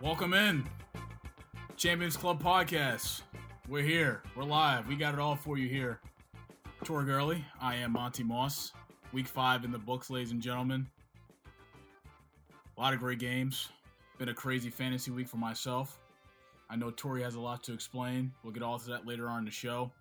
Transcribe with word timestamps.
Welcome 0.00 0.32
in. 0.34 0.64
Champions 1.76 2.16
Club 2.16 2.42
Podcast. 2.42 3.22
We're 3.68 3.82
here. 3.82 4.22
We're 4.34 4.44
live. 4.44 4.88
We 4.88 4.96
got 4.96 5.14
it 5.14 5.20
all 5.20 5.36
for 5.36 5.58
you 5.58 5.68
here. 5.68 6.00
Tori 6.82 7.04
Gurley. 7.04 7.44
I 7.60 7.76
am 7.76 7.92
Monty 7.92 8.24
Moss. 8.24 8.72
Week 9.12 9.28
five 9.28 9.64
in 9.64 9.70
the 9.70 9.78
books, 9.78 10.10
ladies 10.10 10.32
and 10.32 10.40
gentlemen. 10.42 10.86
A 12.76 12.80
lot 12.80 12.94
of 12.94 13.00
great 13.00 13.18
games. 13.18 13.68
Been 14.18 14.28
a 14.30 14.34
crazy 14.34 14.70
fantasy 14.70 15.10
week 15.10 15.28
for 15.28 15.36
myself. 15.36 15.98
I 16.70 16.76
know 16.76 16.90
Tori 16.90 17.22
has 17.22 17.34
a 17.34 17.40
lot 17.40 17.62
to 17.64 17.72
explain. 17.72 18.32
We'll 18.42 18.52
get 18.52 18.62
all 18.62 18.78
to 18.78 18.90
that 18.90 19.06
later 19.06 19.28
on 19.28 19.40
in 19.40 19.44
the 19.44 19.50
show. 19.50 19.92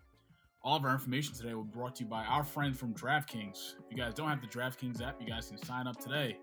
All 0.68 0.76
of 0.76 0.84
our 0.84 0.92
information 0.92 1.34
today 1.34 1.54
will 1.54 1.64
be 1.64 1.78
brought 1.78 1.96
to 1.96 2.04
you 2.04 2.10
by 2.10 2.26
our 2.26 2.44
friends 2.44 2.78
from 2.78 2.94
DraftKings. 2.94 3.76
If 3.80 3.90
you 3.90 3.96
guys 3.96 4.14
don't 4.14 4.28
have 4.28 4.42
the 4.42 4.48
DraftKings 4.48 5.02
app, 5.02 5.16
you 5.22 5.26
guys 5.26 5.48
can 5.48 5.64
sign 5.64 5.88
up 5.88 5.98
today. 5.98 6.40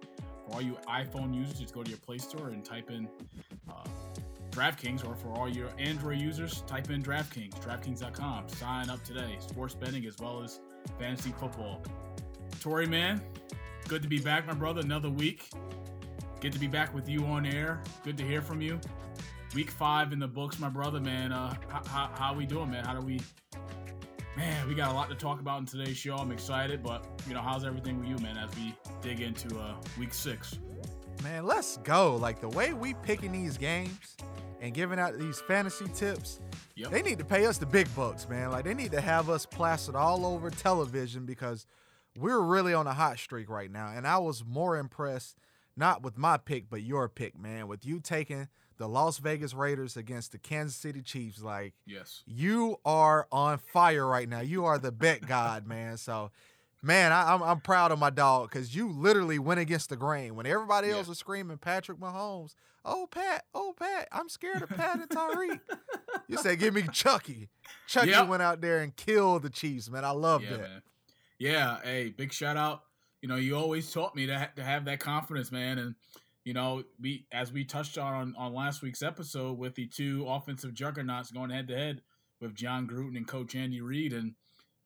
For 0.47 0.55
all 0.55 0.63
you 0.63 0.79
iPhone 0.89 1.35
users, 1.35 1.59
just 1.59 1.75
go 1.75 1.83
to 1.83 1.91
your 1.91 1.99
Play 1.99 2.17
Store 2.17 2.49
and 2.49 2.65
type 2.65 2.91
in 2.91 3.07
uh, 3.69 3.85
DraftKings, 4.51 5.07
or 5.07 5.15
for 5.15 5.29
all 5.35 5.47
your 5.47 5.69
Android 5.79 6.21
users, 6.21 6.63
type 6.63 6.89
in 6.89 7.03
DraftKings, 7.03 7.53
DraftKings.com. 7.61 8.49
Sign 8.49 8.89
up 8.89 9.05
today. 9.05 9.37
Sports 9.41 9.75
betting 9.75 10.07
as 10.07 10.17
well 10.19 10.43
as 10.43 10.61
fantasy 10.99 11.35
football. 11.39 11.83
Tori, 12.61 12.87
man, 12.87 13.21
good 13.89 14.01
to 14.01 14.09
be 14.09 14.21
back, 14.21 14.47
my 14.47 14.55
brother. 14.55 14.81
Another 14.81 15.11
week. 15.11 15.51
Good 16.41 16.55
to 16.55 16.59
be 16.59 16.67
back 16.67 16.95
with 16.95 17.11
you 17.11 17.27
on 17.27 17.45
air. 17.45 17.83
Good 18.03 18.17
to 18.17 18.25
hear 18.25 18.41
from 18.41 18.63
you. 18.63 18.81
Week 19.55 19.71
five 19.71 20.15
in 20.15 20.19
the 20.19 20.27
books, 20.27 20.59
my 20.59 20.71
brother, 20.71 20.99
man. 20.99 21.31
Uh, 21.31 21.55
how, 21.69 21.83
how, 21.87 22.11
how 22.15 22.35
we 22.35 22.47
doing, 22.47 22.71
man? 22.71 22.87
How 22.87 22.99
do 22.99 23.05
we? 23.05 23.21
Man, 24.37 24.67
we 24.67 24.75
got 24.75 24.91
a 24.91 24.95
lot 24.95 25.09
to 25.11 25.15
talk 25.15 25.41
about 25.41 25.61
in 25.61 25.67
today's 25.67 25.97
show. 25.97 26.17
I'm 26.17 26.33
excited, 26.33 26.83
but 26.83 27.05
you 27.29 27.35
know, 27.35 27.41
how's 27.41 27.65
everything 27.65 28.01
with 28.01 28.09
you, 28.09 28.17
man? 28.19 28.37
As 28.37 28.51
we 28.57 28.75
dig 29.01 29.21
into 29.21 29.57
uh, 29.59 29.75
week 29.99 30.13
six. 30.13 30.59
Man, 31.23 31.47
let's 31.47 31.77
go. 31.79 32.17
Like 32.17 32.41
the 32.41 32.49
way 32.49 32.73
we 32.73 32.95
picking 32.95 33.31
these 33.31 33.57
games 33.57 34.17
and 34.61 34.75
giving 34.75 34.99
out 34.99 35.17
these 35.19 35.41
fantasy 35.41 35.87
tips, 35.95 36.41
Yep. 36.75 36.91
they 36.91 37.03
need 37.03 37.19
to 37.19 37.25
pay 37.25 37.47
us 37.47 37.59
the 37.59 37.67
big 37.67 37.93
bucks, 37.95 38.29
man. 38.29 38.51
Like 38.51 38.65
they 38.65 38.75
need 38.75 38.91
to 38.91 39.01
have 39.01 39.31
us 39.31 39.47
plastered 39.47 39.95
all 39.95 40.27
over 40.27 40.51
television 40.51 41.25
because 41.27 41.67
we're 42.19 42.41
really 42.41 42.75
on 42.75 42.89
a 42.89 42.93
hot 42.93 43.19
streak 43.19 43.49
right 43.49 43.71
now. 43.71 43.93
And 43.95 44.05
I 44.07 44.19
was 44.19 44.45
more 44.45 44.77
impressed 44.77 45.37
not 45.77 46.03
with 46.03 46.19
my 46.19 46.37
pick, 46.39 46.69
but 46.69 46.83
your 46.83 47.09
pick, 47.09 47.39
man, 47.39 47.69
with 47.69 47.87
you 47.87 48.01
taking 48.01 48.49
the 48.77 48.89
Las 48.89 49.19
Vegas 49.19 49.55
Raiders 49.55 49.97
against 49.97 50.33
the 50.33 50.39
Kansas 50.39 50.77
City 50.77 51.03
Chiefs. 51.03 51.43
Like 51.43 51.75
Yes. 51.87 52.23
you 52.27 52.79
are 52.85 53.27
on 53.31 53.59
fire 53.59 54.07
right 54.07 54.29
now. 54.29 54.41
You 54.41 54.65
are 54.65 54.79
the 54.79 54.93
bet 54.93 55.27
god, 55.27 55.67
man. 55.69 55.97
So, 55.97 56.31
man, 56.83 57.13
I, 57.13 57.33
I'm 57.35 57.43
I'm 57.43 57.61
proud 57.61 57.93
of 57.93 57.99
my 57.99 58.11
dog 58.11 58.51
because 58.51 58.75
you 58.75 58.89
literally 58.91 59.39
went 59.39 59.61
against 59.61 59.89
the 59.91 59.97
grain 59.97 60.35
when 60.35 60.47
everybody 60.47 60.91
else 60.91 61.07
Yeah. 61.07 61.11
was 61.11 61.19
screaming 61.19 61.59
Patrick 61.59 61.99
Mahomes. 61.99 62.55
Oh 62.87 63.07
Pat, 63.11 63.45
oh 63.55 63.75
Pat, 63.79 64.09
I'm 64.13 64.29
scared 64.29 64.61
of 64.63 64.69
Pat 64.69 64.97
and 64.97 65.09
Tyreek. 65.09 65.59
you 66.29 66.37
said 66.37 66.59
give 66.59 66.75
me 66.75 66.83
Chucky. 66.93 67.49
Chucky 67.87 68.11
Yep. 68.11 68.29
went 68.29 68.43
out 68.43 68.61
there 68.61 68.81
and 68.81 68.95
killed 68.95 69.43
the 69.43 69.51
Chiefs, 69.51 69.89
man. 69.91 70.05
I 70.05 70.11
love 70.11 70.43
yeah, 70.43 70.51
that. 70.51 70.61
man. 70.61 70.83
Yeah, 71.39 71.79
hey, 71.83 72.11
big 72.17 72.33
shout 72.33 72.57
out. 72.59 72.83
You 73.23 73.29
know, 73.29 73.37
you 73.37 73.57
always 73.57 73.91
taught 73.91 74.15
me 74.15 74.27
to, 74.27 74.39
ha- 74.39 74.51
to 74.57 74.63
have 74.63 74.85
that 74.85 75.01
confidence, 75.01 75.51
man. 75.51 75.79
And 75.79 75.95
you 76.45 76.53
know, 76.53 76.85
we 77.01 77.27
as 77.33 77.53
we 77.53 77.65
touched 77.65 77.99
on, 77.99 78.35
on 78.39 78.55
last 78.55 78.83
week's 78.83 79.03
episode 79.03 79.59
with 79.59 79.75
the 79.75 79.87
two 79.87 80.27
offensive 80.29 80.75
juggernauts 80.75 81.31
going 81.31 81.51
head 81.51 81.69
to 81.69 81.77
head 81.77 82.03
with 82.41 82.55
Jon 82.55 82.87
Gruden 82.87 83.17
and 83.17 83.27
Coach 83.27 83.55
Andy 83.55 83.81
Reid, 83.81 84.13
and 84.13 84.35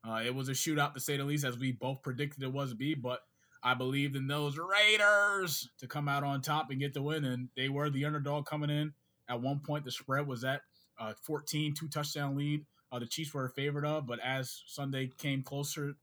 uh, 0.09 0.23
it 0.25 0.35
was 0.35 0.49
a 0.49 0.53
shootout 0.53 0.95
to 0.95 1.01
say 1.01 1.17
the 1.17 1.25
least, 1.25 1.45
as 1.45 1.59
we 1.59 1.73
both 1.73 2.03
predicted 2.03 2.43
it 2.43 2.53
was 2.53 2.71
to 2.71 2.77
be. 2.77 2.95
But 2.95 3.21
I 3.63 3.75
believed 3.75 4.15
in 4.15 4.29
those 4.29 4.57
Raiders 4.57 5.69
to 5.79 5.89
come 5.89 6.09
out 6.09 6.23
on 6.23 6.41
top 6.41 6.71
and 6.71 6.79
get 6.79 6.95
the 6.95 7.03
win, 7.03 7.25
and 7.25 7.49
they 7.57 7.69
were 7.69 7.91
the 7.91 8.05
underdog 8.05 8.47
coming 8.47 8.71
in. 8.71 8.93
At 9.29 9.43
one 9.43 9.61
point, 9.61 9.85
the 9.85 9.91
spread 9.91 10.27
was 10.27 10.45
at 10.45 10.63
uh, 10.99 11.15
14, 11.25 11.75
two 11.75 11.89
touchdown 11.89 12.37
lead. 12.37 12.65
Uh, 12.91 13.01
the 13.01 13.07
Chiefs 13.07 13.35
were 13.35 13.45
a 13.45 13.51
favorite 13.51 13.85
of, 13.85 14.07
but 14.07 14.21
as 14.21 14.63
Sunday 14.67 15.11
came 15.19 15.43
closer, 15.43 15.97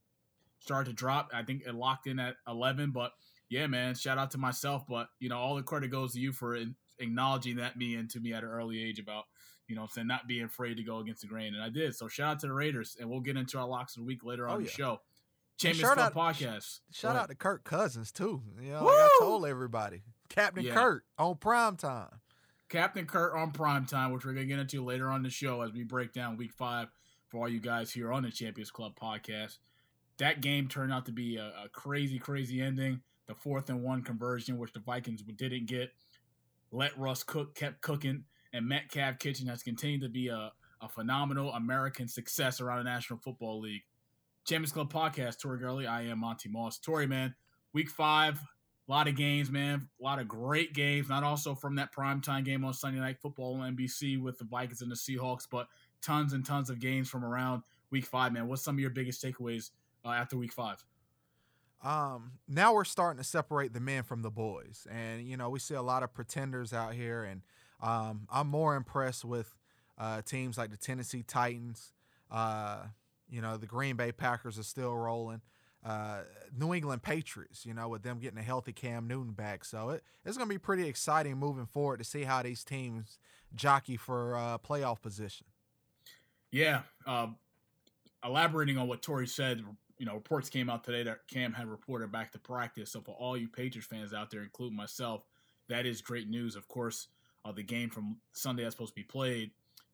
started 0.60 0.90
to 0.90 0.96
drop. 0.96 1.30
I 1.34 1.42
think 1.42 1.62
it 1.66 1.74
locked 1.74 2.06
in 2.06 2.20
at 2.20 2.36
11. 2.46 2.90
But 2.92 3.12
yeah, 3.48 3.66
man, 3.66 3.94
shout 3.94 4.18
out 4.18 4.30
to 4.32 4.38
myself. 4.38 4.84
But 4.88 5.08
you 5.18 5.28
know, 5.28 5.38
all 5.38 5.56
the 5.56 5.62
credit 5.62 5.90
goes 5.90 6.12
to 6.14 6.20
you 6.20 6.32
for 6.32 6.56
in, 6.56 6.74
acknowledging 6.98 7.56
that 7.56 7.76
me 7.76 7.94
and 7.96 8.08
to 8.10 8.20
me 8.20 8.32
at 8.32 8.42
an 8.42 8.50
early 8.50 8.82
age 8.82 8.98
about 8.98 9.24
you 9.68 9.74
know, 9.74 9.82
I'm 9.82 9.88
saying 9.88 10.06
not 10.06 10.28
being 10.28 10.44
afraid 10.44 10.76
to 10.76 10.84
go 10.84 10.98
against 10.98 11.22
the 11.22 11.26
grain, 11.26 11.54
and 11.54 11.62
I 11.62 11.68
did. 11.68 11.94
So 11.96 12.06
shout 12.08 12.32
out 12.32 12.38
to 12.40 12.46
the 12.46 12.52
Raiders, 12.52 12.96
and 13.00 13.10
we'll 13.10 13.20
get 13.20 13.36
into 13.36 13.58
our 13.58 13.66
locks 13.66 13.96
of 13.96 14.02
the 14.02 14.06
week 14.06 14.24
later 14.24 14.48
oh, 14.48 14.52
on 14.52 14.58
Oh, 14.58 14.62
the 14.62 14.70
show. 14.70 15.00
Champions 15.58 15.92
Club 15.92 15.98
out- 15.98 16.14
podcast. 16.14 16.80
Shout 16.92 17.16
out 17.16 17.28
to 17.30 17.34
Kirk 17.34 17.64
Cousins 17.64 18.12
too. 18.12 18.42
You 18.60 18.72
know, 18.72 18.84
like 18.84 18.94
I 18.94 19.08
told 19.18 19.46
everybody, 19.46 20.02
Captain 20.28 20.64
Yeah. 20.64 20.74
Kirk 20.74 21.04
on 21.18 21.36
prime 21.36 21.76
time. 21.76 22.20
Captain 22.68 23.06
Kirk 23.06 23.34
on 23.34 23.52
prime 23.52 23.86
time, 23.86 24.12
which 24.12 24.24
we're 24.24 24.34
gonna 24.34 24.46
get 24.46 24.58
into 24.58 24.84
later 24.84 25.10
on 25.10 25.22
the 25.22 25.30
show 25.30 25.62
as 25.62 25.72
we 25.72 25.82
break 25.82 26.12
down 26.12 26.36
Week 26.36 26.52
Five 26.52 26.88
for 27.28 27.38
all 27.38 27.48
you 27.48 27.60
guys 27.60 27.92
here 27.92 28.12
on 28.12 28.22
the 28.22 28.30
Champions 28.30 28.70
Club 28.70 28.92
podcast. 29.00 29.58
That 30.18 30.40
game 30.40 30.68
turned 30.68 30.92
out 30.92 31.06
to 31.06 31.12
be 31.12 31.36
a, 31.36 31.52
a 31.64 31.68
crazy, 31.70 32.18
crazy 32.18 32.60
ending. 32.60 33.00
The 33.26 33.34
fourth 33.34 33.70
and 33.70 33.82
one 33.82 34.02
conversion, 34.02 34.58
which 34.58 34.72
the 34.72 34.80
Vikings 34.80 35.22
didn't 35.22 35.66
get. 35.66 35.92
Let 36.72 36.96
Russ 36.98 37.22
cook, 37.22 37.54
kept 37.54 37.80
cooking, 37.80 38.24
and 38.52 38.68
Metcalf 38.68 39.18
Kitchen 39.18 39.46
has 39.48 39.62
continued 39.62 40.02
to 40.02 40.08
be 40.08 40.28
a, 40.28 40.52
a 40.80 40.88
phenomenal 40.88 41.52
American 41.52 42.08
success 42.08 42.60
around 42.60 42.78
the 42.78 42.90
National 42.90 43.18
Football 43.18 43.60
League. 43.60 43.82
Champions 44.46 44.72
Club 44.72 44.92
podcast, 44.92 45.40
Tori 45.40 45.58
Gurley. 45.58 45.86
I 45.86 46.02
am 46.02 46.20
Monty 46.20 46.48
Moss. 46.48 46.78
Tori, 46.78 47.06
man, 47.06 47.34
Week 47.72 47.90
Five, 47.90 48.40
a 48.88 48.92
lot 48.92 49.08
of 49.08 49.16
games, 49.16 49.50
man. 49.50 49.88
A 50.00 50.04
lot 50.04 50.20
of 50.20 50.28
great 50.28 50.72
games. 50.72 51.08
Not 51.08 51.24
also 51.24 51.54
from 51.54 51.74
that 51.76 51.92
primetime 51.92 52.44
game 52.44 52.64
on 52.64 52.72
Sunday 52.72 53.00
Night 53.00 53.18
Football 53.20 53.60
on 53.60 53.76
NBC 53.76 54.20
with 54.20 54.38
the 54.38 54.44
Vikings 54.44 54.82
and 54.82 54.90
the 54.90 54.94
Seahawks, 54.94 55.46
but 55.50 55.66
tons 56.02 56.32
and 56.32 56.46
tons 56.46 56.70
of 56.70 56.78
games 56.78 57.08
from 57.10 57.24
around 57.24 57.62
Week 57.90 58.06
Five, 58.06 58.32
man. 58.32 58.46
What's 58.46 58.62
some 58.62 58.76
of 58.76 58.80
your 58.80 58.90
biggest 58.90 59.22
takeaways 59.22 59.70
uh, 60.04 60.10
after 60.10 60.36
Week 60.36 60.52
Five? 60.52 60.84
Um, 61.82 62.32
now 62.48 62.74
we're 62.74 62.84
starting 62.84 63.18
to 63.18 63.24
separate 63.24 63.72
the 63.72 63.80
men 63.80 64.02
from 64.02 64.22
the 64.22 64.30
boys, 64.30 64.86
and 64.90 65.26
you 65.26 65.36
know 65.36 65.50
we 65.50 65.58
see 65.58 65.74
a 65.74 65.82
lot 65.82 66.02
of 66.02 66.12
pretenders 66.14 66.72
out 66.72 66.94
here, 66.94 67.24
and 67.24 67.42
um, 67.80 68.26
I'm 68.30 68.48
more 68.48 68.76
impressed 68.76 69.24
with 69.24 69.54
uh, 69.98 70.22
teams 70.22 70.58
like 70.58 70.70
the 70.70 70.76
Tennessee 70.76 71.22
Titans. 71.22 71.92
Uh, 72.30 72.84
you 73.28 73.40
know 73.40 73.56
the 73.56 73.66
Green 73.66 73.96
Bay 73.96 74.12
Packers 74.12 74.58
are 74.58 74.64
still 74.64 74.96
rolling. 74.96 75.42
Uh, 75.84 76.22
New 76.58 76.74
England 76.74 77.02
Patriots, 77.02 77.64
you 77.64 77.72
know, 77.72 77.88
with 77.88 78.02
them 78.02 78.18
getting 78.18 78.38
a 78.38 78.42
healthy 78.42 78.72
Cam 78.72 79.06
Newton 79.06 79.32
back, 79.32 79.64
so 79.64 79.90
it, 79.90 80.02
it's 80.24 80.36
going 80.36 80.48
to 80.48 80.54
be 80.54 80.58
pretty 80.58 80.88
exciting 80.88 81.36
moving 81.36 81.66
forward 81.66 81.98
to 81.98 82.04
see 82.04 82.24
how 82.24 82.42
these 82.42 82.64
teams 82.64 83.18
jockey 83.54 83.96
for 83.96 84.36
uh, 84.36 84.58
playoff 84.58 85.00
position. 85.00 85.46
Yeah. 86.50 86.82
Uh, 87.06 87.28
elaborating 88.24 88.78
on 88.78 88.88
what 88.88 89.02
Tori 89.02 89.26
said, 89.26 89.62
you 89.98 90.06
know, 90.06 90.14
reports 90.14 90.48
came 90.48 90.68
out 90.68 90.84
today 90.84 91.02
that 91.04 91.26
Cam 91.28 91.52
had 91.52 91.66
reported 91.66 92.12
back 92.12 92.32
to 92.32 92.38
practice. 92.38 92.92
So 92.92 93.00
for 93.00 93.16
all 93.18 93.36
you 93.36 93.48
Patriots 93.48 93.88
fans 93.88 94.12
out 94.12 94.30
there, 94.30 94.42
including 94.42 94.76
myself, 94.76 95.22
that 95.68 95.86
is 95.86 96.00
great 96.00 96.28
news. 96.28 96.56
Of 96.56 96.68
course, 96.68 97.08
uh, 97.44 97.52
the 97.52 97.62
game 97.62 97.90
from 97.90 98.18
Sunday 98.32 98.62
that's 98.62 98.74
supposed 98.74 98.92
to 98.94 99.00
be 99.00 99.04
played 99.04 99.52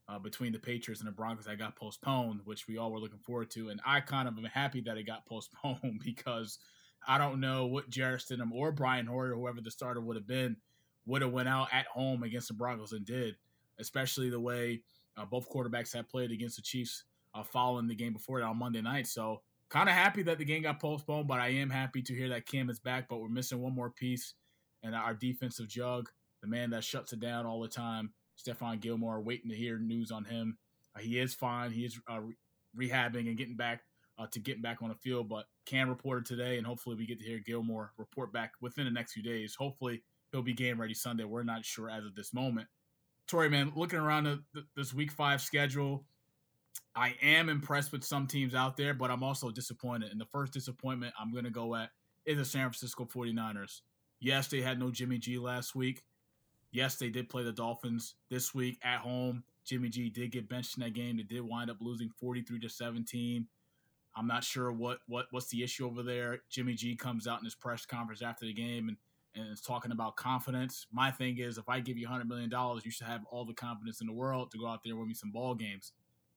uh, 0.08 0.18
between 0.18 0.52
the 0.52 0.58
Patriots 0.58 1.00
and 1.00 1.08
the 1.08 1.12
Broncos 1.12 1.44
that 1.46 1.58
got 1.58 1.76
postponed, 1.76 2.40
which 2.44 2.66
we 2.66 2.78
all 2.78 2.90
were 2.90 2.98
looking 2.98 3.18
forward 3.18 3.50
to. 3.50 3.68
And 3.68 3.80
I 3.86 4.00
kind 4.00 4.26
of 4.26 4.36
am 4.36 4.44
happy 4.44 4.80
that 4.82 4.98
it 4.98 5.04
got 5.04 5.26
postponed 5.28 6.00
because 6.04 6.58
I 7.06 7.18
don't 7.18 7.40
know 7.40 7.66
what 7.66 7.90
Jarrett 7.90 8.22
Stidham 8.22 8.52
or 8.52 8.72
Brian 8.72 9.06
Hoyer, 9.06 9.34
whoever 9.34 9.60
the 9.60 9.70
starter 9.70 10.00
would 10.00 10.16
have 10.16 10.26
been, 10.26 10.56
would 11.06 11.22
have 11.22 11.32
went 11.32 11.48
out 11.48 11.68
at 11.72 11.86
home 11.86 12.22
against 12.22 12.48
the 12.48 12.54
Broncos 12.54 12.92
and 12.92 13.04
did, 13.04 13.36
especially 13.78 14.30
the 14.30 14.40
way 14.40 14.82
uh, 15.16 15.24
both 15.24 15.50
quarterbacks 15.50 15.92
had 15.92 16.08
played 16.08 16.30
against 16.30 16.56
the 16.56 16.62
Chiefs 16.62 17.04
uh, 17.34 17.42
following 17.42 17.88
the 17.88 17.94
game 17.94 18.12
before 18.12 18.40
that 18.40 18.46
on 18.46 18.58
Monday 18.58 18.82
night. 18.82 19.06
So 19.06 19.40
kind 19.72 19.88
of 19.88 19.94
happy 19.94 20.22
that 20.22 20.36
the 20.36 20.44
game 20.44 20.62
got 20.62 20.78
postponed, 20.78 21.26
but 21.26 21.40
I 21.40 21.48
am 21.48 21.70
happy 21.70 22.02
to 22.02 22.14
hear 22.14 22.28
that 22.28 22.46
Cam 22.46 22.68
is 22.68 22.78
back. 22.78 23.08
But 23.08 23.20
we're 23.20 23.30
missing 23.30 23.58
one 23.58 23.74
more 23.74 23.90
piece, 23.90 24.34
and 24.82 24.94
our 24.94 25.14
defensive 25.14 25.66
jug, 25.66 26.10
the 26.42 26.48
man 26.48 26.70
that 26.70 26.84
shuts 26.84 27.14
it 27.14 27.20
down 27.20 27.46
all 27.46 27.60
the 27.62 27.68
time, 27.68 28.12
Stephon 28.38 28.80
Gilmore. 28.80 29.22
Waiting 29.22 29.50
to 29.50 29.56
hear 29.56 29.78
news 29.78 30.10
on 30.10 30.24
him. 30.24 30.58
Uh, 30.94 31.00
he 31.00 31.18
is 31.18 31.32
fine. 31.32 31.70
He 31.70 31.86
is 31.86 31.98
uh, 32.10 32.20
re- 32.20 32.36
rehabbing 32.78 33.28
and 33.28 33.38
getting 33.38 33.56
back 33.56 33.80
uh, 34.18 34.26
to 34.32 34.40
getting 34.40 34.60
back 34.60 34.82
on 34.82 34.90
the 34.90 34.94
field. 34.94 35.30
But 35.30 35.46
Cam 35.64 35.88
reported 35.88 36.26
today, 36.26 36.58
and 36.58 36.66
hopefully 36.66 36.96
we 36.96 37.06
get 37.06 37.18
to 37.20 37.26
hear 37.26 37.38
Gilmore 37.38 37.92
report 37.96 38.30
back 38.30 38.52
within 38.60 38.84
the 38.84 38.90
next 38.90 39.14
few 39.14 39.22
days. 39.22 39.54
Hopefully 39.54 40.02
he'll 40.32 40.42
be 40.42 40.52
game 40.52 40.78
ready 40.78 40.94
Sunday. 40.94 41.24
We're 41.24 41.44
not 41.44 41.64
sure 41.64 41.88
as 41.88 42.04
of 42.04 42.14
this 42.14 42.34
moment. 42.34 42.68
Tori, 43.26 43.48
man, 43.48 43.72
looking 43.74 44.00
around 44.00 44.24
the, 44.24 44.42
the, 44.52 44.66
this 44.76 44.92
Week 44.92 45.10
Five 45.10 45.40
schedule, 45.40 46.04
I 46.94 47.14
am 47.22 47.48
impressed 47.48 47.92
with 47.92 48.04
some 48.04 48.26
teams 48.26 48.54
out 48.54 48.76
there, 48.76 48.94
but 48.94 49.10
I'm 49.10 49.22
also 49.22 49.50
disappointed. 49.50 50.10
And 50.10 50.20
the 50.20 50.26
first 50.26 50.52
disappointment 50.52 51.14
I'm 51.18 51.32
going 51.32 51.44
to 51.44 51.50
go 51.50 51.74
at 51.74 51.90
is 52.26 52.38
the 52.38 52.44
San 52.44 52.62
Francisco 52.62 53.04
49ers. 53.04 53.80
Yes, 54.20 54.48
they 54.48 54.60
had 54.60 54.78
no 54.78 54.90
Jimmy 54.90 55.18
G 55.18 55.38
last 55.38 55.74
week. 55.74 56.02
Yes, 56.70 56.96
they 56.96 57.08
did 57.10 57.28
play 57.28 57.42
the 57.42 57.52
Dolphins 57.52 58.14
this 58.30 58.54
week 58.54 58.78
at 58.82 59.00
home. 59.00 59.42
Jimmy 59.64 59.88
G 59.88 60.10
did 60.10 60.32
get 60.32 60.48
benched 60.48 60.76
in 60.76 60.82
that 60.82 60.94
game. 60.94 61.16
They 61.16 61.22
did 61.22 61.42
wind 61.42 61.70
up 61.70 61.78
losing 61.80 62.10
43 62.20 62.60
to 62.60 62.68
17. 62.68 63.46
I'm 64.14 64.26
not 64.26 64.44
sure 64.44 64.70
what 64.72 64.98
what 65.06 65.26
what's 65.30 65.48
the 65.48 65.62
issue 65.62 65.86
over 65.86 66.02
there. 66.02 66.42
Jimmy 66.50 66.74
G 66.74 66.94
comes 66.94 67.26
out 67.26 67.38
in 67.38 67.44
his 67.44 67.54
press 67.54 67.86
conference 67.86 68.22
after 68.22 68.44
the 68.44 68.52
game 68.52 68.88
and 68.88 68.96
and 69.34 69.50
is 69.50 69.62
talking 69.62 69.92
about 69.92 70.16
confidence. 70.16 70.86
My 70.92 71.10
thing 71.10 71.38
is, 71.38 71.56
if 71.56 71.68
I 71.68 71.80
give 71.80 71.96
you 71.96 72.06
hundred 72.06 72.28
million 72.28 72.50
dollars, 72.50 72.84
you 72.84 72.90
should 72.90 73.06
have 73.06 73.22
all 73.30 73.44
the 73.44 73.54
confidence 73.54 74.00
in 74.00 74.06
the 74.06 74.12
world 74.12 74.50
to 74.50 74.58
go 74.58 74.66
out 74.66 74.80
there 74.84 74.92
and 74.92 74.98
win 74.98 75.08
me 75.08 75.14
some 75.14 75.30
ball 75.30 75.54
games. 75.54 75.92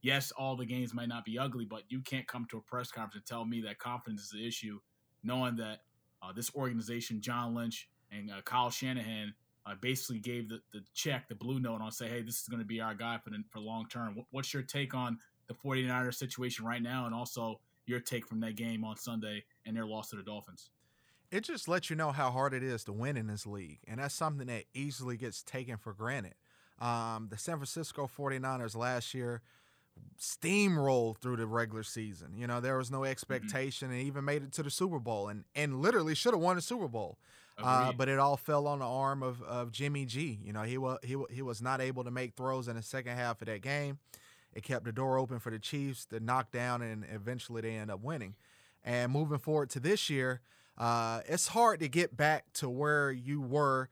Yes, 0.06 0.32
all 0.38 0.56
the 0.56 0.68
games 0.68 0.94
might 0.94 1.10
not 1.10 1.26
be 1.26 1.40
ugly, 1.40 1.66
but 1.66 1.82
you 1.90 2.00
can't 2.00 2.28
come 2.28 2.46
to 2.52 2.58
a 2.58 2.62
press 2.62 2.92
conference 2.92 3.16
and 3.16 3.26
tell 3.26 3.44
me 3.44 3.60
that 3.62 3.80
confidence 3.80 4.22
is 4.22 4.30
the 4.30 4.48
issue, 4.48 4.80
knowing 5.24 5.56
that 5.56 5.80
uh, 6.22 6.32
this 6.32 6.54
organization, 6.54 7.22
John 7.22 7.56
Lynch 7.56 7.90
and 8.12 8.30
uh, 8.30 8.44
Kyle 8.44 8.70
Shanahan, 8.70 9.34
uh, 9.66 9.74
basically 9.82 10.20
gave 10.20 10.48
the, 10.48 10.60
the 10.74 10.82
check, 10.94 11.28
the 11.28 11.34
blue 11.34 11.60
note 11.60 11.82
on 11.82 11.92
say, 11.92 12.08
hey, 12.08 12.22
this 12.22 12.40
is 12.40 12.48
going 12.48 12.60
to 12.60 12.68
be 12.68 12.80
our 12.80 12.94
guy 12.94 13.18
for 13.18 13.32
the, 13.32 13.44
for 13.50 13.60
long 13.60 13.88
term. 13.90 14.16
What's 14.30 14.54
your 14.54 14.62
take 14.62 14.94
on 14.94 15.18
the 15.48 15.56
49ers 15.56 16.14
situation 16.14 16.66
right 16.66 16.84
now, 16.84 17.08
and 17.08 17.16
also 17.16 17.60
your 17.88 18.00
take 18.00 18.28
from 18.28 18.40
that 18.42 18.56
game 18.56 18.84
on 18.84 18.98
Sunday 18.98 19.44
and 19.66 19.76
their 19.76 19.88
loss 19.88 20.12
to 20.12 20.18
the 20.18 20.24
Dolphins? 20.24 20.70
it 21.32 21.44
just 21.44 21.68
lets 21.68 21.90
you 21.90 21.96
know 21.96 22.12
how 22.12 22.30
hard 22.30 22.54
it 22.54 22.62
is 22.62 22.84
to 22.84 22.94
win 22.94 23.18
in 23.18 23.26
this 23.26 23.48
league. 23.48 23.80
And 23.88 24.00
that's 24.00 24.14
something 24.14 24.46
that 24.46 24.66
easily 24.76 25.18
gets 25.18 25.42
taken 25.42 25.78
for 25.78 25.94
granted. 25.94 26.36
Um, 26.80 27.30
the 27.32 27.38
San 27.38 27.56
Francisco 27.56 28.08
49ers 28.08 28.76
last 28.76 29.16
year 29.16 29.42
steamrolled 30.20 31.18
through 31.18 31.38
the 31.38 31.46
regular 31.46 31.84
season. 31.84 32.34
You 32.38 32.48
know, 32.48 32.60
there 32.60 32.78
was 32.78 32.92
no 32.92 33.00
mm-hmm. 33.00 33.12
expectation 33.12 33.90
mm-hmm. 33.90 33.98
and 33.98 34.08
even 34.08 34.26
made 34.26 34.44
it 34.44 34.52
to 34.54 34.64
the 34.64 34.70
Super 34.70 35.00
Bowl 35.00 35.28
and, 35.28 35.44
and 35.56 35.82
literally 35.82 36.16
should 36.16 36.34
have 36.34 36.42
won 36.42 36.56
the 36.56 36.62
Super 36.62 36.88
Bowl. 36.88 37.18
Uh, 37.58 37.94
but 37.94 38.10
it 38.10 38.20
all 38.20 38.36
fell 38.36 38.68
on 38.68 38.80
the 38.80 38.86
arm 38.86 39.24
of, 39.24 39.42
of 39.44 39.72
Jimmy 39.72 40.06
G. 40.06 40.40
You 40.44 40.52
know, 40.52 40.64
he 40.64 40.78
was 40.78 41.00
he, 41.04 41.16
he 41.30 41.42
was 41.42 41.62
not 41.62 41.80
able 41.80 42.04
to 42.04 42.12
make 42.12 42.36
throws 42.36 42.68
in 42.68 42.76
the 42.76 42.82
second 42.82 43.16
half 43.16 43.42
of 43.42 43.48
that 43.48 43.62
game. 43.62 44.00
It 44.54 44.64
kept 44.64 44.86
the 44.86 44.92
door 44.92 45.18
open 45.18 45.40
for 45.40 45.52
the 45.52 45.60
Chiefs 45.60 46.06
to 46.08 46.20
knock 46.20 46.52
down, 46.52 46.82
and 46.82 47.06
eventually 47.14 47.62
they 47.62 47.76
end 47.76 47.92
up 47.92 48.02
winning. 48.02 48.36
And 48.84 49.12
moving 49.12 49.40
forward 49.40 49.70
to 49.72 49.80
this 49.80 50.10
year, 50.10 50.42
uh, 50.78 51.22
it's 51.28 51.48
hard 51.48 51.80
to 51.80 51.88
get 51.88 52.16
back 52.16 52.52
to 52.56 52.70
where 52.70 53.12
you 53.12 53.42
were 53.42 53.90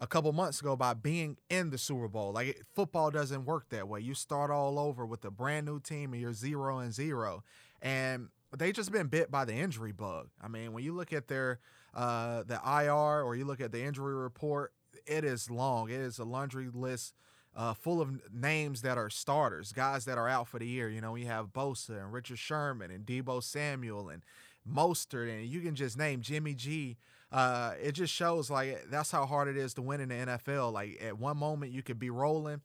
a 0.00 0.06
couple 0.06 0.32
months 0.32 0.60
ago 0.60 0.76
by 0.76 0.94
being 0.94 1.36
in 1.50 1.70
the 1.70 1.78
Super 1.78 2.08
Bowl. 2.08 2.32
Like 2.32 2.62
football 2.74 3.10
doesn't 3.10 3.44
work 3.44 3.68
that 3.68 3.86
way. 3.86 4.00
You 4.00 4.14
start 4.14 4.50
all 4.50 4.78
over 4.78 5.04
with 5.04 5.24
a 5.24 5.30
brand 5.30 5.66
new 5.66 5.78
team 5.78 6.12
and 6.12 6.22
you're 6.22 6.32
zero 6.32 6.78
and 6.78 6.92
zero. 6.92 7.44
And 7.82 8.28
they 8.56 8.72
just 8.72 8.90
been 8.90 9.08
bit 9.08 9.30
by 9.30 9.44
the 9.44 9.54
injury 9.54 9.92
bug. 9.92 10.28
I 10.42 10.48
mean, 10.48 10.72
when 10.72 10.82
you 10.82 10.94
look 10.94 11.12
at 11.12 11.28
their 11.28 11.60
uh, 11.94 12.44
the 12.44 12.60
IR 12.64 13.22
or 13.22 13.36
you 13.36 13.44
look 13.44 13.60
at 13.60 13.72
the 13.72 13.82
injury 13.82 14.14
report, 14.14 14.72
it 15.06 15.24
is 15.24 15.50
long. 15.50 15.90
It 15.90 16.00
is 16.00 16.18
a 16.18 16.24
laundry 16.24 16.68
list 16.72 17.14
uh, 17.54 17.74
full 17.74 18.00
of 18.00 18.20
names 18.32 18.82
that 18.82 18.96
are 18.96 19.10
starters, 19.10 19.72
guys 19.72 20.04
that 20.04 20.18
are 20.18 20.28
out 20.28 20.48
for 20.48 20.58
the 20.58 20.66
year. 20.66 20.88
You 20.88 21.00
know, 21.00 21.12
we 21.12 21.24
have 21.24 21.48
Bosa 21.48 22.00
and 22.00 22.12
Richard 22.12 22.38
Sherman 22.38 22.90
and 22.90 23.04
Deebo 23.04 23.42
Samuel 23.42 24.08
and 24.08 24.22
Mostert, 24.68 25.30
and 25.30 25.46
you 25.46 25.60
can 25.60 25.74
just 25.74 25.98
name 25.98 26.20
Jimmy 26.20 26.54
G. 26.54 26.96
Uh, 27.32 27.74
it 27.80 27.92
just 27.92 28.12
shows 28.12 28.50
like 28.50 28.86
that's 28.90 29.10
how 29.10 29.24
hard 29.24 29.48
it 29.48 29.56
is 29.56 29.74
to 29.74 29.82
win 29.82 30.00
in 30.00 30.08
the 30.08 30.14
NFL. 30.14 30.72
Like 30.72 31.00
at 31.02 31.18
one 31.18 31.36
moment 31.36 31.72
you 31.72 31.82
could 31.82 31.98
be 31.98 32.10
rolling, 32.10 32.60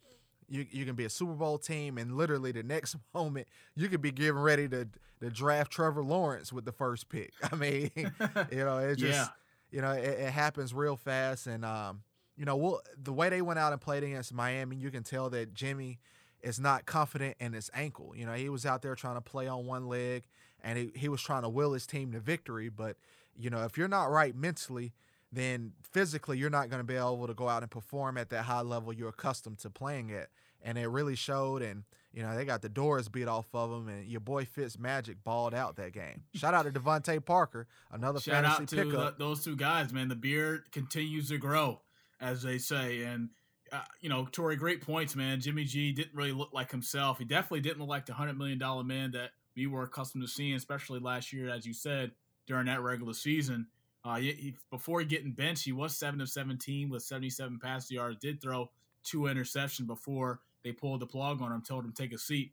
you 0.47 0.65
you 0.71 0.85
can 0.85 0.95
be 0.95 1.05
a 1.05 1.09
Super 1.09 1.33
Bowl 1.33 1.57
team, 1.57 1.97
and 1.97 2.17
literally 2.17 2.51
the 2.51 2.63
next 2.63 2.95
moment 3.13 3.47
you 3.75 3.87
could 3.87 4.01
be 4.01 4.11
getting 4.11 4.33
ready 4.33 4.67
to 4.69 4.87
to 5.21 5.29
draft 5.29 5.71
Trevor 5.71 6.03
Lawrence 6.03 6.51
with 6.51 6.65
the 6.65 6.71
first 6.71 7.09
pick. 7.09 7.31
I 7.51 7.55
mean, 7.55 7.91
you 7.95 8.57
know, 8.57 8.79
it 8.79 8.95
just 8.97 9.13
yeah. 9.13 9.27
you 9.71 9.81
know 9.81 9.91
it, 9.91 10.19
it, 10.19 10.31
happens 10.31 10.73
real 10.73 10.95
fast, 10.95 11.47
and 11.47 11.63
um, 11.63 12.01
you 12.37 12.45
know, 12.45 12.57
we'll, 12.57 12.81
the 13.01 13.13
way 13.13 13.29
they 13.29 13.41
went 13.41 13.59
out 13.59 13.71
and 13.71 13.81
played 13.81 14.03
against 14.03 14.33
Miami, 14.33 14.75
you 14.75 14.91
can 14.91 15.03
tell 15.03 15.29
that 15.29 15.53
Jimmy 15.53 15.99
is 16.41 16.59
not 16.59 16.85
confident 16.85 17.35
in 17.39 17.53
his 17.53 17.69
ankle. 17.73 18.13
You 18.15 18.25
know, 18.25 18.33
he 18.33 18.49
was 18.49 18.65
out 18.65 18.81
there 18.81 18.95
trying 18.95 19.15
to 19.15 19.21
play 19.21 19.47
on 19.47 19.65
one 19.65 19.87
leg 19.87 20.23
and 20.63 20.77
he, 20.77 20.91
he 20.95 21.09
was 21.09 21.21
trying 21.21 21.43
to 21.43 21.49
will 21.49 21.73
his 21.73 21.87
team 21.87 22.11
to 22.11 22.19
victory. 22.19 22.69
But, 22.69 22.97
you 23.37 23.49
know, 23.49 23.63
if 23.63 23.77
you're 23.77 23.87
not 23.87 24.09
right 24.11 24.35
mentally, 24.35 24.93
then 25.31 25.73
physically 25.91 26.37
you're 26.37 26.49
not 26.49 26.69
going 26.69 26.79
to 26.79 26.85
be 26.85 26.95
able 26.95 27.27
to 27.27 27.33
go 27.33 27.49
out 27.49 27.61
and 27.61 27.71
perform 27.71 28.17
at 28.17 28.29
that 28.29 28.43
high 28.43 28.61
level 28.61 28.93
you're 28.93 29.09
accustomed 29.09 29.59
to 29.59 29.69
playing 29.69 30.11
at. 30.11 30.29
And 30.61 30.77
it 30.77 30.87
really 30.87 31.15
showed. 31.15 31.61
And, 31.61 31.83
you 32.11 32.23
know, 32.23 32.35
they 32.35 32.45
got 32.45 32.61
the 32.61 32.69
doors 32.69 33.07
beat 33.07 33.27
off 33.27 33.47
of 33.53 33.69
them. 33.69 33.87
And 33.87 34.07
your 34.07 34.21
boy 34.21 34.45
Fitz 34.45 34.79
Magic 34.79 35.23
balled 35.23 35.53
out 35.53 35.75
that 35.75 35.93
game. 35.93 36.23
Shout 36.33 36.53
out 36.53 36.63
to 36.63 36.71
DeVante 36.71 37.23
Parker, 37.23 37.67
another 37.91 38.19
Shout 38.19 38.43
fantasy 38.43 38.63
out 38.63 38.67
to 38.69 38.75
pickup. 38.75 39.17
The, 39.17 39.23
those 39.23 39.43
two 39.43 39.55
guys, 39.55 39.93
man. 39.93 40.07
The 40.07 40.15
beard 40.15 40.71
continues 40.71 41.29
to 41.29 41.37
grow, 41.37 41.81
as 42.19 42.41
they 42.41 42.57
say. 42.57 43.03
And, 43.03 43.29
uh, 43.71 43.81
you 44.01 44.09
know, 44.09 44.27
Tori, 44.31 44.55
great 44.55 44.81
points, 44.81 45.15
man. 45.15 45.39
Jimmy 45.39 45.65
G 45.65 45.91
didn't 45.91 46.15
really 46.15 46.31
look 46.31 46.49
like 46.51 46.71
himself. 46.71 47.19
He 47.19 47.25
definitely 47.25 47.61
didn't 47.61 47.79
look 47.79 47.89
like 47.89 48.05
the 48.07 48.13
$100 48.13 48.37
million 48.37 48.59
man 48.87 49.11
that– 49.11 49.31
we 49.55 49.67
were 49.67 49.83
accustomed 49.83 50.23
to 50.23 50.27
seeing, 50.27 50.55
especially 50.55 50.99
last 50.99 51.31
year, 51.31 51.49
as 51.49 51.65
you 51.65 51.73
said, 51.73 52.11
during 52.47 52.65
that 52.67 52.81
regular 52.81 53.13
season. 53.13 53.67
Uh, 54.03 54.15
he, 54.17 54.31
he, 54.33 54.55
before 54.69 55.03
getting 55.03 55.31
benched, 55.31 55.65
he 55.65 55.71
was 55.71 55.97
seven 55.97 56.21
of 56.21 56.29
seventeen 56.29 56.89
with 56.89 57.03
seventy-seven 57.03 57.59
pass 57.59 57.89
yards. 57.89 58.17
Did 58.19 58.41
throw 58.41 58.69
two 59.03 59.21
interceptions 59.21 59.87
before 59.87 60.41
they 60.63 60.71
pulled 60.71 60.99
the 60.99 61.07
plug 61.07 61.41
on 61.41 61.51
him, 61.51 61.61
told 61.61 61.85
him 61.85 61.91
take 61.91 62.13
a 62.13 62.17
seat. 62.17 62.51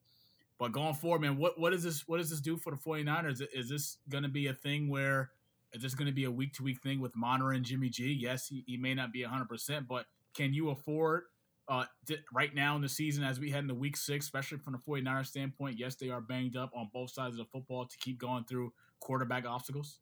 But 0.59 0.73
going 0.73 0.95
forward, 0.95 1.21
man, 1.21 1.37
what 1.37 1.59
what 1.59 1.73
is 1.73 1.83
this? 1.83 2.07
What 2.07 2.19
does 2.19 2.31
this 2.31 2.41
do 2.41 2.57
for 2.57 2.71
the 2.71 2.77
49ers? 2.77 3.43
Is 3.53 3.69
this 3.69 3.99
going 4.09 4.23
to 4.23 4.29
be 4.31 4.47
a 4.47 4.55
thing 4.55 4.89
where 4.89 5.31
is 5.73 5.83
this 5.83 5.95
going 5.95 6.07
to 6.07 6.13
be 6.13 6.25
a 6.25 6.31
week 6.31 6.55
to 6.55 6.63
week 6.63 6.81
thing 6.83 7.01
with 7.01 7.15
monitoring 7.17 7.65
Jimmy 7.65 7.89
G? 7.89 8.13
Yes, 8.13 8.49
he, 8.49 8.65
he 8.67 8.77
may 8.77 8.95
not 8.95 9.13
be 9.13 9.23
hundred 9.23 9.49
percent, 9.49 9.89
but 9.89 10.07
can 10.35 10.55
you 10.55 10.71
afford 10.71 11.25
uh, 11.69 11.85
right 12.33 12.55
now 12.55 12.77
in 12.77 12.83
the 12.83 12.89
season 12.89 13.25
as 13.25 13.41
we 13.41 13.51
head 13.51 13.61
into 13.61 13.75
week 13.75 13.97
six, 13.97 14.27
especially 14.27 14.59
from 14.59 14.73
the 14.73 14.79
49ers 14.79 15.27
standpoint, 15.27 15.79
yes, 15.79 15.95
they 15.95 16.11
are 16.11 16.21
banged 16.21 16.57
up 16.57 16.71
on 16.75 16.91
both 16.93 17.11
sides 17.11 17.35
of 17.35 17.39
the 17.39 17.51
football 17.51 17.87
to 17.87 17.97
keep 17.99 18.19
going 18.19 18.45
through 18.45 18.73
quarterback 19.03 19.47
obstacles. 19.47 19.99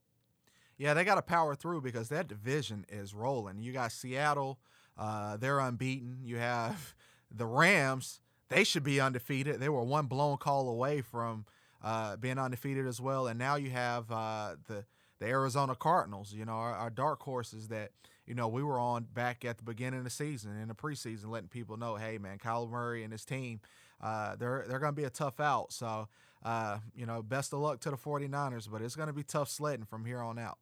Yeah, 0.78 0.94
they 0.94 1.04
got 1.04 1.16
to 1.16 1.22
power 1.22 1.54
through 1.54 1.82
because 1.82 2.08
that 2.08 2.28
division 2.28 2.86
is 2.88 3.12
rolling. 3.12 3.60
You 3.60 3.72
got 3.72 3.92
Seattle, 3.92 4.58
uh, 4.96 5.36
they're 5.36 5.58
unbeaten. 5.58 6.18
You 6.22 6.38
have 6.38 6.94
the 7.30 7.46
Rams, 7.46 8.20
they 8.48 8.64
should 8.64 8.84
be 8.84 9.00
undefeated. 9.00 9.60
They 9.60 9.68
were 9.68 9.82
one 9.82 10.06
blown 10.06 10.38
call 10.38 10.68
away 10.68 11.02
from 11.02 11.44
uh, 11.82 12.16
being 12.16 12.38
undefeated 12.38 12.86
as 12.86 13.00
well. 13.00 13.26
And 13.26 13.38
now 13.38 13.56
you 13.56 13.70
have 13.70 14.10
uh, 14.10 14.56
the 14.66 14.84
the 15.18 15.26
Arizona 15.26 15.74
Cardinals, 15.74 16.32
you 16.32 16.46
know, 16.46 16.52
our, 16.52 16.74
our 16.74 16.88
dark 16.88 17.22
horses 17.22 17.68
that 17.68 17.90
you 18.30 18.36
know, 18.36 18.46
we 18.46 18.62
were 18.62 18.78
on 18.78 19.08
back 19.12 19.44
at 19.44 19.58
the 19.58 19.64
beginning 19.64 19.98
of 19.98 20.04
the 20.04 20.10
season 20.10 20.56
in 20.56 20.68
the 20.68 20.74
preseason, 20.74 21.30
letting 21.30 21.48
people 21.48 21.76
know, 21.76 21.96
hey, 21.96 22.16
man, 22.16 22.38
Kyler 22.38 22.70
Murray 22.70 23.02
and 23.02 23.10
his 23.10 23.24
team, 23.24 23.60
uh, 24.00 24.36
they're 24.36 24.64
they're 24.68 24.78
going 24.78 24.92
to 24.92 24.96
be 24.96 25.02
a 25.02 25.10
tough 25.10 25.40
out. 25.40 25.72
So, 25.72 26.06
uh, 26.44 26.78
you 26.94 27.06
know, 27.06 27.22
best 27.22 27.52
of 27.52 27.60
luck 27.60 27.80
to 27.80 27.90
the 27.90 27.96
49ers, 27.96 28.70
but 28.70 28.82
it's 28.82 28.96
going 28.96 29.08
to 29.08 29.12
be 29.12 29.22
tough 29.22 29.48
sledding 29.48 29.84
from 29.84 30.04
here 30.04 30.20
on 30.20 30.38
out. 30.38 30.58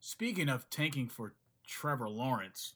Speaking 0.00 0.48
of 0.48 0.68
tanking 0.70 1.08
for 1.08 1.34
Trevor 1.66 2.08
Lawrence, 2.08 2.74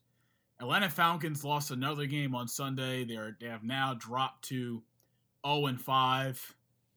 Atlanta 0.60 0.90
Falcons 0.90 1.44
lost 1.44 1.70
another 1.70 2.06
game 2.06 2.34
on 2.34 2.48
Sunday. 2.48 3.04
They're 3.04 3.36
they 3.40 3.46
have 3.46 3.62
now 3.62 3.94
dropped 3.94 4.48
to 4.48 4.82
0 5.46 5.66
and 5.66 5.80
5. 5.80 6.54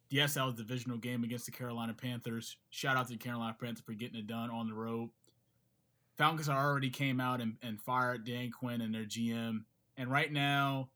Yes, 0.10 0.34
that 0.34 0.46
was 0.46 0.56
divisional 0.56 0.98
game 0.98 1.24
against 1.24 1.46
the 1.46 1.52
Carolina 1.52 1.94
Panthers. 1.94 2.58
Shout 2.70 2.98
out 2.98 3.08
to 3.08 3.14
the 3.14 3.18
Carolina 3.18 3.56
Panthers 3.60 3.84
for 3.86 3.94
getting 3.94 4.20
it 4.20 4.28
done 4.28 4.50
on 4.50 4.68
the 4.68 4.74
road. 4.74 5.10
Falcons 6.18 6.50
already 6.50 6.90
came 6.90 7.22
out 7.22 7.40
and, 7.40 7.56
and 7.62 7.80
fired 7.80 8.26
Dan 8.26 8.52
Quinn 8.52 8.82
and 8.82 8.94
their 8.94 9.06
GM. 9.06 9.64
And 9.96 10.12
right 10.12 10.32
now, 10.32 10.90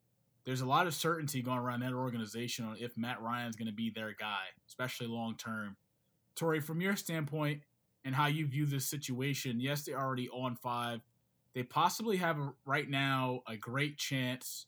there's 0.45 0.61
a 0.61 0.65
lot 0.65 0.87
of 0.87 0.93
certainty 0.93 1.41
going 1.41 1.57
around 1.57 1.81
that 1.81 1.93
organization 1.93 2.65
on 2.65 2.77
if 2.79 2.97
Matt 2.97 3.21
Ryan's 3.21 3.55
going 3.55 3.67
to 3.67 3.73
be 3.73 3.89
their 3.89 4.13
guy, 4.17 4.43
especially 4.67 5.07
long 5.07 5.35
term. 5.37 5.75
Tori, 6.35 6.59
from 6.59 6.81
your 6.81 6.95
standpoint 6.95 7.61
and 8.03 8.13
how 8.13 8.27
you 8.27 8.45
view 8.45 8.65
this 8.65 8.87
situation, 8.87 9.59
yes, 9.59 9.83
they're 9.83 9.99
already 9.99 10.29
on 10.29 10.55
five. 10.55 11.01
They 11.53 11.63
possibly 11.63 12.17
have 12.17 12.37
right 12.65 12.89
now 12.89 13.41
a 13.47 13.55
great 13.55 13.97
chance 13.97 14.67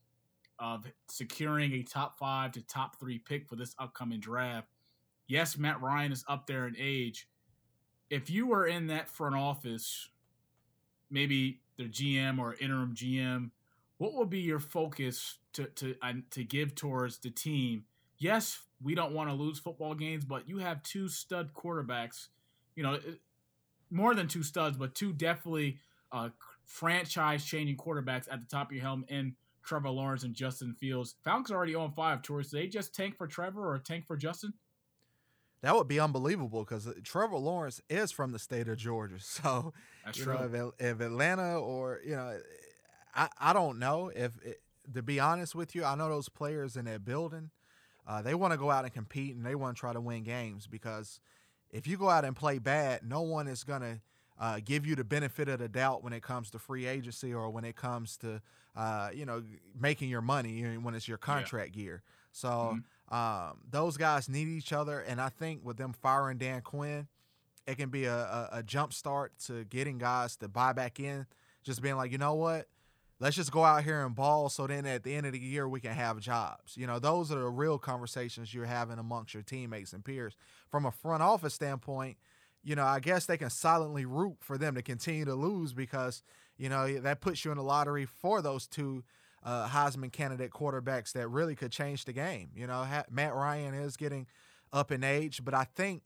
of 0.59 0.85
securing 1.09 1.73
a 1.73 1.83
top 1.83 2.17
five 2.17 2.53
to 2.53 2.61
top 2.61 2.99
three 2.99 3.19
pick 3.19 3.47
for 3.47 3.55
this 3.55 3.75
upcoming 3.77 4.19
draft. 4.19 4.69
Yes, 5.27 5.57
Matt 5.57 5.81
Ryan 5.81 6.11
is 6.11 6.23
up 6.27 6.47
there 6.47 6.65
in 6.67 6.75
age. 6.79 7.27
If 8.09 8.29
you 8.29 8.47
were 8.47 8.65
in 8.65 8.87
that 8.87 9.09
front 9.09 9.35
office 9.35 10.09
maybe 11.09 11.61
their 11.77 11.87
GM 11.87 12.39
or 12.39 12.55
interim 12.55 12.93
GM, 12.95 13.51
what 13.97 14.13
will 14.13 14.25
be 14.25 14.39
your 14.39 14.59
focus 14.59 15.37
to 15.53 15.65
to 15.65 15.95
uh, 16.01 16.13
to 16.31 16.43
give 16.43 16.75
towards 16.75 17.19
the 17.19 17.29
team? 17.29 17.85
Yes, 18.17 18.59
we 18.81 18.95
don't 18.95 19.13
want 19.13 19.29
to 19.29 19.35
lose 19.35 19.59
football 19.59 19.93
games, 19.93 20.25
but 20.25 20.47
you 20.47 20.57
have 20.57 20.83
two 20.83 21.07
stud 21.07 21.53
quarterbacks. 21.53 22.27
You 22.75 22.83
know, 22.83 22.99
more 23.89 24.13
than 24.13 24.27
two 24.27 24.43
studs, 24.43 24.77
but 24.77 24.95
two 24.95 25.13
definitely 25.13 25.79
uh, 26.11 26.29
franchise 26.65 27.45
changing 27.45 27.77
quarterbacks 27.77 28.27
at 28.31 28.39
the 28.39 28.47
top 28.49 28.67
of 28.69 28.73
your 28.73 28.83
helm 28.83 29.05
in 29.07 29.35
Trevor 29.63 29.89
Lawrence 29.89 30.23
and 30.23 30.33
Justin 30.33 30.75
Fields. 30.79 31.15
Falcons 31.23 31.51
already 31.51 31.75
on 31.75 31.91
five 31.91 32.21
towards. 32.21 32.51
they 32.51 32.67
just 32.67 32.95
tank 32.95 33.17
for 33.17 33.27
Trevor 33.27 33.73
or 33.73 33.79
tank 33.79 34.05
for 34.05 34.15
Justin? 34.15 34.53
That 35.61 35.75
would 35.75 35.87
be 35.87 35.99
unbelievable 35.99 36.63
because 36.63 36.87
uh, 36.87 36.93
Trevor 37.03 37.37
Lawrence 37.37 37.81
is 37.89 38.11
from 38.11 38.31
the 38.31 38.39
state 38.39 38.67
of 38.67 38.77
Georgia. 38.77 39.15
So, 39.19 39.73
That's 40.05 40.17
you 40.19 40.25
true. 40.25 40.33
know, 40.35 40.73
if, 40.79 40.85
if, 40.85 41.01
Atlanta 41.01 41.59
or 41.59 41.99
you 42.05 42.15
know, 42.15 42.37
I, 43.17 43.29
I 43.39 43.53
don't 43.53 43.79
know 43.79 44.11
if 44.15 44.31
it, 44.43 44.61
to 44.93 45.01
be 45.01 45.19
honest 45.19 45.55
with 45.55 45.75
you, 45.75 45.83
I 45.83 45.95
know 45.95 46.07
those 46.07 46.29
players 46.29 46.77
in 46.77 46.85
that 46.85 47.03
building. 47.03 47.49
Uh, 48.07 48.21
they 48.21 48.35
want 48.35 48.53
to 48.53 48.57
go 48.57 48.71
out 48.71 48.85
and 48.85 48.93
compete 48.93 49.35
and 49.35 49.45
they 49.45 49.55
want 49.55 49.75
to 49.75 49.79
try 49.79 49.91
to 49.91 49.99
win 49.99 50.23
games 50.23 50.65
because 50.65 51.19
if 51.71 51.87
you 51.87 51.97
go 51.97 52.09
out 52.09 52.23
and 52.23 52.35
play 52.35 52.59
bad, 52.59 53.01
no 53.03 53.21
one 53.21 53.47
is 53.47 53.65
going 53.65 53.81
to 53.81 53.99
uh, 54.39 54.59
give 54.63 54.85
you 54.85 54.95
the 54.95 55.03
benefit 55.03 55.49
of 55.49 55.59
the 55.59 55.67
doubt 55.67 56.03
when 56.03 56.13
it 56.13 56.21
comes 56.21 56.49
to 56.51 56.59
free 56.59 56.85
agency 56.85 57.33
or 57.33 57.49
when 57.49 57.65
it 57.65 57.75
comes 57.75 58.15
to 58.17 58.41
uh, 58.75 59.09
you 59.11 59.25
know 59.25 59.43
making 59.77 60.07
your 60.09 60.21
money 60.21 60.77
when 60.77 60.93
it's 60.93 61.07
your 61.07 61.17
contract 61.17 61.75
yeah. 61.75 61.83
year. 61.83 62.03
So 62.31 62.77
mm-hmm. 63.09 63.15
um, 63.15 63.57
those 63.69 63.97
guys 63.97 64.29
need 64.29 64.47
each 64.47 64.71
other, 64.71 64.99
and 64.99 65.19
I 65.19 65.29
think 65.29 65.65
with 65.65 65.77
them 65.77 65.91
firing 65.91 66.37
Dan 66.37 66.61
Quinn, 66.61 67.07
it 67.65 67.77
can 67.77 67.89
be 67.89 68.05
a, 68.05 68.15
a, 68.15 68.49
a 68.53 68.63
jump 68.63 68.93
start 68.93 69.33
to 69.47 69.63
getting 69.65 69.97
guys 69.97 70.35
to 70.37 70.47
buy 70.47 70.71
back 70.73 70.99
in. 70.99 71.25
Just 71.63 71.81
being 71.81 71.97
like, 71.97 72.11
you 72.11 72.17
know 72.17 72.35
what, 72.35 72.67
let's 73.19 73.35
just 73.35 73.51
go 73.51 73.63
out 73.63 73.83
here 73.83 74.05
and 74.05 74.15
ball 74.15 74.49
so 74.49 74.67
then 74.67 74.85
at 74.85 75.03
the 75.03 75.15
end 75.15 75.25
of 75.25 75.33
the 75.33 75.39
year 75.39 75.67
we 75.67 75.79
can 75.79 75.93
have 75.93 76.19
jobs. 76.19 76.77
You 76.77 76.87
know, 76.87 76.99
those 76.99 77.31
are 77.31 77.39
the 77.39 77.49
real 77.49 77.77
conversations 77.77 78.53
you're 78.53 78.65
having 78.65 78.99
amongst 78.99 79.33
your 79.33 79.43
teammates 79.43 79.93
and 79.93 80.05
peers. 80.05 80.35
From 80.69 80.85
a 80.85 80.91
front 80.91 81.23
office 81.23 81.53
standpoint, 81.53 82.17
you 82.63 82.75
know, 82.75 82.85
I 82.85 82.99
guess 82.99 83.25
they 83.25 83.37
can 83.37 83.49
silently 83.49 84.05
root 84.05 84.37
for 84.41 84.57
them 84.57 84.75
to 84.75 84.81
continue 84.81 85.25
to 85.25 85.35
lose 85.35 85.73
because, 85.73 86.21
you 86.57 86.69
know, 86.69 86.99
that 86.99 87.21
puts 87.21 87.43
you 87.43 87.51
in 87.51 87.57
the 87.57 87.63
lottery 87.63 88.05
for 88.05 88.41
those 88.41 88.67
two 88.67 89.03
uh, 89.43 89.67
Heisman 89.67 90.11
candidate 90.11 90.51
quarterbacks 90.51 91.13
that 91.13 91.27
really 91.27 91.55
could 91.55 91.71
change 91.71 92.05
the 92.05 92.13
game. 92.13 92.49
You 92.55 92.67
know, 92.67 92.83
ha- 92.83 93.05
Matt 93.09 93.33
Ryan 93.33 93.73
is 93.73 93.95
getting 93.95 94.27
up 94.73 94.91
in 94.91 95.03
age, 95.03 95.43
but 95.43 95.53
I 95.53 95.63
think 95.63 96.03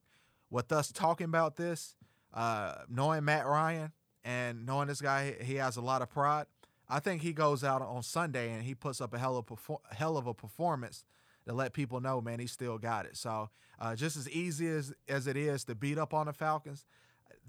with 0.50 0.72
us 0.72 0.92
talking 0.92 1.26
about 1.26 1.56
this, 1.56 1.96
uh, 2.34 2.76
knowing 2.88 3.26
Matt 3.26 3.48
Ryan 3.48 3.92
and 4.24 4.66
knowing 4.66 4.88
this 4.88 5.02
guy, 5.02 5.36
he 5.42 5.56
has 5.56 5.76
a 5.76 5.82
lot 5.82 6.02
of 6.02 6.10
pride– 6.10 6.46
I 6.92 7.00
think 7.00 7.22
he 7.22 7.32
goes 7.32 7.64
out 7.64 7.82
on 7.82 8.04
Sunday 8.04 8.52
and 8.52 8.64
he 8.64 8.76
puts 8.76 9.00
up 9.00 9.14
a 9.14 9.18
hell 9.18 9.38
of 9.38 9.46
a 9.50 9.96
hell 9.96 10.18
of 10.18 10.28
a 10.28 10.34
performance 10.34 11.06
to 11.48 11.54
let 11.54 11.72
people 11.72 12.02
know, 12.02 12.20
man, 12.20 12.40
he 12.40 12.48
still 12.48 12.78
got 12.78 13.06
it. 13.06 13.16
So 13.16 13.50
uh, 13.80 13.96
just 13.96 14.18
as 14.18 14.30
easy 14.30 14.68
as 14.68 14.94
as 15.08 15.26
it 15.26 15.38
is 15.38 15.64
to 15.66 15.76
beat 15.76 15.98
up 15.98 16.14
on 16.14 16.26
the 16.26 16.34
Falcons, 16.34 16.86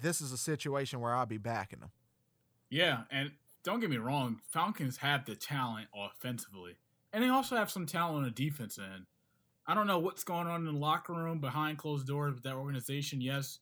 this 0.00 0.20
is 0.20 0.30
a 0.30 0.38
situation 0.38 1.00
where 1.00 1.12
I'll 1.12 1.26
be 1.26 1.38
backing 1.38 1.80
them. 1.80 1.90
Yeah, 2.70 3.02
and 3.10 3.32
don't 3.64 3.80
get 3.80 3.90
me 3.90 3.96
wrong, 3.98 4.40
Falcons 4.48 4.98
have 4.98 5.26
the 5.26 5.34
talent 5.34 5.88
offensively, 5.94 6.76
and 7.12 7.24
they 7.24 7.28
also 7.28 7.56
have 7.56 7.70
some 7.70 7.84
talent 7.84 8.18
on 8.18 8.22
the 8.22 8.30
defense 8.30 8.78
end. 8.78 9.06
I 9.66 9.74
don't 9.74 9.88
know 9.88 9.98
what's 9.98 10.24
going 10.24 10.46
on 10.46 10.66
in 10.66 10.72
the 10.72 10.80
locker 10.80 11.14
room 11.14 11.40
behind 11.40 11.78
closed 11.78 12.06
doors 12.06 12.34
with 12.34 12.44
that 12.44 12.54
organization. 12.54 13.20
Yes, 13.20 13.58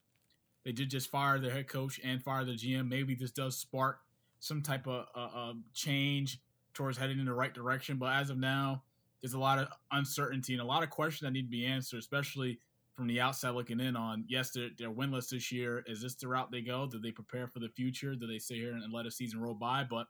they 0.62 0.72
did 0.72 0.90
just 0.90 1.10
fire 1.10 1.38
their 1.38 1.52
head 1.52 1.68
coach 1.68 1.98
and 2.04 2.22
fire 2.22 2.44
the 2.44 2.52
GM. 2.52 2.88
Maybe 2.88 3.14
this 3.14 3.30
does 3.30 3.56
spark 3.56 4.00
some 4.40 4.62
type 4.62 4.86
of 4.86 5.06
uh, 5.14 5.28
uh, 5.34 5.52
change 5.74 6.40
towards 6.74 6.98
heading 6.98 7.20
in 7.20 7.26
the 7.26 7.32
right 7.32 7.54
direction. 7.54 7.96
But 7.98 8.16
as 8.16 8.30
of 8.30 8.38
now, 8.38 8.82
there's 9.22 9.34
a 9.34 9.38
lot 9.38 9.58
of 9.58 9.68
uncertainty 9.92 10.54
and 10.54 10.62
a 10.62 10.64
lot 10.64 10.82
of 10.82 10.90
questions 10.90 11.20
that 11.20 11.32
need 11.32 11.44
to 11.44 11.50
be 11.50 11.66
answered, 11.66 11.98
especially 11.98 12.58
from 12.96 13.06
the 13.06 13.20
outside 13.20 13.50
looking 13.50 13.80
in 13.80 13.96
on 13.96 14.24
yes, 14.28 14.50
they're, 14.50 14.70
they're 14.78 14.90
winless 14.90 15.28
this 15.28 15.52
year. 15.52 15.84
Is 15.86 16.02
this 16.02 16.14
the 16.16 16.26
route 16.26 16.50
they 16.50 16.62
go? 16.62 16.86
Do 16.86 16.98
they 16.98 17.12
prepare 17.12 17.46
for 17.46 17.60
the 17.60 17.68
future? 17.68 18.14
Do 18.14 18.26
they 18.26 18.38
sit 18.38 18.56
here 18.56 18.72
and 18.72 18.92
let 18.92 19.06
a 19.06 19.10
season 19.10 19.40
roll 19.40 19.54
by? 19.54 19.84
But 19.88 20.06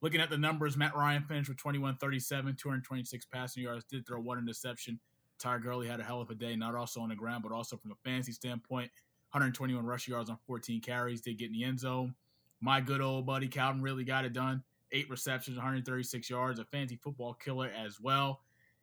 looking 0.00 0.20
at 0.20 0.30
the 0.30 0.38
numbers, 0.38 0.76
Matt 0.76 0.96
Ryan 0.96 1.22
finished 1.22 1.50
with 1.50 1.58
21 1.58 1.96
37, 1.96 2.56
226 2.56 3.26
passing 3.26 3.62
yards, 3.62 3.84
did 3.84 4.06
throw 4.06 4.20
one 4.20 4.38
interception. 4.38 4.98
Ty 5.38 5.58
Gurley 5.58 5.88
had 5.88 6.00
a 6.00 6.04
hell 6.04 6.20
of 6.20 6.30
a 6.30 6.34
day, 6.34 6.56
not 6.56 6.74
also 6.74 7.00
on 7.00 7.10
the 7.10 7.14
ground, 7.14 7.42
but 7.42 7.52
also 7.52 7.76
from 7.76 7.92
a 7.92 8.08
fantasy 8.08 8.32
standpoint. 8.32 8.90
121 9.32 9.84
rush 9.84 10.06
yards 10.06 10.30
on 10.30 10.38
14 10.46 10.80
carries. 10.80 11.20
Did 11.20 11.38
get 11.38 11.46
in 11.48 11.52
the 11.52 11.64
end 11.64 11.80
zone 11.80 12.14
my 12.60 12.80
good 12.80 13.00
old 13.00 13.26
buddy 13.26 13.48
Calvin 13.48 13.82
really 13.82 14.04
got 14.04 14.24
it 14.24 14.32
done. 14.32 14.62
Eight 14.92 15.10
receptions, 15.10 15.56
136 15.56 16.30
yards, 16.30 16.58
a 16.58 16.64
fancy 16.64 16.96
football 16.96 17.34
killer 17.34 17.70
as 17.76 18.00
well. 18.00 18.40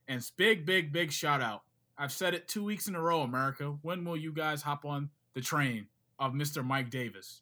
And 0.07 0.21
big, 0.37 0.65
big, 0.65 0.91
big 0.91 1.11
shout 1.11 1.41
out. 1.41 1.61
I've 1.97 2.11
said 2.11 2.33
it 2.33 2.47
two 2.47 2.63
weeks 2.63 2.87
in 2.87 2.95
a 2.95 3.01
row, 3.01 3.21
America. 3.21 3.77
When 3.81 4.03
will 4.03 4.17
you 4.17 4.33
guys 4.33 4.61
hop 4.61 4.85
on 4.85 5.09
the 5.33 5.41
train 5.41 5.87
of 6.19 6.33
Mr. 6.33 6.65
Mike 6.65 6.89
Davis? 6.89 7.41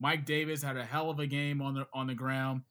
Mike 0.00 0.24
Davis 0.24 0.62
had 0.62 0.76
a 0.76 0.84
hell 0.84 1.10
of 1.10 1.20
a 1.20 1.26
game 1.26 1.62
on 1.62 1.74
the 1.74 1.86
on 1.92 2.06
the 2.06 2.14
ground. 2.14 2.62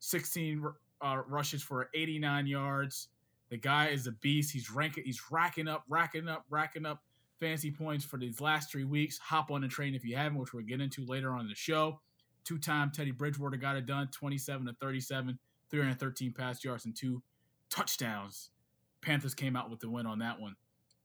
16 0.00 0.62
uh, 1.00 1.22
rushes 1.28 1.62
for 1.62 1.88
89 1.94 2.46
yards. 2.46 3.08
The 3.50 3.56
guy 3.56 3.88
is 3.88 4.06
a 4.06 4.12
beast. 4.12 4.52
He's 4.52 4.70
ranking. 4.70 5.04
He's 5.04 5.20
racking 5.30 5.68
up, 5.68 5.84
racking 5.88 6.28
up, 6.28 6.44
racking 6.50 6.86
up 6.86 7.02
fancy 7.40 7.70
points 7.70 8.04
for 8.04 8.18
these 8.18 8.40
last 8.40 8.70
three 8.70 8.84
weeks. 8.84 9.18
Hop 9.18 9.50
on 9.50 9.62
the 9.62 9.68
train 9.68 9.94
if 9.94 10.04
you 10.04 10.16
haven't, 10.16 10.38
which 10.38 10.52
we'll 10.52 10.64
get 10.64 10.80
into 10.80 11.04
later 11.06 11.32
on 11.32 11.40
in 11.40 11.48
the 11.48 11.54
show. 11.54 12.00
Two 12.44 12.58
time 12.58 12.90
Teddy 12.90 13.10
Bridgewater 13.10 13.56
got 13.56 13.76
it 13.76 13.86
done 13.86 14.08
27 14.08 14.66
to 14.66 14.72
37, 14.80 15.38
313 15.70 16.32
pass 16.32 16.64
yards, 16.64 16.84
and 16.84 16.96
two 16.96 17.22
touchdowns. 17.70 18.50
Panthers 19.02 19.34
came 19.34 19.56
out 19.56 19.70
with 19.70 19.80
the 19.80 19.90
win 19.90 20.06
on 20.06 20.20
that 20.20 20.40
one. 20.40 20.56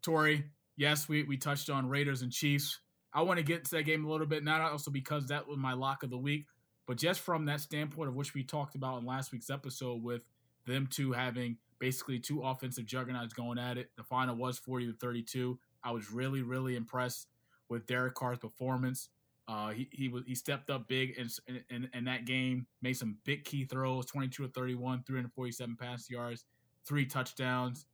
Tori, 0.02 0.46
yes, 0.76 1.08
we, 1.08 1.24
we 1.24 1.38
touched 1.38 1.70
on 1.70 1.90
Raiders 1.90 2.22
and 2.22 2.32
Chiefs. 2.32 2.80
I 3.14 3.22
want 3.22 3.38
to 3.38 3.44
get 3.44 3.66
to 3.66 3.76
that 3.76 3.84
game 3.84 4.06
a 4.06 4.10
little 4.10 4.26
bit, 4.26 4.44
not 4.44 4.62
also 4.62 4.90
because 4.90 5.28
that 5.28 5.48
was 5.48 5.58
my 5.58 5.74
lock 5.74 6.04
of 6.04 6.10
the 6.10 6.18
week, 6.18 6.46
but 6.88 6.98
just 6.98 7.20
from 7.20 7.46
that 7.46 7.62
standpoint 7.62 8.10
of 8.10 8.16
which 8.16 8.34
we 8.34 8.44
talked 8.44 8.76
about 8.76 9.00
in 9.00 9.06
last 9.06 9.32
week's 9.32 9.50
episode 9.50 10.02
with 10.02 10.22
them 10.66 10.88
two 10.90 11.12
having 11.12 11.58
basically 11.80 12.18
two 12.18 12.42
offensive 12.42 12.86
juggernauts 12.86 13.34
going 13.34 13.60
at 13.60 13.78
it. 13.78 13.90
The 13.98 14.04
final 14.04 14.36
was 14.36 14.58
40 14.58 14.88
to 14.88 14.94
32. 14.94 15.60
I 15.84 15.92
was 15.92 16.12
really, 16.12 16.42
really 16.42 16.76
impressed 16.76 17.28
with 17.70 17.86
Derek 17.86 18.16
Carr's 18.16 18.40
performance. 18.40 19.10
Uh, 19.48 19.72
he 19.72 19.90
he 19.92 20.08
was 20.08 20.24
he 20.26 20.36
stepped 20.36 20.70
up 20.70 20.88
big 20.88 21.16
in, 21.18 21.30
in, 21.70 21.90
in 21.94 22.06
that 22.06 22.26
game, 22.26 22.66
made 22.82 22.94
some 22.94 23.18
big 23.26 23.44
key 23.44 23.66
throws, 23.66 24.06
22 24.06 24.44
to 24.44 24.50
31, 24.50 25.04
347 25.06 25.76
pass 25.76 26.10
yards, 26.10 26.46
three 26.86 27.06
touchdowns. 27.06 27.86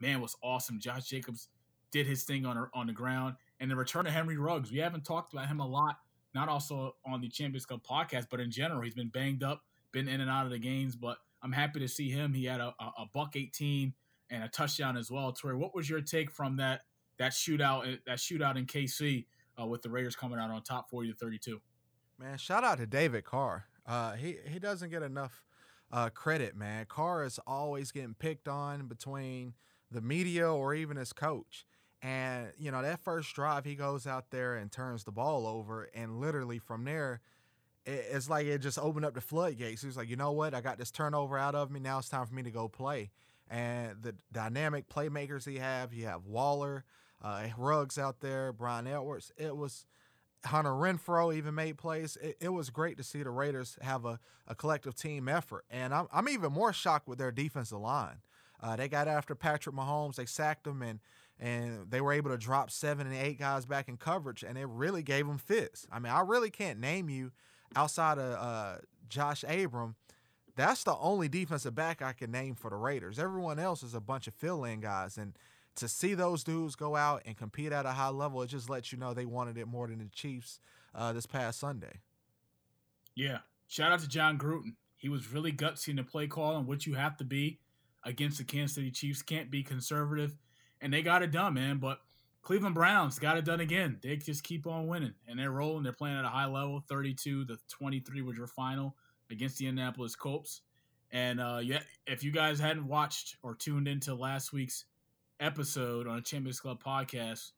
Man, 0.00 0.20
was 0.20 0.36
awesome. 0.42 0.80
Josh 0.80 1.08
Jacobs 1.08 1.48
did 1.92 2.06
his 2.06 2.24
thing 2.24 2.44
on 2.44 2.68
on 2.74 2.88
the 2.88 2.92
ground, 2.92 3.36
and 3.60 3.70
the 3.70 3.76
return 3.76 4.06
of 4.06 4.12
Henry 4.12 4.36
Ruggs. 4.36 4.72
We 4.72 4.78
haven't 4.78 5.04
talked 5.04 5.32
about 5.32 5.46
him 5.46 5.60
a 5.60 5.66
lot, 5.66 5.98
not 6.34 6.48
also 6.48 6.96
on 7.06 7.20
the 7.20 7.28
Champions 7.28 7.66
Club 7.66 7.82
podcast, 7.88 8.26
but 8.28 8.40
in 8.40 8.50
general, 8.50 8.82
he's 8.82 8.94
been 8.94 9.08
banged 9.08 9.44
up, 9.44 9.62
been 9.92 10.08
in 10.08 10.20
and 10.20 10.30
out 10.30 10.44
of 10.44 10.50
the 10.50 10.58
games. 10.58 10.96
But 10.96 11.18
I'm 11.40 11.52
happy 11.52 11.78
to 11.80 11.88
see 11.88 12.10
him. 12.10 12.32
He 12.32 12.46
had 12.46 12.60
a, 12.60 12.74
a, 12.80 12.92
a 13.02 13.06
buck 13.14 13.36
18 13.36 13.94
and 14.30 14.42
a 14.42 14.48
touchdown 14.48 14.96
as 14.96 15.10
well. 15.10 15.30
Tori, 15.32 15.54
what 15.54 15.74
was 15.74 15.88
your 15.88 16.00
take 16.00 16.32
from 16.32 16.56
that 16.56 16.80
that 17.18 17.30
shootout 17.30 18.00
that 18.06 18.18
shootout 18.18 18.56
in 18.56 18.66
KC? 18.66 19.26
Uh, 19.60 19.66
with 19.66 19.82
the 19.82 19.90
Raiders 19.90 20.16
coming 20.16 20.38
out 20.38 20.50
on 20.50 20.62
top 20.62 20.90
40 20.90 21.10
to 21.10 21.14
32. 21.14 21.60
Man, 22.18 22.38
shout 22.38 22.64
out 22.64 22.78
to 22.78 22.86
David 22.86 23.24
Carr. 23.24 23.66
Uh, 23.86 24.12
he 24.12 24.36
he 24.46 24.58
doesn't 24.58 24.90
get 24.90 25.02
enough 25.02 25.44
uh, 25.92 26.08
credit, 26.10 26.56
man. 26.56 26.86
Carr 26.88 27.24
is 27.24 27.38
always 27.46 27.92
getting 27.92 28.14
picked 28.14 28.48
on 28.48 28.86
between 28.86 29.54
the 29.90 30.00
media 30.00 30.50
or 30.50 30.74
even 30.74 30.96
his 30.96 31.12
coach. 31.12 31.66
And 32.02 32.48
you 32.58 32.70
know 32.70 32.82
that 32.82 33.00
first 33.00 33.34
drive, 33.34 33.64
he 33.64 33.74
goes 33.74 34.06
out 34.06 34.30
there 34.30 34.56
and 34.56 34.70
turns 34.70 35.04
the 35.04 35.12
ball 35.12 35.46
over, 35.46 35.88
and 35.94 36.20
literally 36.20 36.58
from 36.58 36.84
there, 36.84 37.20
it's 37.86 38.28
like 38.28 38.46
it 38.46 38.58
just 38.58 38.78
opened 38.78 39.04
up 39.04 39.14
the 39.14 39.20
floodgates. 39.20 39.82
He 39.82 39.86
was 39.86 39.96
like, 39.96 40.08
you 40.08 40.16
know 40.16 40.32
what, 40.32 40.54
I 40.54 40.60
got 40.60 40.78
this 40.78 40.90
turnover 40.90 41.38
out 41.38 41.54
of 41.54 41.70
me. 41.70 41.80
Now 41.80 41.98
it's 41.98 42.08
time 42.08 42.26
for 42.26 42.34
me 42.34 42.42
to 42.42 42.50
go 42.50 42.68
play. 42.68 43.10
And 43.50 44.02
the 44.02 44.14
dynamic 44.32 44.88
playmakers 44.88 45.48
he 45.48 45.58
have, 45.58 45.92
you 45.92 46.06
have 46.06 46.24
Waller, 46.26 46.84
uh, 47.24 47.46
Ruggs 47.56 47.98
out 47.98 48.20
there, 48.20 48.52
Bryan 48.52 48.86
Edwards. 48.86 49.32
It 49.38 49.56
was 49.56 49.86
Hunter 50.44 50.70
Renfrow 50.70 51.34
even 51.34 51.54
made 51.54 51.78
plays. 51.78 52.18
It, 52.20 52.36
it, 52.40 52.48
was 52.50 52.68
great 52.68 52.98
to 52.98 53.02
see 53.02 53.22
the 53.22 53.30
Raiders 53.30 53.78
have 53.80 54.04
a, 54.04 54.20
a 54.46 54.54
collective 54.54 54.94
team 54.94 55.26
effort. 55.26 55.64
And 55.70 55.94
I'm, 55.94 56.06
I'm 56.12 56.28
even 56.28 56.52
more 56.52 56.72
shocked 56.72 57.08
with 57.08 57.18
their 57.18 57.32
defensive 57.32 57.80
line. 57.80 58.18
Uh, 58.60 58.76
they 58.76 58.88
got 58.88 59.08
after 59.08 59.34
Patrick 59.34 59.74
Mahomes, 59.74 60.16
they 60.16 60.26
sacked 60.26 60.66
him, 60.66 60.82
and 60.82 61.00
and 61.40 61.90
they 61.90 62.00
were 62.00 62.12
able 62.12 62.30
to 62.30 62.38
drop 62.38 62.70
seven 62.70 63.08
and 63.08 63.16
eight 63.16 63.40
guys 63.40 63.66
back 63.66 63.88
in 63.88 63.96
coverage, 63.96 64.44
and 64.44 64.56
it 64.56 64.68
really 64.68 65.02
gave 65.02 65.26
them 65.26 65.36
fits. 65.36 65.86
I 65.90 65.98
mean, 65.98 66.12
I 66.12 66.20
really 66.20 66.48
can't 66.48 66.78
name 66.78 67.10
you 67.10 67.32
outside 67.74 68.18
of 68.18 68.38
uh, 68.38 68.76
Josh 69.08 69.44
Abram. 69.48 69.96
That's 70.54 70.84
the 70.84 70.96
only 70.96 71.28
defensive 71.28 71.74
back 71.74 72.00
I 72.00 72.12
can 72.12 72.30
name 72.30 72.54
for 72.54 72.70
the 72.70 72.76
Raiders. 72.76 73.18
Everyone 73.18 73.58
else 73.58 73.82
is 73.82 73.94
a 73.94 74.00
bunch 74.00 74.28
of 74.28 74.34
fill-in 74.34 74.80
guys, 74.80 75.18
and 75.18 75.36
to 75.76 75.88
see 75.88 76.14
those 76.14 76.44
dudes 76.44 76.76
go 76.76 76.96
out 76.96 77.22
and 77.26 77.36
compete 77.36 77.72
at 77.72 77.86
a 77.86 77.92
high 77.92 78.08
level, 78.08 78.42
it 78.42 78.48
just 78.48 78.70
lets 78.70 78.92
you 78.92 78.98
know 78.98 79.14
they 79.14 79.26
wanted 79.26 79.58
it 79.58 79.66
more 79.66 79.88
than 79.88 79.98
the 79.98 80.06
Chiefs 80.06 80.60
uh, 80.94 81.12
this 81.12 81.26
past 81.26 81.58
Sunday. 81.58 82.00
Yeah. 83.14 83.38
Shout 83.68 83.92
out 83.92 84.00
to 84.00 84.08
Jon 84.08 84.38
Gruden. 84.38 84.74
He 84.96 85.08
was 85.08 85.32
really 85.32 85.52
gutsy 85.52 85.88
in 85.88 85.96
the 85.96 86.04
play 86.04 86.26
call 86.26 86.56
and 86.56 86.66
what 86.66 86.86
you 86.86 86.94
have 86.94 87.16
to 87.18 87.24
be 87.24 87.60
against 88.04 88.38
the 88.38 88.44
Kansas 88.44 88.74
City 88.76 88.90
Chiefs. 88.90 89.22
Can't 89.22 89.50
be 89.50 89.62
conservative. 89.62 90.36
And 90.80 90.92
they 90.92 91.02
got 91.02 91.22
it 91.22 91.30
done, 91.30 91.54
man. 91.54 91.78
But 91.78 91.98
Cleveland 92.42 92.74
Browns 92.74 93.18
got 93.18 93.36
it 93.36 93.44
done 93.44 93.60
again. 93.60 93.98
They 94.02 94.16
just 94.16 94.44
keep 94.44 94.66
on 94.66 94.86
winning. 94.86 95.14
And 95.26 95.38
they're 95.38 95.50
rolling. 95.50 95.82
They're 95.82 95.92
playing 95.92 96.18
at 96.18 96.24
a 96.24 96.28
high 96.28 96.46
level. 96.46 96.82
32 96.88 97.46
to 97.46 97.58
23 97.68 98.22
was 98.22 98.36
your 98.36 98.46
final 98.46 98.96
against 99.30 99.58
the 99.58 99.66
Indianapolis 99.66 100.14
Colts. 100.14 100.62
And 101.10 101.40
uh, 101.40 101.60
yeah, 101.62 101.80
if 102.06 102.24
you 102.24 102.32
guys 102.32 102.58
hadn't 102.58 102.86
watched 102.86 103.36
or 103.42 103.54
tuned 103.54 103.88
into 103.88 104.14
last 104.14 104.52
week's 104.52 104.84
episode 105.40 106.06
on 106.06 106.18
a 106.18 106.22
Champions 106.22 106.60
Club 106.60 106.82
podcast, 106.82 107.52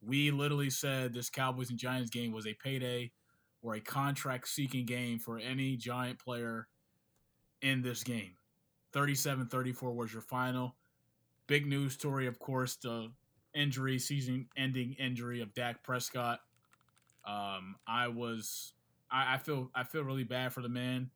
we 0.00 0.30
literally 0.30 0.70
said 0.70 1.14
this 1.14 1.30
Cowboys 1.30 1.70
and 1.70 1.78
Giants 1.78 2.10
game 2.10 2.32
was 2.32 2.46
a 2.46 2.54
payday 2.54 3.10
or 3.62 3.74
a 3.74 3.80
contract 3.80 4.48
seeking 4.48 4.84
game 4.84 5.18
for 5.18 5.38
any 5.38 5.76
Giant 5.76 6.18
player 6.18 6.68
in 7.62 7.82
this 7.82 8.02
game. 8.02 8.32
37 8.92 9.46
34 9.46 9.92
was 9.92 10.12
your 10.12 10.22
final. 10.22 10.76
big 11.46 11.66
news 11.66 11.94
story, 11.94 12.26
of 12.26 12.38
course, 12.38 12.76
the 12.76 13.10
injury, 13.54 13.98
season-ending 13.98 14.94
injury 14.98 15.40
of 15.40 15.52
Dak 15.54 15.82
Prescott. 15.82 16.40
Um, 17.26 17.76
I 17.86 18.08
was, 18.08 18.74
I, 19.10 19.34
I, 19.34 19.38
feel, 19.38 19.70
I 19.74 19.84
feel 19.84 20.02
really 20.02 20.24
bad 20.24 20.52
for 20.52 20.60
the 20.60 20.68
man. 20.68 21.10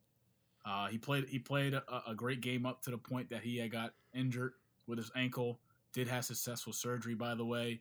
Uh, 0.64 0.88
he 0.88 0.98
played, 0.98 1.28
he 1.28 1.38
played 1.38 1.74
a, 1.74 1.82
a, 2.08 2.14
great 2.14 2.40
game 2.40 2.66
up 2.66 2.82
to 2.82 2.90
the 2.90 2.98
point 2.98 3.30
that 3.30 3.42
he 3.42 3.58
had 3.58 3.70
got 3.70 3.92
injured 4.14 4.52
with 4.86 4.98
his 4.98 5.10
ankle. 5.16 5.60
Did 5.98 6.06
have 6.06 6.24
successful 6.24 6.72
surgery, 6.72 7.16
by 7.16 7.34
the 7.34 7.44
way. 7.44 7.80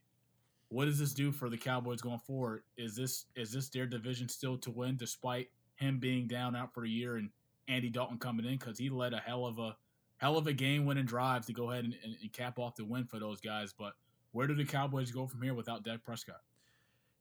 What 0.69 0.85
does 0.85 0.97
this 0.97 1.13
do 1.13 1.31
for 1.31 1.51
the 1.51 1.57
Cowboys 1.57 2.01
going 2.01 2.17
forward? 2.17 2.63
Is 2.75 2.95
this 2.95 3.25
is 3.35 3.51
this 3.51 3.69
their 3.69 3.85
division 3.85 4.27
still 4.27 4.57
to 4.57 4.71
win, 4.71 4.97
despite 4.97 5.51
him 5.75 5.99
being 5.99 6.27
down 6.27 6.55
out 6.55 6.73
for 6.73 6.83
a 6.83 6.89
year 6.89 7.17
and 7.17 7.29
Andy 7.67 7.91
Dalton 7.91 8.17
coming 8.17 8.47
in 8.47 8.53
because 8.53 8.79
he 8.79 8.89
led 8.89 9.13
a 9.13 9.19
hell 9.19 9.45
of 9.45 9.59
a 9.59 9.77
hell 10.17 10.35
of 10.35 10.47
a 10.47 10.53
game 10.53 10.87
winning 10.87 11.05
drive 11.05 11.45
to 11.45 11.53
go 11.53 11.69
ahead 11.69 11.83
and, 11.83 11.95
and, 12.03 12.15
and, 12.19 12.33
cap 12.33 12.57
off 12.57 12.75
the 12.75 12.85
win 12.85 13.05
for 13.05 13.19
those 13.19 13.39
guys. 13.39 13.71
But 13.71 13.93
where 14.31 14.47
do 14.47 14.55
the 14.55 14.65
Cowboys 14.65 15.11
go 15.11 15.27
from 15.27 15.43
here 15.43 15.53
without 15.53 15.83
Dak 15.83 16.03
Prescott? 16.03 16.41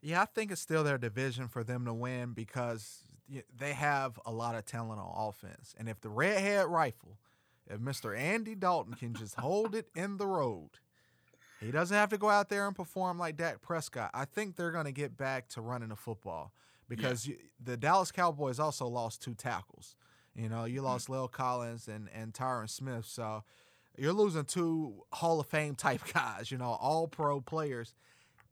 Yeah, 0.00 0.22
I 0.22 0.24
think 0.24 0.50
it's 0.50 0.62
still 0.62 0.82
their 0.82 0.96
division 0.96 1.48
for 1.48 1.62
them 1.62 1.84
to 1.84 1.92
win 1.92 2.32
because 2.32 3.02
they 3.54 3.74
have 3.74 4.18
a 4.24 4.32
lot 4.32 4.54
of 4.54 4.64
talent 4.64 4.98
on 4.98 5.28
offense. 5.28 5.74
And 5.78 5.90
if 5.90 6.00
the 6.00 6.08
redhead 6.08 6.68
rifle, 6.68 7.18
if 7.66 7.80
Mr. 7.80 8.18
Andy 8.18 8.54
Dalton 8.54 8.94
can 8.94 9.12
just 9.12 9.34
hold 9.34 9.74
it 9.74 9.90
in 9.94 10.16
the 10.16 10.26
road, 10.26 10.70
he 11.60 11.70
doesn't 11.70 11.96
have 11.96 12.10
to 12.10 12.18
go 12.18 12.28
out 12.28 12.48
there 12.48 12.66
and 12.66 12.76
perform 12.76 13.18
like 13.18 13.36
Dak 13.36 13.62
Prescott. 13.62 14.10
I 14.12 14.24
think 14.24 14.56
they're 14.56 14.70
going 14.70 14.84
to 14.84 14.92
get 14.92 15.16
back 15.16 15.48
to 15.50 15.60
running 15.60 15.88
the 15.88 15.96
football 15.96 16.52
because 16.88 17.26
yeah. 17.26 17.34
you, 17.34 17.48
the 17.64 17.76
Dallas 17.76 18.12
Cowboys 18.12 18.58
also 18.58 18.86
lost 18.86 19.22
two 19.22 19.34
tackles. 19.34 19.96
You 20.34 20.48
know, 20.48 20.64
you 20.64 20.76
mm-hmm. 20.76 20.86
lost 20.86 21.08
La'el 21.08 21.30
Collins 21.30 21.88
and 21.88 22.08
and 22.14 22.32
Tyron 22.34 22.68
Smith, 22.68 23.06
so 23.06 23.42
you're 23.96 24.12
losing 24.12 24.44
two 24.44 25.04
Hall 25.12 25.40
of 25.40 25.46
Fame 25.46 25.74
type 25.74 26.02
guys. 26.12 26.50
You 26.50 26.58
know, 26.58 26.76
all 26.80 27.08
pro 27.08 27.40
players, 27.40 27.94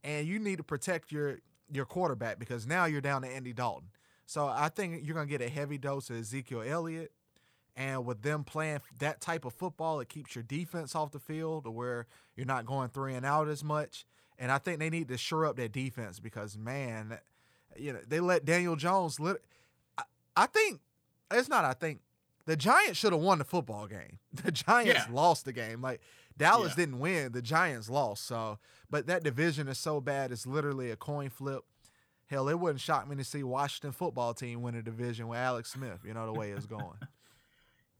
and 0.02 0.26
you 0.26 0.38
need 0.38 0.56
to 0.56 0.64
protect 0.64 1.12
your 1.12 1.40
your 1.70 1.84
quarterback 1.84 2.38
because 2.38 2.66
now 2.66 2.86
you're 2.86 3.00
down 3.00 3.22
to 3.22 3.28
Andy 3.28 3.52
Dalton. 3.52 3.88
So 4.26 4.46
I 4.46 4.70
think 4.70 5.04
you're 5.04 5.14
gonna 5.14 5.26
get 5.26 5.42
a 5.42 5.48
heavy 5.48 5.76
dose 5.76 6.08
of 6.08 6.16
Ezekiel 6.16 6.62
Elliott, 6.66 7.12
and 7.76 8.04
with 8.04 8.22
them 8.22 8.44
playing 8.44 8.80
that 8.98 9.20
type 9.20 9.44
of 9.44 9.54
football, 9.54 10.00
it 10.00 10.08
keeps 10.08 10.34
your 10.34 10.44
defense 10.44 10.94
off 10.94 11.12
the 11.12 11.18
field, 11.18 11.64
to 11.64 11.70
where 11.70 12.06
you're 12.36 12.46
not 12.46 12.66
going 12.66 12.88
three 12.88 13.14
and 13.14 13.26
out 13.26 13.48
as 13.48 13.64
much. 13.64 14.06
And 14.38 14.50
I 14.50 14.58
think 14.58 14.78
they 14.78 14.90
need 14.90 15.08
to 15.08 15.18
shore 15.18 15.46
up 15.46 15.56
their 15.56 15.68
defense 15.68 16.20
because 16.20 16.56
man, 16.56 17.18
you 17.76 17.92
know 17.92 18.00
they 18.06 18.20
let 18.20 18.44
Daniel 18.44 18.76
Jones. 18.76 19.18
Lit- 19.18 19.44
I, 19.98 20.02
I 20.36 20.46
think 20.46 20.80
it's 21.30 21.48
not. 21.48 21.64
I 21.64 21.72
think 21.72 22.00
the 22.46 22.56
Giants 22.56 22.98
should 22.98 23.12
have 23.12 23.22
won 23.22 23.38
the 23.38 23.44
football 23.44 23.86
game. 23.86 24.18
The 24.44 24.50
Giants 24.50 25.04
yeah. 25.08 25.14
lost 25.14 25.44
the 25.44 25.52
game. 25.52 25.80
Like 25.80 26.00
Dallas 26.36 26.70
yeah. 26.70 26.76
didn't 26.76 26.98
win. 26.98 27.32
The 27.32 27.42
Giants 27.42 27.88
lost. 27.88 28.26
So, 28.26 28.58
but 28.90 29.06
that 29.06 29.22
division 29.22 29.68
is 29.68 29.78
so 29.78 30.00
bad. 30.00 30.32
It's 30.32 30.46
literally 30.46 30.90
a 30.90 30.96
coin 30.96 31.30
flip. 31.30 31.62
Hell, 32.26 32.48
it 32.48 32.58
wouldn't 32.58 32.80
shock 32.80 33.08
me 33.08 33.16
to 33.16 33.24
see 33.24 33.42
Washington 33.42 33.92
football 33.92 34.34
team 34.34 34.62
win 34.62 34.74
a 34.74 34.82
division 34.82 35.28
with 35.28 35.38
Alex 35.38 35.72
Smith. 35.72 36.00
You 36.04 36.14
know 36.14 36.26
the 36.26 36.32
way 36.32 36.50
it's 36.50 36.66
going. 36.66 36.98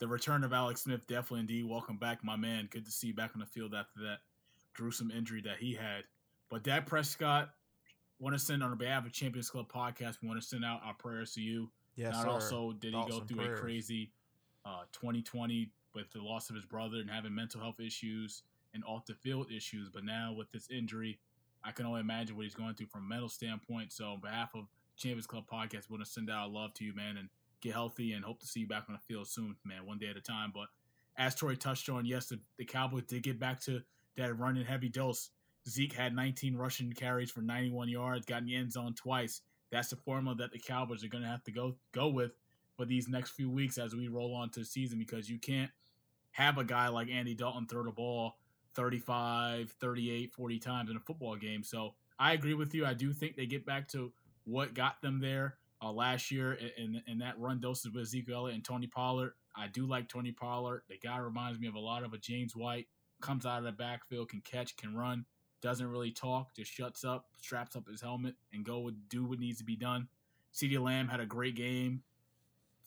the 0.04 0.08
return 0.08 0.44
of 0.44 0.52
Alex 0.52 0.82
Smith, 0.82 1.00
definitely 1.06 1.40
indeed. 1.40 1.64
Welcome 1.64 1.96
back, 1.96 2.22
my 2.22 2.36
man. 2.36 2.68
Good 2.70 2.84
to 2.84 2.92
see 2.92 3.06
you 3.06 3.14
back 3.14 3.30
on 3.34 3.40
the 3.40 3.46
field 3.46 3.74
after 3.74 4.00
that 4.00 4.18
gruesome 4.74 5.10
injury 5.10 5.40
that 5.46 5.56
he 5.58 5.72
had. 5.72 6.04
But 6.50 6.62
Dak 6.62 6.84
Prescott, 6.84 7.48
want 8.18 8.34
to 8.34 8.38
send 8.38 8.62
on 8.62 8.76
behalf 8.76 9.06
of 9.06 9.12
Champions 9.12 9.48
Club 9.48 9.66
podcast, 9.74 10.18
we 10.20 10.28
want 10.28 10.38
to 10.38 10.46
send 10.46 10.62
out 10.62 10.82
our 10.84 10.92
prayers 10.92 11.32
to 11.36 11.40
you. 11.40 11.70
Yes, 11.96 12.12
Not 12.12 12.22
sir. 12.24 12.28
also 12.28 12.72
did 12.72 12.92
he 12.92 13.02
go 13.08 13.20
through 13.20 13.38
prayers. 13.38 13.58
a 13.58 13.62
crazy 13.62 14.10
uh, 14.66 14.82
2020 14.92 15.70
with 15.94 16.12
the 16.12 16.20
loss 16.20 16.50
of 16.50 16.56
his 16.56 16.66
brother 16.66 16.98
and 16.98 17.08
having 17.08 17.34
mental 17.34 17.62
health 17.62 17.80
issues 17.80 18.42
and 18.74 18.84
off 18.84 19.06
the 19.06 19.14
field 19.14 19.46
issues, 19.50 19.88
but 19.88 20.04
now 20.04 20.34
with 20.36 20.52
this 20.52 20.68
injury, 20.70 21.18
I 21.64 21.70
can 21.70 21.86
only 21.86 22.00
imagine 22.00 22.36
what 22.36 22.42
he's 22.42 22.54
going 22.54 22.74
through 22.74 22.88
from 22.88 23.04
a 23.04 23.08
mental 23.08 23.30
standpoint. 23.30 23.90
So, 23.90 24.04
on 24.04 24.20
behalf 24.20 24.50
of 24.54 24.66
Champions 24.98 25.26
Club 25.26 25.44
podcast, 25.50 25.88
we 25.88 25.94
want 25.94 26.04
to 26.04 26.10
send 26.10 26.28
out 26.28 26.42
our 26.42 26.48
love 26.48 26.74
to 26.74 26.84
you, 26.84 26.94
man, 26.94 27.16
and 27.16 27.30
get 27.64 27.72
healthy 27.72 28.12
and 28.12 28.24
hope 28.24 28.40
to 28.40 28.46
see 28.46 28.60
you 28.60 28.68
back 28.68 28.84
on 28.88 28.94
the 28.94 29.00
field 29.00 29.28
soon, 29.28 29.56
man, 29.64 29.86
one 29.86 29.98
day 29.98 30.08
at 30.08 30.16
a 30.16 30.20
time. 30.20 30.52
But 30.54 30.68
as 31.16 31.34
Troy 31.34 31.54
touched 31.54 31.88
on, 31.88 32.06
yes, 32.06 32.26
the, 32.26 32.38
the 32.58 32.64
Cowboys 32.64 33.04
did 33.04 33.22
get 33.22 33.40
back 33.40 33.60
to 33.62 33.80
that 34.16 34.38
running 34.38 34.64
heavy 34.64 34.88
dose. 34.88 35.30
Zeke 35.68 35.94
had 35.94 36.14
19 36.14 36.56
rushing 36.56 36.92
carries 36.92 37.30
for 37.30 37.40
91 37.40 37.88
yards, 37.88 38.26
got 38.26 38.42
in 38.42 38.46
the 38.46 38.54
end 38.54 38.72
zone 38.72 38.94
twice 38.94 39.40
that's 39.74 39.88
the 39.88 39.96
formula 39.96 40.36
that 40.36 40.52
the 40.52 40.58
Cowboys 40.58 41.02
are 41.02 41.08
going 41.08 41.24
to 41.24 41.28
have 41.28 41.42
to 41.44 41.50
go 41.50 41.74
go 41.92 42.08
with 42.08 42.30
for 42.76 42.84
these 42.84 43.08
next 43.08 43.30
few 43.30 43.50
weeks 43.50 43.76
as 43.76 43.94
we 43.94 44.06
roll 44.06 44.34
on 44.34 44.48
to 44.50 44.60
the 44.60 44.66
season 44.66 44.98
because 44.98 45.28
you 45.28 45.38
can't 45.38 45.70
have 46.30 46.58
a 46.58 46.64
guy 46.64 46.88
like 46.88 47.08
Andy 47.08 47.34
Dalton 47.34 47.66
throw 47.66 47.82
the 47.82 47.90
ball 47.90 48.36
35, 48.74 49.74
38, 49.80 50.32
40 50.32 50.58
times 50.60 50.90
in 50.90 50.96
a 50.96 51.00
football 51.00 51.36
game. 51.36 51.64
So 51.64 51.94
I 52.18 52.32
agree 52.32 52.54
with 52.54 52.72
you. 52.72 52.86
I 52.86 52.94
do 52.94 53.12
think 53.12 53.36
they 53.36 53.46
get 53.46 53.66
back 53.66 53.88
to 53.88 54.12
what 54.44 54.74
got 54.74 55.02
them 55.02 55.20
there 55.20 55.56
uh, 55.84 55.92
last 55.92 56.30
year 56.30 56.58
in 56.78 57.18
that 57.18 57.38
run 57.38 57.60
doses 57.60 57.92
with 57.92 58.02
Ezekiel 58.02 58.46
and 58.46 58.64
Tony 58.64 58.86
Pollard. 58.86 59.34
I 59.56 59.68
do 59.68 59.86
like 59.86 60.08
Tony 60.08 60.32
Pollard. 60.32 60.82
The 60.88 60.98
guy 60.98 61.18
reminds 61.18 61.60
me 61.60 61.68
of 61.68 61.74
a 61.74 61.80
lot 61.80 62.02
of 62.02 62.12
a 62.12 62.18
James 62.18 62.56
White. 62.56 62.86
Comes 63.20 63.46
out 63.46 63.58
of 63.58 63.64
the 63.64 63.72
backfield, 63.72 64.28
can 64.28 64.40
catch, 64.40 64.76
can 64.76 64.96
run 64.96 65.24
doesn't 65.64 65.90
really 65.90 66.10
talk, 66.10 66.54
just 66.54 66.70
shuts 66.70 67.04
up, 67.04 67.24
straps 67.40 67.74
up 67.74 67.88
his 67.88 68.02
helmet, 68.02 68.34
and 68.52 68.66
go 68.66 68.86
and 68.86 68.98
do 69.08 69.24
what 69.24 69.38
needs 69.38 69.56
to 69.56 69.64
be 69.64 69.76
done. 69.76 70.06
CeeDee 70.52 70.78
Lamb 70.78 71.08
had 71.08 71.20
a 71.20 71.26
great 71.26 71.56
game, 71.56 72.02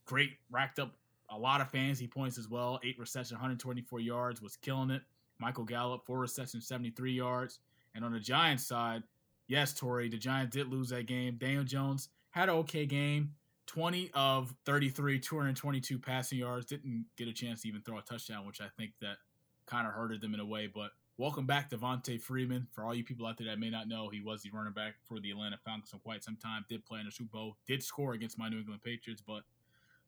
great 0.05 0.33
racked 0.51 0.77
up 0.77 0.93
a 1.31 1.37
lot 1.37 1.59
of 1.59 1.71
fantasy 1.71 2.05
points 2.05 2.37
as 2.37 2.47
well. 2.47 2.79
Eight 2.83 2.99
receptions, 2.99 3.31
124 3.31 3.99
yards, 3.99 4.43
was 4.43 4.55
killing 4.57 4.91
it. 4.91 5.01
Michael 5.39 5.63
Gallup, 5.63 6.05
four 6.05 6.19
receptions, 6.19 6.67
73 6.67 7.13
yards. 7.13 7.59
And 7.95 8.05
on 8.05 8.13
the 8.13 8.19
Giants 8.19 8.67
side, 8.67 9.01
yes, 9.47 9.73
Tori, 9.73 10.07
the 10.07 10.17
Giants 10.17 10.55
did 10.55 10.67
lose 10.67 10.89
that 10.89 11.07
game. 11.07 11.37
Daniel 11.39 11.63
Jones 11.63 12.09
had 12.37 12.49
an 12.49 12.55
okay 12.55 12.85
game. 12.85 13.33
20 13.67 14.11
of 14.13 14.55
33, 14.65 15.19
222 15.19 15.99
passing 15.99 16.39
yards. 16.39 16.65
Didn't 16.65 17.05
get 17.17 17.27
a 17.27 17.33
chance 17.33 17.61
to 17.61 17.67
even 17.67 17.81
throw 17.81 17.97
a 17.97 18.01
touchdown, 18.01 18.45
which 18.45 18.61
I 18.61 18.67
think 18.77 18.91
that 19.01 19.17
kind 19.65 19.85
of 19.85 19.93
hurted 19.93 20.21
them 20.21 20.33
in 20.33 20.39
a 20.39 20.45
way. 20.45 20.67
But 20.67 20.91
Welcome 21.19 21.47
back, 21.47 21.71
Devonta 21.71 22.21
Freeman. 22.21 22.67
For 22.73 22.83
all 22.83 22.93
you 22.93 23.03
people 23.03 23.25
out 23.25 23.39
there 23.39 23.47
that 23.47 23.57
may 23.57 23.71
not 23.71 23.87
know, 23.87 24.07
he 24.07 24.21
was 24.21 24.43
the 24.43 24.51
running 24.51 24.73
back 24.73 24.93
for 25.07 25.19
the 25.19 25.31
Atlanta 25.31 25.57
Falcons 25.65 25.89
for 25.89 25.97
quite 25.97 26.23
some 26.23 26.35
time. 26.35 26.63
Did 26.69 26.85
play 26.85 26.99
in 26.99 27.07
the 27.07 27.11
Super 27.11 27.31
Bowl. 27.31 27.57
Did 27.65 27.81
score 27.81 28.13
against 28.13 28.37
my 28.37 28.49
New 28.49 28.59
England 28.59 28.83
Patriots, 28.83 29.23
but 29.25 29.41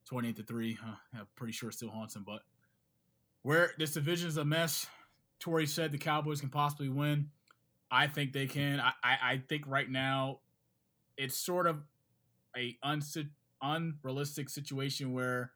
28 0.05 0.35
to 0.35 0.43
3, 0.43 0.77
uh, 0.85 0.91
I'm 1.15 1.27
pretty 1.35 1.53
sure 1.53 1.71
still 1.71 1.89
haunts 1.89 2.15
him. 2.15 2.23
But 2.23 2.41
where 3.41 3.71
this 3.79 3.93
division 3.93 4.27
is 4.27 4.37
a 4.37 4.45
mess, 4.45 4.85
Tori 5.39 5.65
said 5.65 5.91
the 5.91 5.97
Cowboys 5.97 6.41
can 6.41 6.49
possibly 6.49 6.89
win. 6.89 7.31
I 7.89 8.05
think 8.05 8.31
they 8.31 8.45
can. 8.45 8.79
I, 8.79 8.91
I, 9.03 9.17
I 9.23 9.43
think 9.49 9.63
right 9.65 9.89
now 9.89 10.41
it's 11.17 11.35
sort 11.35 11.65
of 11.65 11.81
a 12.55 12.77
unsi- 12.83 13.29
unrealistic 13.62 14.49
situation 14.49 15.13
where 15.13 15.51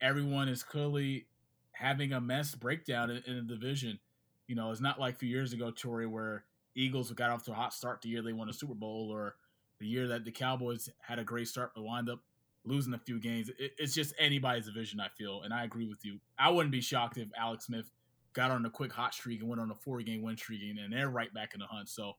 everyone 0.00 0.48
is 0.48 0.62
clearly 0.62 1.26
having 1.72 2.12
a 2.12 2.20
mess 2.20 2.54
breakdown 2.54 3.10
in, 3.10 3.22
in 3.26 3.46
the 3.46 3.54
division. 3.54 3.98
You 4.46 4.56
know, 4.56 4.70
it's 4.70 4.80
not 4.80 5.00
like 5.00 5.14
a 5.14 5.18
few 5.18 5.28
years 5.28 5.52
ago, 5.52 5.70
Tori, 5.70 6.06
where 6.06 6.44
Eagles 6.74 7.10
got 7.12 7.30
off 7.30 7.44
to 7.44 7.52
a 7.52 7.54
hot 7.54 7.72
start 7.72 8.02
the 8.02 8.08
year 8.08 8.22
they 8.22 8.32
won 8.32 8.48
a 8.48 8.52
Super 8.52 8.74
Bowl, 8.74 9.10
or 9.10 9.36
the 9.78 9.86
year 9.86 10.08
that 10.08 10.24
the 10.24 10.30
Cowboys 10.30 10.88
had 11.00 11.18
a 11.18 11.24
great 11.24 11.48
start 11.48 11.72
but 11.74 11.82
wound 11.82 12.08
up 12.08 12.20
losing 12.64 12.94
a 12.94 12.98
few 12.98 13.20
games. 13.20 13.50
It, 13.58 13.72
it's 13.78 13.94
just 13.94 14.14
anybody's 14.18 14.66
division, 14.66 15.00
I 15.00 15.08
feel, 15.16 15.42
and 15.42 15.52
I 15.52 15.64
agree 15.64 15.86
with 15.86 16.04
you. 16.04 16.18
I 16.38 16.50
wouldn't 16.50 16.72
be 16.72 16.80
shocked 16.80 17.18
if 17.18 17.28
Alex 17.38 17.66
Smith 17.66 17.90
got 18.32 18.50
on 18.50 18.64
a 18.66 18.70
quick 18.70 18.92
hot 18.92 19.14
streak 19.14 19.40
and 19.40 19.48
went 19.48 19.60
on 19.60 19.70
a 19.70 19.74
four 19.74 20.00
game 20.02 20.22
win 20.22 20.36
streak, 20.36 20.60
and 20.62 20.92
they're 20.92 21.08
right 21.08 21.32
back 21.32 21.54
in 21.54 21.60
the 21.60 21.66
hunt. 21.66 21.88
So, 21.88 22.16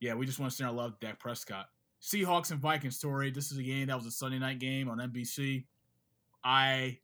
yeah, 0.00 0.14
we 0.14 0.26
just 0.26 0.38
want 0.38 0.50
to 0.50 0.56
send 0.56 0.68
our 0.68 0.74
love 0.74 0.98
to 0.98 1.06
Dak 1.06 1.18
Prescott. 1.18 1.66
Seahawks 2.04 2.50
and 2.50 2.60
Vikings, 2.60 2.96
story. 2.96 3.30
This 3.30 3.50
is 3.50 3.56
a 3.56 3.62
game 3.62 3.86
that 3.86 3.96
was 3.96 4.04
a 4.04 4.10
Sunday 4.10 4.38
night 4.38 4.58
game 4.58 4.90
on 4.90 4.98
NBC. 4.98 5.64
I 6.44 6.98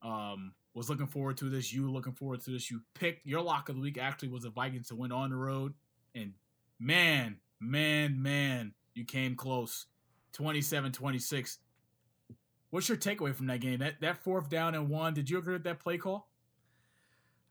um, 0.00 0.54
was 0.72 0.88
looking 0.88 1.06
forward 1.06 1.36
to 1.38 1.50
this. 1.50 1.70
You 1.70 1.90
looking 1.90 2.14
forward 2.14 2.40
to 2.44 2.50
this. 2.50 2.70
You 2.70 2.80
picked 2.94 3.26
your 3.26 3.42
lock 3.42 3.68
of 3.68 3.76
the 3.76 3.82
week 3.82 3.98
actually 3.98 4.30
was 4.30 4.44
the 4.44 4.50
Vikings 4.50 4.88
to 4.88 4.94
win 4.94 5.12
on 5.12 5.28
the 5.28 5.36
road. 5.36 5.74
And 6.14 6.32
man, 6.80 7.36
man, 7.60 8.22
man, 8.22 8.72
you 8.94 9.04
came 9.04 9.34
close. 9.34 9.84
27 10.32 10.92
26. 10.92 11.58
What's 12.70 12.88
your 12.88 12.96
takeaway 12.96 13.34
from 13.34 13.48
that 13.48 13.60
game? 13.60 13.80
That 13.80 14.00
that 14.00 14.22
fourth 14.24 14.48
down 14.48 14.74
and 14.74 14.88
one, 14.88 15.12
did 15.12 15.28
you 15.28 15.36
agree 15.38 15.54
with 15.54 15.64
that 15.64 15.78
play 15.78 15.98
call? 15.98 16.26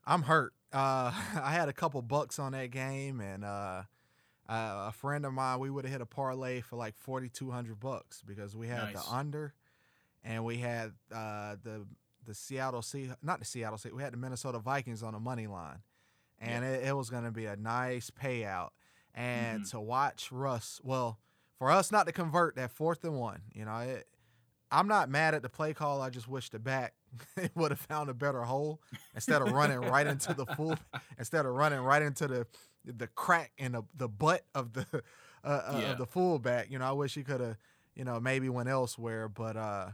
I'm 0.04 0.22
hurt. 0.22 0.52
Uh, 0.72 1.12
I 1.40 1.52
had 1.52 1.68
a 1.68 1.72
couple 1.72 2.02
bucks 2.02 2.40
on 2.40 2.52
that 2.52 2.72
game, 2.72 3.20
and 3.20 3.44
uh, 3.44 3.82
uh, 4.48 4.86
a 4.88 4.92
friend 4.92 5.26
of 5.26 5.32
mine, 5.32 5.58
we 5.58 5.70
would 5.70 5.84
have 5.84 5.92
hit 5.92 6.00
a 6.00 6.06
parlay 6.06 6.60
for 6.60 6.76
like 6.76 6.96
4,200 6.96 7.78
bucks 7.78 8.22
because 8.26 8.56
we 8.56 8.68
had 8.68 8.94
nice. 8.94 9.04
the 9.04 9.12
under 9.12 9.54
and 10.24 10.44
we 10.44 10.58
had 10.58 10.92
uh, 11.12 11.56
the 11.62 11.86
the 12.26 12.34
Seattle 12.34 12.82
Sea, 12.82 13.10
not 13.22 13.38
the 13.38 13.44
Seattle 13.44 13.78
Sea, 13.78 13.90
we 13.90 14.02
had 14.02 14.12
the 14.12 14.18
Minnesota 14.18 14.58
Vikings 14.58 15.02
on 15.02 15.14
the 15.14 15.20
money 15.20 15.46
line, 15.46 15.78
and 16.38 16.62
yeah. 16.62 16.72
it, 16.72 16.88
it, 16.88 16.96
was 16.96 17.08
going 17.08 17.24
to 17.24 17.30
be 17.30 17.46
a 17.46 17.56
nice 17.56 18.10
payout. 18.10 18.70
And 19.14 19.62
mm-hmm. 19.62 19.70
to 19.70 19.80
watch 19.80 20.30
Russ, 20.30 20.78
well, 20.84 21.18
for 21.58 21.70
us 21.70 21.90
not 21.90 22.06
to 22.06 22.12
convert 22.12 22.56
that 22.56 22.70
fourth 22.70 23.02
and 23.04 23.18
one, 23.18 23.40
you 23.54 23.64
know, 23.64 23.78
it, 23.78 24.06
I'm 24.70 24.86
not 24.86 25.08
mad 25.08 25.34
at 25.34 25.42
the 25.42 25.48
play 25.48 25.72
call. 25.72 26.02
I 26.02 26.10
just 26.10 26.28
wish 26.28 26.50
the 26.50 26.58
back 26.58 26.92
it 27.36 27.52
would 27.54 27.70
have 27.70 27.80
found 27.80 28.10
a 28.10 28.14
better 28.14 28.42
hole 28.42 28.80
instead 29.14 29.40
of 29.40 29.50
running 29.52 29.80
right 29.80 30.06
into 30.06 30.34
the 30.34 30.44
full 30.44 30.76
instead 31.18 31.46
of 31.46 31.54
running 31.54 31.80
right 31.80 32.02
into 32.02 32.28
the 32.28 32.46
the 32.96 33.06
crack 33.06 33.52
in 33.58 33.72
the, 33.72 33.82
the 33.96 34.08
butt 34.08 34.44
of 34.54 34.72
the 34.72 34.86
uh, 35.44 35.46
uh, 35.48 35.78
Yeah. 35.80 35.92
of 35.92 35.98
the 35.98 36.06
fullback. 36.06 36.70
You 36.70 36.78
know, 36.78 36.86
I 36.88 36.92
wish 36.92 37.14
he 37.14 37.22
could 37.22 37.40
have, 37.40 37.56
you 37.94 38.04
know, 38.04 38.18
maybe 38.20 38.48
went 38.48 38.68
elsewhere, 38.68 39.28
but 39.28 39.56
uh, 39.56 39.90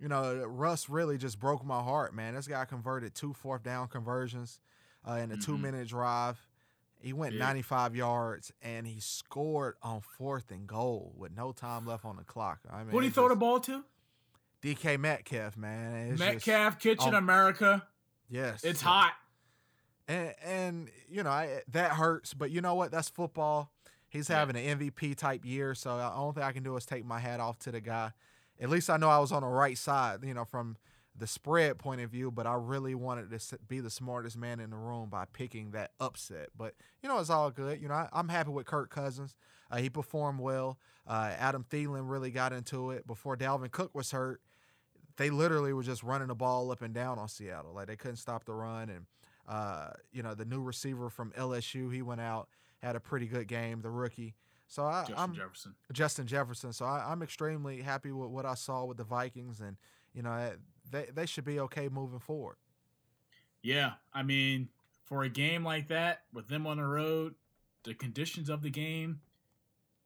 you 0.00 0.08
know, 0.08 0.44
Russ 0.46 0.88
really 0.88 1.18
just 1.18 1.38
broke 1.40 1.64
my 1.64 1.82
heart, 1.82 2.14
man. 2.14 2.34
This 2.34 2.46
guy 2.48 2.64
converted 2.64 3.14
two 3.14 3.32
fourth 3.32 3.62
down 3.62 3.88
conversions 3.88 4.60
uh, 5.08 5.12
in 5.14 5.32
a 5.32 5.36
Mhm. 5.36 5.44
two 5.44 5.58
minute 5.58 5.88
drive. 5.88 6.38
He 7.00 7.12
went 7.12 7.34
Yeah. 7.34 7.44
95 7.46 7.94
yards 7.94 8.52
and 8.60 8.86
he 8.86 8.98
scored 9.00 9.76
on 9.82 10.00
fourth 10.00 10.50
and 10.50 10.66
goal 10.66 11.12
with 11.16 11.36
no 11.36 11.52
time 11.52 11.86
left 11.86 12.04
on 12.04 12.16
the 12.16 12.24
clock. 12.24 12.58
I 12.68 12.78
mean, 12.82 12.90
did 12.92 13.00
he 13.02 13.06
it's 13.08 13.14
throw 13.14 13.28
the 13.28 13.36
ball 13.36 13.60
to? 13.60 13.84
DK 14.62 14.98
Metcalf, 14.98 15.56
man. 15.56 16.08
It's 16.10 16.20
just- 16.20 16.46
Metcalf, 16.46 16.80
Kitchen, 16.80 17.14
oh. 17.14 17.18
America. 17.18 17.86
yes, 18.28 18.64
It's 18.64 18.82
Yeah. 18.82 18.88
hot. 18.88 19.12
And 20.08 20.34
and 20.42 20.90
you 21.08 21.22
know 21.22 21.30
I, 21.30 21.60
that 21.72 21.92
hurts, 21.92 22.34
but 22.34 22.50
you 22.50 22.60
know 22.60 22.74
what? 22.74 22.90
That's 22.90 23.10
football. 23.10 23.70
He's 24.08 24.28
having 24.28 24.56
an 24.56 24.78
MVP 24.78 25.16
type 25.16 25.44
year, 25.44 25.74
so 25.74 25.98
the 25.98 26.10
only 26.14 26.32
thing 26.32 26.42
I 26.42 26.52
can 26.52 26.62
do 26.62 26.74
is 26.76 26.86
take 26.86 27.04
my 27.04 27.18
hat 27.18 27.40
off 27.40 27.58
to 27.60 27.70
the 27.70 27.80
guy. 27.80 28.12
At 28.58 28.70
least 28.70 28.88
I 28.88 28.96
know 28.96 29.10
I 29.10 29.18
was 29.18 29.32
on 29.32 29.42
the 29.42 29.48
right 29.48 29.76
side, 29.76 30.20
you 30.24 30.32
know, 30.32 30.46
from 30.46 30.78
the 31.14 31.26
spread 31.26 31.78
point 31.78 32.00
of 32.00 32.10
view. 32.10 32.30
But 32.30 32.46
I 32.46 32.54
really 32.54 32.94
wanted 32.94 33.38
to 33.38 33.58
be 33.68 33.80
the 33.80 33.90
smartest 33.90 34.36
man 34.38 34.60
in 34.60 34.70
the 34.70 34.76
room 34.76 35.10
by 35.10 35.26
picking 35.30 35.72
that 35.72 35.90
upset. 36.00 36.48
But 36.56 36.74
you 37.02 37.08
know, 37.08 37.18
it's 37.18 37.28
all 37.28 37.50
good. 37.50 37.82
You 37.82 37.88
know, 37.88 37.94
I, 37.94 38.08
I'm 38.12 38.30
happy 38.30 38.50
with 38.50 38.66
Kirk 38.66 38.88
Cousins. 38.88 39.34
Uh, 39.70 39.76
he 39.76 39.90
performed 39.90 40.40
well. 40.40 40.78
Uh, 41.06 41.32
Adam 41.38 41.66
Thielen 41.68 42.08
really 42.08 42.30
got 42.30 42.54
into 42.54 42.90
it 42.90 43.06
before 43.06 43.36
Dalvin 43.36 43.70
Cook 43.70 43.94
was 43.94 44.10
hurt. 44.12 44.40
They 45.18 45.28
literally 45.28 45.74
were 45.74 45.82
just 45.82 46.02
running 46.02 46.28
the 46.28 46.34
ball 46.34 46.70
up 46.70 46.80
and 46.80 46.94
down 46.94 47.18
on 47.18 47.28
Seattle. 47.28 47.74
Like 47.74 47.88
they 47.88 47.96
couldn't 47.96 48.16
stop 48.16 48.44
the 48.46 48.54
run 48.54 48.88
and. 48.88 49.04
Uh, 49.48 49.90
you 50.12 50.22
know, 50.22 50.34
the 50.34 50.44
new 50.44 50.60
receiver 50.60 51.08
from 51.08 51.32
LSU, 51.32 51.92
he 51.92 52.02
went 52.02 52.20
out, 52.20 52.48
had 52.82 52.96
a 52.96 53.00
pretty 53.00 53.26
good 53.26 53.48
game, 53.48 53.80
the 53.80 53.90
rookie. 53.90 54.34
So 54.66 54.84
I, 54.84 55.00
Justin 55.00 55.16
I'm 55.18 55.34
Jefferson. 55.34 55.74
Justin 55.92 56.26
Jefferson. 56.26 56.72
So 56.74 56.84
I, 56.84 57.10
I'm 57.10 57.22
extremely 57.22 57.80
happy 57.80 58.12
with 58.12 58.28
what 58.28 58.44
I 58.44 58.54
saw 58.54 58.84
with 58.84 58.98
the 58.98 59.04
Vikings, 59.04 59.60
and 59.60 59.76
you 60.12 60.22
know 60.22 60.52
they 60.90 61.06
they 61.14 61.24
should 61.24 61.46
be 61.46 61.58
okay 61.60 61.88
moving 61.88 62.18
forward. 62.18 62.56
Yeah, 63.62 63.92
I 64.12 64.22
mean, 64.22 64.68
for 65.04 65.22
a 65.22 65.28
game 65.30 65.64
like 65.64 65.88
that 65.88 66.22
with 66.34 66.48
them 66.48 66.66
on 66.66 66.76
the 66.76 66.84
road, 66.84 67.34
the 67.84 67.94
conditions 67.94 68.50
of 68.50 68.60
the 68.60 68.70
game, 68.70 69.20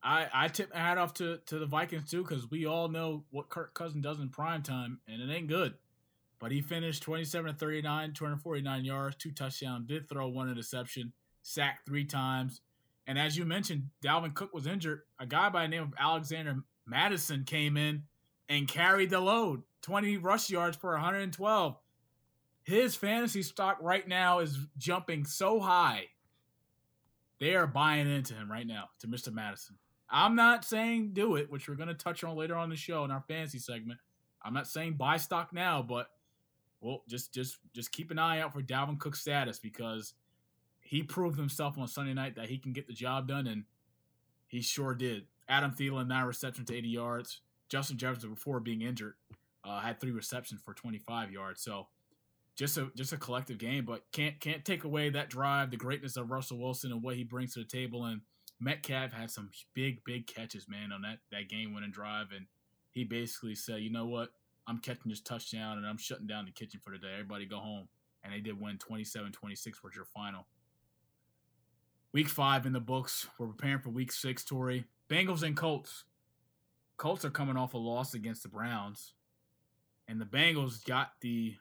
I 0.03 0.29
I 0.33 0.49
tip 0.49 0.73
my 0.73 0.79
hat 0.79 0.99
off 0.99 1.15
to 1.15 1.39
to 1.47 1.59
the 1.59 1.67
Vikings 1.67 2.09
too 2.09 2.23
because 2.23 2.49
we 2.49 2.65
all 2.65 2.89
know 2.89 3.25
what 3.31 3.49
Kirk 3.49 3.75
Cousins 3.75 4.05
does 4.05 4.21
in 4.21 4.29
prime 4.29 4.63
time, 4.63 5.01
and 5.09 5.21
it 5.21 5.35
ain't 5.35 5.49
good. 5.49 5.75
But 6.43 6.51
he 6.51 6.61
finished 6.61 7.05
27 7.05 7.53
to 7.53 7.57
39, 7.57 8.15
249 8.15 8.85
yards, 8.85 9.15
two 9.15 9.31
touchdowns, 9.31 9.87
did 9.87 10.09
throw 10.09 10.27
one 10.27 10.51
interception, 10.51 11.13
sacked 11.43 11.87
three 11.87 12.05
times. 12.05 12.61
And 13.07 13.17
as 13.17 13.39
you 13.39 13.45
mentioned, 13.45 13.91
Dalvin 14.05 14.35
Cook 14.35 14.53
was 14.53 14.67
injured. 14.67 15.03
A 15.21 15.27
guy 15.27 15.51
by 15.51 15.63
the 15.63 15.69
name 15.69 15.85
of 15.85 15.95
Alexander 15.97 16.57
Mattison 16.85 17.45
came 17.45 17.77
in 17.77 18.03
and 18.49 18.67
carried 18.67 19.11
the 19.11 19.21
load 19.21 19.63
20 19.83 20.17
rush 20.17 20.51
yards 20.51 20.77
for 20.77 20.91
112. 20.95 21.77
His 22.65 22.97
fantasy 22.97 23.43
stock 23.45 23.79
right 23.81 24.09
now 24.09 24.41
is 24.41 24.59
jumping 24.77 25.25
so 25.25 25.61
high. 25.61 26.07
They 27.39 27.55
are 27.55 27.69
buying 27.69 28.11
into 28.11 28.35
him 28.35 28.51
right 28.51 28.67
now, 28.67 28.89
to 28.99 29.07
Mr. 29.07 29.33
Mattison. 29.33 29.77
I'm 30.11 30.35
not 30.35 30.65
saying 30.65 31.13
do 31.13 31.37
it, 31.37 31.53
which 31.53 31.69
we're 31.69 31.77
going 31.77 31.87
to 31.87 31.95
touch 31.95 32.25
on 32.25 32.37
later 32.37 32.57
on 32.57 32.69
the 32.69 32.75
show 32.75 33.05
in 33.05 33.13
our 33.13 33.23
fantasy 33.29 33.61
segment. 33.61 34.01
I'm 34.45 34.55
not 34.55 34.67
saying 34.67 34.95
buy 34.95 35.19
stock 35.19 35.53
now, 35.53 35.83
but 35.83 36.09
well, 36.83 37.03
just 37.09 37.33
just 37.33 37.59
just 37.73 37.93
keep 37.93 38.11
an 38.11 38.19
eye 38.19 38.41
out 38.41 38.53
for 38.53 38.61
Dalvin 38.61 38.99
Cook's 38.99 39.21
status 39.21 39.59
because 39.59 40.15
he 40.81 41.03
proved 41.03 41.39
himself 41.39 41.79
on 41.79 41.89
Sunday 41.89 42.13
night 42.13 42.35
that 42.37 42.51
he 42.51 42.59
can 42.59 42.73
get 42.73 42.87
the 42.87 42.93
job 42.93 43.29
done, 43.29 43.47
and 43.47 43.65
he 44.49 44.61
sure 44.61 44.95
did. 44.95 45.27
Adam 45.49 45.71
Thielen 45.71 46.09
nine 46.09 46.27
receptions 46.27 46.69
to 46.69 46.77
80 46.77 46.89
yards. 46.89 47.41
Justin 47.69 47.97
Jefferson 47.97 48.31
before 48.31 48.61
being 48.61 48.83
injured 48.83 49.15
uh, 49.65 49.81
had 49.81 50.01
three 50.01 50.11
receptions 50.11 50.61
for 50.61 50.75
25 50.75 51.31
yards. 51.31 51.63
So 51.63 51.87
just 52.57 52.77
a 52.77 52.91
just 52.95 53.13
a 53.13 53.17
collective 53.17 53.59
game, 53.59 53.85
but 53.85 54.03
can't 54.13 54.39
can't 54.41 54.65
take 54.65 54.85
away 54.85 55.09
that 55.11 55.31
drive, 55.31 55.71
the 55.71 55.77
greatness 55.77 56.17
of 56.17 56.31
Russell 56.31 56.59
Wilson 56.59 56.93
and 56.93 57.03
what 57.03 57.17
he 57.17 57.25
brings 57.25 57.55
to 57.55 57.61
the 57.61 57.65
table. 57.65 58.05
And 58.05 58.21
Metcalf 58.61 59.13
had 59.13 59.31
some 59.31 59.51
big 59.73 60.05
big 60.05 60.27
catches, 60.27 60.69
man, 60.69 60.93
on 60.93 61.03
that 61.03 61.21
that 61.31 61.49
game 61.49 61.73
winning 61.73 61.93
drive, 61.93 62.27
and 62.35 62.47
he 62.91 63.05
basically 63.05 63.55
said, 63.55 63.81
you 63.81 63.91
know 63.91 64.07
what, 64.07 64.31
I'm 64.67 64.79
catching 64.79 65.11
this 65.11 65.21
touchdown 65.21 65.79
and 65.79 65.87
I'm 65.87 65.99
shutting 65.99 66.27
down 66.27 66.45
the 66.45 66.53
kitchen 66.53 66.81
for 66.83 66.91
the 66.91 66.99
day. 66.99 67.13
Everybody 67.15 67.47
go 67.47 67.59
home, 67.59 67.89
and 68.23 68.33
they 68.33 68.41
did 68.41 68.61
win 68.61 68.79
27-26, 68.79 69.83
was 69.83 69.95
your 69.95 70.05
final. 70.05 70.47
Week 72.13 72.29
five 72.29 72.67
in 72.67 72.73
the 72.73 72.81
books. 72.81 73.27
We're 73.39 73.49
preparing 73.49 73.81
for 73.81 73.91
week 73.91 74.13
six, 74.13 74.45
Tori. 74.45 74.85
Bengals 75.09 75.43
and 75.43 75.57
Colts. 75.57 76.05
Colts 76.99 77.25
are 77.25 77.31
coming 77.31 77.57
off 77.57 77.75
a 77.75 77.79
loss 77.79 78.15
against 78.15 78.43
the 78.43 78.49
Browns. 78.49 79.15
And 80.09 80.21
the 80.21 80.27
Bengals 80.27 80.85
got 80.85 81.13
the 81.21 81.57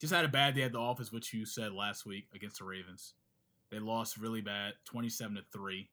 just 0.00 0.14
had 0.14 0.24
a 0.24 0.28
bad 0.28 0.54
day 0.54 0.62
at 0.62 0.72
the 0.72 0.78
office, 0.78 1.12
which 1.12 1.32
you 1.34 1.44
said 1.44 1.72
last 1.72 2.06
week 2.06 2.26
against 2.34 2.58
the 2.58 2.64
Ravens. 2.64 3.14
They 3.70 3.78
lost 3.78 4.16
really 4.16 4.40
bad, 4.40 4.72
27 4.86 5.36
to 5.36 5.42
3. 5.52 5.88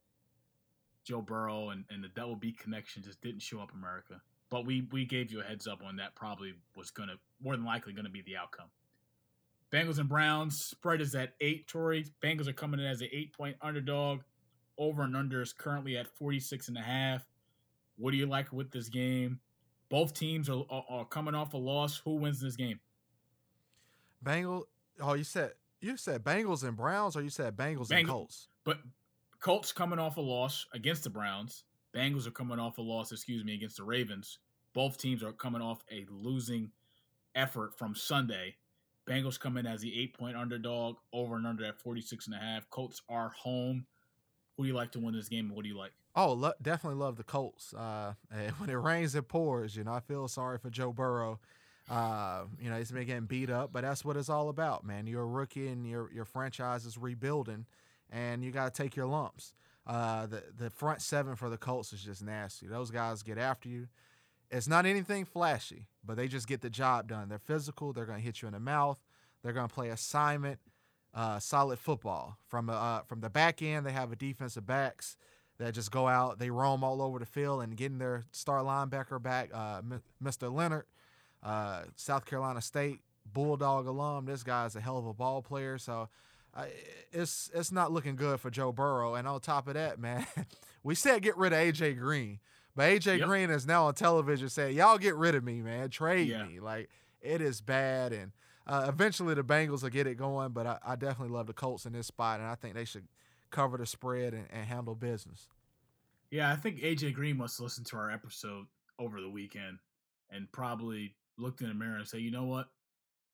Joe 1.04 1.22
Burrow 1.22 1.70
and, 1.70 1.84
and 1.90 2.04
the 2.04 2.08
double 2.08 2.36
beat 2.36 2.58
connection 2.58 3.04
just 3.04 3.22
didn't 3.22 3.42
show 3.42 3.60
up 3.60 3.74
America. 3.74 4.22
But 4.50 4.66
we 4.66 4.88
we 4.92 5.06
gave 5.06 5.32
you 5.32 5.42
a 5.42 5.44
heads 5.44 5.68
up 5.68 5.82
on 5.86 5.98
that 5.98 6.16
probably 6.16 6.54
was 6.76 6.92
gonna 6.92 7.16
more 7.42 7.56
than 7.56 7.66
likely 7.66 7.94
gonna 7.94 8.10
be 8.10 8.22
the 8.22 8.38
outcome. 8.38 8.68
Bengals 9.72 10.00
and 10.00 10.08
Browns 10.08 10.60
spread 10.60 11.02
is 11.02 11.14
at 11.16 11.34
eight. 11.42 11.68
Tori 11.68 12.06
Bengals 12.24 12.48
are 12.48 12.54
coming 12.54 12.80
in 12.80 12.86
as 12.86 13.02
an 13.02 13.10
eight 13.12 13.34
point 13.34 13.58
underdog. 13.62 14.22
Over 14.78 15.04
and 15.04 15.16
under 15.16 15.42
is 15.42 15.54
currently 15.54 15.98
at 15.98 16.08
46 16.08 16.68
and 16.68 16.78
a 16.78 16.82
half. 16.82 17.26
What 17.98 18.12
do 18.12 18.18
you 18.18 18.28
like 18.28 18.54
with 18.54 18.70
this 18.70 18.90
game? 18.90 19.40
Both 19.90 20.14
teams 20.14 20.50
are, 20.50 20.64
are, 20.70 20.86
are 20.88 21.06
coming 21.06 21.34
off 21.34 21.54
a 21.56 21.58
loss. 21.58 21.98
Who 22.06 22.18
wins 22.18 22.40
this 22.40 22.56
game? 22.56 22.80
Bengals. 24.24 24.64
Oh, 25.02 25.14
you 25.14 25.24
said 25.24 25.54
you 25.82 25.98
said 25.98 26.24
Bengals 26.24 26.64
and 26.64 26.76
Browns, 26.78 27.16
or 27.16 27.22
you 27.22 27.30
said 27.30 27.56
Bengals 27.56 27.92
and 27.92 28.08
Colts. 28.08 28.48
But 28.64 28.78
Colts 29.40 29.72
coming 29.72 30.00
off 30.00 30.18
a 30.18 30.22
loss 30.22 30.66
against 30.74 31.04
the 31.04 31.10
Browns. 31.10 31.64
Bengals 31.96 32.28
are 32.28 32.32
coming 32.32 32.60
off 32.60 32.78
a 32.78 32.82
loss, 32.82 33.12
excuse 33.12 33.44
me, 33.44 33.54
against 33.54 33.78
the 33.78 33.84
Ravens. 33.84 34.40
Both 34.74 34.98
teams 34.98 35.24
are 35.24 35.32
coming 35.32 35.62
off 35.62 35.84
a 35.92 36.06
losing 36.10 36.72
effort 37.36 37.78
from 37.78 37.96
Sunday. 37.96 38.56
Bengals 39.08 39.40
come 39.40 39.58
in 39.58 39.66
as 39.66 39.82
the 39.82 40.00
eight 40.00 40.18
point 40.18 40.36
underdog, 40.36 40.98
over 41.14 41.36
and 41.36 41.48
under 41.48 41.66
at 41.66 41.80
46 41.80 42.28
and 42.28 42.36
a 42.36 42.40
half. 42.40 42.70
Colts 42.70 43.02
are 43.10 43.30
home. 43.30 43.86
Who 44.56 44.64
do 44.64 44.68
you 44.68 44.76
like 44.76 44.92
to 44.94 45.00
win 45.00 45.16
this 45.16 45.30
game? 45.30 45.50
What 45.54 45.64
do 45.64 45.70
you 45.70 45.78
like? 45.78 45.92
Oh, 46.16 46.34
lo- 46.34 46.54
definitely 46.62 47.00
love 47.00 47.16
the 47.16 47.24
Colts. 47.24 47.74
Uh, 47.74 48.14
when 48.58 48.70
it 48.70 48.74
rains, 48.74 49.16
it 49.16 49.28
pours. 49.28 49.76
You 49.76 49.84
know, 49.84 49.94
I 49.94 50.00
feel 50.02 50.28
sorry 50.28 50.58
for 50.58 50.70
Joe 50.70 50.92
Burrow. 50.92 51.40
Uh, 51.90 52.44
you 52.60 52.70
know, 52.70 52.78
he's 52.78 52.92
been 52.92 53.06
getting 53.06 53.26
beat 53.26 53.50
up, 53.50 53.72
but 53.72 53.82
that's 53.82 54.04
what 54.04 54.18
it's 54.18 54.28
all 54.28 54.50
about, 54.50 54.84
man. 54.84 55.08
You're 55.08 55.22
a 55.22 55.26
rookie 55.26 55.68
and 55.70 55.88
your 55.88 56.12
your 56.12 56.26
franchise 56.26 56.86
is 56.86 56.98
rebuilding, 56.98 57.66
and 58.12 58.44
you 58.44 58.52
got 58.52 58.74
to 58.74 58.84
take 58.84 58.96
your 58.96 59.06
lumps. 59.06 59.54
Uh, 59.88 60.26
the 60.26 60.44
the 60.58 60.70
front 60.70 61.02
seven 61.02 61.36
for 61.36 61.50
the 61.50 61.58
Colts 61.58 61.94
is 61.94 62.04
just 62.04 62.22
nasty. 62.22 62.68
Those 62.68 62.92
guys 62.92 63.24
get 63.24 63.38
after 63.38 63.70
you. 63.70 63.88
It's 64.52 64.68
not 64.68 64.86
anything 64.86 65.24
flashy, 65.24 65.88
but 66.06 66.18
they 66.18 66.28
just 66.28 66.48
get 66.48 66.62
the 66.62 66.70
job 66.70 67.08
done. 67.08 67.30
They're 67.30 67.40
physical. 67.40 67.94
They're 67.94 68.06
going 68.06 68.20
to 68.20 68.24
hit 68.24 68.42
you 68.42 68.48
in 68.48 68.54
the 68.54 68.60
mouth. 68.60 69.00
They're 69.44 69.54
going 69.54 69.68
to 69.68 69.74
play 69.74 69.90
assignment, 69.90 70.60
uh, 71.14 71.40
solid 71.40 71.80
football. 71.80 72.38
From 72.48 72.70
uh, 72.70 73.02
from 73.02 73.22
the 73.22 73.30
back 73.30 73.62
end, 73.62 73.86
they 73.86 73.94
have 73.94 74.12
a 74.12 74.16
defensive 74.18 74.66
backs 74.66 75.16
that 75.58 75.74
just 75.74 75.92
go 75.92 76.08
out. 76.08 76.38
They 76.38 76.50
roam 76.50 76.84
all 76.84 77.02
over 77.02 77.20
the 77.20 77.26
field 77.26 77.64
and 77.64 77.76
getting 77.76 77.98
their 77.98 78.26
star 78.32 78.62
linebacker 78.64 79.22
back, 79.22 79.50
uh, 79.54 79.82
Mr. 80.24 80.54
Leonard, 80.54 80.86
uh, 81.44 81.84
South 81.96 82.26
Carolina 82.26 82.62
State 82.62 83.00
Bulldog 83.26 83.88
alum. 83.88 84.26
This 84.26 84.44
guy's 84.44 84.76
a 84.76 84.82
hell 84.82 84.98
of 84.98 85.06
a 85.06 85.14
ball 85.14 85.42
player. 85.42 85.78
So 85.78 86.10
it's 87.12 87.50
it's 87.54 87.72
not 87.72 87.92
looking 87.92 88.16
good 88.16 88.40
for 88.40 88.50
Joe 88.50 88.72
Burrow. 88.72 89.16
And 89.16 89.28
on 89.28 89.40
top 89.42 89.68
of 89.68 89.74
that, 89.76 90.00
man, 90.00 90.26
we 90.84 90.96
said 90.96 91.22
get 91.22 91.38
rid 91.38 91.54
of 91.54 91.60
AJ 91.60 91.98
Green, 92.00 92.40
but 92.76 92.84
AJ 92.84 93.20
Yep. 93.20 93.28
Green 93.28 93.50
is 93.50 93.66
now 93.68 93.86
on 93.88 93.94
television 93.94 94.50
saying, 94.50 94.76
"Y'all 94.76 94.98
get 94.98 95.16
rid 95.16 95.36
of 95.36 95.44
me, 95.44 95.62
man. 95.62 95.90
Trade 95.90 96.28
Yeah. 96.28 96.46
me." 96.46 96.60
Like 96.60 96.90
it 97.22 97.42
is 97.42 97.62
bad. 97.62 98.14
And 98.14 98.32
uh, 98.66 98.86
eventually 98.90 99.34
the 99.34 99.44
Bengals 99.44 99.82
will 99.84 99.90
get 99.90 100.08
it 100.08 100.16
going. 100.16 100.52
But 100.52 100.68
I, 100.68 100.78
I 100.86 100.96
definitely 100.96 101.34
love 101.34 101.48
the 101.48 101.54
Colts 101.54 101.86
in 101.86 101.94
this 101.94 102.08
spot, 102.08 102.40
and 102.40 102.48
I 102.50 102.56
think 102.56 102.76
they 102.76 102.86
should 102.86 103.08
cover 103.50 103.78
the 103.78 103.86
spread 103.86 104.34
and, 104.34 104.46
and 104.52 104.66
handle 104.66 104.96
business. 104.96 105.48
Yeah, 106.32 106.52
I 106.52 106.56
think 106.58 106.82
AJ 106.82 107.14
Green 107.14 107.38
must 107.38 107.60
listen 107.62 107.86
to 107.86 107.96
our 107.98 108.12
episode 108.12 108.66
over 109.00 109.22
the 109.22 109.30
weekend 109.30 109.80
and 110.30 110.52
probably 110.52 111.16
looked 111.38 111.62
in 111.62 111.70
the 111.70 111.74
mirror 111.74 111.96
and 111.98 112.08
say, 112.08 112.18
you 112.18 112.32
know 112.32 112.44
what? 112.44 112.68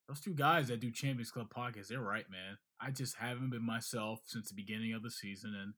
Those 0.07 0.19
two 0.19 0.36
guys 0.36 0.67
that 0.67 0.79
do 0.79 0.91
Champions 0.91 1.31
Club 1.31 1.51
podcasts, 1.51 1.88
they're 1.88 1.99
right, 2.01 2.29
man. 2.29 2.57
I 2.83 2.91
just 2.91 3.15
haven't 3.15 3.49
been 3.49 3.65
myself 3.65 4.21
since 4.25 4.49
the 4.49 4.55
beginning 4.55 4.93
of 4.93 5.03
the 5.03 5.11
season, 5.11 5.55
and 5.59 5.73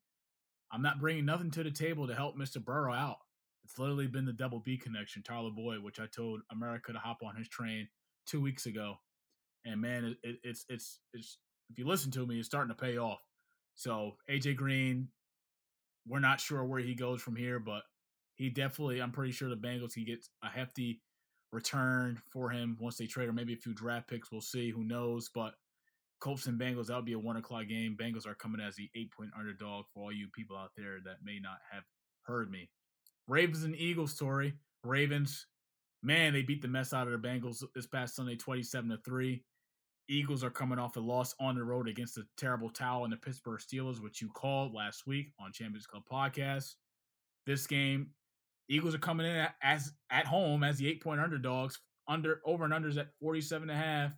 I'm 0.72 0.82
not 0.82 1.00
bringing 1.00 1.26
nothing 1.26 1.52
to 1.52 1.64
the 1.64 1.72
table 1.72 2.08
to 2.08 2.16
help 2.16 2.38
Mr. 2.38 2.64
Burrow 2.64 2.94
out. 2.94 3.18
It's 3.64 3.78
literally 3.78 4.08
been 4.08 4.26
the 4.26 4.34
double 4.34 4.60
B 4.60 4.78
connection, 4.78 5.24
Tyler 5.24 5.52
Boyd, 5.56 5.84
which 5.84 6.00
I 6.00 6.06
told 6.08 6.42
America 6.52 6.94
to 6.94 7.00
hop 7.00 7.20
on 7.24 7.36
his 7.36 7.50
train 7.50 7.88
two 8.26 8.42
weeks 8.42 8.66
ago, 8.66 8.96
and 9.66 9.82
man, 9.82 10.06
it, 10.06 10.18
it, 10.24 10.36
it's 10.44 10.66
it's 10.70 11.00
it's 11.14 11.38
if 11.70 11.80
you 11.80 11.88
listen 11.88 12.12
to 12.12 12.26
me, 12.26 12.40
it's 12.40 12.48
starting 12.48 12.76
to 12.76 12.82
pay 12.82 12.98
off. 12.98 13.22
So 13.76 14.18
AJ 14.30 14.56
Green, 14.56 15.10
we're 16.08 16.20
not 16.20 16.40
sure 16.40 16.64
where 16.64 16.80
he 16.80 16.96
goes 16.96 17.22
from 17.22 17.36
here, 17.36 17.60
but 17.60 17.84
he 18.36 18.50
definitely, 18.50 19.02
I'm 19.02 19.12
pretty 19.12 19.32
sure 19.32 19.50
the 19.50 19.56
Bengals 19.56 19.94
can 19.94 20.06
get 20.06 20.26
a 20.44 20.48
hefty 20.48 21.02
return 21.52 22.22
for 22.32 22.50
him 22.50 22.78
once 22.80 22.98
they 22.98 23.08
trade, 23.08 23.30
or 23.30 23.34
maybe 23.34 23.54
a 23.54 23.58
few 23.58 23.74
draft 23.74 24.10
picks. 24.10 24.32
We'll 24.32 24.42
see. 24.42 24.70
Who 24.70 24.84
knows? 24.84 25.30
But 25.34 25.54
Colts 26.20 26.48
and 26.48 26.60
Bengals, 26.60 26.88
that'll 26.88 27.02
be 27.02 27.14
a 27.14 27.20
one 27.20 27.38
o'clock 27.38 27.68
game. 27.68 27.98
Bengals 28.00 28.26
are 28.26 28.36
coming 28.36 28.62
as 28.62 28.76
the 28.76 28.90
eight 28.96 29.12
point 29.12 29.32
underdog 29.38 29.86
for 29.94 30.04
all 30.04 30.12
you 30.12 30.28
people 30.34 30.58
out 30.58 30.72
there 30.76 31.00
that 31.06 31.18
may 31.24 31.40
not 31.40 31.58
have 31.72 31.84
heard 32.24 32.50
me. 32.50 32.70
Ravens 33.28 33.64
and 33.64 33.76
Eagles 33.76 34.14
story. 34.14 34.54
Ravens, 34.84 35.48
man, 36.04 36.34
they 36.34 36.42
beat 36.42 36.62
the 36.62 36.68
mess 36.68 36.94
out 36.94 37.08
of 37.08 37.22
the 37.22 37.28
Bengals 37.28 37.64
this 37.74 37.88
past 37.88 38.16
Sunday, 38.16 38.36
27 38.36 38.90
to 38.90 38.98
3. 38.98 39.44
Eagles 40.08 40.44
are 40.44 40.52
coming 40.52 40.78
off 40.78 40.96
a 40.98 41.00
loss 41.00 41.34
on 41.40 41.56
the 41.56 41.64
road 41.64 41.88
against 41.88 42.16
the 42.16 42.26
terrible 42.38 42.70
towel 42.70 43.04
and 43.04 43.14
the 43.14 43.18
Pittsburgh 43.18 43.60
Steelers, 43.60 44.02
which 44.02 44.22
you 44.22 44.30
called 44.30 44.74
last 44.74 45.08
week 45.08 45.32
on 45.40 45.52
Champions 45.52 45.88
Club 45.88 46.04
podcast. 46.12 46.76
This 47.48 47.66
game, 47.66 48.12
Eagles 48.70 48.94
are 48.94 49.00
coming 49.00 49.26
in 49.26 49.48
as 49.64 49.94
at 50.12 50.28
home 50.28 50.64
as 50.64 50.78
the 50.78 50.88
eight 50.88 51.04
point 51.04 51.22
underdogs, 51.22 51.80
under 52.08 52.40
over 52.46 52.66
and 52.66 52.74
unders 52.74 52.98
at 52.98 53.10
47 53.20 53.70
and 53.70 53.80
a 53.80 53.84
half. 53.84 54.12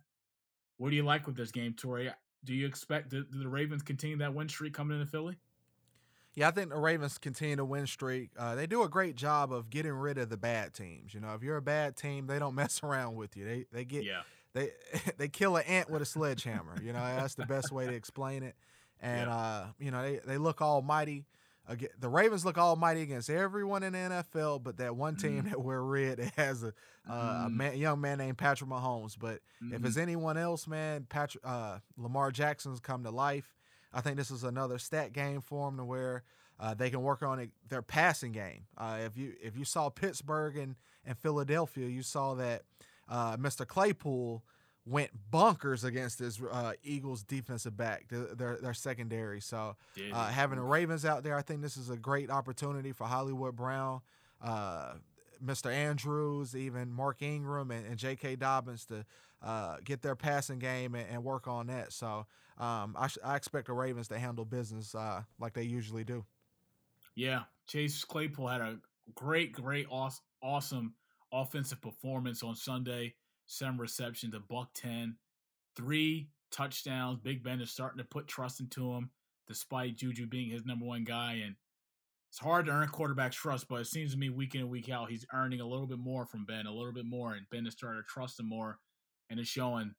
What 0.78 0.90
do 0.90 0.96
you 0.96 1.02
like 1.02 1.26
with 1.26 1.36
this 1.36 1.50
game, 1.50 1.74
Tori? 1.74 2.10
Do 2.44 2.54
you 2.54 2.66
expect 2.66 3.10
do, 3.10 3.24
do 3.24 3.38
the 3.38 3.48
Ravens 3.48 3.82
continue 3.82 4.16
that 4.18 4.32
win 4.32 4.48
streak 4.48 4.72
coming 4.72 4.98
into 4.98 5.10
Philly? 5.10 5.36
Yeah, 6.34 6.48
I 6.48 6.50
think 6.52 6.70
the 6.70 6.78
Ravens 6.78 7.18
continue 7.18 7.56
to 7.56 7.64
win 7.64 7.86
streak. 7.88 8.30
Uh, 8.38 8.54
they 8.54 8.68
do 8.68 8.84
a 8.84 8.88
great 8.88 9.16
job 9.16 9.52
of 9.52 9.70
getting 9.70 9.92
rid 9.92 10.18
of 10.18 10.28
the 10.28 10.36
bad 10.36 10.72
teams. 10.72 11.12
You 11.12 11.18
know, 11.18 11.34
if 11.34 11.42
you're 11.42 11.56
a 11.56 11.62
bad 11.62 11.96
team, 11.96 12.28
they 12.28 12.38
don't 12.38 12.54
mess 12.54 12.80
around 12.82 13.16
with 13.16 13.36
you. 13.36 13.44
They 13.44 13.66
they 13.72 13.84
get 13.84 14.04
yeah. 14.04 14.20
they 14.54 14.70
they 15.18 15.28
kill 15.28 15.56
an 15.56 15.64
ant 15.66 15.90
with 15.90 16.00
a 16.00 16.06
sledgehammer. 16.06 16.80
You 16.80 16.92
know, 16.92 17.00
that's 17.00 17.34
the 17.34 17.46
best 17.46 17.72
way 17.72 17.86
to 17.86 17.92
explain 17.92 18.44
it. 18.44 18.54
And 19.00 19.28
yeah. 19.28 19.36
uh, 19.36 19.66
you 19.80 19.90
know, 19.90 20.02
they 20.02 20.20
they 20.24 20.38
look 20.38 20.62
almighty. 20.62 21.26
Again, 21.68 21.90
the 22.00 22.08
Ravens 22.08 22.46
look 22.46 22.56
almighty 22.56 23.02
against 23.02 23.28
everyone 23.28 23.82
in 23.82 23.92
the 23.92 23.98
NFL, 23.98 24.62
but 24.62 24.78
that 24.78 24.96
one 24.96 25.16
team 25.16 25.42
mm. 25.42 25.50
that 25.50 25.60
wear 25.60 25.82
red 25.82 26.18
it 26.18 26.32
has 26.36 26.62
a, 26.62 26.72
uh, 27.08 27.12
mm. 27.12 27.46
a 27.46 27.48
man, 27.50 27.76
young 27.76 28.00
man 28.00 28.18
named 28.18 28.38
Patrick 28.38 28.70
Mahomes. 28.70 29.16
But 29.18 29.40
mm. 29.62 29.74
if 29.74 29.84
it's 29.84 29.94
mm-hmm. 29.94 30.00
anyone 30.00 30.38
else, 30.38 30.66
man, 30.66 31.06
Patrick 31.08 31.44
uh, 31.46 31.78
Lamar 31.98 32.30
Jackson's 32.30 32.80
come 32.80 33.04
to 33.04 33.10
life. 33.10 33.54
I 33.92 34.00
think 34.00 34.16
this 34.16 34.30
is 34.30 34.44
another 34.44 34.78
stat 34.78 35.12
game 35.12 35.42
for 35.42 35.68
them 35.68 35.76
to 35.76 35.84
where 35.84 36.22
uh, 36.58 36.72
they 36.72 36.88
can 36.88 37.02
work 37.02 37.22
on 37.22 37.38
it, 37.38 37.50
their 37.68 37.82
passing 37.82 38.32
game. 38.32 38.64
Uh, 38.76 38.98
if 39.04 39.18
you 39.18 39.34
if 39.42 39.56
you 39.56 39.64
saw 39.64 39.90
Pittsburgh 39.90 40.56
and, 40.56 40.74
and 41.04 41.18
Philadelphia, 41.18 41.86
you 41.86 42.02
saw 42.02 42.34
that 42.34 42.62
uh, 43.10 43.36
Mr. 43.36 43.66
Claypool 43.66 44.42
went 44.88 45.10
bunkers 45.30 45.84
against 45.84 46.18
this 46.18 46.40
uh, 46.50 46.72
Eagles 46.82 47.22
defensive 47.22 47.76
back, 47.76 48.06
their 48.08 48.58
their 48.60 48.74
secondary. 48.74 49.40
So 49.40 49.76
uh, 50.12 50.28
having 50.28 50.58
the 50.58 50.64
Ravens 50.64 51.04
out 51.04 51.22
there, 51.22 51.36
I 51.36 51.42
think 51.42 51.60
this 51.60 51.76
is 51.76 51.90
a 51.90 51.96
great 51.96 52.30
opportunity 52.30 52.92
for 52.92 53.06
Hollywood 53.06 53.54
Brown, 53.54 54.00
uh, 54.42 54.94
Mr. 55.44 55.72
Andrews, 55.72 56.56
even 56.56 56.90
Mark 56.90 57.22
Ingram 57.22 57.70
and, 57.70 57.86
and 57.86 57.96
J.K. 57.98 58.36
Dobbins 58.36 58.86
to 58.86 59.04
uh, 59.42 59.76
get 59.84 60.02
their 60.02 60.16
passing 60.16 60.58
game 60.58 60.94
and, 60.94 61.06
and 61.10 61.22
work 61.24 61.46
on 61.46 61.66
that. 61.68 61.92
So 61.92 62.26
um, 62.58 62.96
I, 62.98 63.06
sh- 63.06 63.18
I, 63.24 63.36
expect 63.36 63.66
the 63.66 63.72
Ravens 63.72 64.08
to 64.08 64.18
handle 64.18 64.44
business 64.44 64.94
uh, 64.94 65.22
like 65.38 65.52
they 65.52 65.62
usually 65.62 66.02
do. 66.02 66.24
Yeah, 67.14 67.42
Chase 67.66 68.04
Claypool 68.04 68.48
had 68.48 68.60
a 68.60 68.78
great, 69.14 69.52
great, 69.52 69.86
awesome 70.42 70.94
offensive 71.32 71.80
performance 71.80 72.42
on 72.42 72.56
Sunday 72.56 73.14
seven 73.48 73.78
receptions, 73.78 74.34
a 74.34 74.40
buck 74.40 74.68
10, 74.74 75.16
three 75.74 76.28
touchdowns. 76.52 77.18
Big 77.18 77.42
Ben 77.42 77.60
is 77.60 77.70
starting 77.70 77.98
to 77.98 78.04
put 78.04 78.28
trust 78.28 78.60
into 78.60 78.92
him, 78.92 79.10
despite 79.48 79.96
Juju 79.96 80.26
being 80.26 80.50
his 80.50 80.64
number 80.64 80.86
one 80.86 81.02
guy. 81.02 81.40
And 81.44 81.56
it's 82.30 82.38
hard 82.38 82.66
to 82.66 82.72
earn 82.72 82.88
quarterback 82.88 83.32
trust, 83.32 83.66
but 83.68 83.80
it 83.80 83.86
seems 83.86 84.12
to 84.12 84.18
me 84.18 84.28
week 84.28 84.54
in 84.54 84.60
and 84.60 84.70
week 84.70 84.90
out, 84.90 85.10
he's 85.10 85.26
earning 85.34 85.60
a 85.60 85.66
little 85.66 85.86
bit 85.86 85.98
more 85.98 86.26
from 86.26 86.44
Ben, 86.44 86.66
a 86.66 86.72
little 86.72 86.92
bit 86.92 87.06
more. 87.06 87.32
And 87.32 87.46
Ben 87.50 87.66
is 87.66 87.72
starting 87.72 88.02
to 88.02 88.06
trust 88.06 88.38
him 88.38 88.48
more, 88.48 88.78
and 89.30 89.40
it's 89.40 89.48
showing. 89.48 89.94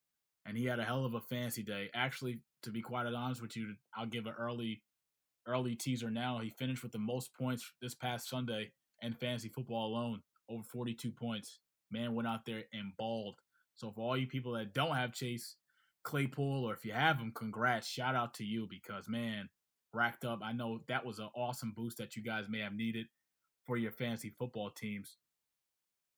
And 0.46 0.58
he 0.58 0.66
had 0.66 0.80
a 0.80 0.84
hell 0.84 1.06
of 1.06 1.16
a 1.16 1.22
fancy 1.22 1.64
day. 1.64 1.90
Actually, 1.94 2.40
to 2.64 2.72
be 2.72 2.82
quite 2.82 3.06
honest 3.06 3.42
with 3.42 3.58
you, 3.58 3.74
I'll 3.96 4.06
give 4.06 4.26
an 4.26 4.36
early 4.40 4.82
early 5.48 5.76
teaser 5.76 6.12
now. 6.12 6.38
He 6.40 6.52
finished 6.52 6.84
with 6.84 6.92
the 6.92 7.00
most 7.00 7.34
points 7.34 7.72
this 7.82 7.96
past 7.96 8.30
Sunday 8.30 8.72
in 9.02 9.14
fantasy 9.14 9.50
football 9.50 9.88
alone, 9.88 10.22
over 10.50 10.64
42 10.64 11.12
points 11.12 11.60
man 11.92 12.16
went 12.16 12.28
out 12.28 12.46
there 12.46 12.64
and 12.74 12.92
balled. 12.98 13.36
So 13.76 13.92
for 13.92 14.02
all 14.02 14.18
you 14.18 14.28
people 14.28 14.54
that 14.54 14.74
don't 14.74 14.96
have 14.96 15.14
Chase 15.14 15.56
Claypool, 16.04 16.66
or 16.66 16.74
if 16.74 16.86
you 16.86 16.94
have 16.94 17.18
him, 17.18 17.32
congrats. 17.34 17.88
Shout 17.88 18.16
out 18.16 18.34
to 18.36 18.44
you 18.44 18.68
because 18.70 19.08
man, 19.08 19.50
racked 19.94 20.26
up. 20.26 20.40
I 20.44 20.54
know 20.54 20.82
that 20.88 21.06
was 21.06 21.20
an 21.20 21.30
awesome 21.36 21.74
boost 21.76 21.98
that 21.98 22.16
you 22.16 22.24
guys 22.24 22.46
may 22.50 22.60
have 22.60 22.74
needed 22.74 23.08
for 23.66 23.78
your 23.78 23.92
fantasy 23.92 24.34
football 24.38 24.70
teams. 24.70 25.18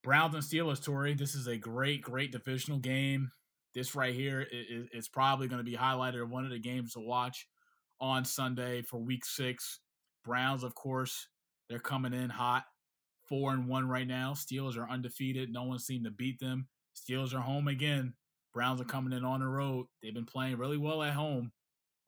Browns 0.04 0.34
and 0.34 0.44
Steelers, 0.44 0.84
Tori. 0.84 1.14
This 1.14 1.36
is 1.36 1.48
a 1.48 1.58
great, 1.58 2.02
great 2.02 2.32
divisional 2.32 2.80
game. 2.80 3.32
This 3.74 3.96
right 3.96 4.14
here 4.14 4.46
is, 4.52 4.88
is 4.92 5.08
probably 5.08 5.48
going 5.48 5.64
to 5.64 5.70
be 5.70 5.78
highlighted 5.78 6.28
one 6.28 6.44
of 6.44 6.52
the 6.52 6.60
games 6.60 6.94
to 6.94 7.00
watch 7.00 7.48
on 8.00 8.26
Sunday 8.26 8.82
for 8.82 8.98
Week 8.98 9.24
Six. 9.24 9.80
Browns, 10.26 10.64
of 10.64 10.76
course, 10.76 11.28
they're 11.70 11.80
coming 11.80 12.14
in 12.14 12.30
hot 12.30 12.66
four 13.32 13.54
and 13.54 13.70
one 13.70 13.88
right 13.88 14.08
now. 14.08 14.34
Steelers 14.34 14.78
are 14.78 14.90
undefeated. 14.90 15.50
No 15.50 15.64
one 15.64 15.80
seemed 15.80 16.04
to 16.04 16.12
beat 16.12 16.38
them. 16.42 16.68
Steelers 16.94 17.34
are 17.34 17.40
home 17.40 17.70
again. 17.70 18.14
Browns 18.54 18.82
are 18.82 18.86
coming 18.86 19.18
in 19.18 19.24
on 19.24 19.40
the 19.40 19.48
road. 19.48 19.86
They've 20.04 20.14
been 20.14 20.26
playing 20.26 20.58
really 20.58 20.76
well 20.78 21.02
at 21.02 21.14
home. 21.14 21.54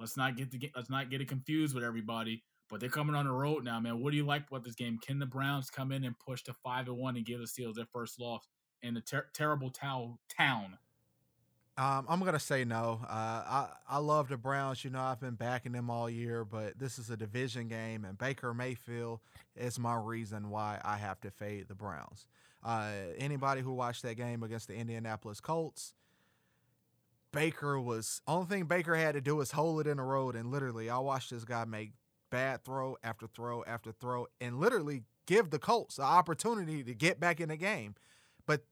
Let's 0.02 0.18
not 0.18 0.36
get 0.36 0.52
the 0.52 0.70
let's 0.76 0.90
not 0.90 1.10
get 1.10 1.22
it 1.22 1.30
confused 1.30 1.74
with 1.74 1.86
everybody. 1.86 2.44
But 2.70 2.82
they're 2.82 2.90
coming 2.90 3.16
on 3.16 3.26
the 3.26 3.32
road 3.32 3.64
now, 3.64 3.80
man. 3.80 4.02
What 4.02 4.12
do 4.12 4.18
you 4.18 4.26
like 4.26 4.44
about 4.50 4.66
this 4.66 4.76
game? 4.76 4.98
Can 4.98 5.20
the 5.20 5.26
Browns 5.26 5.70
come 5.70 5.94
in 5.94 6.04
and 6.04 6.16
push 6.20 6.44
to 6.44 6.56
five 6.62 6.88
and 6.88 6.98
one 6.98 7.16
and 7.16 7.26
give 7.26 7.40
the 7.40 7.46
Steelers 7.46 7.76
their 7.76 7.86
first 7.94 8.20
loss 8.20 8.46
in 8.82 8.94
the 8.94 9.02
ter- 9.02 9.28
terrible 9.34 9.72
town? 9.72 10.78
Um, 11.76 12.06
I'm 12.08 12.20
gonna 12.20 12.40
say 12.40 12.66
no. 12.66 13.02
Uh, 13.04 13.08
I 13.10 13.68
I 13.90 13.98
love 13.98 14.30
the 14.30 14.38
Browns. 14.38 14.84
You 14.84 14.92
know, 14.92 15.02
I've 15.02 15.20
been 15.20 15.34
backing 15.34 15.72
them 15.72 15.90
all 15.90 16.08
year, 16.08 16.46
but 16.46 16.78
this 16.78 17.00
is 17.00 17.10
a 17.10 17.18
division 17.18 17.68
game, 17.68 18.06
and 18.06 18.16
Baker 18.16 18.54
Mayfield 18.54 19.22
is 19.56 19.80
my 19.80 19.96
reason 19.96 20.52
why 20.52 20.80
I 20.84 20.98
have 20.98 21.20
to 21.22 21.32
fade 21.32 21.68
the 21.68 21.76
Browns. 21.76 22.28
Uh, 22.64 22.92
anybody 23.18 23.62
who 23.62 23.74
watched 23.74 24.04
that 24.04 24.16
game 24.16 24.44
against 24.44 24.68
the 24.68 24.76
Indianapolis 24.76 25.42
Colts, 25.42 25.96
Baker 27.32 27.80
was 27.80 28.22
only 28.28 28.46
thing 28.46 28.66
Baker 28.66 28.96
had 28.96 29.16
to 29.16 29.22
do 29.22 29.36
was 29.36 29.52
hold 29.52 29.82
it 29.82 29.90
in 29.90 29.98
the 29.98 30.04
road, 30.04 30.36
and 30.36 30.52
literally, 30.52 30.92
I 30.92 31.00
watched 31.00 31.32
this 31.32 31.44
guy 31.44 31.66
make 31.66 31.94
bad 32.30 32.64
throw 32.64 32.98
after 33.04 33.26
throw 33.26 33.64
after 33.66 33.92
throw, 33.92 34.28
and 34.40 34.60
literally 34.60 35.04
give 35.26 35.50
the 35.50 35.60
Colts 35.60 35.96
the 35.96 36.04
opportunity 36.04 36.84
to 36.84 36.94
get 36.94 37.20
back 37.20 37.42
in 37.42 37.50
the 37.50 37.58
game. 37.58 37.96
But 38.46 38.66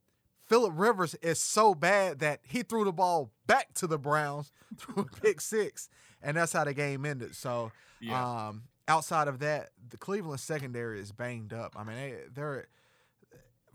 Philip 0.51 0.73
Rivers 0.75 1.15
is 1.21 1.39
so 1.39 1.73
bad 1.73 2.19
that 2.19 2.41
he 2.43 2.61
threw 2.61 2.83
the 2.83 2.91
ball 2.91 3.31
back 3.47 3.73
to 3.75 3.87
the 3.87 3.97
Browns 3.97 4.51
through 4.77 5.03
a 5.03 5.21
pick 5.21 5.39
six, 5.39 5.87
and 6.21 6.35
that's 6.35 6.51
how 6.51 6.65
the 6.65 6.73
game 6.73 7.05
ended. 7.05 7.37
So, 7.37 7.71
yeah. 8.01 8.47
um, 8.47 8.63
outside 8.85 9.29
of 9.29 9.39
that, 9.39 9.69
the 9.89 9.95
Cleveland 9.95 10.41
secondary 10.41 10.99
is 10.99 11.13
banged 11.13 11.53
up. 11.53 11.73
I 11.77 11.85
mean, 11.85 11.95
they, 11.95 12.15
they're 12.35 12.65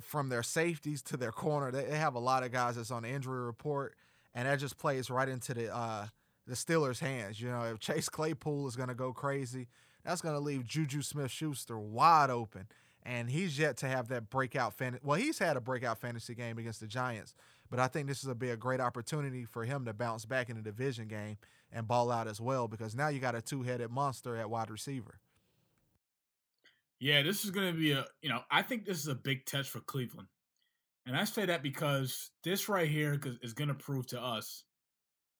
from 0.03 0.29
their 0.29 0.43
safeties 0.43 1.01
to 1.05 1.17
their 1.17 1.33
corner. 1.33 1.71
They, 1.71 1.85
they 1.85 1.97
have 1.97 2.15
a 2.15 2.19
lot 2.19 2.43
of 2.43 2.53
guys 2.53 2.77
that's 2.77 2.91
on 2.91 3.05
the 3.05 3.09
injury 3.09 3.41
report, 3.41 3.95
and 4.35 4.47
that 4.47 4.59
just 4.59 4.77
plays 4.77 5.09
right 5.09 5.31
into 5.31 5.55
the 5.55 5.75
uh, 5.75 6.09
the 6.47 6.57
Steelers' 6.57 6.99
hands. 6.99 7.41
You 7.41 7.49
know, 7.49 7.63
if 7.63 7.79
Chase 7.79 8.11
Claypool 8.11 8.69
is 8.69 8.77
going 8.77 8.91
to 8.91 8.95
go 8.95 9.15
crazy, 9.15 9.69
that's 10.05 10.21
going 10.21 10.35
to 10.35 10.41
leave 10.43 10.67
Juju 10.67 11.01
Smith-Schuster 11.01 11.79
wide 11.79 12.29
open 12.29 12.67
and 13.07 13.31
he's 13.31 13.59
yet 13.59 13.77
to 13.79 13.89
have 13.89 14.09
that 14.09 14.29
breakout 14.31 14.75
fan. 14.75 14.99
Well, 15.03 15.19
he's 15.19 15.39
had 15.39 15.57
a 15.57 15.61
breakout 15.61 15.99
fantasy 15.99 16.35
game 16.35 16.59
against 16.59 16.81
the 16.81 16.87
Giants, 16.87 17.35
but 17.71 17.79
I 17.79 17.87
think 17.87 18.09
this 18.09 18.23
is 18.23 18.29
a 18.29 18.35
be 18.35 18.51
a 18.51 18.57
great 18.57 18.81
opportunity 18.81 19.45
for 19.45 19.65
him 19.65 19.85
to 19.85 19.95
bounce 19.95 20.25
back 20.25 20.51
in 20.51 20.57
the 20.57 20.63
division 20.63 21.07
game 21.07 21.37
and 21.73 21.87
ball 21.87 22.11
out 22.11 22.27
as 22.27 22.41
well 22.41 22.69
because 22.69 22.95
now 22.95 23.09
you 23.09 23.21
got 23.21 23.35
a 23.35 23.41
two-headed 23.41 23.91
monster 23.91 24.37
at 24.37 24.51
wide 24.51 24.71
receiver. 24.71 25.21
Yeah, 26.99 27.23
this 27.23 27.45
is 27.45 27.51
going 27.51 27.73
to 27.73 27.79
be 27.79 27.93
a 27.93 28.07
you 28.23 28.29
know 28.29 28.41
I 28.51 28.63
think 28.63 28.85
this 28.85 28.99
is 28.99 29.07
a 29.07 29.15
big 29.15 29.47
test 29.47 29.71
for 29.71 29.81
Cleveland, 29.81 30.29
and 31.07 31.17
I 31.17 31.25
say 31.25 31.47
that 31.47 31.63
because 31.63 32.31
this 32.43 32.69
right 32.69 32.89
here 32.89 33.21
is 33.43 33.53
going 33.53 33.69
to 33.69 33.75
prove 33.75 34.07
to 34.09 34.21
us 34.21 34.65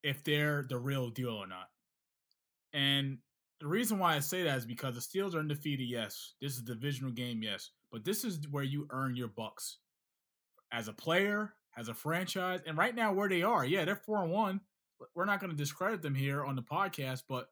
if 0.03 0.23
they're 0.23 0.65
the 0.69 0.79
real 0.79 1.11
deal 1.11 1.31
or 1.31 1.47
not. 1.47 1.69
And 2.73 3.19
the 3.61 3.67
reason 3.67 3.99
why 3.99 4.17
I 4.17 4.21
say 4.21 4.43
that 4.43 4.59
is 4.59 4.67
because 4.67 4.95
the 4.95 5.01
Steelers 5.01 5.35
are 5.35 5.39
undefeated. 5.39 5.89
Yes, 5.89 6.35
this 6.41 6.55
is 6.55 6.61
a 6.61 6.65
divisional 6.65 7.13
game. 7.13 7.43
Yes, 7.43 7.71
but 7.91 8.05
this 8.05 8.25
is 8.25 8.41
where 8.51 8.65
you 8.65 8.87
earn 8.91 9.17
your 9.17 9.29
bucks 9.29 9.79
as 10.73 10.89
a 10.89 10.93
player, 10.93 11.55
as 11.77 11.89
a 11.89 11.95
franchise, 11.95 12.61
and 12.67 12.77
right 12.77 12.95
now 12.95 13.13
where 13.13 13.29
they 13.29 13.43
are. 13.43 13.65
Yeah, 13.65 13.85
they're 13.85 13.97
four 13.97 14.23
and 14.23 14.33
one. 14.33 14.61
We're 15.15 15.25
not 15.27 15.41
going 15.41 15.51
to 15.51 15.57
discredit 15.57 16.03
them 16.03 16.15
here 16.15 16.45
on 16.45 16.57
the 16.57 16.63
podcast, 16.63 17.23
but 17.29 17.49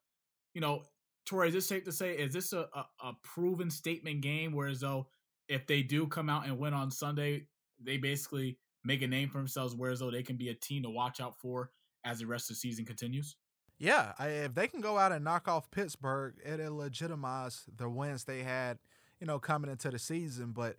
you 0.55 0.61
know, 0.61 0.83
Tori, 1.27 1.49
is 1.49 1.55
it 1.55 1.63
safe 1.63 1.85
to 1.85 1.93
say 1.93 2.13
is 2.13 2.33
this 2.33 2.53
a, 2.53 2.69
a, 2.75 2.87
a 3.03 3.13
proven 3.23 3.71
statement 3.71 4.21
game? 4.21 4.53
Whereas 4.53 4.81
though, 4.81 5.09
if 5.49 5.67
they 5.67 5.83
do 5.83 6.07
come 6.07 6.29
out 6.29 6.47
and 6.47 6.59
win 6.59 6.75
on 6.75 6.91
Sunday, 6.91 7.47
they 7.83 7.97
basically 7.97 8.59
make 8.85 9.03
a 9.03 9.07
name 9.07 9.29
for 9.29 9.39
themselves, 9.39 9.75
whereas 9.75 10.01
though 10.01 10.11
they 10.11 10.23
can 10.23 10.37
be 10.37 10.51
a 10.51 10.55
team 10.55 10.83
to 10.83 10.91
watch 10.91 11.21
out 11.21 11.39
for 11.39 11.71
as 12.05 12.19
the 12.19 12.27
rest 12.27 12.51
of 12.51 12.57
the 12.57 12.61
season 12.61 12.85
continues? 12.85 13.37
Yeah, 13.85 14.13
I, 14.19 14.29
if 14.29 14.55
they 14.55 14.67
can 14.67 14.81
go 14.81 14.97
out 14.97 15.13
and 15.13 15.23
knock 15.23 15.47
off 15.47 15.71
Pittsburgh, 15.71 16.37
it'll 16.43 16.77
legitimize 16.77 17.65
the 17.77 17.87
wins 17.87 18.25
they 18.25 18.43
had, 18.43 18.79
you 19.21 19.27
know, 19.27 19.39
coming 19.39 19.71
into 19.71 19.91
the 19.91 19.99
season. 19.99 20.53
But 20.53 20.79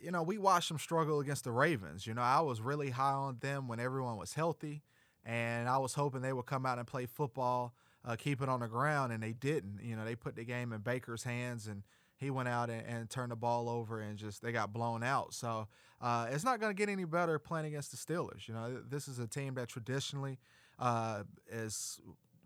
you 0.00 0.12
know, 0.12 0.22
we 0.22 0.38
watched 0.38 0.68
them 0.68 0.78
struggle 0.78 1.18
against 1.18 1.42
the 1.42 1.50
Ravens. 1.50 2.06
You 2.06 2.14
know, 2.14 2.22
I 2.22 2.40
was 2.40 2.60
really 2.60 2.90
high 2.90 3.14
on 3.14 3.38
them 3.40 3.66
when 3.66 3.80
everyone 3.80 4.16
was 4.16 4.34
healthy, 4.34 4.82
and 5.24 5.68
I 5.68 5.78
was 5.78 5.94
hoping 5.94 6.20
they 6.20 6.32
would 6.32 6.46
come 6.46 6.64
out 6.64 6.78
and 6.78 6.86
play 6.86 7.06
football, 7.06 7.74
uh, 8.04 8.14
keep 8.14 8.40
it 8.40 8.48
on 8.48 8.60
the 8.60 8.68
ground, 8.68 9.12
and 9.12 9.20
they 9.20 9.32
didn't. 9.32 9.80
You 9.82 9.96
know, 9.96 10.04
they 10.04 10.14
put 10.14 10.36
the 10.36 10.44
game 10.44 10.72
in 10.72 10.82
Baker's 10.82 11.24
hands, 11.24 11.66
and 11.66 11.82
he 12.16 12.30
went 12.30 12.48
out 12.48 12.70
and, 12.70 12.86
and 12.86 13.10
turned 13.10 13.32
the 13.32 13.36
ball 13.36 13.68
over, 13.68 14.00
and 14.00 14.16
just 14.16 14.40
they 14.40 14.52
got 14.52 14.72
blown 14.72 15.02
out. 15.02 15.34
So 15.34 15.66
uh, 16.00 16.28
it's 16.30 16.44
not 16.44 16.60
going 16.60 16.70
to 16.70 16.78
get 16.78 16.88
any 16.88 17.06
better 17.06 17.40
playing 17.40 17.66
against 17.66 17.90
the 17.90 17.96
Steelers. 17.96 18.46
You 18.46 18.54
know, 18.54 18.82
this 18.88 19.08
is 19.08 19.18
a 19.18 19.26
team 19.26 19.54
that 19.54 19.68
traditionally 19.68 20.38
uh, 20.78 21.24
is 21.50 22.00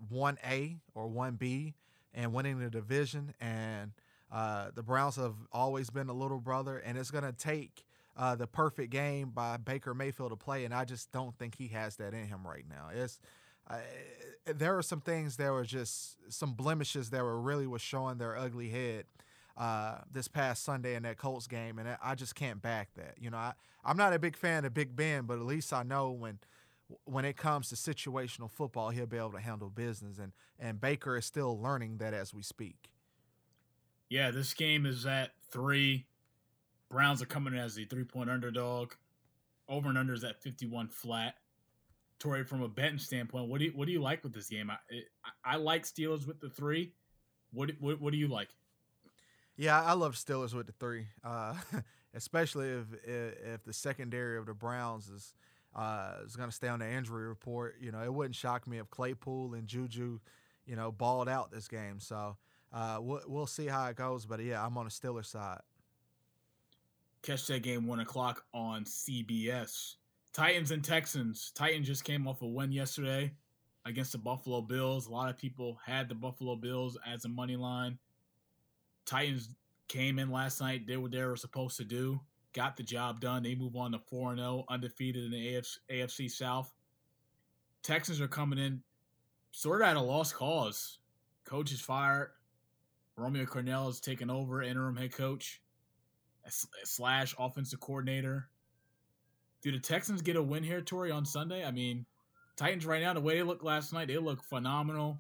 one 0.09 0.39
A 0.49 0.77
or 0.95 1.09
one 1.09 1.35
B 1.35 1.75
and 2.15 2.33
winning 2.33 2.59
the 2.59 2.71
division 2.71 3.35
and 3.41 3.93
uh, 4.33 4.71
the 4.75 4.83
Browns 4.83 5.17
have 5.17 5.35
always 5.53 5.91
been 5.91 6.09
a 6.09 6.13
little 6.13 6.39
brother, 6.39 6.79
and 6.79 6.97
it's 6.97 7.11
going 7.11 7.25
to 7.25 7.33
take 7.33 7.85
uh, 8.17 8.37
the 8.37 8.47
perfect 8.47 8.91
game 8.91 9.31
by 9.31 9.57
Baker 9.57 9.95
Mayfield 9.95 10.31
to 10.31 10.37
play, 10.37 10.65
and 10.65 10.73
I 10.73 10.85
just 10.85 11.11
don't 11.11 11.37
think 11.37 11.57
he 11.57 11.69
has 11.69 11.97
that 11.97 12.15
in 12.15 12.27
him 12.29 12.47
right 12.47 12.65
now. 12.69 12.91
It's 12.95 13.19
uh, 13.69 13.79
there 14.47 14.77
are 14.77 14.83
some 14.83 15.01
things 15.01 15.37
that 15.37 15.51
were 15.51 15.65
just 15.65 16.17
some 16.29 16.53
blemishes 16.55 17.11
that 17.11 17.23
were 17.23 17.41
really 17.41 17.67
was 17.67 17.83
showing 17.83 18.19
their 18.19 18.37
ugly 18.37 18.69
head 18.69 19.05
uh, 19.57 19.99
this 20.13 20.29
past 20.29 20.65
Sunday 20.65 20.95
in 20.95 21.03
that 21.03 21.19
Colts 21.19 21.47
game, 21.47 21.79
and 21.79 21.97
I 22.03 22.15
just 22.15 22.35
can't 22.35 22.63
back 22.63 22.91
that. 22.97 23.17
You 23.21 23.31
know, 23.31 23.37
I, 23.37 23.55
I'm 23.85 23.97
not 23.97 24.13
a 24.13 24.19
big 24.19 24.37
fan 24.37 24.65
of 24.65 24.75
Big 24.75 24.95
Ben, 24.95 25.25
but 25.25 25.35
at 25.35 25.45
least 25.45 25.73
I 25.73 25.83
know 25.83 26.11
when 26.11 26.39
when 27.05 27.25
it 27.25 27.37
comes 27.37 27.69
to 27.69 27.75
situational 27.75 28.51
football, 28.51 28.91
he'll 28.91 29.07
be 29.07 29.17
able 29.17 29.33
to 29.33 29.41
handle 29.41 29.71
business, 29.71 30.19
and 30.19 30.33
and 30.59 30.81
Baker 30.81 31.17
is 31.17 31.27
still 31.27 31.61
learning 31.61 31.99
that 31.99 32.15
as 32.15 32.35
we 32.35 32.43
speak. 32.43 32.91
Yeah, 34.09 34.31
this 34.31 34.53
game 34.55 34.87
is 34.87 35.07
at 35.07 35.31
three. 35.51 36.07
Browns 36.91 37.23
are 37.23 37.27
coming 37.27 37.55
in 37.55 37.61
as 37.61 37.75
the 37.75 37.85
three 37.85 38.05
point 38.05 38.29
underdog. 38.29 38.93
Over 39.69 39.89
and 39.89 39.97
under 39.97 40.13
is 40.13 40.25
at 40.25 40.43
51 40.43 40.89
flat. 40.89 41.37
Tori, 42.19 42.45
from 42.45 42.63
a 42.63 42.69
betting 42.69 42.99
standpoint, 42.99 43.49
what 43.49 43.61
do 43.61 43.67
you, 43.67 43.73
what 43.75 43.87
do 43.87 43.93
you 43.93 44.03
like 44.03 44.25
with 44.25 44.35
this 44.35 44.49
game? 44.49 44.69
I, 44.69 44.75
I, 45.25 45.55
I 45.55 45.57
like 45.57 45.85
Steelers 45.85 46.27
with 46.27 46.41
the 46.41 46.51
three. 46.51 46.93
What, 47.53 47.71
what 47.79 48.01
what 48.01 48.13
do 48.13 48.19
you 48.19 48.29
like? 48.29 48.49
Yeah, 49.57 49.81
I 49.81 49.93
love 49.93 50.15
Steelers 50.15 50.55
with 50.55 50.67
the 50.67 50.73
three, 50.73 51.07
uh, 51.25 51.55
especially 52.15 52.69
if, 52.69 52.87
if, 53.05 53.35
if 53.55 53.65
the 53.65 53.73
secondary 53.73 54.39
of 54.39 54.47
the 54.47 54.55
Browns 54.55 55.09
is 55.09 55.35
uh, 55.75 56.15
is 56.25 56.37
going 56.37 56.49
to 56.49 56.55
stay 56.55 56.69
on 56.69 56.81
the 56.81 56.91
injury 56.91 57.27
report. 57.27 57.77
You 57.81 57.93
know, 57.93 58.03
it 58.03 58.13
wouldn't 58.13 58.35
shock 58.35 58.67
me 58.67 58.79
if 58.79 58.91
Claypool 58.91 59.55
and 59.55 59.67
Juju, 59.67 60.19
you 60.67 60.77
know, 60.77 60.93
balled 60.93 61.29
out 61.29 61.51
this 61.51 61.69
game. 61.69 62.01
So 62.01 62.37
uh, 62.73 62.99
we'll, 63.01 63.23
we'll 63.27 63.47
see 63.47 63.67
how 63.67 63.87
it 63.87 63.97
goes. 63.97 64.27
But 64.27 64.41
yeah, 64.41 64.65
I'm 64.65 64.77
on 64.79 64.85
the 64.85 64.91
Steelers 64.91 65.27
side. 65.27 65.61
Catch 67.23 67.47
that 67.49 67.63
game 67.63 67.87
one 67.87 68.01
o'clock 68.01 68.45
on 68.55 68.85
CBS. 68.85 69.97
Titans 70.33 70.71
and 70.71 70.83
Texans. 70.83 71.53
Titans 71.55 71.87
just 71.87 72.05
came 72.05 72.27
off 72.27 72.43
a 72.43 72.47
win 72.47 72.73
yesterday 72.73 73.33
against 73.85 74.13
the 74.13 74.19
Buffalo 74.19 74.61
Bills. 74.61 75.07
A 75.07 75.11
lot 75.11 75.29
of 75.29 75.37
people 75.37 75.79
had 75.85 76.09
the 76.09 76.15
Buffalo 76.15 76.57
Bills 76.57 76.97
as 77.07 77.25
a 77.25 77.29
money 77.29 77.57
line. 77.57 77.99
Titans 79.05 79.51
came 79.89 80.19
in 80.19 80.31
last 80.31 80.61
night, 80.61 80.87
did 80.87 80.99
what 80.99 81.11
they 81.11 81.23
were 81.23 81.37
supposed 81.37 81.77
to 81.79 81.85
do, 81.85 82.21
got 82.53 82.77
the 82.77 82.83
job 82.83 83.21
done. 83.21 83.43
They 83.43 83.55
move 83.55 83.77
on 83.77 83.93
to 83.93 83.99
4 83.99 84.37
0, 84.37 84.65
undefeated 84.69 85.25
in 85.25 85.31
the 85.31 85.55
AFC, 85.55 85.79
AFC 85.91 86.31
South. 86.31 86.73
Texans 87.83 88.21
are 88.21 88.29
coming 88.29 88.59
in 88.59 88.83
sort 89.53 89.83
of 89.83 89.89
at 89.89 89.97
a 89.97 90.01
lost 90.01 90.35
cause. 90.35 90.99
Coach 91.45 91.73
is 91.73 91.81
fired. 91.81 92.31
Romeo 93.17 93.45
Crennel 93.45 93.91
is 93.91 94.01
taking 94.01 94.31
over 94.31 94.63
interim 94.63 94.97
head 94.97 95.13
coach 95.13 95.61
slash 96.85 97.35
offensive 97.39 97.81
coordinator. 97.81 98.49
Do 99.63 99.73
the 99.73 99.79
Texans 99.79 100.23
get 100.23 100.37
a 100.37 100.43
win 100.43 100.65
here, 100.65 100.81
Tori, 100.81 101.11
on 101.11 101.27
Sunday? 101.27 101.65
I 101.65 101.71
mean, 101.71 102.07
Titans 102.57 102.87
right 102.87 103.03
now, 103.03 103.13
the 103.13 103.21
way 103.21 103.37
they 103.37 103.43
look 103.43 103.63
last 103.63 103.93
night, 103.93 104.09
they 104.09 104.17
look 104.19 104.43
phenomenal 104.43 105.19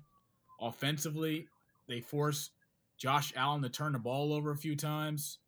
offensively. 0.60 1.48
They 1.88 2.00
force 2.00 2.50
Josh 2.96 3.32
Allen 3.36 3.62
to 3.62 3.68
turn 3.68 3.92
the 3.92 3.98
ball 3.98 4.32
over 4.32 4.50
a 4.50 4.56
few 4.56 4.76
times, 4.76 5.38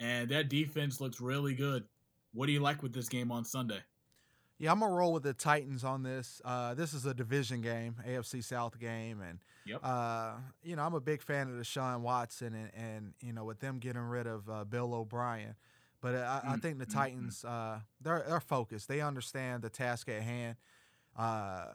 and 0.00 0.28
that 0.30 0.48
defense 0.48 1.00
looks 1.00 1.20
really 1.20 1.54
good. 1.54 1.84
What 2.32 2.46
do 2.46 2.52
you 2.52 2.60
like 2.60 2.82
with 2.82 2.92
this 2.92 3.08
game 3.08 3.32
on 3.32 3.44
Sunday? 3.44 3.80
Yeah, 4.58 4.72
I'm 4.72 4.80
gonna 4.80 4.94
roll 4.94 5.12
with 5.12 5.22
the 5.22 5.34
Titans 5.34 5.84
on 5.84 6.02
this. 6.02 6.40
Uh, 6.44 6.74
this 6.74 6.94
is 6.94 7.04
a 7.04 7.12
division 7.12 7.60
game, 7.60 7.96
AFC 8.08 8.42
South 8.42 8.78
game, 8.78 9.20
and 9.20 9.38
yep. 9.66 9.80
uh, 9.82 10.32
you 10.62 10.76
know 10.76 10.82
I'm 10.82 10.94
a 10.94 11.00
big 11.00 11.22
fan 11.22 11.48
of 11.48 11.54
Deshaun 11.56 12.00
Watson, 12.00 12.54
and, 12.54 12.70
and 12.74 13.12
you 13.20 13.34
know 13.34 13.44
with 13.44 13.60
them 13.60 13.78
getting 13.78 14.02
rid 14.02 14.26
of 14.26 14.48
uh, 14.48 14.64
Bill 14.64 14.94
O'Brien, 14.94 15.56
but 16.00 16.14
I, 16.14 16.40
I, 16.42 16.56
mm, 16.56 16.62
think 16.62 16.78
the 16.78 16.86
mm, 16.86 16.90
mm. 16.90 16.94
Titans 16.94 17.44
uh, 17.44 17.80
they're 18.00 18.24
they're 18.26 18.40
focused. 18.40 18.88
They 18.88 19.02
understand 19.02 19.62
the 19.62 19.68
task 19.68 20.08
at 20.08 20.22
hand. 20.22 20.56
Uh, 21.18 21.66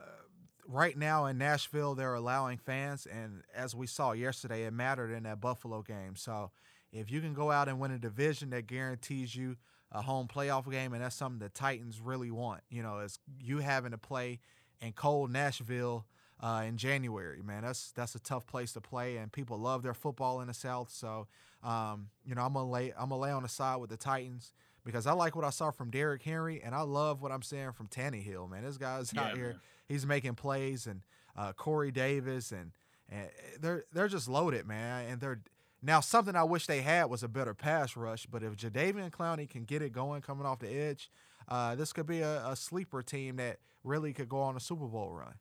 right 0.68 0.98
now 0.98 1.28
in 1.28 1.38
Nashville, 1.38 1.94
they're 1.94 2.16
allowing 2.16 2.58
fans, 2.58 3.06
and 3.06 3.44
as 3.56 3.76
we 3.76 3.86
saw 3.86 4.14
yesterday, 4.14 4.64
it 4.64 4.74
mattered 4.74 5.12
in 5.12 5.24
that 5.24 5.40
Buffalo 5.40 5.84
game. 5.84 6.16
So 6.16 6.50
if 6.92 7.12
you 7.12 7.22
can 7.22 7.34
go 7.34 7.52
out 7.52 7.68
and 7.68 7.80
win 7.80 7.92
a 7.92 8.00
division 8.00 8.50
that 8.52 8.68
guarantees 8.68 9.36
you 9.36 9.58
a 9.92 10.02
home 10.02 10.28
playoff 10.28 10.70
game, 10.70 10.94
and 10.94 11.04
that's 11.04 11.16
something 11.16 11.40
the 11.40 11.50
Titans 11.50 12.00
really 12.00 12.32
want. 12.32 12.62
You 12.70 12.84
know, 12.84 13.00
is 13.00 13.20
you 13.40 13.60
having 13.60 13.92
to 13.92 13.98
play 13.98 14.40
in 14.82 14.94
cold 14.94 15.32
Nashville 15.32 16.06
uh, 16.42 16.64
in 16.66 16.78
January, 16.78 17.42
man. 17.42 17.64
That's 17.64 17.92
that's 17.92 18.16
a 18.16 18.20
tough 18.20 18.48
place 18.48 18.74
to 18.74 18.82
play, 18.82 19.18
and 19.18 19.32
people 19.32 19.58
love 19.58 19.84
their 19.84 19.94
football 19.94 20.42
in 20.42 20.48
the 20.48 20.54
South. 20.54 20.90
So, 20.92 21.28
um, 21.64 22.08
you 22.26 22.36
know, 22.36 22.42
I'm 22.42 22.54
gonna 22.54 22.70
lay 22.70 22.94
I'm 22.98 23.10
gonna 23.10 23.18
lay 23.18 23.32
on 23.32 23.44
the 23.44 23.50
side 23.50 23.78
with 23.78 23.90
the 23.90 23.98
Titans 23.98 24.54
because 24.84 25.06
I 25.06 25.14
like 25.14 25.36
what 25.36 25.46
I 25.46 25.52
saw 25.52 25.72
from 25.72 25.92
Derrick 25.92 26.24
Henry, 26.24 26.62
and 26.64 26.74
I 26.74 26.82
love 26.82 27.22
what 27.22 27.32
I'm 27.32 27.44
seeing 27.44 27.72
from 27.74 27.88
Tannehill. 27.88 28.50
Man, 28.50 28.64
this 28.64 28.78
guy's 28.78 29.14
yeah, 29.14 29.22
out 29.22 29.38
here. 29.38 29.58
He's 29.88 30.06
making 30.06 30.36
plays, 30.36 30.88
and 30.88 31.02
uh, 31.38 31.54
Corey 31.54 31.92
Davis, 31.92 32.52
and 32.52 32.72
and 33.10 33.30
they're 33.60 33.86
they're 33.94 34.08
just 34.08 34.28
loaded, 34.28 34.66
man, 34.66 35.10
and 35.10 35.22
they're 35.22 35.42
now, 35.84 36.00
something 36.00 36.36
I 36.36 36.44
wish 36.44 36.68
they 36.68 36.82
had 36.82 37.06
was 37.06 37.24
a 37.24 37.28
better 37.28 37.54
pass 37.54 37.98
rush, 37.98 38.28
but 38.28 38.44
if 38.44 38.56
Jadeveon 38.56 39.10
Clowney 39.10 39.50
can 39.50 39.64
get 39.64 39.82
it 39.82 39.92
going 39.92 40.22
coming 40.22 40.46
off 40.46 40.60
the 40.60 40.70
edge, 40.70 41.10
uh, 41.48 41.76
this 41.76 41.92
could 41.92 42.06
be 42.06 42.22
a, 42.22 42.48
a, 42.48 42.56
sleeper 42.56 43.02
team 43.02 43.38
that 43.38 43.58
really 43.84 44.14
could 44.14 44.30
go 44.30 44.42
on 44.42 44.56
a 44.56 44.60
Super 44.60 44.86
Bowl 44.86 45.12
run. 45.12 45.34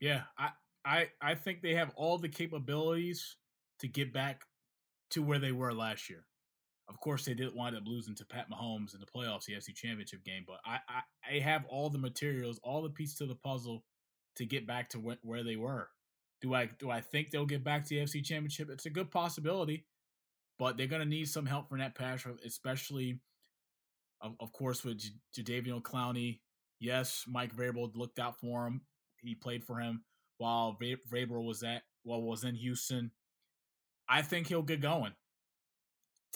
Yeah, 0.00 0.22
I, 0.38 0.50
I 0.84 1.08
I 1.20 1.34
think 1.34 1.60
they 1.60 1.74
have 1.74 1.92
all 1.96 2.16
the 2.16 2.28
capabilities 2.28 3.36
to 3.80 3.88
get 3.88 4.12
back 4.12 4.44
to 5.10 5.22
where 5.22 5.38
they 5.38 5.52
were 5.52 5.74
last 5.74 6.08
year. 6.08 6.24
Of 6.88 6.98
course, 7.00 7.26
they 7.26 7.34
did 7.34 7.54
wind 7.54 7.76
up 7.76 7.82
losing 7.84 8.14
to 8.14 8.24
Pat 8.24 8.46
Mahomes 8.50 8.94
in 8.94 9.00
the 9.00 9.06
playoffs, 9.06 9.44
the 9.44 9.52
AFC 9.52 9.74
Championship 9.74 10.24
game, 10.24 10.44
but 10.46 10.60
I, 10.64 10.78
I, 10.88 11.36
I 11.36 11.38
have 11.40 11.66
all 11.66 11.90
the 11.90 11.98
materials, 11.98 12.58
all 12.62 12.80
the 12.82 12.88
pieces 12.88 13.18
to 13.18 13.26
the 13.26 13.34
puzzle 13.34 13.84
to 14.36 14.46
get 14.46 14.66
back 14.66 14.88
to 14.90 14.98
wh- 14.98 15.24
where 15.24 15.44
they 15.44 15.56
were. 15.56 15.90
Do 16.40 16.54
I 16.54 16.66
do 16.78 16.90
I 16.90 17.00
think 17.00 17.30
they'll 17.30 17.46
get 17.46 17.64
back 17.64 17.84
to 17.84 17.88
the 17.88 18.00
AFC 18.00 18.24
Championship? 18.24 18.70
It's 18.70 18.86
a 18.86 18.90
good 18.90 19.10
possibility, 19.10 19.86
but 20.58 20.76
they're 20.76 20.86
going 20.86 21.02
to 21.02 21.08
need 21.08 21.28
some 21.28 21.46
help 21.46 21.68
from 21.68 21.78
that 21.78 21.94
pass 21.96 22.24
especially, 22.44 23.20
of, 24.20 24.34
of 24.40 24.52
course, 24.52 24.84
with 24.84 24.98
J- 24.98 25.42
Jadeveon 25.42 25.82
Clowney. 25.82 26.40
Yes, 26.80 27.24
Mike 27.26 27.54
Vrabel 27.56 27.90
looked 27.96 28.20
out 28.20 28.38
for 28.38 28.66
him. 28.66 28.82
He 29.20 29.34
played 29.34 29.64
for 29.64 29.80
him 29.80 30.04
while 30.38 30.78
Vrabel 30.80 31.44
was 31.44 31.62
at 31.62 31.82
well 32.04 32.22
was 32.22 32.44
in 32.44 32.54
Houston. 32.54 33.10
I 34.08 34.22
think 34.22 34.46
he'll 34.46 34.62
get 34.62 34.80
going. 34.80 35.12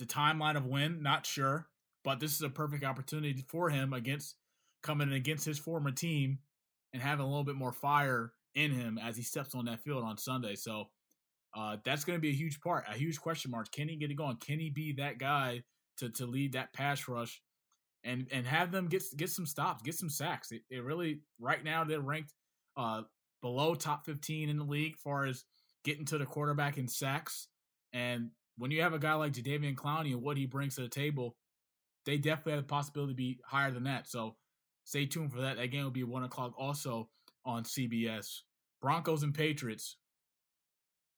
A 0.01 0.05
timeline 0.05 0.57
of 0.57 0.67
when, 0.67 1.01
not 1.01 1.25
sure, 1.25 1.69
but 2.03 2.19
this 2.19 2.35
is 2.35 2.43
a 2.43 2.49
perfect 2.49 2.83
opportunity 2.83 3.45
for 3.49 3.71
him 3.71 3.93
against 3.93 4.35
coming 4.83 5.13
against 5.13 5.45
his 5.45 5.61
former 5.61 5.93
team 5.93 6.39
and 6.93 7.01
having 7.01 7.25
a 7.25 7.29
little 7.29 7.45
bit 7.45 7.55
more 7.55 7.73
fire 7.73 8.33
in 8.55 8.73
him 8.73 8.99
as 8.99 9.17
he 9.17 9.23
steps 9.23 9.55
on 9.55 9.65
that 9.67 9.83
field 9.83 10.05
on 10.05 10.19
Sunday. 10.19 10.55
So 10.57 10.87
uh, 11.55 11.77
that's 11.85 12.05
going 12.05 12.17
to 12.17 12.21
be 12.21 12.31
a 12.31 12.35
huge 12.35 12.61
part, 12.61 12.85
a 12.89 12.95
huge 12.97 13.21
question 13.21 13.51
mark. 13.51 13.71
Can 13.71 13.89
he 13.89 13.97
get 13.97 14.11
it 14.11 14.15
going? 14.15 14.37
Can 14.37 14.59
he 14.59 14.71
be 14.71 14.93
that 14.95 15.19
guy 15.19 15.63
to 15.99 16.09
to 16.11 16.27
lead 16.27 16.53
that 16.55 16.73
pass 16.73 17.09
rush 17.09 17.43
and 18.05 18.27
and 18.33 18.47
have 18.47 18.73
them 18.73 18.89
get 18.89 19.03
get 19.17 19.31
some 19.31 19.47
stops, 19.47 19.83
get 19.83 19.95
some 19.95 20.11
sacks? 20.11 20.51
It, 20.53 20.63
it 20.71 20.83
really 20.83 21.21
right 21.41 21.63
now 21.63 21.85
they're 21.85 22.01
ranked 22.01 22.33
uh, 22.77 23.03
below 23.43 23.75
top 23.75 24.07
15 24.07 24.49
in 24.49 24.57
the 24.57 24.65
league 24.65 24.97
far 24.97 25.27
as 25.27 25.45
getting 25.85 26.07
to 26.07 26.19
the 26.19 26.27
quarterback 26.27 26.79
in 26.79 26.89
sacks. 26.89 27.49
And 27.93 28.31
when 28.57 28.71
you 28.71 28.83
have 28.83 28.95
a 28.95 28.99
guy 28.99 29.15
like 29.15 29.33
Jadeveon 29.33 29.75
Clowney 29.75 30.13
and 30.13 30.23
what 30.23 30.37
he 30.37 30.47
brings 30.47 30.77
to 30.77 30.83
the 30.83 30.89
table, 30.89 31.37
they 32.07 32.17
definitely 32.17 32.53
have 32.53 32.63
the 32.63 32.69
possibility 32.69 33.13
to 33.13 33.17
be 33.17 33.41
higher 33.45 33.71
than 33.71 33.85
that. 33.85 34.09
So 34.09 34.37
stay 34.85 35.07
tuned 35.07 35.33
for 35.33 35.41
that. 35.41 35.57
That 35.57 35.69
game 35.69 35.85
will 35.85 35.91
be 35.91 36.05
one 36.05 36.25
o'clock 36.25 36.55
also 36.57 37.11
on 37.45 37.65
CBS. 37.65 38.41
Broncos 38.81 39.23
and 39.23 39.35
Patriots. 39.35 39.97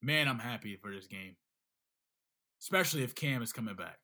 Man, 0.02 0.28
I'm 0.28 0.38
happy 0.38 0.76
for 0.76 0.90
this 0.90 1.06
game. 1.06 1.36
Especially 2.60 3.02
if 3.02 3.14
Cam 3.14 3.42
is 3.42 3.52
coming 3.52 3.76
back. 3.76 3.98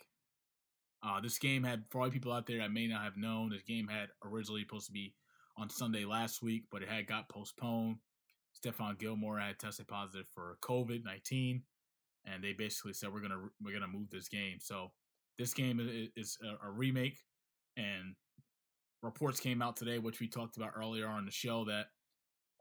Uh, 1.02 1.20
this 1.20 1.38
game 1.38 1.62
had, 1.62 1.84
for 1.90 2.02
all 2.02 2.10
people 2.10 2.32
out 2.32 2.46
there 2.46 2.58
that 2.58 2.72
may 2.72 2.86
not 2.86 3.04
have 3.04 3.16
known, 3.16 3.50
this 3.50 3.62
game 3.62 3.88
had 3.88 4.08
originally 4.24 4.62
supposed 4.62 4.86
to 4.86 4.92
be 4.92 5.14
on 5.56 5.70
Sunday 5.70 6.04
last 6.04 6.42
week, 6.42 6.64
but 6.70 6.82
it 6.82 6.88
had 6.88 7.06
got 7.06 7.28
postponed. 7.28 7.96
Stephon 8.58 8.98
Gilmore 8.98 9.38
had 9.38 9.58
tested 9.58 9.88
positive 9.88 10.26
for 10.34 10.58
COVID 10.62 11.04
nineteen, 11.04 11.62
and 12.26 12.42
they 12.42 12.52
basically 12.52 12.92
said 12.92 13.12
we're 13.12 13.20
gonna 13.20 13.48
we're 13.62 13.72
gonna 13.72 13.88
move 13.88 14.10
this 14.10 14.28
game. 14.28 14.58
So 14.60 14.90
this 15.38 15.54
game 15.54 15.80
is, 15.80 16.08
is 16.16 16.38
a, 16.42 16.68
a 16.68 16.70
remake, 16.70 17.18
and 17.76 18.14
reports 19.02 19.40
came 19.40 19.62
out 19.62 19.76
today, 19.76 19.98
which 19.98 20.20
we 20.20 20.28
talked 20.28 20.56
about 20.56 20.72
earlier 20.76 21.06
on 21.06 21.24
the 21.24 21.30
show, 21.30 21.64
that 21.66 21.86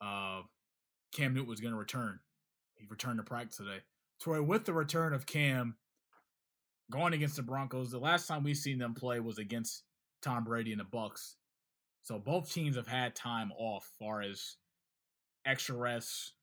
uh, 0.01 0.41
Cam 1.13 1.33
Newton 1.33 1.49
was 1.49 1.59
going 1.59 1.73
to 1.73 1.79
return. 1.79 2.19
He 2.75 2.85
returned 2.89 3.17
to 3.17 3.23
practice 3.23 3.57
today. 3.57 3.79
Troy, 4.21 4.41
with 4.41 4.65
the 4.65 4.73
return 4.73 5.13
of 5.13 5.25
Cam 5.25 5.75
going 6.91 7.13
against 7.13 7.35
the 7.35 7.41
Broncos, 7.43 7.91
the 7.91 7.99
last 7.99 8.27
time 8.27 8.43
we've 8.43 8.57
seen 8.57 8.77
them 8.77 8.93
play 8.93 9.19
was 9.19 9.37
against 9.37 9.83
Tom 10.21 10.43
Brady 10.43 10.71
and 10.71 10.81
the 10.81 10.85
Bucs. 10.85 11.35
So 12.03 12.17
both 12.17 12.51
teams 12.51 12.75
have 12.75 12.87
had 12.87 13.15
time 13.15 13.51
off, 13.57 13.89
far 13.99 14.21
as 14.21 14.55
extra 15.45 15.75
rest, 15.75 16.33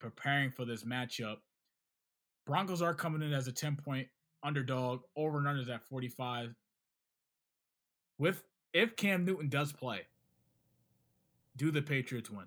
preparing 0.00 0.50
for 0.50 0.64
this 0.64 0.84
matchup. 0.84 1.36
Broncos 2.46 2.82
are 2.82 2.94
coming 2.94 3.22
in 3.22 3.32
as 3.32 3.48
a 3.48 3.52
ten 3.52 3.76
point 3.76 4.08
underdog. 4.42 5.00
Over 5.16 5.38
and 5.38 5.48
under 5.48 5.62
is 5.62 5.68
at 5.68 5.84
forty 5.84 6.08
five. 6.08 6.54
With 8.18 8.42
if 8.72 8.96
Cam 8.96 9.24
Newton 9.24 9.48
does 9.48 9.72
play, 9.72 10.02
do 11.56 11.70
the 11.70 11.82
Patriots 11.82 12.30
win? 12.30 12.46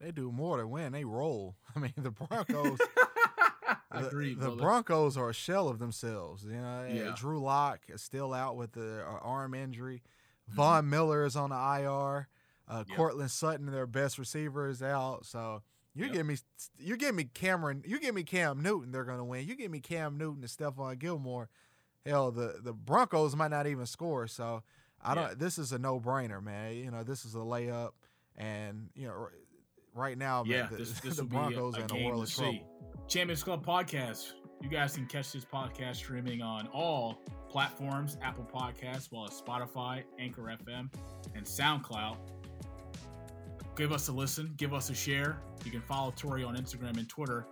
They 0.00 0.10
do 0.12 0.32
more 0.32 0.56
than 0.58 0.70
win. 0.70 0.92
They 0.92 1.04
roll. 1.04 1.56
I 1.76 1.78
mean, 1.80 1.92
the 1.96 2.10
Broncos. 2.10 2.78
the, 3.92 4.06
Agreed, 4.06 4.40
the. 4.40 4.50
Broncos 4.50 5.16
are 5.16 5.30
a 5.30 5.34
shell 5.34 5.68
of 5.68 5.78
themselves. 5.78 6.44
You 6.44 6.52
know, 6.52 6.82
eh, 6.88 6.94
Yeah. 6.94 7.14
Drew 7.16 7.40
Lock 7.40 7.80
is 7.88 8.02
still 8.02 8.32
out 8.32 8.56
with 8.56 8.72
the 8.72 9.02
uh, 9.06 9.18
arm 9.22 9.54
injury. 9.54 10.02
Mhm. 10.50 10.54
Von 10.54 10.88
Miller 10.90 11.24
is 11.24 11.36
on 11.36 11.50
the 11.50 11.56
IR. 11.56 12.28
Uh, 12.68 12.84
Yep. 12.88 12.96
Courtland 12.96 13.30
Sutton, 13.30 13.66
their 13.70 13.86
best 13.86 14.18
receiver, 14.18 14.68
is 14.68 14.82
out. 14.82 15.26
So 15.26 15.62
you 15.94 16.04
Yep. 16.06 16.14
give 16.14 16.26
me, 16.26 16.36
you 16.78 16.96
give 16.96 17.14
me 17.14 17.24
Cameron, 17.24 17.82
you 17.84 17.98
give 18.00 18.14
me 18.14 18.22
Cam 18.22 18.62
Newton, 18.62 18.92
they're 18.92 19.04
gonna 19.04 19.24
win. 19.24 19.46
You 19.46 19.56
give 19.56 19.70
me 19.72 19.80
Cam 19.80 20.16
Newton 20.16 20.42
and 20.42 20.50
Stephon 20.50 20.98
Gilmore. 20.98 21.50
Hell, 22.06 22.30
the 22.30 22.60
the 22.62 22.72
Broncos 22.72 23.34
might 23.36 23.50
not 23.50 23.66
even 23.66 23.86
score. 23.86 24.26
So 24.28 24.62
I 25.02 25.14
don't. 25.14 25.28
Yeah. 25.30 25.34
This 25.36 25.58
is 25.58 25.72
a 25.72 25.78
no 25.78 26.00
brainer, 26.00 26.42
man. 26.42 26.74
You 26.76 26.90
know, 26.90 27.02
this 27.02 27.24
is 27.24 27.34
a 27.34 27.38
layup, 27.38 27.90
and 28.36 28.88
you 28.94 29.06
know, 29.08 29.28
right 29.94 30.16
now, 30.18 30.42
man, 30.42 30.50
Yeah, 30.52 30.66
the, 30.66 30.76
this, 30.76 31.00
this 31.00 31.16
the 31.16 31.24
will 31.24 31.48
be 31.48 31.54
a, 31.54 31.60
a 31.60 31.70
are 31.70 31.76
in 31.78 31.84
a 31.84 31.86
game 31.86 32.04
world 32.04 32.22
of 32.22 32.28
see. 32.28 32.42
trouble. 32.42 33.04
Champions 33.08 33.42
Club 33.42 33.64
podcast. 33.64 34.32
You 34.62 34.68
guys 34.68 34.94
can 34.94 35.06
catch 35.06 35.32
this 35.32 35.44
podcast 35.44 35.96
streaming 35.96 36.42
on 36.42 36.66
all 36.68 37.22
platforms: 37.48 38.18
Apple 38.22 38.46
Podcasts, 38.52 38.96
as 38.96 39.12
well 39.12 39.24
as 39.24 39.40
Spotify, 39.40 40.02
Anchor 40.18 40.42
FM, 40.66 40.92
and 41.34 41.44
SoundCloud. 41.44 42.16
Give 43.76 43.92
us 43.92 44.08
a 44.08 44.12
listen. 44.12 44.52
Give 44.56 44.74
us 44.74 44.90
a 44.90 44.94
share. 44.94 45.40
You 45.64 45.70
can 45.70 45.80
follow 45.80 46.12
Tori 46.14 46.44
on 46.44 46.56
Instagram 46.56 46.98
and 46.98 47.08
Twitter. 47.08 47.46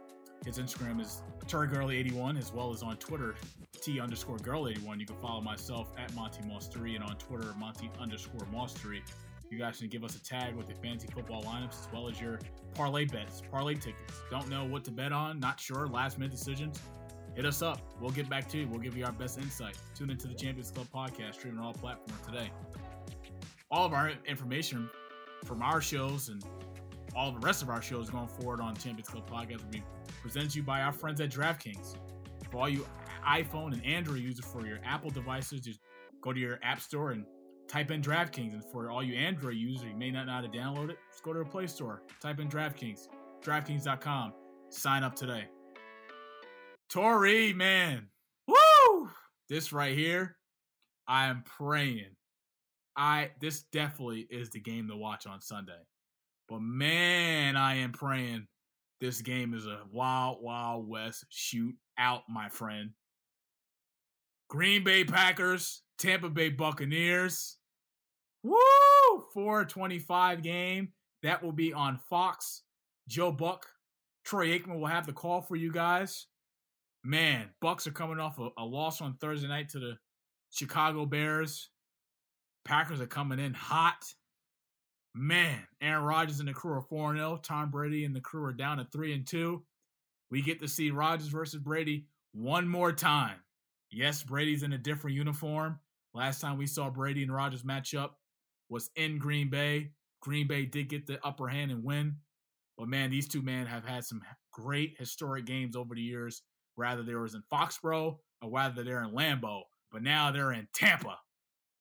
His 0.44 0.58
Instagram 0.58 1.00
is 1.00 1.22
ToriGirly81, 1.46 2.38
as 2.38 2.52
well 2.52 2.72
as 2.72 2.82
on 2.82 2.96
Twitter, 2.98 3.34
T 3.80 3.98
underscore 4.00 4.36
girl81. 4.38 5.00
You 5.00 5.06
can 5.06 5.16
follow 5.16 5.40
myself 5.40 5.90
at 5.98 6.14
Monty 6.14 6.42
Mostery 6.42 6.94
and 6.94 7.02
on 7.04 7.16
Twitter, 7.16 7.54
Monty 7.58 7.90
underscore 7.98 8.46
Mostery. 8.52 9.00
You 9.50 9.58
guys 9.58 9.78
can 9.78 9.88
give 9.88 10.04
us 10.04 10.14
a 10.14 10.22
tag 10.22 10.54
with 10.54 10.66
the 10.66 10.74
fantasy 10.74 11.08
football 11.08 11.42
lineups 11.42 11.80
as 11.80 11.88
well 11.92 12.08
as 12.08 12.20
your 12.20 12.38
parlay 12.74 13.06
bets, 13.06 13.42
parlay 13.50 13.74
tickets. 13.74 14.22
Don't 14.30 14.48
know 14.48 14.64
what 14.64 14.84
to 14.84 14.90
bet 14.90 15.12
on, 15.12 15.40
not 15.40 15.58
sure, 15.58 15.86
last 15.86 16.18
minute 16.18 16.32
decisions. 16.32 16.80
Hit 17.34 17.46
us 17.46 17.62
up. 17.62 17.80
We'll 18.00 18.10
get 18.10 18.28
back 18.28 18.48
to 18.50 18.58
you. 18.58 18.68
We'll 18.68 18.80
give 18.80 18.96
you 18.96 19.04
our 19.04 19.12
best 19.12 19.38
insight. 19.38 19.78
Tune 19.94 20.10
into 20.10 20.28
the 20.28 20.34
Champions 20.34 20.70
Club 20.70 20.88
podcast, 20.94 21.34
streaming 21.34 21.60
on 21.60 21.66
all 21.66 21.72
platforms 21.72 22.20
today. 22.26 22.50
All 23.70 23.86
of 23.86 23.92
our 23.92 24.12
information 24.26 24.90
from 25.44 25.62
our 25.62 25.80
shows 25.80 26.28
and 26.28 26.44
all 27.14 27.32
the 27.32 27.38
rest 27.40 27.62
of 27.62 27.70
our 27.70 27.80
shows 27.80 28.10
going 28.10 28.28
forward 28.28 28.60
on 28.60 28.74
Champions 28.76 29.08
Club 29.08 29.28
podcast 29.30 29.62
will 29.62 29.70
be 29.70 29.82
presented 30.20 30.50
to 30.50 30.58
you 30.58 30.62
by 30.62 30.82
our 30.82 30.92
friends 30.92 31.20
at 31.20 31.30
DraftKings. 31.30 31.96
For 32.50 32.58
all 32.58 32.68
you 32.68 32.86
iPhone 33.26 33.72
and 33.72 33.84
Android 33.84 34.18
users 34.18 34.44
for 34.44 34.66
your 34.66 34.78
Apple 34.84 35.10
devices, 35.10 35.60
just 35.60 35.80
go 36.20 36.32
to 36.32 36.40
your 36.40 36.58
App 36.62 36.80
Store 36.80 37.12
and 37.12 37.24
type 37.68 37.90
in 37.90 38.02
DraftKings. 38.02 38.52
And 38.52 38.64
for 38.64 38.90
all 38.90 39.02
you 39.02 39.14
Android 39.14 39.56
users, 39.56 39.88
you 39.90 39.96
may 39.96 40.10
not 40.10 40.26
know 40.26 40.32
how 40.32 40.40
to 40.40 40.48
download 40.48 40.90
it, 40.90 40.98
just 41.10 41.22
go 41.22 41.32
to 41.32 41.40
the 41.40 41.44
Play 41.44 41.66
Store, 41.66 42.02
type 42.20 42.40
in 42.40 42.48
DraftKings, 42.48 43.08
DraftKings.com, 43.42 44.32
sign 44.70 45.02
up 45.02 45.14
today. 45.14 45.46
Tori, 46.88 47.52
man, 47.52 48.08
woo! 48.46 49.10
This 49.48 49.72
right 49.72 49.96
here, 49.96 50.36
I 51.06 51.26
am 51.26 51.42
praying. 51.44 52.16
I 52.96 53.30
this 53.40 53.62
definitely 53.72 54.26
is 54.30 54.50
the 54.50 54.60
game 54.60 54.88
to 54.88 54.96
watch 54.96 55.26
on 55.26 55.40
Sunday. 55.40 55.78
But 56.48 56.62
man, 56.62 57.56
I 57.56 57.76
am 57.76 57.92
praying 57.92 58.48
this 59.00 59.20
game 59.20 59.54
is 59.54 59.66
a 59.66 59.82
wild, 59.92 60.38
wild 60.42 60.88
west 60.88 61.24
shoot 61.28 61.74
out, 61.98 62.22
my 62.28 62.48
friend. 62.48 62.90
Green 64.48 64.82
Bay 64.82 65.04
Packers, 65.04 65.82
Tampa 65.98 66.28
Bay 66.28 66.48
Buccaneers. 66.48 67.57
Woo! 68.42 68.58
425 69.34 70.42
game. 70.42 70.92
That 71.22 71.42
will 71.42 71.52
be 71.52 71.72
on 71.72 71.98
Fox. 72.08 72.62
Joe 73.08 73.32
Buck, 73.32 73.66
Troy 74.24 74.48
Aikman 74.48 74.78
will 74.78 74.86
have 74.86 75.06
the 75.06 75.12
call 75.12 75.40
for 75.40 75.56
you 75.56 75.72
guys. 75.72 76.26
Man, 77.04 77.48
Bucs 77.62 77.86
are 77.86 77.92
coming 77.92 78.20
off 78.20 78.38
a, 78.38 78.50
a 78.58 78.64
loss 78.64 79.00
on 79.00 79.14
Thursday 79.14 79.48
night 79.48 79.70
to 79.70 79.78
the 79.78 79.98
Chicago 80.50 81.06
Bears. 81.06 81.70
Packers 82.64 83.00
are 83.00 83.06
coming 83.06 83.38
in 83.38 83.54
hot. 83.54 84.04
Man, 85.14 85.66
Aaron 85.80 86.04
Rodgers 86.04 86.40
and 86.40 86.48
the 86.48 86.52
crew 86.52 86.74
are 86.74 86.82
4 86.82 87.16
0. 87.16 87.40
Tom 87.42 87.70
Brady 87.70 88.04
and 88.04 88.14
the 88.14 88.20
crew 88.20 88.44
are 88.44 88.52
down 88.52 88.76
to 88.76 88.84
3 88.84 89.14
and 89.14 89.26
2. 89.26 89.62
We 90.30 90.42
get 90.42 90.60
to 90.60 90.68
see 90.68 90.90
Rodgers 90.90 91.28
versus 91.28 91.60
Brady 91.60 92.06
one 92.32 92.68
more 92.68 92.92
time. 92.92 93.36
Yes, 93.90 94.22
Brady's 94.22 94.62
in 94.62 94.74
a 94.74 94.78
different 94.78 95.16
uniform. 95.16 95.78
Last 96.12 96.40
time 96.40 96.58
we 96.58 96.66
saw 96.66 96.90
Brady 96.90 97.22
and 97.22 97.34
Rodgers 97.34 97.64
match 97.64 97.94
up 97.94 98.17
was 98.68 98.90
in 98.96 99.18
Green 99.18 99.50
Bay. 99.50 99.92
Green 100.20 100.46
Bay 100.46 100.66
did 100.66 100.88
get 100.88 101.06
the 101.06 101.18
upper 101.24 101.48
hand 101.48 101.70
and 101.70 101.84
win. 101.84 102.16
But 102.76 102.88
man, 102.88 103.10
these 103.10 103.28
two 103.28 103.42
men 103.42 103.66
have 103.66 103.84
had 103.84 104.04
some 104.04 104.22
great 104.52 104.94
historic 104.98 105.46
games 105.46 105.76
over 105.76 105.94
the 105.94 106.00
years. 106.00 106.42
Rather 106.76 107.02
they 107.02 107.14
was 107.14 107.34
in 107.34 107.42
Foxborough 107.52 108.18
or 108.42 108.50
whether 108.50 108.84
they're 108.84 109.02
in 109.02 109.10
Lambeau. 109.10 109.62
But 109.90 110.02
now 110.02 110.30
they're 110.30 110.52
in 110.52 110.68
Tampa. 110.74 111.18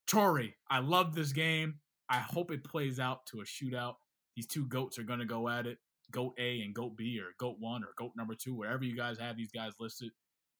Tori, 0.07 0.55
I 0.69 0.79
love 0.79 1.13
this 1.13 1.33
game. 1.33 1.75
I 2.09 2.17
hope 2.17 2.51
it 2.51 2.63
plays 2.63 2.99
out 2.99 3.25
to 3.27 3.41
a 3.41 3.43
shootout. 3.43 3.95
These 4.35 4.47
two 4.47 4.65
goats 4.67 4.97
are 4.97 5.03
going 5.03 5.19
to 5.19 5.25
go 5.25 5.49
at 5.49 5.67
it. 5.67 5.77
Goat 6.11 6.33
A 6.39 6.61
and 6.61 6.73
Goat 6.73 6.95
B, 6.95 7.19
or 7.19 7.33
Goat 7.37 7.57
One, 7.59 7.83
or 7.83 7.89
Goat 7.97 8.13
Number 8.15 8.33
Two, 8.33 8.55
wherever 8.55 8.85
you 8.85 8.95
guys 8.95 9.19
have 9.19 9.35
these 9.35 9.51
guys 9.51 9.73
listed. 9.77 10.11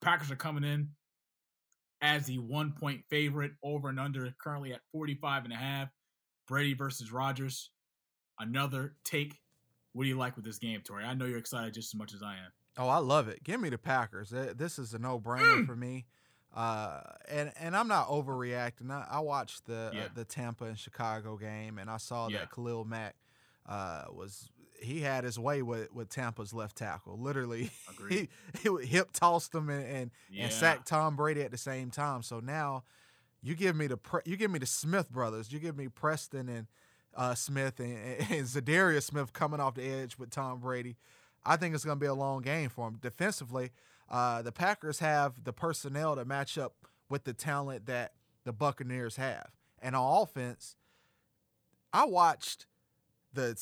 Packers 0.02 0.30
are 0.30 0.36
coming 0.36 0.66
in 0.66 0.90
as 2.02 2.26
the 2.26 2.38
one 2.38 2.74
point 2.74 3.02
favorite 3.10 3.54
over 3.64 3.88
and 3.88 4.00
under, 4.00 4.30
currently 4.42 4.74
at 4.74 4.82
45 4.92 5.46
and 5.46 5.54
a 5.54 5.58
half. 5.58 5.90
Brady 6.48 6.74
versus 6.74 7.12
Rodgers, 7.12 7.70
Another 8.40 8.94
take. 9.04 9.40
What 9.94 10.04
do 10.04 10.10
you 10.10 10.18
like 10.18 10.36
with 10.36 10.46
this 10.46 10.60
game, 10.60 10.82
Tori? 10.82 11.04
I 11.04 11.16
know 11.16 11.26
you're 11.26 11.40
excited 11.40 11.74
just 11.74 11.94
as 11.94 11.98
much 11.98 12.14
as 12.14 12.22
I 12.22 12.34
am. 12.34 12.52
Oh, 12.78 12.88
I 12.88 12.98
love 13.00 13.28
it. 13.28 13.44
Give 13.44 13.60
me 13.60 13.70
the 13.70 13.80
Packers. 13.80 14.30
This 14.30 14.78
is 14.78 14.94
a 14.94 15.00
no-brainer 15.00 15.64
Mm. 15.64 15.66
for 15.66 15.76
me. 15.76 16.06
Uh, 16.56 17.02
and 17.28 17.52
and 17.60 17.76
I'm 17.76 17.88
not 17.88 18.08
overreacting. 18.08 18.92
I, 18.92 19.06
I 19.10 19.20
watched 19.22 19.66
the 19.66 19.92
Yeah. 19.94 20.02
uh, 20.04 20.08
the 20.14 20.24
Tampa 20.24 20.66
and 20.66 20.78
Chicago 20.78 21.36
game, 21.38 21.80
and 21.80 21.90
I 21.90 21.98
saw 21.98 22.28
Yeah. 22.28 22.40
that 22.40 22.52
Khalil 22.52 22.86
Mack 22.86 23.16
uh, 23.66 24.06
was 24.12 24.50
he 24.80 25.02
had 25.02 25.24
his 25.24 25.40
way 25.40 25.64
with, 25.64 25.92
with 25.92 26.08
Tampa's 26.10 26.54
left 26.54 26.78
tackle. 26.78 27.20
Literally, 27.20 27.72
he, 28.10 28.30
he 28.62 28.70
hip 28.86 29.12
tossed 29.12 29.54
him 29.56 29.70
and 29.70 29.84
and, 29.86 30.12
Yeah. 30.30 30.44
and 30.44 30.54
sacked 30.54 30.88
Tom 30.88 31.16
Brady 31.16 31.42
at 31.42 31.50
the 31.52 31.58
same 31.58 31.90
time. 31.90 32.22
So 32.22 32.40
now 32.40 32.84
you 33.48 33.56
give 33.56 33.76
me 33.76 33.88
the 33.88 33.98
you 34.26 34.36
give 34.38 34.52
me 34.52 34.60
the 34.60 34.66
Smith 34.66 35.10
brothers. 35.10 35.52
You 35.52 35.60
give 35.60 35.78
me 35.78 35.88
Preston 35.88 36.50
and 36.50 36.68
uh, 37.16 37.34
Smith 37.36 37.80
and, 37.80 37.98
and 38.30 38.46
Za'Darius 38.46 39.04
Smith 39.04 39.32
coming 39.34 39.60
off 39.60 39.76
the 39.76 39.84
edge 39.90 40.18
with 40.18 40.30
Tom 40.30 40.60
Brady. 40.60 40.98
I 41.46 41.56
think 41.56 41.74
it's 41.74 41.86
going 41.86 41.98
to 41.98 42.00
be 42.02 42.08
a 42.08 42.14
long 42.14 42.42
game 42.42 42.70
for 42.70 42.88
him. 42.88 43.00
Defensively, 43.02 43.72
uh, 44.10 44.42
the 44.42 44.52
Packers 44.52 45.00
have 45.00 45.44
the 45.44 45.54
personnel 45.54 46.16
to 46.16 46.26
match 46.26 46.58
up 46.58 46.76
with 47.10 47.24
the 47.24 47.34
talent 47.34 47.86
that 47.86 48.12
the 48.44 48.52
Buccaneers 48.52 49.16
have. 49.16 49.50
And 49.82 49.96
on 49.96 50.24
offense, 50.24 50.76
I 51.94 52.06
watched 52.06 52.66
the 53.34 53.56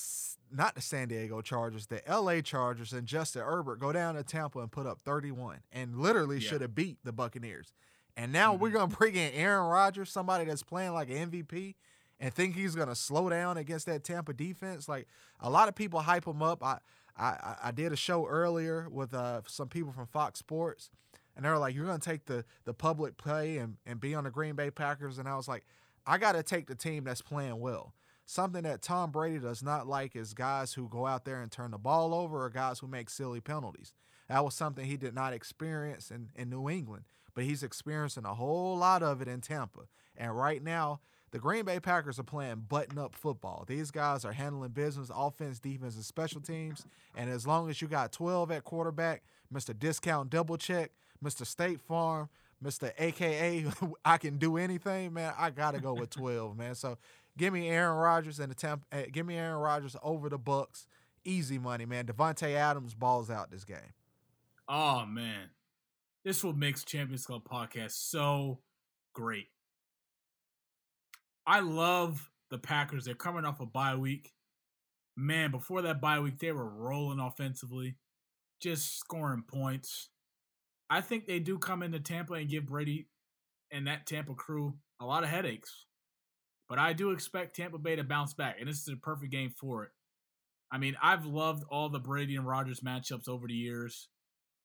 not 0.51 0.75
the 0.75 0.81
San 0.81 1.09
Diego 1.09 1.41
Chargers, 1.41 1.87
the 1.87 2.01
LA 2.09 2.41
Chargers 2.41 2.93
and 2.93 3.05
Justin 3.05 3.43
Herbert 3.43 3.79
go 3.79 3.91
down 3.91 4.15
to 4.15 4.23
Tampa 4.23 4.59
and 4.59 4.71
put 4.71 4.87
up 4.87 5.01
31 5.01 5.59
and 5.71 5.97
literally 5.97 6.37
Yeah. 6.39 6.49
should 6.49 6.61
have 6.61 6.73
beat 6.75 6.97
the 7.03 7.11
Buccaneers. 7.11 7.73
And 8.17 8.31
now 8.31 8.53
we're 8.53 8.69
Mhm. 8.69 8.73
going 8.73 8.89
to 8.91 8.97
bring 8.97 9.15
in 9.15 9.33
Aaron 9.33 9.67
Rodgers, 9.67 10.11
somebody 10.11 10.45
that's 10.45 10.63
playing 10.63 10.93
like 10.93 11.09
an 11.09 11.17
MVP 11.31 11.75
and 12.19 12.33
think 12.33 12.55
he's 12.55 12.75
going 12.75 12.87
to 12.87 12.95
slow 12.95 13.29
down 13.29 13.57
against 13.57 13.85
that 13.87 14.03
Tampa 14.03 14.33
defense. 14.33 14.87
Like 14.87 15.07
a 15.39 15.49
lot 15.49 15.67
of 15.67 15.75
people 15.75 16.01
hype 16.01 16.25
him 16.25 16.41
up. 16.41 16.63
I 16.63 16.79
I, 17.17 17.55
I- 17.65 17.71
did 17.71 17.93
a 17.93 17.95
show 17.95 18.27
earlier 18.27 18.89
with 18.89 19.13
uh, 19.13 19.41
some 19.47 19.69
people 19.69 19.93
from 19.93 20.05
Fox 20.05 20.37
Sports, 20.39 20.89
and 21.35 21.45
they 21.45 21.49
were 21.49 21.57
like, 21.57 21.73
"You're 21.73 21.85
going 21.85 21.99
to 22.01 22.09
take 22.09 22.25
the 22.25 22.43
the 22.65 22.73
public 22.73 23.15
play 23.17 23.57
and 23.57 23.77
and 23.85 24.01
be 24.01 24.13
on 24.13 24.25
the 24.25 24.31
Green 24.31 24.55
Bay 24.55 24.69
Packers," 24.69 25.17
and 25.17 25.25
I 25.27 25.37
was 25.37 25.47
like, 25.47 25.65
"I 26.05 26.17
got 26.17 26.33
to 26.33 26.43
take 26.43 26.67
the 26.67 26.75
team 26.75 27.05
that's 27.05 27.21
playing 27.21 27.61
well." 27.61 27.93
Something 28.25 28.63
that 28.63 28.81
Tom 28.81 29.11
Brady 29.11 29.39
does 29.39 29.63
not 29.63 29.87
like 29.87 30.13
is 30.13 30.33
guys 30.33 30.73
who 30.73 30.89
go 30.89 31.05
out 31.05 31.23
there 31.23 31.41
and 31.41 31.49
turn 31.49 31.71
the 31.71 31.77
ball 31.77 32.13
over 32.13 32.43
or 32.43 32.49
guys 32.49 32.79
who 32.79 32.87
make 32.87 33.09
silly 33.09 33.39
penalties. 33.39 33.93
That 34.27 34.43
was 34.43 34.53
something 34.53 34.83
he 34.85 34.97
did 34.97 35.13
not 35.15 35.31
experience 35.31 36.11
in, 36.11 36.31
in 36.35 36.49
New 36.49 36.67
England, 36.69 37.05
but 37.35 37.43
he's 37.43 37.61
experiencing 37.61 38.25
a 38.25 38.33
whole 38.33 38.77
lot 38.77 39.03
of 39.03 39.21
it 39.21 39.27
in 39.27 39.41
Tampa. 39.41 39.81
And 40.17 40.35
right 40.35 40.63
now, 40.63 41.01
the 41.31 41.39
Green 41.39 41.65
Bay 41.65 41.81
Packers 41.81 42.17
are 42.17 42.23
playing 42.23 42.65
button 42.69 42.97
up 42.97 43.13
football. 43.13 43.65
These 43.67 43.91
guys 43.91 44.23
are 44.23 44.31
handling 44.31 44.71
business, 44.71 45.11
offense, 45.13 45.59
defense, 45.59 45.95
and 45.95 46.05
special 46.05 46.39
teams. 46.39 46.85
And 47.15 47.29
as 47.29 47.45
long 47.45 47.69
as 47.69 47.81
you 47.81 47.89
got 47.89 48.13
12 48.13 48.51
at 48.51 48.63
quarterback, 48.63 49.21
Mr. 49.53 49.77
Discount 49.77 50.29
Double 50.29 50.57
Check, 50.57 50.91
Mr. 51.23 51.45
State 51.45 51.81
Farm, 51.81 52.29
Mr. 52.63 52.93
AKA, 52.97 53.65
I 54.05 54.17
can 54.17 54.37
do 54.37 54.55
anything, 54.55 55.13
man. 55.13 55.33
I 55.37 55.49
gotta 55.49 55.79
go 55.79 55.93
with 55.93 56.09
12, 56.11 56.57
man. 56.57 56.73
So 56.73 56.97
give 57.37 57.51
me 57.53 57.69
Aaron 57.69 57.97
Rodgers 57.97 58.39
and 58.39 58.49
the 58.49 58.55
temp. 58.55 58.85
Uh, 58.91 59.03
give 59.11 59.25
me 59.25 59.35
Aaron 59.35 59.59
Rodgers 59.59 59.97
over 60.01 60.29
the 60.29 60.39
Bucs. 60.39 60.85
Easy 61.25 61.59
money, 61.59 61.85
man. 61.85 62.05
Davante 62.05 62.53
Adams 62.55 62.93
balls 62.93 63.29
out 63.29 63.51
this 63.51 63.65
game. 63.65 63.93
Oh 64.67 65.05
man, 65.05 65.49
this 66.25 66.43
will 66.43 66.53
makes 66.53 66.83
Champions 66.83 67.25
Club 67.25 67.43
podcast 67.49 67.91
so 67.91 68.59
great. 69.13 69.45
I 71.47 71.59
love 71.59 72.31
the 72.49 72.57
Packers. 72.57 73.05
They're 73.05 73.13
coming 73.13 73.45
off 73.45 73.61
a 73.61 73.65
bye 73.67 73.95
week. 73.95 74.33
Man, 75.15 75.51
before 75.51 75.83
that 75.83 76.01
bye 76.01 76.19
week, 76.19 76.39
they 76.39 76.51
were 76.51 76.67
rolling 76.67 77.19
offensively, 77.19 77.95
just 78.59 78.97
scoring 78.97 79.43
points. 79.47 80.09
I 80.89 81.01
think 81.01 81.27
they 81.27 81.39
do 81.39 81.59
come 81.59 81.83
into 81.83 81.99
Tampa 81.99 82.33
and 82.33 82.49
give 82.49 82.65
Brady 82.65 83.07
and 83.71 83.87
that 83.87 84.07
Tampa 84.07 84.33
crew 84.33 84.75
a 84.99 85.05
lot 85.05 85.23
of 85.23 85.29
headaches. 85.29 85.85
But 86.67 86.79
I 86.79 86.93
do 86.93 87.11
expect 87.11 87.55
Tampa 87.55 87.77
Bay 87.77 87.95
to 87.95 88.03
bounce 88.03 88.33
back, 88.33 88.57
and 88.59 88.67
this 88.67 88.81
is 88.81 88.87
a 88.87 88.97
perfect 88.97 89.31
game 89.31 89.51
for 89.51 89.83
it. 89.83 89.91
I 90.71 90.79
mean, 90.79 90.95
I've 91.01 91.27
loved 91.27 91.63
all 91.69 91.89
the 91.89 91.99
Brady 91.99 92.35
and 92.35 92.47
Rodgers 92.47 92.79
matchups 92.79 93.29
over 93.29 93.47
the 93.47 93.53
years, 93.53 94.09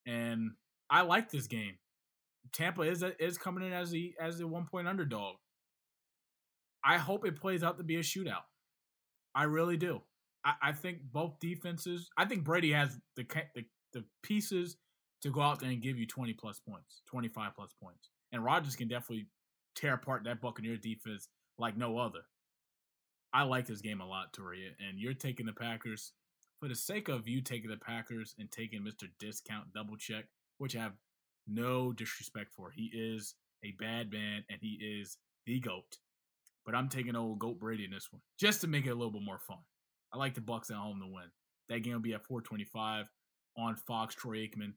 and 0.06 0.52
I 0.90 1.02
like 1.02 1.30
this 1.30 1.46
game. 1.46 1.76
Tampa 2.52 2.82
is 2.82 3.02
a, 3.02 3.22
is 3.22 3.38
coming 3.38 3.66
in 3.66 3.72
as 3.72 3.90
the 3.90 4.14
as 4.20 4.38
the 4.38 4.46
one 4.46 4.66
point 4.66 4.88
underdog. 4.88 5.36
I 6.84 6.98
hope 6.98 7.26
it 7.26 7.40
plays 7.40 7.62
out 7.62 7.78
to 7.78 7.84
be 7.84 7.96
a 7.96 8.00
shootout. 8.00 8.44
I 9.34 9.44
really 9.44 9.76
do. 9.76 10.00
I, 10.44 10.54
I 10.62 10.72
think 10.72 10.98
both 11.12 11.38
defenses. 11.40 12.08
I 12.16 12.24
think 12.24 12.44
Brady 12.44 12.72
has 12.72 12.98
the, 13.16 13.24
the 13.54 13.64
the 13.92 14.04
pieces 14.22 14.76
to 15.22 15.30
go 15.30 15.40
out 15.40 15.60
there 15.60 15.70
and 15.70 15.82
give 15.82 15.98
you 15.98 16.06
20 16.06 16.32
plus 16.34 16.58
points, 16.60 17.02
25 17.10 17.54
plus 17.54 17.74
points. 17.82 18.10
And 18.32 18.44
Rodgers 18.44 18.76
can 18.76 18.88
definitely 18.88 19.26
tear 19.74 19.94
apart 19.94 20.24
that 20.24 20.40
Buccaneer 20.40 20.76
defense 20.76 21.28
like 21.58 21.76
no 21.76 21.98
other. 21.98 22.20
I 23.32 23.42
like 23.42 23.66
this 23.66 23.80
game 23.80 24.00
a 24.00 24.06
lot, 24.06 24.32
Toria, 24.32 24.70
and 24.80 24.98
you're 24.98 25.14
taking 25.14 25.46
the 25.46 25.52
Packers 25.52 26.12
for 26.58 26.68
the 26.68 26.74
sake 26.74 27.08
of 27.08 27.28
you 27.28 27.40
taking 27.40 27.70
the 27.70 27.76
Packers 27.76 28.34
and 28.38 28.50
taking 28.50 28.82
Mr. 28.82 29.08
Discount 29.18 29.72
Double 29.72 29.96
Check, 29.96 30.24
which 30.60 30.76
I 30.76 30.80
have 30.80 30.92
no 31.48 31.90
disrespect 31.90 32.52
for. 32.54 32.70
He 32.70 32.90
is 32.92 33.34
a 33.64 33.72
bad 33.80 34.12
man 34.12 34.44
and 34.50 34.58
he 34.60 34.78
is 35.00 35.16
the 35.46 35.58
GOAT. 35.58 35.96
But 36.66 36.74
I'm 36.74 36.90
taking 36.90 37.16
old 37.16 37.38
GOAT 37.38 37.58
Brady 37.58 37.86
in 37.86 37.90
this 37.90 38.08
one 38.10 38.20
just 38.38 38.60
to 38.60 38.68
make 38.68 38.84
it 38.84 38.90
a 38.90 38.94
little 38.94 39.10
bit 39.10 39.22
more 39.24 39.38
fun. 39.38 39.56
I 40.12 40.18
like 40.18 40.34
the 40.34 40.42
Bucs 40.42 40.70
at 40.70 40.76
home 40.76 41.00
to 41.00 41.06
win. 41.06 41.30
That 41.70 41.82
game 41.82 41.94
will 41.94 42.00
be 42.00 42.12
at 42.12 42.26
425 42.26 43.06
on 43.56 43.76
Fox. 43.76 44.14
Troy 44.14 44.36
Aikman, 44.36 44.74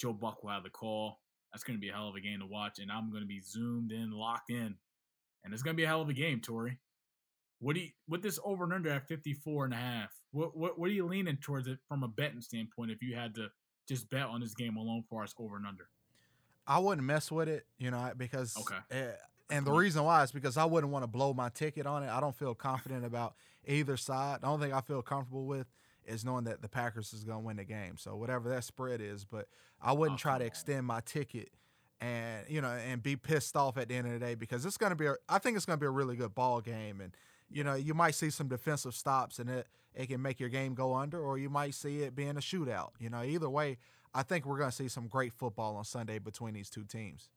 Joe 0.00 0.14
Buck 0.14 0.42
will 0.42 0.52
have 0.52 0.62
the 0.62 0.70
call. 0.70 1.18
That's 1.52 1.64
going 1.64 1.76
to 1.76 1.80
be 1.80 1.90
a 1.90 1.92
hell 1.92 2.08
of 2.08 2.14
a 2.14 2.20
game 2.20 2.40
to 2.40 2.46
watch, 2.46 2.78
and 2.78 2.90
I'm 2.90 3.10
going 3.10 3.22
to 3.22 3.28
be 3.28 3.40
zoomed 3.40 3.92
in, 3.92 4.10
locked 4.10 4.50
in, 4.50 4.74
and 5.44 5.52
it's 5.52 5.62
going 5.62 5.74
to 5.74 5.80
be 5.80 5.84
a 5.84 5.88
hell 5.88 6.02
of 6.02 6.08
a 6.08 6.14
game, 6.14 6.40
Tori. 6.40 6.78
What 7.58 7.74
do 7.74 7.80
you 7.80 7.90
with 8.08 8.22
this 8.22 8.38
over 8.44 8.64
and 8.64 8.72
under 8.72 8.90
at 8.90 9.08
54 9.08 9.66
and 9.66 9.74
a 9.74 9.76
half? 9.76 10.10
What 10.32 10.56
what 10.56 10.78
what 10.78 10.88
are 10.88 10.94
you 10.94 11.06
leaning 11.06 11.36
towards 11.36 11.68
it 11.68 11.78
from 11.88 12.02
a 12.02 12.08
betting 12.08 12.42
standpoint 12.42 12.90
if 12.90 13.02
you 13.02 13.14
had 13.14 13.34
to 13.36 13.48
just 13.86 14.10
bet 14.10 14.26
on 14.26 14.40
this 14.40 14.54
game 14.54 14.76
alone 14.76 15.04
for 15.08 15.22
us 15.22 15.34
over 15.38 15.56
and 15.56 15.66
under? 15.66 15.88
I 16.66 16.78
wouldn't 16.78 17.06
mess 17.06 17.30
with 17.30 17.48
it, 17.48 17.66
you 17.78 17.90
know, 17.90 18.10
because 18.16 18.56
okay. 18.58 18.76
Uh, 18.90 19.12
and 19.48 19.64
the 19.64 19.72
reason 19.72 20.02
why 20.02 20.24
is 20.24 20.32
because 20.32 20.56
I 20.56 20.64
wouldn't 20.64 20.92
want 20.92 21.04
to 21.04 21.06
blow 21.06 21.32
my 21.32 21.48
ticket 21.50 21.86
on 21.86 22.02
it. 22.02 22.10
I 22.10 22.20
don't 22.20 22.34
feel 22.34 22.54
confident 22.54 23.04
about 23.04 23.34
either 23.64 23.96
side. 23.96 24.40
The 24.40 24.48
only 24.48 24.66
thing 24.66 24.74
I 24.74 24.80
feel 24.80 25.02
comfortable 25.02 25.46
with 25.46 25.68
is 26.04 26.24
knowing 26.24 26.44
that 26.44 26.62
the 26.62 26.68
Packers 26.68 27.12
is 27.12 27.24
going 27.24 27.38
to 27.38 27.46
win 27.46 27.56
the 27.56 27.64
game. 27.64 27.96
So 27.96 28.16
whatever 28.16 28.48
that 28.48 28.64
spread 28.64 29.00
is, 29.00 29.24
but 29.24 29.46
I 29.80 29.92
wouldn't 29.92 30.18
oh, 30.18 30.22
try 30.22 30.38
to 30.38 30.44
extend 30.44 30.86
my 30.86 31.00
ticket 31.00 31.50
and 32.00 32.44
you 32.48 32.60
know 32.60 32.68
and 32.68 33.02
be 33.02 33.16
pissed 33.16 33.56
off 33.56 33.78
at 33.78 33.88
the 33.88 33.94
end 33.94 34.06
of 34.06 34.12
the 34.12 34.18
day 34.18 34.34
because 34.34 34.66
it's 34.66 34.76
going 34.76 34.90
to 34.90 34.96
be 34.96 35.06
a, 35.06 35.14
I 35.28 35.38
think 35.38 35.56
it's 35.56 35.64
going 35.64 35.78
to 35.78 35.80
be 35.80 35.86
a 35.86 35.90
really 35.90 36.16
good 36.16 36.34
ball 36.34 36.60
game 36.60 37.00
and 37.00 37.16
you 37.50 37.64
know 37.64 37.74
you 37.74 37.94
might 37.94 38.14
see 38.14 38.30
some 38.30 38.48
defensive 38.48 38.94
stops 38.94 39.38
and 39.38 39.48
it 39.48 39.66
it 39.94 40.08
can 40.08 40.20
make 40.20 40.40
your 40.40 40.48
game 40.48 40.74
go 40.74 40.94
under 40.94 41.20
or 41.20 41.38
you 41.38 41.48
might 41.48 41.74
see 41.74 42.02
it 42.02 42.14
being 42.14 42.36
a 42.36 42.40
shootout. 42.40 42.90
You 42.98 43.08
know, 43.08 43.22
either 43.22 43.48
way, 43.48 43.78
I 44.14 44.22
think 44.22 44.44
we're 44.44 44.58
going 44.58 44.68
to 44.68 44.76
see 44.76 44.88
some 44.88 45.08
great 45.08 45.32
football 45.32 45.76
on 45.76 45.84
Sunday 45.84 46.18
between 46.18 46.52
these 46.52 46.68
two 46.68 46.84
teams. 46.84 47.30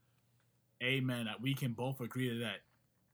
Amen. 0.83 1.29
Uh, 1.29 1.35
we 1.41 1.53
can 1.53 1.71
both 1.71 2.01
agree 2.01 2.27
to 2.27 2.39
that. 2.39 2.57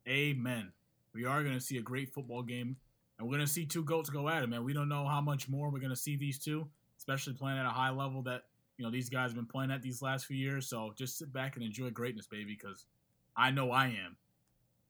Amen. 0.08 0.72
We 1.14 1.26
are 1.26 1.43
going 1.43 1.54
to 1.54 1.62
see 1.62 1.78
a 1.78 1.82
great 1.84 2.12
football 2.12 2.41
game 2.41 2.78
and 3.18 3.28
we're 3.28 3.36
gonna 3.36 3.48
see 3.48 3.66
two 3.66 3.84
goats 3.84 4.10
go 4.10 4.28
at 4.30 4.43
it, 4.43 4.48
man. 4.48 4.64
We 4.64 4.74
don't 4.74 4.89
know 4.89 5.06
how 5.06 5.22
much 5.22 5.48
more 5.48 5.70
we're 5.70 5.80
gonna 5.80 5.96
see 5.96 6.18
these 6.18 6.38
two, 6.38 6.68
especially 6.98 7.34
playing 7.34 7.58
at 7.58 7.66
a 7.66 7.70
high 7.70 7.89
level 7.89 8.22
that 8.24 8.43
you 8.78 8.84
know 8.84 8.91
these 8.91 9.10
guys 9.10 9.30
have 9.30 9.36
been 9.36 9.46
playing 9.46 9.72
at 9.72 9.82
these 9.82 10.02
last 10.02 10.26
few 10.26 10.38
years. 10.38 10.68
So 10.68 10.93
just 10.98 11.18
sit 11.18 11.32
back 11.32 11.56
and 11.56 11.64
enjoy 11.64 11.91
greatness, 11.91 12.28
baby, 12.28 12.58
because 12.60 12.86
I 13.38 13.52
know 13.52 13.72
I 13.72 13.88
am. 13.88 14.18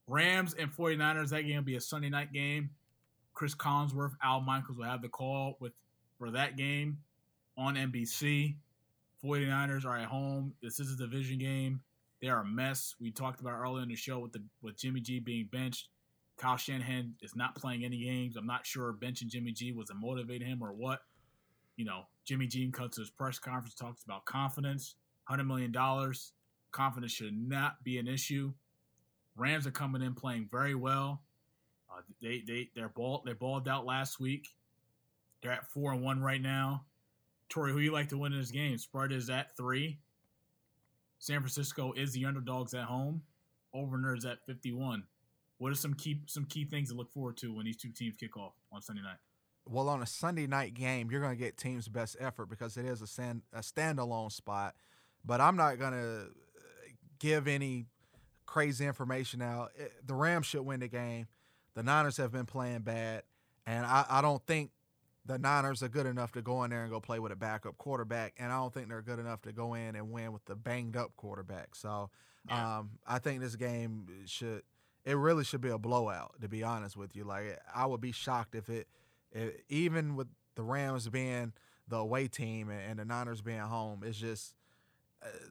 Rams 0.08 0.53
and 0.53 0.72
49ers, 0.72 1.30
that 1.30 1.43
game 1.43 1.58
will 1.58 1.64
be 1.64 1.76
a 1.76 1.82
Sunday 1.82 2.10
night 2.10 2.32
game. 2.32 2.72
Cris 3.34 3.56
Collinsworth, 3.56 4.14
Al 4.24 4.41
Michaels 4.41 4.78
will 4.78 4.86
have 4.86 5.01
the 5.01 5.10
call 5.10 5.58
with 5.60 5.74
for 6.18 6.32
that 6.32 6.56
game 6.56 6.99
on 7.58 7.76
NBC. 7.76 8.56
49ers 9.24 9.86
are 9.86 9.97
at 9.97 10.06
home. 10.06 10.53
This 10.62 10.80
is 10.80 10.93
a 10.93 10.97
division 10.97 11.39
game. 11.39 11.82
They 12.22 12.30
are 12.30 12.41
a 12.41 12.45
mess. 12.45 12.95
We 12.99 13.12
talked 13.12 13.41
about 13.41 13.60
earlier 13.60 13.84
in 13.84 13.89
the 13.89 13.95
show 13.95 14.20
with 14.20 14.32
the 14.32 14.43
with 14.62 14.78
Jimmy 14.78 15.01
G 15.01 15.20
being 15.20 15.49
benched. 15.51 15.89
Kyle 16.38 16.58
Shanahan 16.58 17.14
is 17.22 17.36
not 17.36 17.56
playing 17.56 17.86
any 17.86 18.03
games. 18.03 18.36
I'm 18.36 18.45
not 18.45 18.66
sure 18.66 18.93
benching 18.93 19.28
Jimmy 19.28 19.51
G 19.51 19.72
was 19.72 19.88
to 19.88 19.95
motivate 19.95 20.41
him 20.41 20.62
or 20.62 20.74
what. 20.74 20.99
You 21.78 21.86
know, 21.86 22.03
Jimmy 22.26 22.47
G 22.47 22.70
cuts 22.72 22.97
his 22.97 23.10
press 23.10 23.39
conference, 23.39 23.76
talks 23.76 24.03
about 24.03 24.26
confidence, 24.26 24.95
$100 25.30 25.45
million. 25.45 25.74
Confidence 26.72 27.12
should 27.12 27.38
not 27.38 27.84
be 27.84 27.97
an 27.97 28.08
issue. 28.08 28.53
Rams 29.36 29.68
are 29.68 29.72
coming 29.72 30.02
in 30.02 30.14
playing 30.14 30.48
very 30.52 30.76
well. 30.76 31.22
Uh, 31.90 32.02
they 32.22 32.44
they 32.46 32.70
they're 32.76 32.90
ball 32.90 33.24
they 33.26 33.34
balled 33.34 33.68
out 33.68 33.86
last 33.86 34.20
week. 34.20 34.50
They're 35.42 35.52
at 35.52 35.70
four 35.72 35.92
and 35.94 36.02
one 36.02 36.22
right 36.22 36.42
now. 36.42 36.86
Tori, 37.50 37.72
who 37.72 37.80
you 37.80 37.92
like 37.92 38.10
to 38.10 38.18
win 38.18 38.34
in 38.34 38.40
this 38.40 38.52
game? 38.52 38.78
Spread 38.78 39.12
is 39.12 39.30
at 39.30 39.56
three. 39.56 40.00
San 41.20 41.40
Francisco 41.40 41.94
is 41.94 42.12
the 42.14 42.26
underdogs 42.26 42.74
at 42.74 42.86
home. 42.86 43.22
Over 43.74 43.98
nerds 43.98 44.26
at 44.26 44.46
fifty 44.46 44.72
one. 44.72 45.04
What 45.58 45.72
are 45.72 45.76
some 45.76 45.94
key 45.94 46.22
some 46.26 46.46
key 46.46 46.66
things 46.66 46.90
to 46.90 46.96
look 46.96 47.14
forward 47.14 47.38
to 47.38 47.54
when 47.54 47.66
these 47.66 47.78
two 47.78 47.92
teams 47.92 48.16
kick 48.18 48.36
off 48.38 48.54
on 48.72 48.82
Sunday 48.82 49.02
night? 49.02 49.18
Well, 49.68 49.90
on 49.90 50.02
a 50.02 50.06
Sunday 50.06 50.48
night 50.48 50.76
game, 50.76 51.10
you're 51.10 51.22
going 51.22 51.36
to 51.36 51.44
get 51.44 51.58
team's 51.58 51.88
best 51.88 52.18
effort 52.20 52.48
because 52.48 52.78
it 52.78 52.86
is 52.86 53.02
a, 53.02 53.08
stand, 53.08 53.42
a 53.52 53.62
standalone 53.62 54.32
spot. 54.32 54.76
But 55.26 55.42
I'm 55.42 55.56
not 55.56 55.80
going 55.80 55.94
to 55.94 56.28
give 57.18 57.48
any 57.48 57.88
crazy 58.46 58.86
information 58.86 59.41
out. 59.41 59.72
The 60.06 60.14
Rams 60.14 60.46
should 60.46 60.62
win 60.62 60.80
the 60.80 60.88
game. 60.88 61.28
The 61.74 61.84
Niners 61.84 62.18
have 62.18 62.32
been 62.32 62.46
playing 62.46 62.82
bad, 62.82 63.24
and 63.66 63.86
I, 63.86 64.06
I 64.10 64.22
don't 64.22 64.46
think 64.46 64.72
the 65.26 65.38
Niners 65.38 65.84
are 65.84 65.89
good 65.89 66.06
enough 66.06 66.32
to 66.34 66.41
go 66.41 66.64
in 66.64 66.70
there 66.70 66.84
and 66.84 66.91
go 66.91 67.00
play 67.00 67.20
with 67.20 67.32
a 67.32 67.36
backup 67.36 67.78
quarterback, 67.78 68.34
and 68.38 68.52
I 68.52 68.58
don't 68.58 68.74
think 68.74 68.89
they're 68.89 69.02
good 69.02 69.20
enough 69.20 69.41
to 69.41 69.52
go 69.52 69.74
in 69.74 69.96
and 69.96 70.12
win 70.12 70.32
with 70.32 70.46
the 70.46 70.56
banged 70.56 70.96
up 70.96 71.12
quarterback. 71.18 71.76
So 71.76 72.10
yeah. 72.48 72.78
um, 72.78 72.91
I 73.06 73.20
think 73.20 73.41
this 73.41 73.56
game 73.56 74.08
should– 74.26 74.62
it 75.06 75.18
really 75.18 75.43
should 75.43 75.62
be 75.62 75.70
a 75.70 75.78
blowout. 75.78 76.34
To 76.41 76.48
be 76.48 76.64
honest 76.64 76.96
with 76.96 77.16
you, 77.16 77.26
like 77.26 77.60
I 77.74 77.86
would 77.86 78.02
be 78.02 78.12
shocked 78.12 78.56
if 78.56 78.70
it, 78.70 78.88
it 79.32 79.64
even 79.70 80.16
with 80.16 80.28
the 80.56 80.64
Rams 80.64 81.10
being 81.10 81.54
the 81.88 81.98
away 81.98 82.28
team 82.28 82.70
and, 82.70 82.82
and 82.82 83.00
the 83.00 83.06
Niners 83.06 83.41
being 83.41 83.60
home, 83.60 84.02
it's 84.04 84.18
just 84.18 84.56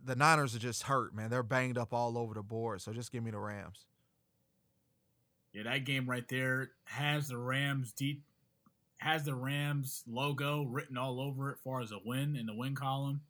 the 0.05 0.17
Niners 0.17 0.55
are 0.55 0.61
just 0.61 0.85
hurt, 0.85 1.15
man. 1.15 1.31
They're 1.31 1.43
banged 1.43 1.79
up 1.79 1.93
all 1.93 2.19
over 2.19 2.35
the 2.35 2.43
board. 2.43 2.81
So 2.81 2.93
just 2.93 3.13
give 3.13 3.23
me 3.25 3.31
the 3.31 3.39
Rams. 3.39 3.87
Yeah, 5.53 5.65
that 5.65 5.85
game 5.85 6.09
right 6.09 6.27
there 6.29 6.71
has 6.85 7.29
the 7.29 7.39
Rams 7.39 7.93
deep 7.93 8.23
has 9.05 9.25
the 9.25 9.35
Rams 9.35 10.03
logo 10.07 10.63
written 10.63 10.97
all 10.97 11.21
over 11.21 11.51
it, 11.51 11.59
far 11.63 11.83
as 11.83 11.93
a 11.93 11.99
win 12.07 12.37
in 12.37 12.47
the 12.47 12.55
win 12.55 12.75
column. 12.75 13.21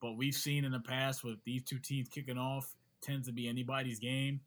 But 0.00 0.16
we've 0.16 0.34
seen 0.34 0.64
in 0.64 0.72
the 0.72 0.80
past 0.80 1.22
with 1.22 1.36
these 1.44 1.62
two 1.62 1.78
teams 1.78 2.08
kicking 2.08 2.38
off, 2.38 2.74
tends 3.02 3.26
to 3.26 3.32
be 3.32 3.46
anybody's 3.46 3.98
game. 3.98 4.40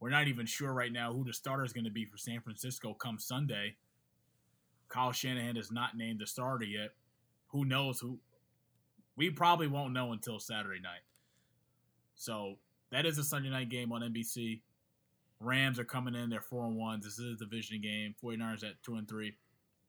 We're 0.00 0.10
not 0.10 0.28
even 0.28 0.44
sure 0.44 0.72
right 0.72 0.92
now 0.92 1.14
who 1.14 1.24
the 1.24 1.32
starter 1.32 1.64
is 1.64 1.72
going 1.72 1.84
to 1.84 1.90
be 1.90 2.04
for 2.04 2.18
San 2.18 2.40
Francisco 2.40 2.92
come 2.92 3.18
Sunday. 3.18 3.76
Kyle 4.88 5.12
Shanahan 5.12 5.56
is 5.56 5.72
not 5.72 5.96
named 5.96 6.20
the 6.20 6.26
starter 6.26 6.66
yet. 6.66 6.90
Who 7.48 7.64
knows 7.64 7.98
who? 8.00 8.18
We 9.16 9.30
probably 9.30 9.66
won't 9.66 9.92
know 9.92 10.12
until 10.12 10.38
Saturday 10.38 10.80
night. 10.80 11.02
So 12.14 12.56
that 12.90 13.06
is 13.06 13.18
a 13.18 13.24
Sunday 13.24 13.50
night 13.50 13.68
game 13.68 13.92
on 13.92 14.00
NBC. 14.02 14.60
Rams 15.40 15.78
are 15.78 15.84
coming 15.84 16.14
in. 16.14 16.30
They're 16.30 16.40
four 16.40 16.66
and 16.66 16.76
one. 16.76 17.00
This 17.00 17.18
is 17.18 17.34
a 17.34 17.44
division 17.44 17.80
game. 17.80 18.14
49ers 18.22 18.64
at 18.64 18.82
two 18.82 18.94
and 18.94 19.08
three. 19.08 19.36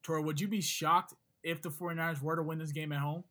Tor, 0.02 0.20
would 0.22 0.42
you 0.42 0.48
be 0.48 0.62
shocked 0.62 1.14
if 1.44 1.62
the 1.62 1.70
49ers 1.70 2.22
were 2.22 2.36
to 2.36 2.44
win 2.44 2.58
this 2.58 2.72
game 2.72 2.92
at 2.92 3.00
home? 3.00 3.24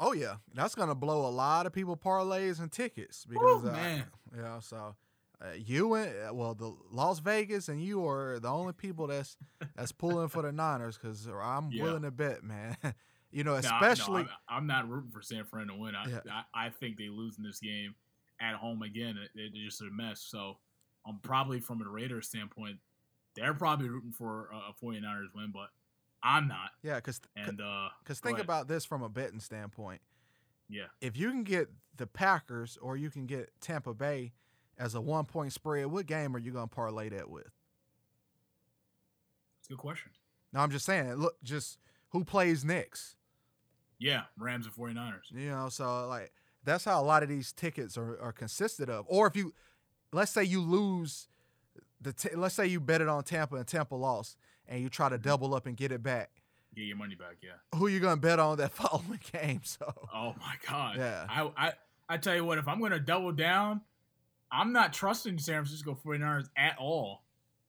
Oh 0.00 0.12
yeah, 0.12 0.36
that's 0.54 0.76
gonna 0.76 0.94
blow 0.94 1.26
a 1.26 1.30
lot 1.30 1.66
of 1.66 1.72
people 1.72 1.96
parlays 1.96 2.60
and 2.60 2.70
tickets 2.70 3.24
because 3.28 3.64
Ooh, 3.64 3.68
uh, 3.68 3.72
man. 3.72 4.04
you 4.36 4.42
know. 4.42 4.58
So 4.60 4.94
uh, 5.42 5.46
you 5.56 5.94
and 5.94 6.12
uh, 6.30 6.32
well, 6.32 6.54
the 6.54 6.72
Las 6.92 7.18
Vegas 7.18 7.68
and 7.68 7.82
you 7.82 8.06
are 8.06 8.38
the 8.38 8.48
only 8.48 8.72
people 8.72 9.08
that's 9.08 9.36
that's 9.76 9.90
pulling 9.90 10.28
for 10.28 10.42
the 10.42 10.52
Niners 10.52 10.96
because 10.96 11.26
I'm 11.26 11.68
Yeah. 11.72 11.82
willing 11.82 12.02
to 12.02 12.12
bet, 12.12 12.44
man. 12.44 12.76
you 13.30 13.44
know, 13.44 13.58
No, 13.58 13.60
no, 13.60 13.76
especially 13.76 14.22
I'm, 14.22 14.28
I'm 14.48 14.66
not 14.66 14.88
rooting 14.88 15.10
for 15.10 15.22
San 15.22 15.44
Fran 15.44 15.68
to 15.68 15.74
win. 15.74 15.94
I, 15.94 16.08
Yeah. 16.08 16.20
I, 16.54 16.66
I 16.66 16.70
think 16.70 16.96
they 16.96 17.08
lose 17.08 17.36
in 17.38 17.44
this 17.44 17.60
game 17.60 17.94
at 18.40 18.54
home 18.54 18.82
again. 18.82 19.16
It, 19.18 19.30
it's 19.34 19.56
just 19.56 19.80
a 19.82 19.90
mess. 19.92 20.20
So 20.20 20.58
I'm 21.06 21.18
probably 21.22 21.60
from 21.60 21.82
a 21.82 21.88
Raiders 21.88 22.28
standpoint, 22.28 22.78
they're 23.34 23.54
probably 23.54 23.88
rooting 23.88 24.12
for 24.12 24.50
a, 24.52 24.70
a 24.70 24.74
49ers 24.84 25.28
win, 25.34 25.50
but 25.52 25.68
I'm 26.22 26.48
not. 26.48 26.70
yeah, 26.82 26.96
because 26.96 27.20
And 27.36 27.60
uh, 27.60 27.88
because 28.02 28.20
go 28.20 28.28
think 28.28 28.38
ahead. 28.38 28.44
about 28.46 28.68
this 28.68 28.84
from 28.84 29.02
a 29.02 29.08
betting 29.08 29.40
standpoint. 29.40 30.00
yeah, 30.68 30.86
If 31.00 31.16
you 31.16 31.30
can 31.30 31.44
get 31.44 31.68
the 31.96 32.06
Packers 32.06 32.76
or 32.80 32.96
you 32.96 33.10
can 33.10 33.26
get 33.26 33.50
Tampa 33.60 33.94
Bay 33.94 34.32
as 34.78 34.94
a 34.94 35.00
one 35.00 35.24
point 35.26 35.52
spread, 35.52 35.86
what 35.86 36.06
game 36.06 36.34
are 36.34 36.38
you 36.38 36.50
gonna 36.52 36.66
parlay 36.66 37.08
that 37.10 37.28
with? 37.30 37.50
it's 39.60 39.68
a 39.68 39.72
good 39.72 39.78
question. 39.78 40.10
No, 40.52 40.60
I'm 40.60 40.70
just 40.70 40.86
saying. 40.86 41.14
Look, 41.14 41.36
just 41.42 41.78
who 42.10 42.24
plays 42.24 42.64
next? 42.64 43.16
Yeah, 43.98 44.22
Rams 44.38 44.66
and 44.66 44.74
49ers. 44.74 45.30
You 45.30 45.50
know, 45.50 45.68
so 45.68 46.06
like 46.08 46.32
that's 46.64 46.84
how 46.84 47.00
a 47.00 47.04
lot 47.04 47.22
of 47.22 47.28
these 47.28 47.52
tickets 47.52 47.96
are, 47.96 48.20
are 48.20 48.32
consisted 48.32 48.90
of. 48.90 49.06
Or 49.08 49.26
if 49.26 49.36
you, 49.36 49.54
let's 50.12 50.32
say 50.32 50.44
you 50.44 50.60
lose 50.60 51.28
the, 52.00 52.12
t- 52.12 52.34
let's 52.36 52.54
say 52.54 52.66
you 52.66 52.80
bet 52.80 53.00
it 53.00 53.08
on 53.08 53.24
Tampa 53.24 53.56
and 53.56 53.66
Tampa 53.66 53.94
lost, 53.94 54.36
and 54.66 54.82
you 54.82 54.88
try 54.88 55.08
to 55.08 55.16
mm-hmm. 55.16 55.28
double 55.28 55.54
up 55.54 55.66
and 55.66 55.76
get 55.76 55.92
it 55.92 56.02
back. 56.02 56.30
Get 56.74 56.84
your 56.84 56.96
money 56.96 57.14
back. 57.14 57.36
Yeah. 57.42 57.78
Who 57.78 57.88
you 57.88 57.98
gonna 58.00 58.16
bet 58.16 58.38
on 58.38 58.58
that 58.58 58.72
following 58.72 59.20
game? 59.32 59.62
So 59.64 59.92
Oh 60.14 60.34
my 60.38 60.54
God. 60.68 60.96
Yeah. 60.96 61.26
I, 61.28 61.50
I, 61.56 61.72
I 62.08 62.16
tell 62.16 62.34
you 62.34 62.44
what, 62.44 62.58
if 62.58 62.68
I'm 62.68 62.78
going 62.78 62.92
to 62.92 63.00
double 63.00 63.32
down, 63.32 63.82
I'm 64.50 64.72
not 64.72 64.92
trusting 64.92 65.38
San 65.38 65.56
Francisco 65.56 65.98
49ers 66.04 66.48
at 66.56 66.76
all. 66.78 67.22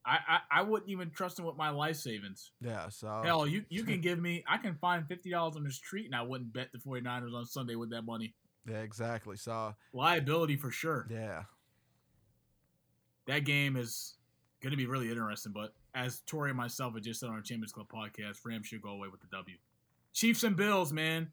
I, 0.06 0.18
I, 0.28 0.60
I 0.60 0.62
wouldn't 0.62 0.90
even 0.90 1.10
trust 1.10 1.38
him 1.38 1.44
with 1.44 1.56
my 1.56 1.70
life 1.70 1.96
savings. 1.96 2.52
yeah, 2.60 2.88
so 2.88 3.22
Hell, 3.24 3.46
you, 3.46 3.64
you 3.68 3.84
can 3.84 4.00
give 4.00 4.18
me, 4.18 4.42
I 4.48 4.56
can 4.56 4.74
find 4.74 5.04
$50 5.04 5.56
on 5.56 5.62
the 5.64 5.70
street 5.70 6.06
and 6.06 6.14
I 6.14 6.22
wouldn't 6.22 6.52
bet 6.52 6.68
the 6.72 6.78
49ers 6.78 7.34
on 7.34 7.44
Sunday 7.46 7.74
with 7.74 7.90
that 7.90 8.02
money. 8.02 8.34
yeah, 8.68 8.78
exactly. 8.78 9.36
So 9.36 9.74
Liability 9.92 10.56
for 10.56 10.70
sure. 10.70 11.06
yeah, 11.10 11.42
That 13.26 13.44
game 13.44 13.76
is 13.76 14.14
going 14.62 14.70
to 14.70 14.76
be 14.76 14.86
really 14.86 15.10
interesting, 15.10 15.52
but 15.52 15.74
as 15.94 16.20
Tori 16.26 16.50
and 16.50 16.56
myself 16.56 16.94
had 16.94 17.02
just 17.02 17.20
said 17.20 17.28
on 17.28 17.34
our 17.34 17.42
Champions 17.42 17.72
Club 17.72 17.88
podcast, 17.94 18.38
Rams 18.44 18.66
should 18.66 18.82
go 18.82 18.90
away 18.90 19.08
with 19.08 19.20
the 19.20 19.26
W. 19.36 19.56
Chiefs 20.14 20.42
and 20.44 20.56
Bills, 20.56 20.92
man. 20.92 21.30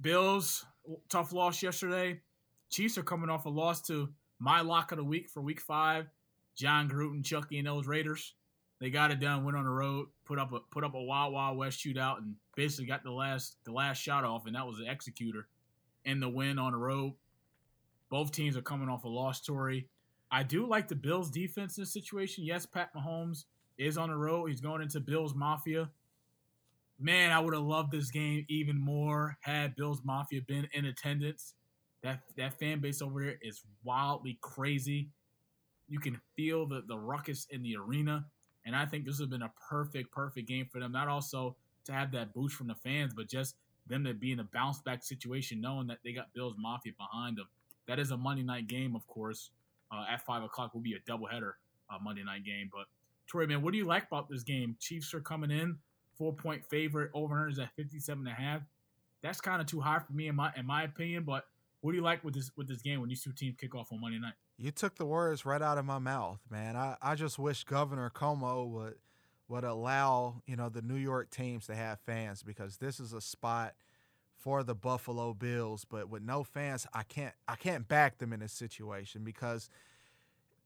Bills, 0.00 0.64
tough 1.08 1.32
loss 1.32 1.62
yesterday. 1.62 2.20
Chiefs 2.70 2.98
are 2.98 3.02
coming 3.02 3.30
off 3.30 3.46
a 3.46 3.48
loss 3.48 3.80
to 3.82 4.08
my 4.38 4.60
lock 4.60 4.92
of 4.92 4.98
the 4.98 5.04
week 5.04 5.28
for 5.28 5.40
week 5.40 5.60
five. 5.60 6.06
Jon 6.58 6.90
Gruden, 6.90 7.24
Chucky, 7.24 7.58
and 7.58 7.68
those 7.68 7.86
Raiders. 7.86 8.34
They 8.80 8.90
got 8.90 9.10
it 9.10 9.20
done, 9.20 9.44
went 9.44 9.56
on 9.56 9.64
the 9.64 9.70
road, 9.70 10.08
put 10.24 10.38
up 10.38 10.52
a 10.52 10.60
put 10.70 10.84
up 10.84 10.94
a 10.94 11.02
Wild 11.02 11.32
Wild 11.32 11.56
West 11.56 11.84
shootout, 11.84 12.18
and 12.18 12.34
basically 12.56 12.86
got 12.86 13.04
the 13.04 13.12
last 13.12 13.56
the 13.64 13.72
last 13.72 13.98
shot 13.98 14.24
off, 14.24 14.46
and 14.46 14.54
that 14.54 14.66
was 14.66 14.78
the 14.78 14.90
executor. 14.90 15.46
And 16.04 16.22
the 16.22 16.28
win 16.28 16.58
on 16.58 16.72
the 16.72 16.78
road. 16.78 17.14
Both 18.08 18.32
teams 18.32 18.56
are 18.56 18.62
coming 18.62 18.88
off 18.88 19.04
a 19.04 19.08
loss, 19.08 19.40
Tori. 19.40 19.88
I 20.30 20.42
do 20.42 20.66
like 20.66 20.88
the 20.88 20.94
Bills 20.94 21.30
defense 21.30 21.76
in 21.76 21.82
this 21.82 21.92
situation. 21.92 22.44
Yes, 22.44 22.66
Pat 22.66 22.94
Mahomes 22.94 23.44
is 23.76 23.98
on 23.98 24.08
the 24.08 24.16
road. 24.16 24.46
He's 24.46 24.60
going 24.60 24.80
into 24.80 25.00
Bills 25.00 25.34
Mafia. 25.34 25.90
Man, 26.98 27.30
I 27.30 27.40
would 27.40 27.54
have 27.54 27.62
loved 27.62 27.92
this 27.92 28.10
game 28.10 28.46
even 28.48 28.80
more 28.80 29.36
had 29.40 29.76
Bills 29.76 30.02
Mafia 30.04 30.40
been 30.42 30.68
in 30.72 30.86
attendance. 30.86 31.54
That 32.02 32.20
that 32.36 32.58
fan 32.58 32.80
base 32.80 33.02
over 33.02 33.22
there 33.22 33.38
is 33.42 33.62
wildly 33.84 34.38
crazy. 34.40 35.10
You 35.88 36.00
can 36.00 36.20
feel 36.36 36.66
the, 36.66 36.82
the 36.86 36.96
ruckus 36.96 37.46
in 37.50 37.62
the 37.62 37.76
arena. 37.76 38.26
And 38.64 38.76
I 38.76 38.84
think 38.84 39.06
this 39.06 39.18
has 39.18 39.28
been 39.28 39.42
a 39.42 39.52
perfect, 39.68 40.12
perfect 40.12 40.46
game 40.46 40.66
for 40.70 40.78
them. 40.78 40.92
Not 40.92 41.08
also 41.08 41.56
to 41.84 41.92
have 41.92 42.12
that 42.12 42.34
boost 42.34 42.54
from 42.54 42.66
the 42.66 42.74
fans, 42.74 43.14
but 43.14 43.28
just 43.28 43.56
them 43.86 44.04
to 44.04 44.12
be 44.12 44.32
in 44.32 44.40
a 44.40 44.44
bounce 44.44 44.80
back 44.80 45.02
situation, 45.02 45.60
knowing 45.60 45.86
that 45.86 45.98
they 46.04 46.12
got 46.12 46.32
Bills 46.34 46.54
Mafia 46.58 46.92
behind 46.98 47.38
them. 47.38 47.46
That 47.86 47.98
is 47.98 48.10
a 48.10 48.16
Monday 48.16 48.42
night 48.42 48.66
game, 48.66 48.94
of 48.94 49.06
course. 49.06 49.50
Uh, 49.90 50.04
at 50.10 50.24
five 50.26 50.42
o'clock 50.42 50.74
will 50.74 50.82
be 50.82 50.92
a 50.92 51.10
doubleheader 51.10 51.52
uh, 51.90 51.96
Monday 52.02 52.22
night 52.22 52.44
game. 52.44 52.68
But 52.70 52.84
Tori, 53.26 53.46
man, 53.46 53.62
what 53.62 53.72
do 53.72 53.78
you 53.78 53.86
like 53.86 54.06
about 54.06 54.28
this 54.28 54.42
game? 54.42 54.76
Chiefs 54.78 55.14
are 55.14 55.20
coming 55.20 55.50
in 55.50 55.78
four 56.18 56.34
point 56.34 56.62
favorite. 56.66 57.10
Over 57.14 57.48
is 57.48 57.58
at 57.58 57.74
fifty 57.74 57.98
seven 57.98 58.26
and 58.26 58.36
a 58.36 58.38
half. 58.38 58.60
That's 59.22 59.40
kind 59.40 59.62
of 59.62 59.66
too 59.66 59.80
high 59.80 60.00
for 60.00 60.12
me 60.12 60.28
in 60.28 60.36
my 60.36 60.52
in 60.56 60.66
my 60.66 60.82
opinion. 60.82 61.24
But 61.24 61.46
what 61.80 61.92
do 61.92 61.96
you 61.96 62.04
like 62.04 62.22
with 62.22 62.34
this 62.34 62.50
with 62.56 62.68
this 62.68 62.82
game 62.82 63.00
when 63.00 63.08
these 63.08 63.22
two 63.22 63.32
teams 63.32 63.56
kick 63.58 63.74
off 63.74 63.90
on 63.90 64.00
Monday 64.02 64.18
night? 64.18 64.34
You 64.58 64.72
took 64.72 64.96
the 64.96 65.06
words 65.06 65.46
right 65.46 65.62
out 65.62 65.78
of 65.78 65.84
my 65.84 65.98
mouth, 66.00 66.40
man. 66.50 66.76
I, 66.76 66.96
I 67.00 67.14
just 67.14 67.38
wish 67.38 67.62
Governor 67.64 68.10
Cuomo 68.10 68.66
would 68.68 68.94
would 69.48 69.64
allow 69.64 70.42
you 70.46 70.56
know 70.56 70.68
the 70.68 70.82
New 70.82 70.96
York 70.96 71.30
teams 71.30 71.66
to 71.66 71.74
have 71.76 72.00
fans 72.00 72.42
because 72.42 72.78
this 72.78 72.98
is 73.00 73.12
a 73.12 73.20
spot 73.20 73.74
for 74.36 74.62
the 74.62 74.74
Buffalo 74.74 75.32
Bills, 75.32 75.84
but 75.88 76.08
with 76.08 76.22
no 76.22 76.42
fans, 76.44 76.86
I 76.92 77.02
can't 77.04 77.34
I 77.46 77.54
can't 77.54 77.86
back 77.86 78.18
them 78.18 78.32
in 78.32 78.40
this 78.40 78.52
situation 78.52 79.22
because 79.24 79.70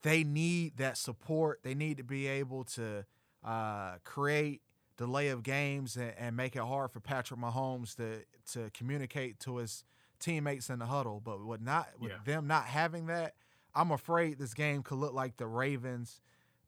they 0.01 0.23
need 0.23 0.77
that 0.77 0.97
support. 0.97 1.59
They 1.63 1.75
need 1.75 1.97
to 1.97 2.03
be 2.03 2.27
able 2.27 2.63
to 2.65 3.05
uh, 3.43 3.95
create 4.03 4.61
delay 4.97 5.29
of 5.29 5.43
games 5.43 5.95
and, 5.97 6.13
and 6.17 6.35
make 6.35 6.55
it 6.55 6.61
hard 6.61 6.91
for 6.91 6.99
Patrick 6.99 7.39
Mahomes 7.39 7.95
to 7.97 8.23
to 8.53 8.71
communicate 8.73 9.39
to 9.41 9.57
his 9.57 9.83
teammates 10.19 10.69
in 10.69 10.79
the 10.79 10.87
huddle. 10.87 11.21
But 11.23 11.45
with 11.45 11.61
not 11.61 11.89
with 11.99 12.11
Yeah. 12.11 12.17
them 12.25 12.47
not 12.47 12.65
having 12.65 13.05
that, 13.07 13.35
I'm 13.75 13.91
afraid 13.91 14.37
this 14.37 14.53
game 14.53 14.83
could 14.83 14.97
look 14.97 15.13
like 15.13 15.37
the 15.37 15.47
Ravens 15.47 16.21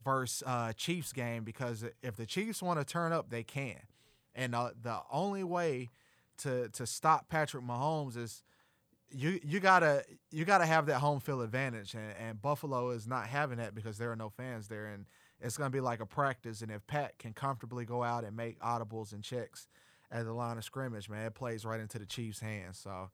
versus 0.03 0.43
uh, 0.45 0.73
Chiefs 0.73 1.13
game 1.13 1.43
because 1.43 1.83
if 2.01 2.15
the 2.15 2.25
Chiefs 2.25 2.61
want 2.61 2.79
to 2.79 2.85
turn 2.85 3.11
up, 3.11 3.29
they 3.29 3.43
can. 3.43 3.81
And 4.33 4.53
uh, 4.53 4.71
the 4.81 4.99
only 5.11 5.43
way 5.43 5.89
to 6.39 6.69
to 6.69 6.85
stop 6.85 7.29
Patrick 7.29 7.63
Mahomes 7.63 8.17
is 8.17 8.43
you 9.11 9.39
you 9.43 9.59
gotta 9.59 10.03
you 10.31 10.45
gotta 10.45 10.65
have 10.65 10.87
that 10.87 10.99
home 10.99 11.19
field 11.19 11.41
advantage, 11.41 11.93
and, 11.93 12.13
and 12.19 12.41
Buffalo 12.41 12.89
is 12.89 13.07
not 13.07 13.27
having 13.27 13.57
that 13.57 13.73
because 13.73 13.97
there 13.97 14.11
are 14.11 14.15
no 14.15 14.29
fans 14.29 14.67
there, 14.67 14.87
and 14.87 15.05
it's 15.39 15.57
gonna 15.57 15.69
be 15.69 15.79
like 15.79 16.01
a 16.01 16.05
practice. 16.05 16.61
And 16.61 16.71
if 16.71 16.85
Pat 16.87 17.17
can 17.17 17.33
comfortably 17.33 17.85
go 17.85 18.03
out 18.03 18.23
and 18.23 18.35
make 18.35 18.59
audibles 18.59 19.13
and 19.13 19.23
checks 19.23 19.67
at 20.11 20.25
the 20.25 20.33
line 20.33 20.57
of 20.57 20.63
scrimmage, 20.63 21.09
man, 21.09 21.25
it 21.25 21.33
plays 21.35 21.65
right 21.65 21.79
into 21.79 21.99
the 21.99 22.05
Chiefs' 22.05 22.39
hands. 22.39 22.77
So, 22.77 23.09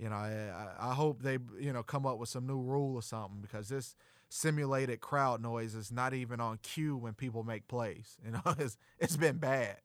you 0.00 0.08
know, 0.08 0.16
I, 0.16 0.70
I 0.80 0.94
hope 0.94 1.22
they 1.22 1.38
you 1.58 1.72
know 1.72 1.82
come 1.82 2.06
up 2.06 2.18
with 2.18 2.30
some 2.30 2.46
new 2.46 2.58
rule 2.58 2.94
or 2.94 3.02
something 3.02 3.40
because 3.42 3.68
this 3.68 3.94
simulated 4.30 5.00
crowd 5.00 5.42
noise 5.42 5.74
is 5.74 5.92
not 5.92 6.14
even 6.14 6.40
on 6.40 6.58
cue 6.62 6.96
when 6.96 7.12
people 7.12 7.44
make 7.44 7.68
plays. 7.68 8.16
You 8.24 8.32
know, 8.32 8.54
it's 8.58 8.78
it's 8.98 9.16
been 9.16 9.36
bad. 9.36 9.76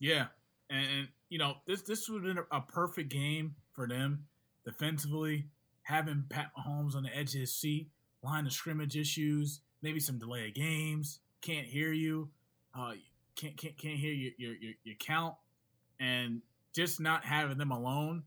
Yeah, 0.00 0.26
and, 0.68 0.86
and 0.90 1.08
you 1.28 1.38
know 1.38 1.58
this 1.66 1.82
this 1.82 2.08
would 2.08 2.24
have 2.24 2.34
been 2.34 2.44
a, 2.50 2.56
a 2.56 2.60
perfect 2.60 3.10
game 3.10 3.54
for 3.72 3.86
them 3.86 4.26
defensively. 4.64 5.46
Having 5.82 6.24
Pat 6.28 6.50
Mahomes 6.58 6.94
on 6.94 7.04
the 7.04 7.16
edge 7.16 7.34
of 7.34 7.40
his 7.40 7.54
seat, 7.54 7.88
line 8.22 8.46
of 8.46 8.52
scrimmage 8.52 8.96
issues, 8.96 9.60
maybe 9.80 10.00
some 10.00 10.18
delay 10.18 10.48
of 10.48 10.54
games. 10.54 11.20
Can't 11.40 11.66
hear 11.66 11.92
you. 11.92 12.30
Uh, 12.76 12.92
can't 13.36 13.56
can't 13.56 13.78
can't 13.78 13.96
hear 13.96 14.12
your 14.12 14.32
your 14.38 14.54
your, 14.54 14.72
your 14.82 14.96
count, 14.96 15.34
and 16.00 16.42
just 16.74 17.00
not 17.00 17.24
having 17.24 17.58
them 17.58 17.70
alone 17.70 18.24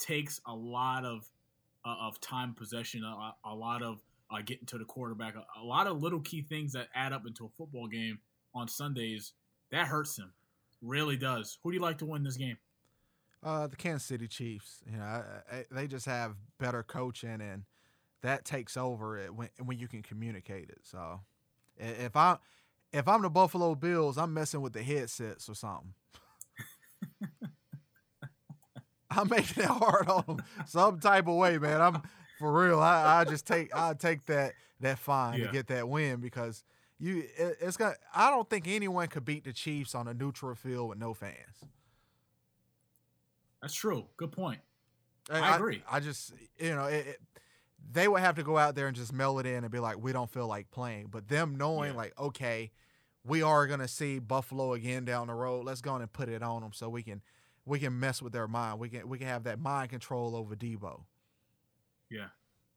takes 0.00 0.40
a 0.46 0.54
lot 0.54 1.04
of 1.04 1.30
uh, 1.84 1.94
of 2.00 2.20
time 2.20 2.54
possession, 2.54 3.04
a, 3.04 3.34
a 3.44 3.54
lot 3.54 3.82
of 3.82 4.00
uh, 4.30 4.42
getting 4.44 4.66
to 4.66 4.78
the 4.78 4.84
quarterback, 4.84 5.34
a, 5.36 5.60
a 5.60 5.64
lot 5.64 5.86
of 5.86 6.02
little 6.02 6.20
key 6.20 6.42
things 6.42 6.72
that 6.72 6.88
add 6.94 7.12
up 7.12 7.26
into 7.26 7.44
a 7.44 7.48
football 7.56 7.86
game 7.86 8.18
on 8.54 8.68
Sundays. 8.68 9.32
That 9.70 9.86
hurts 9.86 10.18
him, 10.18 10.32
really 10.82 11.16
does. 11.16 11.58
Who 11.62 11.70
do 11.70 11.76
you 11.76 11.82
like 11.82 11.98
to 11.98 12.06
win 12.06 12.24
this 12.24 12.36
game? 12.36 12.58
Uh, 13.42 13.66
the 13.66 13.76
Kansas 13.76 14.06
City 14.06 14.28
Chiefs. 14.28 14.82
You 14.90 14.98
know, 14.98 15.04
I, 15.04 15.22
I, 15.50 15.64
they 15.70 15.86
just 15.86 16.06
have 16.06 16.34
better 16.58 16.82
coaching, 16.82 17.40
and 17.40 17.64
that 18.22 18.44
takes 18.44 18.76
over 18.76 19.16
when 19.34 19.48
when 19.64 19.78
you 19.78 19.88
can 19.88 20.02
communicate 20.02 20.68
it. 20.68 20.80
So, 20.82 21.20
if 21.78 22.16
I 22.16 22.36
if 22.92 23.08
I'm 23.08 23.22
the 23.22 23.30
Buffalo 23.30 23.74
Bills, 23.74 24.18
I'm 24.18 24.34
messing 24.34 24.60
with 24.60 24.72
the 24.72 24.82
headsets 24.82 25.48
or 25.48 25.54
something. 25.54 25.94
I'm 29.10 29.28
making 29.28 29.62
it 29.64 29.68
hard 29.68 30.08
on 30.08 30.24
them 30.26 30.44
some 30.66 31.00
type 31.00 31.26
of 31.26 31.34
way, 31.36 31.58
man. 31.58 31.80
I'm 31.80 32.02
for 32.38 32.52
real. 32.52 32.80
I, 32.80 33.20
I 33.20 33.24
just 33.24 33.46
take 33.46 33.74
I 33.74 33.94
take 33.94 34.24
that 34.26 34.52
that 34.80 34.98
fine 34.98 35.38
Yeah. 35.40 35.46
to 35.46 35.52
get 35.52 35.66
that 35.68 35.88
win 35.88 36.20
because 36.20 36.62
you 36.98 37.24
it, 37.36 37.58
it's 37.60 37.76
got. 37.76 37.96
I 38.14 38.30
don't 38.30 38.48
think 38.48 38.68
anyone 38.68 39.08
could 39.08 39.24
beat 39.24 39.44
the 39.44 39.52
Chiefs 39.52 39.94
on 39.94 40.06
a 40.08 40.14
neutral 40.14 40.54
field 40.54 40.88
with 40.90 40.98
no 40.98 41.12
fans. 41.14 41.34
That's 43.62 43.74
true. 43.74 44.06
Good 44.16 44.32
point. 44.32 44.60
I 45.30 45.54
agree. 45.56 45.82
I, 45.88 46.00
just, 46.00 46.32
you 46.58 46.74
know, 46.74 46.86
it, 46.86 47.06
it, 47.06 47.20
they 47.92 48.08
would 48.08 48.20
have 48.20 48.34
to 48.36 48.42
go 48.42 48.56
out 48.58 48.74
there 48.74 48.86
and 48.88 48.96
just 48.96 49.12
mail 49.12 49.38
it 49.38 49.46
in 49.46 49.62
and 49.64 49.70
be 49.70 49.78
like, 49.78 50.02
we 50.02 50.12
don't 50.12 50.30
feel 50.30 50.46
like 50.48 50.70
playing. 50.70 51.08
But 51.10 51.28
them 51.28 51.56
knowing 51.56 51.92
Yeah. 51.92 51.96
like, 51.98 52.18
okay, 52.18 52.70
we 53.22 53.42
are 53.42 53.66
gonna 53.66 53.86
see 53.86 54.18
Buffalo 54.18 54.72
again 54.72 55.04
down 55.04 55.26
the 55.28 55.34
road. 55.34 55.66
Let's 55.66 55.82
go 55.82 55.92
on 55.92 56.00
and 56.00 56.12
put 56.12 56.28
it 56.28 56.42
on 56.42 56.62
them 56.62 56.72
so 56.72 56.88
we 56.88 57.02
can 57.02 57.20
we 57.70 57.78
can 57.78 57.98
mess 57.98 58.20
with 58.20 58.32
their 58.32 58.48
mind. 58.48 58.80
We 58.80 58.88
can 58.88 59.08
we 59.08 59.16
can 59.16 59.28
have 59.28 59.44
that 59.44 59.60
mind 59.60 59.90
control 59.90 60.34
over 60.34 60.56
Debo. 60.56 61.02
Yeah, 62.10 62.26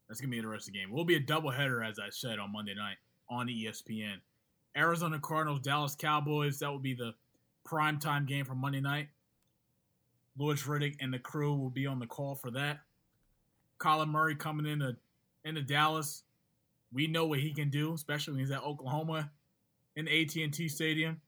that's 0.07 0.21
gonna 0.21 0.29
be 0.29 0.37
an 0.37 0.43
interesting 0.43 0.75
game. 0.75 0.91
We'll 0.91 1.03
be 1.03 1.15
a 1.15 1.19
doubleheader, 1.19 1.85
as 1.85 1.97
I 1.97 2.09
said 2.11 2.37
on 2.37 2.53
Monday 2.53 2.75
night 2.75 2.97
on 3.27 3.47
ESPN. 3.47 4.17
Arizona 4.77 5.19
Cardinals, 5.19 5.61
Dallas 5.61 5.95
Cowboys. 5.95 6.59
That 6.59 6.69
will 6.69 6.77
be 6.77 6.93
the 6.93 7.13
primetime 7.67 8.27
game 8.27 8.45
for 8.45 8.53
Monday 8.53 8.81
night. 8.81 9.07
Louis 10.37 10.61
Riddick 10.61 10.97
and 10.99 11.11
the 11.11 11.19
crew 11.19 11.55
will 11.55 11.71
be 11.71 11.87
on 11.87 11.97
the 11.99 12.07
call 12.07 12.35
for 12.35 12.51
that. 12.51 12.81
Kyler 13.79 14.07
Murray 14.07 14.35
coming 14.35 14.67
in 14.67 14.73
into 14.73 14.95
into 15.43 15.63
Dallas. 15.63 16.23
We 16.91 17.07
know 17.07 17.25
what 17.25 17.39
he 17.39 17.51
can 17.51 17.71
do, 17.71 17.95
especially 17.95 18.33
when 18.33 18.41
he's 18.41 18.51
at 18.51 18.61
Oklahoma 18.61 19.31
in 19.95 20.07
AT&T 20.07 20.67
Stadium. 20.67 21.19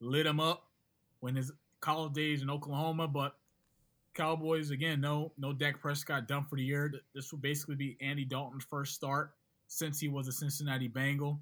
Lit 0.00 0.24
him 0.24 0.40
up 0.40 0.64
when 1.20 1.36
his 1.36 1.52
college 1.82 2.14
days 2.14 2.40
in 2.40 2.48
Oklahoma, 2.48 3.06
but 3.06 3.36
Cowboys 4.14 4.70
again, 4.70 5.00
no 5.00 5.32
no 5.36 5.52
Dak 5.52 5.80
Prescott 5.80 6.26
done 6.26 6.46
for 6.48 6.56
the 6.56 6.62
year. 6.62 6.92
This 7.14 7.30
will 7.32 7.40
basically 7.40 7.76
be 7.76 7.98
Andy 8.00 8.24
Dalton's 8.24 8.64
first 8.64 8.94
start 8.94 9.32
since 9.68 9.98
he 10.00 10.08
was 10.08 10.28
a 10.28 10.32
Cincinnati 10.32 10.88
Bengal. 10.88 11.40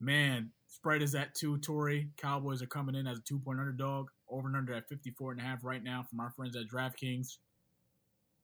Man, 0.00 0.50
spread 0.66 1.02
is 1.02 1.14
at 1.14 1.34
two, 1.34 1.58
Tori. 1.58 2.08
Cowboys 2.16 2.62
are 2.62 2.66
coming 2.66 2.94
in 2.94 3.06
as 3.06 3.18
a 3.18 3.22
two 3.22 3.38
point 3.38 3.60
underdog. 3.60 4.08
Over 4.28 4.48
and 4.48 4.56
under 4.56 4.74
at 4.74 4.88
54 4.88 5.32
and 5.32 5.40
a 5.40 5.44
half 5.44 5.64
right 5.64 5.82
now 5.82 6.04
from 6.08 6.20
our 6.20 6.30
friends 6.30 6.56
at 6.56 6.68
DraftKings. 6.68 7.38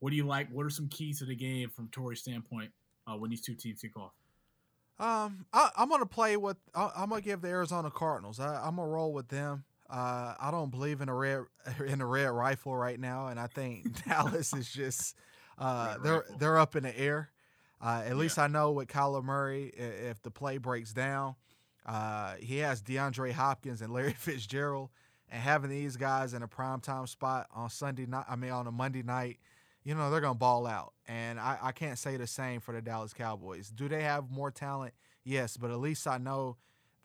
What 0.00 0.10
do 0.10 0.16
you 0.16 0.26
like? 0.26 0.50
What 0.50 0.66
are 0.66 0.70
some 0.70 0.88
keys 0.88 1.20
to 1.20 1.24
the 1.24 1.36
game 1.36 1.70
from 1.70 1.88
Tori's 1.88 2.20
standpoint 2.20 2.70
uh, 3.06 3.16
when 3.16 3.30
these 3.30 3.40
two 3.40 3.54
teams 3.54 3.80
kick 3.80 3.96
off? 3.96 4.12
Um, 4.98 5.46
I, 5.52 5.70
I'm 5.76 5.88
gonna 5.88 6.06
play 6.06 6.36
with. 6.36 6.56
I, 6.74 6.90
I'm 6.96 7.08
gonna 7.08 7.22
give 7.22 7.40
the 7.40 7.48
Arizona 7.48 7.90
Cardinals. 7.90 8.40
I, 8.40 8.56
I'm 8.56 8.76
gonna 8.76 8.88
roll 8.88 9.12
with 9.12 9.28
them. 9.28 9.64
Uh, 9.88 10.34
I 10.40 10.50
don't 10.50 10.70
believe 10.70 11.00
in 11.00 11.08
a 11.08 11.14
red 11.14 11.44
in 11.86 12.00
a 12.00 12.06
red 12.06 12.26
rifle 12.30 12.76
right 12.76 12.98
now, 12.98 13.28
and 13.28 13.38
I 13.38 13.46
think 13.46 14.04
Dallas 14.08 14.52
is 14.52 14.70
just 14.70 15.14
uh, 15.58 15.98
they're 15.98 16.18
rifle. 16.20 16.36
they're 16.38 16.58
up 16.58 16.76
in 16.76 16.82
the 16.84 16.98
air. 16.98 17.30
Uh, 17.80 18.00
at 18.04 18.08
Yeah. 18.08 18.14
least 18.14 18.38
I 18.38 18.46
know 18.48 18.72
with 18.72 18.88
Kyler 18.88 19.22
Murray, 19.22 19.66
if 19.76 20.22
the 20.22 20.30
play 20.30 20.58
breaks 20.58 20.92
down, 20.92 21.36
uh, 21.84 22.34
he 22.40 22.58
has 22.58 22.82
DeAndre 22.82 23.32
Hopkins 23.32 23.82
and 23.82 23.92
Larry 23.92 24.12
Fitzgerald, 24.18 24.90
and 25.30 25.40
having 25.42 25.70
these 25.70 25.96
guys 25.96 26.34
in 26.34 26.42
a 26.42 26.48
primetime 26.48 27.08
spot 27.08 27.46
on 27.54 27.68
Sunday 27.70 28.06
night. 28.06 28.24
I 28.28 28.36
mean, 28.36 28.50
on 28.50 28.66
a 28.66 28.72
Monday 28.72 29.02
night, 29.02 29.38
you 29.84 29.94
know 29.94 30.10
they're 30.10 30.20
gonna 30.20 30.34
ball 30.34 30.66
out. 30.66 30.94
And 31.06 31.38
I, 31.38 31.58
I 31.62 31.72
can't 31.72 31.98
say 31.98 32.16
the 32.16 32.26
same 32.26 32.60
for 32.60 32.72
the 32.74 32.82
Dallas 32.82 33.12
Cowboys. 33.12 33.68
Do 33.70 33.88
they 33.88 34.02
have 34.02 34.30
more 34.30 34.50
talent? 34.50 34.94
Yes, 35.22 35.56
but 35.56 35.70
at 35.70 35.78
least 35.78 36.06
I 36.08 36.18
know 36.18 36.56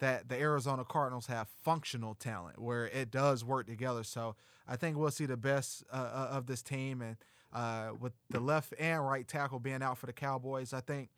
that 0.02 0.28
the 0.30 0.36
Arizona 0.36 0.84
Cardinals 0.84 1.28
have 1.28 1.48
functional 1.64 2.16
talent 2.16 2.60
where 2.60 2.88
it 2.88 3.12
does 3.12 3.46
work 3.46 3.68
together. 3.68 4.04
So 4.04 4.36
I 4.68 4.76
think 4.76 4.98
we'll 4.98 5.12
see 5.12 5.28
the 5.28 5.38
best 5.38 5.84
uh, 5.94 5.96
uh, 5.96 6.28
of 6.32 6.48
this 6.48 6.64
team, 6.64 7.02
and 7.02 7.18
uh, 7.54 7.92
with 8.00 8.14
the 8.30 8.40
left 8.40 8.74
and 8.80 9.06
right 9.08 9.28
tackle 9.28 9.60
being 9.60 9.84
out 9.84 10.00
for 10.00 10.08
the 10.08 10.14
Cowboys, 10.14 10.74
I 10.74 10.82
think 10.82 11.10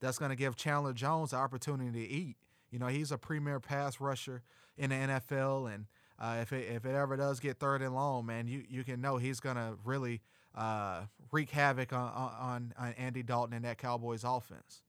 that's 0.00 0.18
going 0.18 0.30
to 0.30 0.36
give 0.36 0.56
Chandler 0.56 0.92
Jones 0.92 1.30
the 1.30 1.36
opportunity 1.36 2.04
to 2.04 2.12
eat. 2.12 2.36
You 2.70 2.80
know, 2.80 2.88
he's 2.88 3.12
a 3.12 3.18
premier 3.18 3.60
pass 3.60 4.00
rusher 4.00 4.42
in 4.76 4.90
the 4.90 4.96
NFL, 4.96 5.72
and 5.72 5.86
uh, 6.18 6.38
if 6.40 6.52
it 6.52 6.68
if 6.68 6.84
it 6.84 6.96
ever 6.96 7.16
does 7.16 7.38
get 7.38 7.60
third 7.60 7.80
and 7.80 7.94
long, 7.94 8.26
man, 8.26 8.48
you 8.48 8.64
you 8.68 8.82
can 8.82 9.00
know 9.00 9.18
he's 9.18 9.38
going 9.38 9.56
to 9.56 9.76
really 9.84 10.20
uh, 10.56 11.02
wreak 11.30 11.50
havoc 11.50 11.92
on, 11.92 12.10
on 12.10 12.74
on 12.76 12.92
Andy 12.94 13.22
Dalton 13.22 13.54
and 13.54 13.64
that 13.64 13.78
Cowboys 13.78 14.24
offense. 14.24 14.82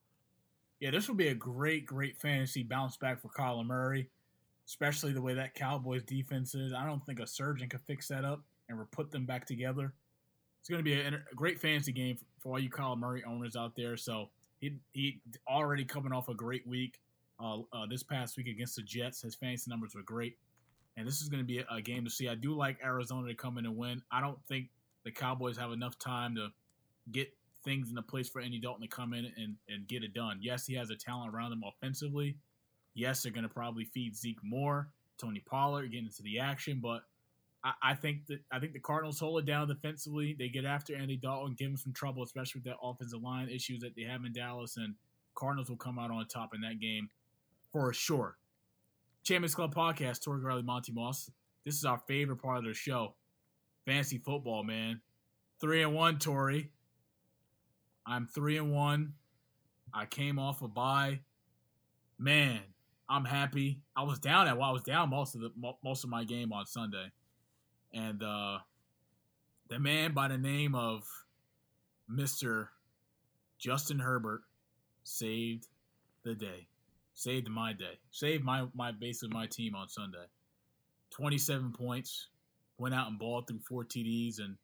Yeah, 0.83 0.91
this 0.91 1.07
will 1.07 1.15
be 1.15 1.29
a 1.29 1.33
great, 1.33 1.85
great 1.85 2.17
fantasy 2.17 2.61
bounce 2.61 2.97
back 2.97 3.21
for 3.21 3.29
Kyler 3.29 3.65
Murray, 3.65 4.09
especially 4.67 5.13
the 5.13 5.21
way 5.21 5.33
that 5.35 5.55
Cowboys 5.55 6.03
defense 6.03 6.55
is. 6.55 6.73
I 6.73 6.85
don't 6.85 6.99
think 7.05 7.21
a 7.21 7.25
surgeon 7.25 7.69
could 7.69 7.79
fix 7.87 8.09
that 8.09 8.25
up 8.25 8.43
and 8.67 8.77
put 8.91 9.09
them 9.09 9.25
back 9.25 9.45
together. 9.45 9.93
It's 10.59 10.67
going 10.67 10.79
to 10.79 10.83
be 10.83 10.99
a, 10.99 11.07
a 11.07 11.35
great 11.35 11.61
fantasy 11.61 11.93
game 11.93 12.17
for, 12.41 12.51
all 12.51 12.59
you 12.59 12.69
Kyler 12.69 12.97
Murray 12.97 13.23
owners 13.23 13.55
out 13.55 13.77
there. 13.77 13.95
So 13.95 14.27
he 14.59 14.75
he 14.91 15.21
already 15.47 15.85
coming 15.85 16.11
off 16.11 16.27
a 16.27 16.33
great 16.33 16.67
week. 16.67 16.99
Uh, 17.39 17.59
uh, 17.71 17.85
this 17.89 18.03
past 18.03 18.35
week 18.35 18.47
against 18.47 18.75
the 18.75 18.81
Jets, 18.81 19.21
his 19.21 19.35
fantasy 19.35 19.71
numbers 19.71 19.95
were 19.95 20.03
great, 20.03 20.37
and 20.97 21.07
this 21.07 21.21
is 21.21 21.29
going 21.29 21.41
to 21.41 21.47
be 21.47 21.63
a 21.71 21.81
game 21.81 22.03
to 22.03 22.09
see. 22.09 22.27
I 22.27 22.35
do 22.35 22.57
like 22.57 22.79
Arizona 22.83 23.29
to 23.29 23.35
come 23.35 23.57
in 23.57 23.65
and 23.65 23.77
win. 23.77 24.01
I 24.11 24.19
don't 24.19 24.43
think 24.49 24.67
the 25.05 25.11
Cowboys 25.11 25.55
have 25.55 25.71
enough 25.71 25.97
time 25.97 26.35
to 26.35 26.49
get 27.09 27.33
things 27.63 27.89
in 27.89 27.95
the 27.95 28.01
place 28.01 28.29
for 28.29 28.41
Andy 28.41 28.59
Dalton 28.59 28.81
to 28.81 28.87
come 28.87 29.13
in 29.13 29.25
and, 29.37 29.55
and 29.69 29.87
get 29.87 30.03
it 30.03 30.13
done. 30.13 30.39
Yes, 30.41 30.65
he 30.65 30.75
has 30.75 30.89
a 30.89 30.95
talent 30.95 31.33
around 31.33 31.51
him 31.51 31.63
offensively. 31.65 32.37
Yes, 32.93 33.23
they're 33.23 33.31
going 33.31 33.43
to 33.43 33.49
probably 33.49 33.85
feed 33.85 34.15
Zeke 34.15 34.43
more, 34.43 34.89
Tony 35.17 35.39
Pollard 35.39 35.91
getting 35.91 36.05
into 36.05 36.21
the 36.23 36.39
action, 36.39 36.79
but 36.81 37.03
I, 37.63 37.73
I 37.81 37.93
think 37.95 38.27
that 38.27 38.39
I 38.51 38.59
think 38.59 38.73
the 38.73 38.79
Cardinals 38.79 39.19
hold 39.19 39.39
it 39.39 39.45
down 39.45 39.67
defensively. 39.67 40.35
They 40.37 40.49
get 40.49 40.65
after 40.65 40.95
Andy 40.95 41.17
Dalton, 41.17 41.55
give 41.57 41.69
him 41.71 41.77
some 41.77 41.93
trouble, 41.93 42.23
especially 42.23 42.59
with 42.59 42.65
that 42.65 42.77
offensive 42.81 43.21
line 43.21 43.49
issues 43.49 43.81
that 43.81 43.95
they 43.95 44.03
have 44.03 44.25
in 44.25 44.33
Dallas, 44.33 44.77
and 44.77 44.95
Cardinals 45.35 45.69
will 45.69 45.77
come 45.77 45.97
out 45.97 46.11
on 46.11 46.27
top 46.27 46.53
in 46.53 46.61
that 46.61 46.79
game 46.79 47.09
for 47.71 47.91
sure. 47.93 48.37
Champions 49.23 49.55
Club 49.55 49.73
Podcast, 49.73 50.21
Tori 50.21 50.41
Garley, 50.41 50.63
Monty 50.63 50.91
Moss. 50.91 51.31
This 51.65 51.75
is 51.75 51.85
our 51.85 52.01
favorite 52.07 52.41
part 52.41 52.59
of 52.59 52.65
the 52.65 52.73
show. 52.73 53.15
Fantasy 53.85 54.17
football, 54.17 54.63
man. 54.63 55.01
Three 55.61 55.81
and 55.81 55.93
one, 55.93 56.19
Tori. 56.19 56.69
I'm 58.05 58.27
three 58.27 58.57
and 58.57 58.73
one. 58.73 59.13
I 59.93 60.05
came 60.05 60.39
off 60.39 60.61
a 60.61 60.67
bye. 60.67 61.21
Man, 62.17 62.59
I'm 63.09 63.25
happy. 63.25 63.81
I 63.95 64.03
was 64.03 64.19
down 64.19 64.47
at 64.47 64.57
well, 64.57 64.69
I 64.69 64.71
was 64.71 64.83
down 64.83 65.09
most 65.09 65.35
of 65.35 65.41
the 65.41 65.51
most 65.83 66.03
of 66.03 66.09
my 66.09 66.23
game 66.23 66.51
on 66.51 66.65
Sunday, 66.65 67.11
and 67.93 68.23
uh, 68.23 68.59
the 69.69 69.79
man 69.79 70.13
by 70.13 70.27
the 70.27 70.37
name 70.37 70.75
of 70.75 71.05
Mister 72.07 72.69
Justin 73.59 73.99
Herbert 73.99 74.41
saved 75.03 75.67
the 76.23 76.33
day, 76.33 76.67
saved 77.13 77.49
my 77.49 77.73
day, 77.73 77.99
saved 78.11 78.43
my 78.43 78.67
my 78.73 78.91
basically 78.91 79.33
my 79.33 79.47
team 79.47 79.75
on 79.75 79.89
Sunday. 79.89 80.25
Twenty 81.09 81.37
seven 81.37 81.71
points, 81.71 82.27
went 82.77 82.95
out 82.95 83.07
and 83.07 83.19
balled 83.19 83.47
through 83.47 83.59
four 83.59 83.83
TDs, 83.83 84.39
and 84.39 84.57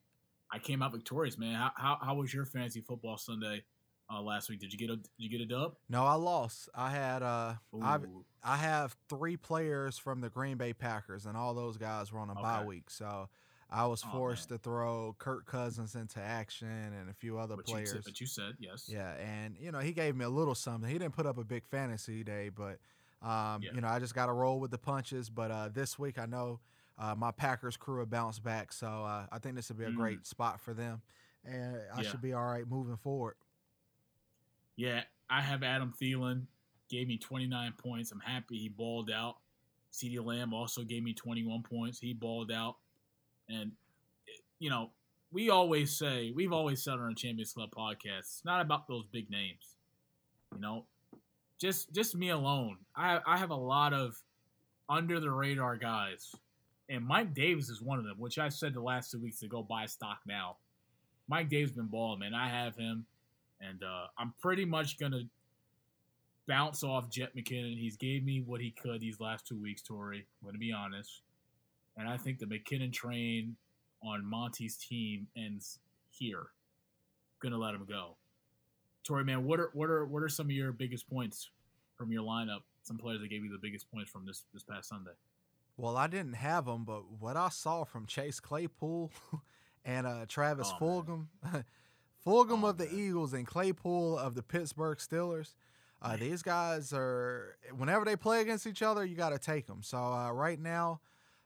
I 0.51 0.59
came 0.59 0.81
out 0.81 0.91
victorious. 0.91 1.37
Man, 1.37 1.55
how 1.55 1.71
how, 1.75 1.97
how 2.01 2.15
was 2.15 2.33
your 2.33 2.45
fantasy 2.45 2.81
football 2.81 3.17
Sunday 3.17 3.63
uh, 4.11 4.21
last 4.21 4.49
week? 4.49 4.59
Did 4.59 4.71
you 4.73 4.79
get 4.79 4.89
a 4.89 4.95
did 4.97 5.07
you 5.17 5.29
get 5.29 5.41
a 5.41 5.45
dub? 5.45 5.75
No, 5.89 6.05
I 6.05 6.13
lost. 6.15 6.69
I 6.75 6.89
had 6.91 7.21
uh, 7.23 7.55
I. 7.81 7.97
I 8.41 8.55
have 8.55 8.95
three 9.09 9.35
players 9.35 9.97
from 9.97 10.21
the 10.21 10.29
Green 10.29 10.55
Bay 10.55 10.71
Packers, 10.71 11.25
and 11.25 11.35
all 11.35 11.53
those 11.53 11.75
guys 11.75 12.13
were 12.13 12.21
on 12.21 12.29
a 12.29 12.35
bye 12.35 12.63
week. 12.63 12.89
So 12.89 13.27
I 13.69 13.85
was 13.85 14.01
Oh, 14.07 14.11
forced 14.13 14.47
to 14.47 14.57
throw 14.57 15.13
Kirk 15.19 15.45
Cousins 15.45 15.93
into 15.95 16.21
action 16.21 16.69
and 16.69 17.09
a 17.09 17.13
few 17.13 17.37
other 17.37 17.57
But 17.57 17.67
you, 17.67 17.73
players. 17.73 17.91
said, 17.91 18.01
but 18.05 18.21
you 18.21 18.27
said 18.27 18.53
yes. 18.57 18.87
Yeah, 18.89 19.11
and 19.15 19.57
you 19.59 19.73
know 19.73 19.79
he 19.79 19.91
gave 19.91 20.15
me 20.15 20.23
a 20.23 20.29
little 20.29 20.55
something. 20.55 20.89
He 20.89 20.97
didn't 20.97 21.15
put 21.15 21.25
up 21.25 21.37
a 21.37 21.43
big 21.43 21.65
fantasy 21.65 22.23
day, 22.23 22.47
but 22.47 22.79
um, 23.21 23.61
Yeah. 23.61 23.71
you 23.73 23.81
know 23.81 23.89
I 23.89 23.99
just 23.99 24.15
got 24.15 24.27
to 24.27 24.31
roll 24.31 24.57
with 24.61 24.71
the 24.71 24.77
punches. 24.77 25.29
But 25.29 25.51
uh, 25.51 25.67
this 25.67 25.99
week 25.99 26.17
I 26.17 26.25
know 26.25 26.61
uh, 26.99 27.15
my 27.15 27.31
Packers 27.31 27.77
crew 27.77 27.99
will 27.99 28.05
bounce 28.05 28.37
back, 28.39 28.71
so 28.73 28.87
uh, 28.87 29.25
I 29.31 29.39
think 29.39 29.55
this 29.55 29.69
will 29.69 29.77
be 29.77 29.85
a 29.85 29.89
Mm. 29.89 29.95
great 29.95 30.27
spot 30.27 30.59
for 30.59 30.73
them, 30.73 31.01
and 31.45 31.77
I 31.95 32.01
Yeah. 32.01 32.09
should 32.11 32.21
be 32.21 32.33
all 32.33 32.45
right 32.45 32.67
moving 32.67 32.97
forward. 32.97 33.35
Yeah, 34.75 35.03
I 35.29 35.41
have 35.41 35.63
Adam 35.63 35.93
Thielen. 35.99 36.45
Gave 36.89 37.07
me 37.07 37.17
29 37.17 37.73
points. 37.73 38.11
I'm 38.11 38.19
happy 38.19 38.57
he 38.57 38.69
balled 38.69 39.11
out. 39.11 39.37
CeeDee 39.91 40.23
Lamb 40.23 40.53
also 40.53 40.83
gave 40.83 41.03
me 41.03 41.13
21 41.13 41.63
points. 41.63 41.99
He 41.99 42.13
balled 42.13 42.51
out. 42.51 42.77
And, 43.47 43.71
you 44.59 44.69
know, 44.69 44.91
we 45.31 45.49
always 45.49 45.95
say, 45.97 46.31
we've 46.31 46.53
always 46.53 46.83
said 46.83 46.93
on 46.93 47.01
our 47.01 47.13
Champions 47.13 47.53
Club 47.53 47.69
podcast, 47.71 48.19
it's 48.19 48.41
not 48.45 48.61
about 48.61 48.87
those 48.87 49.05
big 49.07 49.29
names. 49.29 49.75
You 50.55 50.61
know, 50.61 50.85
just 51.59 51.93
just 51.93 52.15
me 52.15 52.29
alone. 52.29 52.77
I, 52.95 53.19
I 53.25 53.37
have 53.37 53.51
a 53.51 53.55
lot 53.55 53.93
of 53.93 54.21
under 54.87 55.19
the 55.19 55.29
radar 55.29 55.75
guys. 55.77 56.33
And 56.89 57.05
Mike 57.05 57.33
Davis 57.33 57.69
is 57.69 57.81
one 57.81 57.99
of 57.99 58.05
them, 58.05 58.15
which 58.17 58.39
I 58.39 58.49
said 58.49 58.73
the 58.73 58.81
last 58.81 59.11
two 59.11 59.19
weeks 59.19 59.39
to 59.39 59.47
go 59.47 59.61
buy 59.61 59.85
stock 59.85 60.19
now. 60.27 60.57
Mike 61.27 61.49
Davis 61.49 61.71
been 61.71 61.85
balling, 61.85 62.19
man. 62.19 62.33
I 62.33 62.49
have 62.49 62.75
him. 62.75 63.05
And 63.61 63.83
uh, 63.83 64.07
I'm 64.17 64.33
pretty 64.41 64.65
much 64.65 64.97
going 64.97 65.11
to 65.11 65.23
bounce 66.47 66.83
off 66.83 67.09
Jet 67.09 67.35
McKinnon. 67.35 67.77
He's 67.77 67.95
gave 67.95 68.25
me 68.25 68.41
what 68.41 68.59
he 68.59 68.71
could 68.71 68.99
these 68.99 69.19
last 69.19 69.45
two 69.45 69.61
weeks, 69.61 69.81
Tori. 69.81 70.25
I'm 70.43 70.51
to 70.51 70.57
be 70.57 70.71
honest. 70.71 71.21
And 71.97 72.07
I 72.07 72.17
think 72.17 72.39
the 72.39 72.45
McKinnon 72.45 72.91
train 72.91 73.55
on 74.01 74.25
Monty's 74.25 74.75
team 74.75 75.27
ends 75.37 75.79
here. 76.09 76.47
To 77.41 77.57
let 77.57 77.73
him 77.73 77.85
go. 77.87 78.17
Tori, 79.05 79.23
man, 79.23 79.45
what 79.45 79.61
are 79.61 79.69
what 79.73 79.89
are 79.89 80.05
what 80.05 80.21
are 80.21 80.27
some 80.27 80.47
of 80.47 80.51
your 80.51 80.73
biggest 80.73 81.09
points 81.09 81.51
from 81.95 82.11
your 82.11 82.21
lineup? 82.21 82.59
Some 82.83 82.97
players 82.97 83.21
that 83.21 83.29
gave 83.29 83.45
you 83.45 83.51
the 83.51 83.57
biggest 83.57 83.89
points 83.89 84.11
from 84.11 84.25
this 84.25 84.43
this 84.53 84.61
past 84.61 84.89
Sunday. 84.89 85.13
Well, 85.79 85.95
I 85.95 86.07
didn't 86.07 86.33
have 86.33 86.65
them, 86.65 86.83
but 86.83 87.03
what 87.19 87.37
I 87.37 87.47
saw 87.47 87.85
from 87.85 88.05
Chase 88.05 88.41
Claypool 88.41 89.11
and 89.85 90.05
uh, 90.05 90.25
Travis 90.27 90.73
Oh, 90.73 90.77
Fulgham, 90.77 91.27
Fulgham 92.25 92.63
oh, 92.63 92.67
of 92.67 92.77
the 92.77 92.85
man. 92.85 92.99
Eagles 92.99 93.31
and 93.31 93.47
Claypool 93.47 94.17
of 94.17 94.35
the 94.35 94.43
Pittsburgh 94.43 94.97
Steelers. 94.97 95.55
Uh, 96.01 96.17
these 96.17 96.43
guys 96.43 96.91
are 96.91 97.55
whenever 97.77 98.03
they 98.03 98.17
play 98.17 98.41
against 98.41 98.67
each 98.67 98.81
other, 98.81 99.05
you 99.05 99.15
got 99.15 99.29
to 99.29 99.39
take 99.39 99.67
them. 99.67 99.81
So 99.81 99.97
uh, 99.97 100.31
right 100.31 100.59
now, 100.59 100.99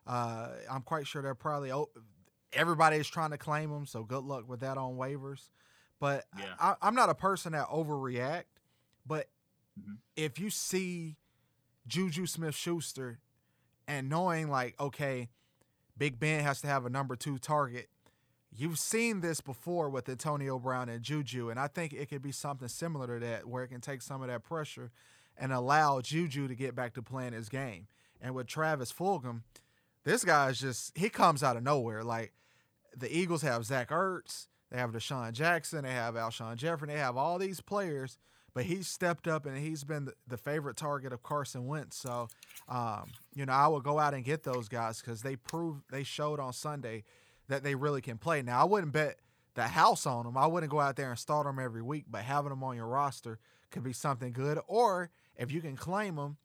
uh, 0.07 0.49
I'm 0.69 0.81
quite 0.81 1.05
sure 1.05 1.21
they're 1.21 1.35
probably 1.35 1.71
everybody 2.53 2.97
is 2.97 3.07
trying 3.07 3.31
to 3.31 3.37
claim 3.37 3.69
them. 3.69 3.85
So 3.85 4.03
good 4.03 4.23
luck 4.23 4.49
with 4.49 4.61
that 4.61 4.79
on 4.79 4.95
waivers. 4.95 5.49
But 5.99 6.25
yeah. 6.37 6.73
I, 6.81 6.87
am 6.87 6.95
not 6.95 7.09
a 7.09 7.15
person 7.15 7.51
that 7.51 7.67
overreact. 7.67 8.45
But 9.05 9.27
mm-hmm. 9.79 9.93
if 10.15 10.39
you 10.39 10.49
see 10.49 11.17
Juju 11.87 12.25
Smith 12.25 12.55
Schuster 12.55 13.19
and 13.87 14.09
knowing 14.09 14.49
like, 14.49 14.79
okay, 14.79 15.29
Big 15.97 16.19
Ben 16.19 16.43
has 16.43 16.61
to 16.61 16.67
have 16.67 16.85
a 16.85 16.89
number 16.89 17.15
two 17.15 17.37
target. 17.37 17.89
You've 18.55 18.79
seen 18.79 19.21
this 19.21 19.41
before 19.41 19.89
with 19.89 20.07
Antonio 20.07 20.59
Brown 20.59 20.89
and 20.89 21.03
Juju, 21.03 21.49
and 21.49 21.59
I 21.59 21.67
think 21.67 21.91
it 21.93 22.09
could 22.09 22.21
be 22.21 22.31
something 22.31 22.67
similar 22.67 23.19
to 23.19 23.25
that, 23.25 23.47
where 23.47 23.63
it 23.63 23.69
can 23.69 23.81
take 23.81 24.01
some 24.01 24.21
of 24.21 24.27
that 24.27 24.43
pressure 24.43 24.91
and 25.37 25.51
allow 25.51 26.01
Juju 26.01 26.47
to 26.47 26.55
get 26.55 26.75
back 26.75 26.93
to 26.93 27.01
playing 27.01 27.33
his 27.33 27.49
game. 27.49 27.87
And 28.21 28.35
with 28.35 28.47
Travis 28.47 28.93
Fulgham, 28.93 29.41
this 30.03 30.23
guy 30.23 30.49
is 30.49 30.59
just 30.59 30.97
he 30.97 31.09
comes 31.09 31.43
out 31.43 31.57
of 31.57 31.63
nowhere. 31.63 32.03
Like 32.03 32.33
the 32.95 33.15
Eagles 33.15 33.41
have 33.41 33.65
Zach 33.65 33.89
Ertz, 33.89 34.47
they 34.71 34.77
have 34.77 34.91
DeSean 34.91 35.33
Jackson, 35.33 35.83
they 35.83 35.91
have 35.91 36.15
Alshon 36.15 36.55
Jeffery, 36.55 36.87
they 36.87 36.99
have 36.99 37.17
all 37.17 37.39
these 37.39 37.59
players 37.59 38.17
but 38.53 38.65
he's 38.65 38.87
stepped 38.87 39.27
up 39.27 39.45
and 39.45 39.57
he's 39.57 39.83
been 39.83 40.09
the 40.27 40.37
favorite 40.37 40.77
target 40.77 41.11
of 41.11 41.23
Carson 41.23 41.65
Wentz. 41.65 41.97
So, 41.97 42.27
um, 42.69 43.11
you 43.33 43.45
know, 43.45 43.53
I 43.53 43.67
would 43.67 43.83
go 43.83 43.99
out 43.99 44.13
and 44.13 44.23
get 44.23 44.43
those 44.43 44.67
guys 44.67 45.01
because 45.01 45.21
they 45.21 45.35
proved 45.35 45.83
they 45.91 46.03
showed 46.03 46.39
on 46.39 46.53
Sunday 46.53 47.03
that 47.47 47.63
they 47.63 47.75
really 47.75 48.01
can 48.01 48.17
play. 48.17 48.41
Now, 48.41 48.61
I 48.61 48.63
wouldn't 48.65 48.93
bet 48.93 49.17
the 49.55 49.63
house 49.63 50.05
on 50.05 50.25
them. 50.25 50.37
I 50.37 50.47
wouldn't 50.47 50.71
go 50.71 50.79
out 50.79 50.95
there 50.95 51.09
and 51.09 51.19
start 51.19 51.45
them 51.45 51.59
every 51.59 51.81
week, 51.81 52.05
but 52.09 52.21
having 52.21 52.49
them 52.49 52.63
on 52.63 52.75
your 52.75 52.87
roster 52.87 53.39
could 53.71 53.83
be 53.83 53.93
something 53.93 54.31
good. 54.31 54.59
Or 54.67 55.09
if 55.35 55.51
you 55.51 55.61
can 55.61 55.75
claim 55.75 56.15
them 56.15 56.37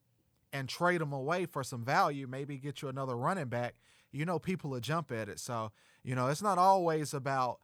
and 0.52 0.68
trade 0.68 1.00
them 1.00 1.12
away 1.12 1.46
for 1.46 1.62
some 1.62 1.84
value, 1.84 2.26
maybe 2.26 2.56
get 2.56 2.82
you 2.82 2.88
another 2.88 3.16
running 3.16 3.48
back. 3.48 3.74
You 4.12 4.24
know, 4.24 4.38
people 4.38 4.70
will 4.70 4.80
jump 4.80 5.12
at 5.12 5.28
it. 5.28 5.38
So, 5.38 5.72
you 6.02 6.14
know, 6.14 6.28
it's 6.28 6.42
not 6.42 6.59
always 6.59 7.12
about 7.12 7.61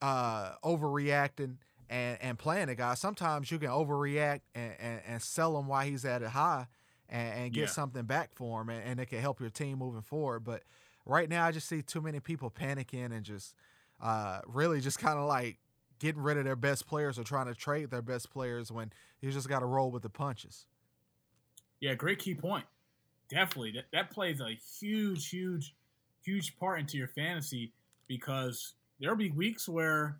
uh, 0.00 0.52
overreacting 0.64 1.56
and 1.90 2.16
and 2.22 2.38
playing 2.38 2.70
a 2.70 2.74
guy. 2.74 2.94
Sometimes 2.94 3.50
you 3.50 3.58
can 3.58 3.68
overreact 3.68 4.40
and, 4.54 4.72
and, 4.78 5.00
and 5.06 5.22
sell 5.22 5.58
him 5.58 5.66
while 5.66 5.84
he's 5.84 6.04
at 6.04 6.22
a 6.22 6.30
high 6.30 6.68
and, 7.10 7.34
and 7.34 7.52
get 7.52 7.62
yeah. 7.62 7.66
something 7.66 8.04
back 8.04 8.30
for 8.32 8.62
him, 8.62 8.70
and, 8.70 8.82
and, 8.84 9.00
it 9.00 9.06
can 9.06 9.18
help 9.20 9.40
your 9.40 9.50
team 9.50 9.78
moving 9.78 10.00
forward. 10.00 10.44
But 10.44 10.62
right 11.04 11.28
now, 11.28 11.44
I 11.44 11.50
just 11.50 11.68
see 11.68 11.82
too 11.82 12.00
many 12.00 12.20
people 12.20 12.50
panicking 12.50 13.12
and 13.12 13.24
just 13.24 13.54
uh, 14.00 14.40
really 14.46 14.80
just 14.80 14.98
kind 15.00 15.18
of 15.18 15.26
like 15.26 15.58
getting 15.98 16.22
rid 16.22 16.38
of 16.38 16.44
their 16.44 16.56
best 16.56 16.86
players 16.86 17.18
or 17.18 17.24
trying 17.24 17.46
to 17.46 17.54
trade 17.54 17.90
their 17.90 18.00
best 18.00 18.30
players 18.30 18.72
when 18.72 18.92
you 19.20 19.30
just 19.30 19.48
got 19.48 19.58
to 19.58 19.66
roll 19.66 19.90
with 19.90 20.02
the 20.02 20.08
punches. 20.08 20.66
Yeah, 21.80 21.94
great 21.94 22.20
key 22.20 22.34
point. 22.34 22.64
Definitely, 23.28 23.72
that 23.72 23.84
that 23.92 24.10
plays 24.10 24.40
a 24.40 24.56
huge, 24.80 25.28
huge, 25.28 25.74
huge 26.24 26.56
part 26.58 26.78
into 26.80 26.96
your 26.96 27.08
fantasy 27.08 27.72
because 28.06 28.74
there'll 29.00 29.16
be 29.16 29.30
weeks 29.30 29.68
where 29.68 30.18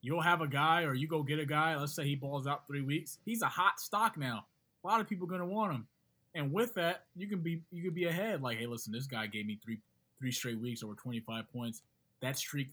you'll 0.00 0.20
have 0.20 0.40
a 0.40 0.46
guy 0.46 0.82
or 0.82 0.94
you 0.94 1.08
go 1.08 1.22
get 1.22 1.38
a 1.38 1.46
guy, 1.46 1.76
let's 1.76 1.94
say 1.94 2.04
he 2.04 2.14
balls 2.14 2.46
out 2.46 2.66
three 2.66 2.82
weeks, 2.82 3.18
he's 3.24 3.42
a 3.42 3.48
hot 3.48 3.80
stock 3.80 4.16
now. 4.16 4.46
A 4.84 4.86
lot 4.86 5.00
of 5.00 5.08
people 5.08 5.26
are 5.26 5.30
gonna 5.30 5.46
want 5.46 5.72
him. 5.72 5.86
And 6.34 6.52
with 6.52 6.74
that, 6.74 7.04
you 7.16 7.26
can 7.26 7.40
be 7.40 7.62
you 7.70 7.82
can 7.82 7.94
be 7.94 8.04
ahead. 8.04 8.42
Like, 8.42 8.58
hey, 8.58 8.66
listen, 8.66 8.92
this 8.92 9.06
guy 9.06 9.26
gave 9.26 9.46
me 9.46 9.58
three 9.64 9.78
three 10.18 10.32
straight 10.32 10.60
weeks 10.60 10.82
over 10.82 10.94
25 10.94 11.50
points. 11.52 11.82
That 12.20 12.36
streak 12.36 12.70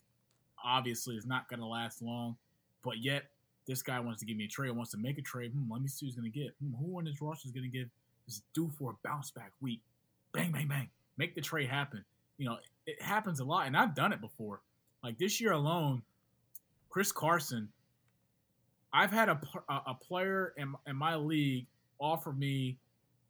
obviously 0.64 1.16
is 1.16 1.26
not 1.26 1.50
gonna 1.50 1.68
last 1.68 2.02
long. 2.02 2.36
But 2.84 3.00
yet, 3.00 3.26
this 3.66 3.82
guy 3.82 4.00
wants 4.00 4.20
to 4.20 4.26
give 4.26 4.38
me 4.38 4.46
a 4.46 4.48
trade, 4.48 4.72
wants 4.72 4.92
to 4.92 4.98
make 4.98 5.18
a 5.18 5.22
trade. 5.22 5.52
Hmm, 5.52 5.72
let 5.72 5.82
me 5.82 5.88
see 5.88 6.06
who's 6.06 6.16
gonna 6.16 6.30
get. 6.30 6.54
Hmm, 6.62 6.74
who 6.74 6.98
on 6.98 7.06
this 7.06 7.22
roster 7.22 7.48
is 7.48 7.52
gonna 7.52 7.68
give 7.68 7.90
is 8.28 8.42
due 8.54 8.72
for 8.78 8.92
a 8.92 9.08
bounce 9.08 9.32
back 9.32 9.52
week? 9.62 9.82
Bang, 10.32 10.52
bang, 10.52 10.68
bang. 10.68 10.90
Make 11.18 11.36
the 11.36 11.42
trade 11.42 11.70
happen. 11.70 12.04
You 12.38 12.50
know, 12.50 12.58
it 12.86 13.02
happens 13.02 13.40
a 13.40 13.46
lot, 13.46 13.68
and 13.68 13.78
I've 13.78 13.96
done 13.96 14.12
it 14.14 14.22
before. 14.22 14.62
Like 15.04 15.18
this 15.18 15.40
year 15.40 15.54
alone, 15.54 16.02
Chris 16.96 17.12
Carson, 17.12 17.68
I've 18.94 19.12
had 19.12 19.28
a, 19.28 19.38
a 19.68 19.94
player 19.96 20.54
in, 20.56 20.74
in 20.88 20.96
my 20.96 21.18
league 21.18 21.68
offer 22.00 22.32
me 22.32 22.78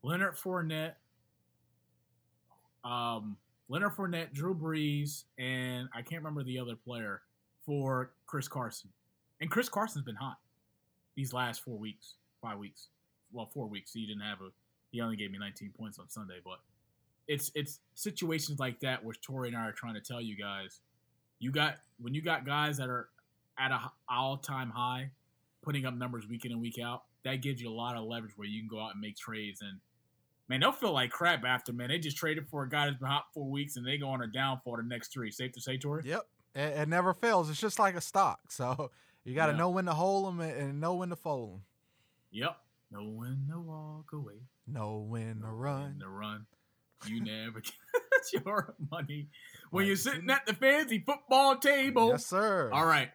Leonard 0.03 0.35
Fournette, 0.35 0.93
um, 2.83 3.37
Leonard 3.67 3.93
Fournette, 3.93 4.33
Drew 4.33 4.53
Brees, 4.53 5.23
and 5.39 5.89
I 5.95 6.03
can't 6.03 6.21
remember 6.21 6.43
the 6.43 6.59
other 6.59 6.75
player 6.75 7.23
for 7.65 8.11
Chris 8.27 8.47
Carson. 8.47 8.91
And 9.41 9.49
Chris 9.49 9.67
Carson's 9.67 10.05
been 10.05 10.13
hot 10.13 10.37
these 11.15 11.33
last 11.33 11.63
four 11.63 11.79
weeks, 11.79 12.17
five 12.43 12.59
weeks. 12.59 12.89
Well, 13.33 13.49
four 13.51 13.65
weeks. 13.65 13.93
He 13.93 14.05
didn't 14.05 14.21
have 14.21 14.41
a. 14.41 14.49
He 14.91 15.01
only 15.01 15.15
gave 15.15 15.31
me 15.31 15.39
19 15.39 15.71
points 15.75 15.97
on 15.97 16.07
Sunday, 16.07 16.37
but 16.45 16.59
it's 17.27 17.51
it's 17.55 17.79
situations 17.95 18.59
like 18.59 18.79
that 18.81 19.03
where 19.03 19.15
Tori 19.23 19.47
and 19.47 19.57
I 19.57 19.61
are 19.61 19.71
trying 19.71 19.95
to 19.95 20.01
tell 20.01 20.21
you 20.21 20.37
guys, 20.37 20.81
you 21.39 21.51
got 21.51 21.77
when 21.99 22.13
you 22.13 22.21
got 22.21 22.45
guys 22.45 22.77
that 22.77 22.89
are 22.89 23.09
at 23.57 23.71
a 23.71 23.91
all 24.09 24.37
time 24.37 24.69
high, 24.69 25.11
putting 25.61 25.85
up 25.85 25.95
numbers 25.95 26.27
week 26.27 26.45
in 26.45 26.51
and 26.51 26.61
week 26.61 26.79
out, 26.79 27.03
that 27.23 27.41
gives 27.41 27.61
you 27.61 27.69
a 27.69 27.73
lot 27.73 27.95
of 27.95 28.05
leverage 28.05 28.33
where 28.37 28.47
you 28.47 28.61
can 28.61 28.67
go 28.67 28.79
out 28.79 28.91
and 28.91 29.01
make 29.01 29.17
trades. 29.17 29.61
And 29.61 29.79
man, 30.47 30.59
they'll 30.61 30.71
feel 30.71 30.93
like 30.93 31.11
crap 31.11 31.43
after 31.43 31.73
man. 31.73 31.89
They 31.89 31.99
just 31.99 32.17
traded 32.17 32.47
for 32.47 32.63
a 32.63 32.69
guy 32.69 32.85
that's 32.85 32.97
been 32.97 33.07
hot 33.07 33.25
four 33.33 33.49
weeks 33.49 33.75
and 33.75 33.85
they 33.85 33.97
go 33.97 34.09
on 34.09 34.21
a 34.21 34.27
downfall 34.27 34.77
the 34.77 34.83
next 34.83 35.11
three. 35.13 35.31
Safe 35.31 35.51
to 35.53 35.61
say, 35.61 35.77
Tori? 35.77 36.03
Yep. 36.05 36.27
It, 36.55 36.59
it 36.59 36.89
never 36.89 37.13
fails. 37.13 37.49
It's 37.49 37.59
just 37.59 37.79
like 37.79 37.95
a 37.95 38.01
stock. 38.01 38.39
So 38.49 38.91
you 39.23 39.33
got 39.33 39.47
to 39.47 39.53
yeah. 39.53 39.57
know 39.57 39.69
when 39.71 39.85
to 39.85 39.93
hold 39.93 40.27
them 40.27 40.39
and 40.39 40.79
know 40.79 40.95
when 40.95 41.09
to 41.09 41.15
fold 41.15 41.53
them. 41.53 41.61
Yep. 42.31 42.57
Know 42.91 43.09
when 43.09 43.47
to 43.49 43.59
walk 43.59 44.11
away. 44.13 44.35
Know 44.67 45.05
when 45.09 45.41
to 45.41 45.47
run. 45.47 45.83
When 45.83 45.99
to 45.99 46.09
run. 46.09 46.45
You 47.07 47.23
never 47.23 47.59
get 47.61 47.73
your 48.45 48.75
money 48.91 49.27
when 49.71 49.85
you're 49.85 49.95
sitting 49.95 50.29
at 50.29 50.45
the 50.45 50.53
fancy 50.53 50.99
football 50.99 51.57
table. 51.57 52.09
Yes, 52.09 52.25
sir. 52.25 52.69
All 52.71 52.85
right. 52.85 53.09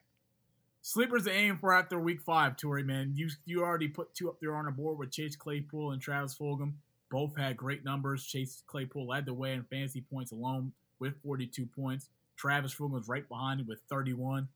Sleepers 0.83 1.25
to 1.25 1.33
aim 1.33 1.59
for 1.59 1.73
after 1.73 2.01
week 2.01 2.23
five, 2.23 2.57
Tori, 2.57 2.83
man. 2.83 3.13
You 3.15 3.29
you 3.45 3.63
already 3.63 3.89
put 3.89 4.15
two 4.15 4.29
up 4.31 4.39
there 4.41 4.55
on 4.55 4.65
the 4.65 4.71
board 4.71 4.99
with 4.99 5.11
Chase 5.11 5.37
Claypool 5.37 5.93
and 5.93 6.01
Travis 6.01 6.35
Fulgham. 6.35 6.75
Both 7.11 7.37
had 7.37 7.57
great 7.57 7.85
numbers. 7.85 8.25
Chase 8.25 8.63
Claypool 8.67 9.09
led 9.09 9.27
the 9.27 9.35
way 9.35 9.53
in 9.53 9.65
fantasy 9.65 10.01
points 10.01 10.33
alone 10.33 10.73
with 10.99 11.21
42 11.23 11.67
points. 11.67 12.09
Travis 12.37 12.75
Fulgham 12.75 12.93
was 12.93 13.09
right 13.09 13.29
behind 13.29 13.61
him 13.61 13.67
with 13.67 13.81
31. 13.91 14.49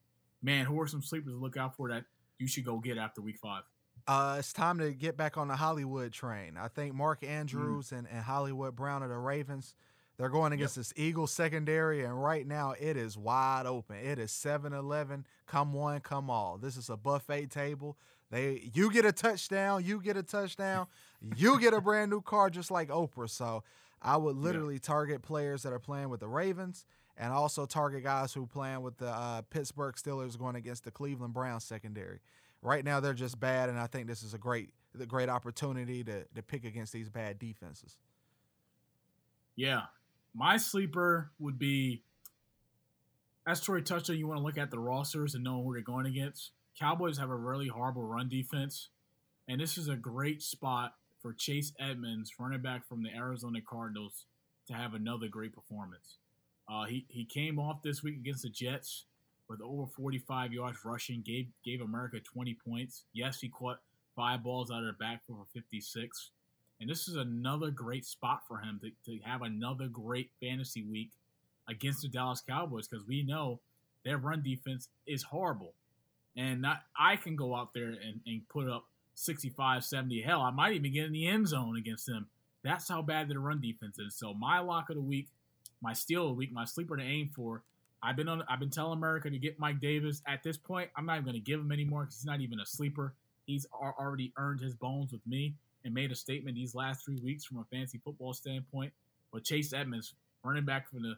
Man, 0.43 0.65
who 0.65 0.81
are 0.81 0.87
some 0.87 1.03
sleepers 1.03 1.33
to 1.33 1.39
look 1.39 1.57
out 1.57 1.77
for 1.77 1.89
that 1.91 2.05
you 2.39 2.47
should 2.47 2.65
go 2.65 2.79
get 2.79 2.97
after 2.97 3.21
week 3.21 3.39
five? 3.43 3.65
Uh, 4.07 4.37
it's 4.39 4.53
time 4.53 4.79
to 4.79 4.93
get 4.93 5.17
back 5.17 5.37
on 5.37 5.49
the 5.49 5.57
Hollywood 5.57 6.13
train. 6.13 6.57
I 6.57 6.69
think 6.69 6.95
Mark 6.95 7.23
Andrews 7.23 7.89
mm. 7.89 7.99
and, 7.99 8.09
and 8.11 8.23
Hollywood 8.23 8.77
Brown 8.77 9.03
of 9.03 9.11
the 9.11 9.19
Ravens– 9.19 9.75
they're 10.17 10.29
going 10.29 10.53
against 10.53 10.77
yep. 10.77 10.87
this 10.87 10.93
Eagles 10.97 11.33
secondary, 11.33 12.05
and 12.05 12.23
right 12.23 12.47
now 12.47 12.75
it 12.79 12.97
is 12.97 13.19
wide 13.19 13.67
open. 13.67 13.97
It 13.97 14.19
is 14.19 14.31
7-Eleven. 14.31 15.27
Come 15.47 15.73
one, 15.73 16.01
come 16.01 16.31
all. 16.31 16.57
This 16.57 16.77
is 16.77 16.89
a 16.89 16.97
buffet 16.97 17.51
table. 17.51 17.97
They 18.31 18.71
you 18.75 18.91
get 18.91 19.05
a 19.05 19.13
touchdown, 19.13 19.85
you 19.85 20.01
get 20.01 20.17
a 20.17 20.23
touchdown, 20.23 20.87
you 21.37 21.61
get 21.61 21.73
a 21.73 21.81
brand 21.81 22.11
new 22.11 22.21
car 22.21 22.51
just 22.51 22.71
like 22.71 22.89
Oprah. 22.89 23.31
So 23.31 23.63
I 24.03 24.17
would 24.17 24.37
literally 24.37 24.79
target 24.79 25.23
players 25.23 25.63
that 25.63 25.73
are 25.73 25.79
playing 25.79 26.09
with 26.09 26.21
the 26.21 26.29
Ravens 26.29 26.85
and 27.17 27.33
also 27.33 27.65
target 27.65 28.03
guys 28.03 28.33
who 28.33 28.47
playing 28.47 28.83
with 28.83 28.99
the 28.99 29.09
uh, 29.09 29.43
Pittsburgh 29.43 29.95
Steelers 29.95 30.39
going 30.39 30.57
against 30.57 30.85
the 30.85 30.91
Cleveland 30.91 31.33
Browns 31.33 31.65
secondary. 31.65 32.21
Right 32.61 32.85
now 32.85 32.99
they're 32.99 33.15
just 33.15 33.39
bad, 33.39 33.69
and 33.69 33.79
I 33.79 33.87
think 33.87 34.09
this 34.09 34.23
is 34.23 34.35
a 34.35 34.39
great, 34.39 34.71
a 34.99 35.07
great 35.07 35.29
opportunity 35.29 36.03
to 36.05 36.25
to 36.25 36.43
pick 36.43 36.65
against 36.65 36.93
these 36.93 37.09
bad 37.09 37.39
defenses. 37.39 37.99
Yeah, 39.55 39.83
my 40.35 40.57
sleeper 40.57 41.31
would 41.39 41.59
be, 41.59 42.03
as 43.47 43.61
Tori 43.61 43.83
touched 43.83 44.11
on, 44.11 44.17
you 44.17 44.27
want 44.27 44.39
to 44.39 44.45
look 44.45 44.59
at 44.59 44.71
the 44.71 44.79
rosters 44.79 45.35
and 45.35 45.45
know 45.45 45.63
who 45.63 45.73
they're 45.73 45.83
going 45.83 46.07
against. 46.07 46.53
Cowboys 46.79 47.19
have 47.19 47.31
a 47.31 47.37
really 47.37 47.69
horrible 47.69 48.03
run 48.03 48.29
defense, 48.29 48.89
and 49.49 49.61
this 49.61 49.79
is 49.79 49.89
a 49.89 49.97
great 49.97 50.43
spot 50.43 50.95
for 51.23 51.33
Chase 51.33 51.73
Edmonds, 51.79 52.33
running 52.39 52.63
back 52.63 52.87
from 52.89 53.03
the 53.03 53.11
Arizona 53.15 53.61
Cardinals, 53.67 54.27
to 54.67 54.75
have 54.75 54.95
another 54.95 55.29
great 55.29 55.55
performance. 55.55 56.19
Uh, 56.69 56.85
he 56.85 57.05
he 57.09 57.25
came 57.25 57.59
off 57.59 57.83
this 57.83 58.03
week 58.03 58.17
against 58.17 58.43
the 58.43 58.49
Jets 58.49 59.05
with 59.49 59.61
over 59.61 59.87
45 59.87 60.53
yards 60.53 60.79
rushing, 60.85 61.23
gave 61.25 61.47
gave 61.65 61.81
America 61.81 62.19
20 62.21 62.57
points. 62.67 63.05
Yes, 63.13 63.41
he 63.41 63.49
caught 63.49 63.79
five 64.17 64.43
balls 64.43 64.71
out 64.71 64.81
of 64.81 64.87
the 64.87 64.93
backfield 64.93 65.39
for 65.39 65.47
56. 65.61 66.31
And 66.85 66.91
this 66.91 67.09
is 67.09 67.17
another 67.17 67.71
great 67.71 68.05
spot 68.05 68.43
for 68.47 68.59
him 68.59 68.79
to, 68.83 68.91
to 69.11 69.19
have 69.25 69.41
another 69.41 69.87
great 69.87 70.29
fantasy 70.39 70.83
week 70.83 71.13
against 71.67 72.03
the 72.03 72.09
Dallas 72.09 72.43
Cowboys 72.47 72.87
because 72.87 73.07
we 73.07 73.23
know 73.23 73.61
their 74.05 74.19
run 74.19 74.43
defense 74.43 74.91
is 75.07 75.23
horrible. 75.23 75.73
And 76.37 76.61
not, 76.61 76.83
I 76.95 77.17
can 77.17 77.37
go 77.37 77.57
out 77.57 77.73
there 77.73 77.87
and, 77.87 78.21
and 78.27 78.47
put 78.51 78.69
up 78.69 78.85
65, 79.15 79.83
70. 79.83 80.21
Hell, 80.21 80.43
I 80.43 80.51
might 80.51 80.75
even 80.75 80.93
get 80.93 81.07
in 81.07 81.13
the 81.13 81.27
end 81.27 81.49
zone 81.49 81.79
against 81.79 82.05
them. 82.05 82.27
That's 82.63 82.87
how 82.87 83.01
bad 83.01 83.31
their 83.31 83.41
run 83.41 83.63
defense 83.63 83.99
is. 83.99 84.15
So 84.15 84.35
my 84.35 84.59
lock 84.59 84.91
of 84.91 84.97
the 84.97 85.01
week, 85.01 85.29
my 85.81 85.95
steal 85.95 86.25
of 86.25 86.29
the 86.33 86.35
week, 86.35 86.53
my 86.53 86.67
sleeper 86.67 86.99
to 86.99 87.03
aim 87.03 87.31
for, 87.35 87.63
I've 88.03 88.17
been 88.17 88.29
on. 88.29 88.43
I've 88.47 88.61
been 88.61 88.69
telling 88.69 88.99
America 88.99 89.31
to 89.31 89.39
get 89.39 89.59
Mike 89.59 89.81
Davis. 89.81 90.21
At 90.29 90.43
this 90.43 90.59
point, 90.59 90.91
I'm 90.99 91.07
not 91.07 91.15
even 91.15 91.25
going 91.25 91.35
to 91.37 91.41
give 91.41 91.61
him 91.61 91.73
anymore 91.73 92.03
because 92.03 92.17
he's 92.17 92.27
not 92.27 92.43
even 92.43 92.61
a 92.61 92.67
sleeper. 92.67 93.15
He's 93.47 93.67
already 93.73 94.35
earned 94.37 94.61
his 94.61 94.75
bones 94.75 95.13
with 95.13 95.27
me 95.27 95.55
and 95.85 95.95
made 95.95 96.11
a 96.11 96.15
statement 96.15 96.57
these 96.57 96.75
last 96.75 97.05
three 97.05 97.19
weeks 97.23 97.45
from 97.45 97.59
a 97.59 97.65
fancy 97.65 98.01
football 98.05 98.33
standpoint. 98.33 98.93
But 99.33 99.45
Chase 99.45 99.73
Edmonds, 99.73 100.15
running 100.43 100.65
back 100.65 100.89
from 100.89 101.03
the 101.03 101.15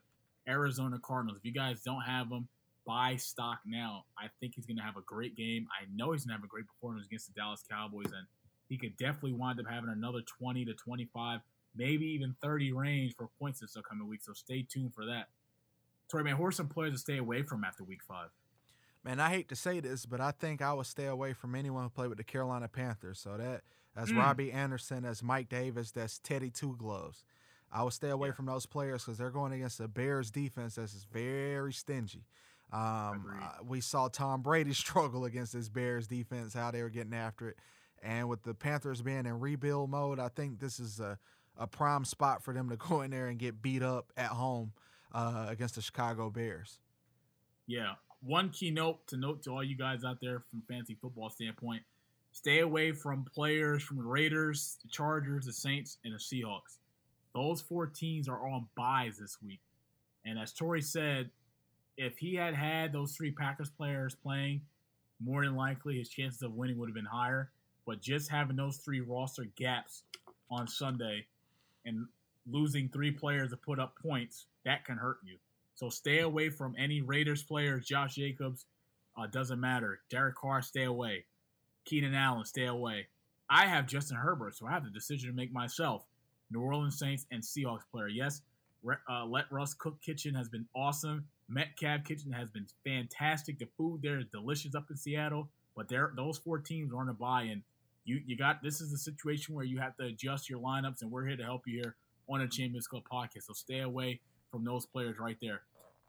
Arizona 0.49 0.99
Cardinals, 1.03 1.39
if 1.39 1.45
you 1.45 1.53
guys 1.53 1.83
don't 1.83 2.03
have 2.03 2.31
him, 2.31 2.49
buy 2.87 3.17
stock 3.17 3.59
now. 3.67 4.05
I 4.19 4.27
think 4.41 4.55
he's 4.55 4.67
going 4.67 4.77
to 4.77 4.83
have 4.83 4.97
a 4.97 5.03
great 5.03 5.37
game. 5.37 5.67
I 5.71 5.87
know 5.95 6.13
he's 6.13 6.25
going 6.25 6.37
to 6.37 6.41
have 6.41 6.45
a 6.45 6.49
great 6.49 6.67
performance 6.67 7.07
against 7.07 7.27
the 7.27 7.41
Dallas 7.41 7.65
Cowboys, 7.69 8.07
and 8.07 8.27
he 8.69 8.77
could 8.79 8.97
definitely 8.97 9.33
wind 9.33 9.61
up 9.61 9.67
having 9.69 9.91
another 9.91 10.21
20 10.39 10.65
to 10.65 10.75
25, 10.75 11.41
maybe 11.77 12.07
even 12.07 12.35
30 12.43 12.73
range 12.73 13.15
for 13.17 13.29
points 13.39 13.61
this 13.61 13.77
upcoming 13.77 14.09
week. 14.09 14.23
So 14.23 14.33
stay 14.33 14.67
tuned 14.69 14.95
for 14.95 15.05
that. 15.07 15.29
Tori, 16.09 16.25
man, 16.25 16.37
who 16.37 16.47
are 16.47 16.53
some 16.53 16.69
players 16.69 16.93
to 16.93 16.99
stay 16.99 17.19
away 17.19 17.43
from 17.43 17.65
after 17.65 17.85
week 17.85 18.03
five? 18.07 18.29
Man, 19.07 19.21
I 19.21 19.31
hate 19.31 19.49
to 19.51 19.57
say 19.57 19.79
this, 19.79 20.05
but 20.05 20.21
I 20.21 20.33
think 20.33 20.61
I 20.61 20.73
would 20.73 20.87
stay 20.87 21.07
away 21.07 21.33
from 21.33 21.55
anyone 21.55 21.85
who 21.85 21.91
played 21.91 22.09
with 22.09 22.19
the 22.19 22.25
Carolina 22.25 22.67
Panthers. 22.67 23.21
So 23.21 23.37
that 23.37 23.63
that's 23.95 24.11
mm. 24.11 24.19
Robbie 24.19 24.51
Anderson, 24.51 25.05
that's 25.05 25.23
Mike 25.23 25.49
Davis, 25.49 25.93
that's 25.93 26.19
Teddy 26.19 26.51
Two 26.51 26.75
Gloves. 26.77 27.25
I 27.73 27.85
would 27.85 27.93
stay 27.93 28.11
away 28.11 28.29
yeah. 28.29 28.35
from 28.35 28.47
those 28.47 28.67
players 28.67 29.05
because 29.05 29.17
they're 29.17 29.31
going 29.31 29.53
against 29.53 29.79
the 29.79 29.87
Bears 29.87 30.33
defense 30.33 30.75
that's 30.75 31.07
very 31.13 31.73
stingy. 31.73 32.25
Um, 32.73 33.27
uh, 33.41 33.63
we 33.65 33.81
saw 33.81 34.09
Tom 34.09 34.43
Brady 34.43 34.73
struggle 34.75 35.25
against 35.25 35.53
this 35.53 35.69
Bears 35.69 36.09
defense, 36.09 36.53
how 36.53 36.73
they 36.73 36.83
were 36.83 36.91
getting 36.91 37.15
after 37.15 37.51
it. 37.51 37.57
And 38.03 38.29
with 38.29 38.43
the 38.43 38.55
Panthers 38.55 39.03
being 39.03 39.25
in 39.25 39.39
rebuild 39.39 39.89
mode, 39.89 40.19
I 40.19 40.29
think 40.29 40.59
this 40.59 40.81
is 40.81 40.99
a, 40.99 41.19
a 41.57 41.69
prime 41.69 42.05
spot 42.05 42.43
for 42.43 42.53
them 42.53 42.69
to 42.71 42.77
go 42.89 43.03
in 43.03 43.13
there 43.13 43.29
and 43.29 43.39
get 43.39 43.63
beat 43.63 43.85
up 43.85 44.13
at 44.17 44.31
home 44.31 44.73
uh, 45.13 45.47
against 45.49 45.77
the 45.77 45.83
Chicago 45.83 46.29
Bears. 46.29 46.81
Yeah. 47.69 47.95
One 48.23 48.51
key 48.51 48.71
note 48.71 49.07
to 49.09 49.17
note 49.17 49.43
to 49.45 49.51
all 49.51 49.65
you 49.65 49.77
guys 49.77 50.05
out 50.05 50.19
there 50.21 50.43
from 50.51 50.63
fantasy 50.69 50.97
football 51.01 51.31
standpoint 51.31 51.83
stay 52.37 52.61
away 52.61 52.93
from 52.93 53.25
players 53.25 53.83
from 53.83 53.97
the 53.97 54.03
Raiders, 54.03 54.77
the 54.83 54.89
Chargers, 54.89 55.47
the 55.47 55.53
Saints, 55.53 55.97
and 56.05 56.13
the 56.13 56.19
Seahawks. 56.19 56.77
Those 57.35 57.63
four 57.63 57.87
teams 57.87 58.29
are 58.29 58.47
on 58.47 58.67
byes 58.77 59.19
this 59.19 59.39
week. 59.43 59.61
And 60.27 60.39
as 60.39 60.53
Tori 60.53 60.83
said, 60.83 61.31
if 61.97 62.19
he 62.19 62.35
had 62.35 62.55
had 62.55 62.93
those 62.93 63.17
three 63.17 63.31
Packers 63.31 63.71
players 63.71 64.15
playing, 64.15 64.61
more 65.25 65.45
than 65.45 65.57
likely 65.57 65.97
his 65.97 66.11
chances 66.11 66.43
of 66.43 66.53
winning 66.55 66.79
would 66.79 66.91
have 66.91 66.95
been 66.95 67.07
higher. 67.07 67.51
But 67.87 68.03
just 68.03 68.31
having 68.31 68.57
those 68.57 68.79
three 68.79 69.01
roster 69.01 69.47
gaps 69.57 70.03
on 70.51 70.69
Sunday 70.69 71.25
and 71.87 72.07
losing 72.51 72.89
three 72.89 73.13
players 73.13 73.51
to 73.51 73.57
put 73.57 73.79
up 73.79 73.95
points, 74.03 74.47
that 74.65 74.85
can 74.85 74.99
hurt 74.99 75.19
you. 75.25 75.37
So 75.77 75.91
stay 75.91 76.21
away 76.21 76.49
from 76.51 76.75
any 76.79 77.03
Raiders 77.03 77.43
players. 77.43 77.87
Josh 77.87 78.17
Jacobs, 78.17 78.67
uh, 79.17 79.27
doesn't 79.27 79.61
matter. 79.61 80.01
Derek 80.11 80.37
Carr, 80.37 80.63
stay 80.63 80.85
away. 80.85 81.25
Keenan 81.85 82.15
Allen, 82.15 82.45
stay 82.45 82.67
away. 82.67 83.07
I 83.49 83.67
have 83.67 83.87
Justin 83.87 84.17
Herbert, 84.17 84.57
so 84.57 84.67
I 84.67 84.73
have 84.73 84.85
the 84.85 84.91
decision 84.91 85.31
to 85.31 85.37
make 85.37 85.53
myself. 85.53 86.05
New 86.51 86.61
Orleans 86.61 86.99
Saints 86.99 87.27
and 87.31 87.43
Seahawks 87.43 87.83
player. 87.91 88.09
Yes, 88.09 88.43
uh, 89.09 89.25
let 89.25 89.51
Russ 89.51 89.75
cook 89.75 90.01
kitchen 90.01 90.35
has 90.35 90.49
been 90.49 90.67
awesome. 90.75 91.25
Metcalf 91.49 92.05
kitchen 92.05 92.33
has 92.33 92.51
been 92.51 92.67
fantastic. 92.85 93.59
The 93.59 93.69
food 93.77 94.01
there 94.03 94.19
is 94.19 94.27
delicious 94.33 94.75
up 94.75 94.87
in 94.91 94.97
Seattle, 94.97 95.49
but 95.77 95.89
there 95.89 96.13
those 96.17 96.39
four 96.39 96.59
teams 96.59 96.93
are 96.93 96.99
on 96.99 97.09
a 97.09 97.15
bye, 97.15 97.43
and 97.43 97.63
you 98.05 98.21
you 98.27 98.37
got 98.37 98.63
this 98.63 98.81
is 98.81 98.93
a 98.93 98.99
situation 98.99 99.55
where 99.55 99.65
you 99.65 99.79
have 99.79 99.97
to 99.97 100.07
adjust 100.07 100.49
your 100.49 100.61
lineups, 100.61 101.03
and 101.03 101.11
we're 101.11 101.27
here 101.27 101.37
to 101.37 101.45
help 101.45 101.63
you 101.67 101.81
here 101.81 101.97
on 102.29 102.41
the 102.41 102.49
Champions 102.49 102.87
Club 102.87 103.05
podcast. 103.11 103.45
So 103.45 103.53
stay 103.53 103.81
away 103.81 104.21
from 104.51 104.65
those 104.65 104.87
players 104.87 105.19
right 105.19 105.37
there. 105.41 105.63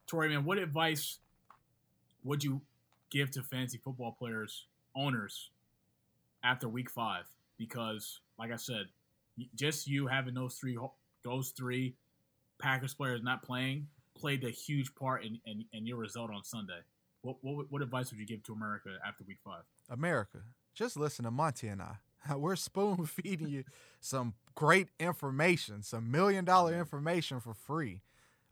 Tori, 0.07 0.29
man, 0.29 0.45
what 0.45 0.57
advice 0.57 1.19
would 2.23 2.43
you 2.43 2.61
give 3.09 3.31
to 3.31 3.43
fantasy 3.43 3.77
football 3.77 4.15
players, 4.17 4.65
owners, 4.95 5.49
after 6.43 6.67
Week 6.67 6.89
Five? 6.89 7.25
Because, 7.57 8.21
like 8.39 8.51
I 8.51 8.55
said, 8.55 8.85
just 9.55 9.87
you 9.87 10.07
having 10.07 10.33
those 10.33 10.55
three 10.55 10.77
those 11.23 11.49
three 11.49 11.95
Packers 12.59 12.93
players 12.93 13.21
not 13.21 13.43
playing 13.43 13.87
played 14.15 14.43
a 14.43 14.49
huge 14.49 14.93
part 14.95 15.23
in, 15.23 15.39
in, 15.45 15.63
in 15.73 15.85
your 15.85 15.97
result 15.97 16.31
on 16.31 16.43
Sunday. 16.43 16.79
What, 17.21 17.37
what, 17.41 17.71
what 17.71 17.81
advice 17.81 18.09
would 18.09 18.19
you 18.19 18.25
give 18.25 18.43
to 18.43 18.53
America 18.53 18.89
after 19.05 19.23
Week 19.27 19.37
Five? 19.43 19.63
America, 19.89 20.39
just 20.73 20.97
listen 20.97 21.25
to 21.25 21.31
Monty 21.31 21.67
and 21.67 21.81
I. 21.81 21.97
We're 22.35 22.55
spoon 22.55 23.05
feeding 23.05 23.49
you 23.49 23.63
some 23.99 24.33
great 24.55 24.89
information, 24.99 25.83
some 25.83 26.09
million 26.11 26.45
dollar 26.45 26.77
information 26.77 27.39
for 27.39 27.53
free. 27.53 28.01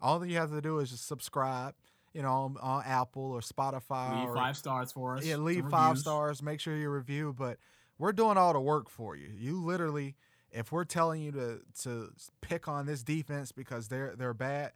All 0.02 0.26
you 0.26 0.38
have 0.38 0.52
to 0.52 0.62
do 0.62 0.80
is 0.80 0.91
just 0.91 1.08
subscribe, 1.08 1.74
you 2.14 2.22
know, 2.22 2.32
on, 2.32 2.58
on 2.62 2.84
Apple 2.86 3.32
or 3.32 3.39
Spotify. 3.39 4.20
Leave 4.20 4.30
or, 4.30 4.36
five 4.36 4.58
stars 4.58 4.91
for 4.91 5.18
us. 5.18 5.26
Yeah, 5.26 5.38
leave 5.38 5.68
five 5.70 5.98
stars. 5.98 6.41
Make 6.43 6.60
sure 6.60 6.76
you 6.76 6.89
review. 6.89 7.34
But 7.38 7.58
we're 7.98 8.12
doing 8.12 8.38
all 8.38 8.54
the 8.54 8.60
work 8.60 8.89
for 8.89 9.16
you. 9.16 9.30
You 9.36 9.64
literally 9.64 10.16
if 10.56 10.72
we're 10.72 10.86
telling 10.86 11.22
you 11.22 11.32
to 11.34 11.60
to 11.84 12.12
pick 12.41 12.68
on 12.68 12.86
this 12.86 13.04
defense 13.04 13.52
because 13.52 13.89
they're 13.89 14.16
they're 14.16 14.34
bad, 14.34 14.72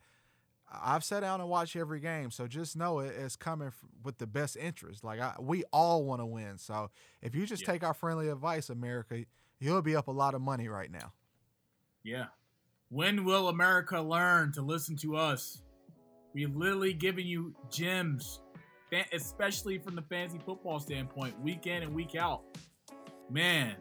I've 0.71 1.03
sat 1.03 1.21
down 1.21 1.39
and 1.39 1.49
watched 1.49 1.75
every 1.75 2.01
game, 2.01 2.31
so 2.31 2.47
just 2.47 2.75
know 2.75 2.99
it, 2.99 3.15
it's 3.17 3.35
coming 3.35 3.71
with 4.03 4.17
the 4.17 4.27
best 4.27 4.57
interest. 4.57 5.03
Like 5.03 5.21
I, 5.21 5.35
we 5.39 5.63
all 5.71 6.03
want 6.03 6.21
to 6.21 6.25
win, 6.25 6.57
so 6.57 6.91
if 7.21 7.33
you 7.33 7.45
just 7.45 7.63
yeah. 7.63 7.73
take 7.73 7.83
our 7.83 7.93
friendly 7.93 8.27
advice, 8.27 8.69
America, 8.69 9.23
you'll 9.59 9.81
be 9.81 9.95
up 9.95 10.07
a 10.07 10.11
lot 10.11 10.35
of 10.35 10.41
money 10.41 10.67
right 10.67 10.91
now. 10.91 11.13
Yeah. 12.03 12.25
When 12.91 13.23
will 13.23 13.49
America 13.49 14.01
learn 14.01 14.51
to 14.53 14.63
listen 14.63 14.95
to 14.97 15.15
us? 15.15 15.61
We 16.33 16.47
literally 16.47 16.91
giving 16.91 17.27
you 17.27 17.53
gems, 17.69 18.41
especially 19.13 19.77
from 19.77 19.95
the 19.95 20.01
fantasy 20.01 20.39
football 20.43 20.79
standpoint, 20.79 21.39
week 21.39 21.67
in 21.67 21.83
and 21.83 21.93
week 21.93 22.15
out. 22.15 22.41
Man, 23.29 23.75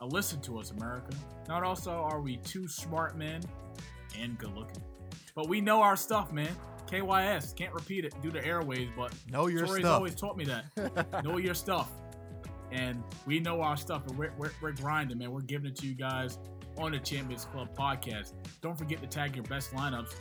uh, 0.00 0.06
listen 0.06 0.40
to 0.40 0.58
us, 0.58 0.72
America. 0.72 1.10
Not 1.46 1.62
also 1.62 1.92
are 1.92 2.20
we 2.20 2.38
two 2.38 2.66
smart 2.66 3.16
men 3.16 3.40
and 4.18 4.36
good 4.38 4.52
looking, 4.56 4.82
but 5.36 5.48
we 5.48 5.60
know 5.60 5.80
our 5.82 5.96
stuff, 5.96 6.32
man. 6.32 6.50
KYS 6.88 7.54
can't 7.54 7.74
repeat 7.74 8.04
it 8.04 8.14
due 8.22 8.32
to 8.32 8.44
airways, 8.44 8.88
but 8.96 9.12
know 9.30 9.46
your 9.46 9.66
Tori's 9.66 9.82
stuff. 9.82 9.94
always 9.94 10.14
taught 10.16 10.36
me 10.36 10.46
that. 10.46 11.22
know 11.24 11.38
your 11.38 11.54
stuff, 11.54 11.92
and 12.72 13.04
we 13.24 13.38
know 13.38 13.60
our 13.60 13.76
stuff, 13.76 14.04
and 14.08 14.18
we're, 14.18 14.32
we're, 14.36 14.50
we're 14.60 14.72
grinding, 14.72 15.18
man. 15.18 15.30
We're 15.30 15.42
giving 15.42 15.68
it 15.68 15.76
to 15.76 15.86
you 15.86 15.94
guys 15.94 16.38
on 16.78 16.92
the 16.92 16.98
Champions 16.98 17.44
Club 17.46 17.68
podcast. 17.76 18.32
Don't 18.62 18.76
forget 18.76 19.00
to 19.00 19.06
tag 19.06 19.34
your 19.34 19.44
best 19.44 19.72
lineups. 19.72 20.14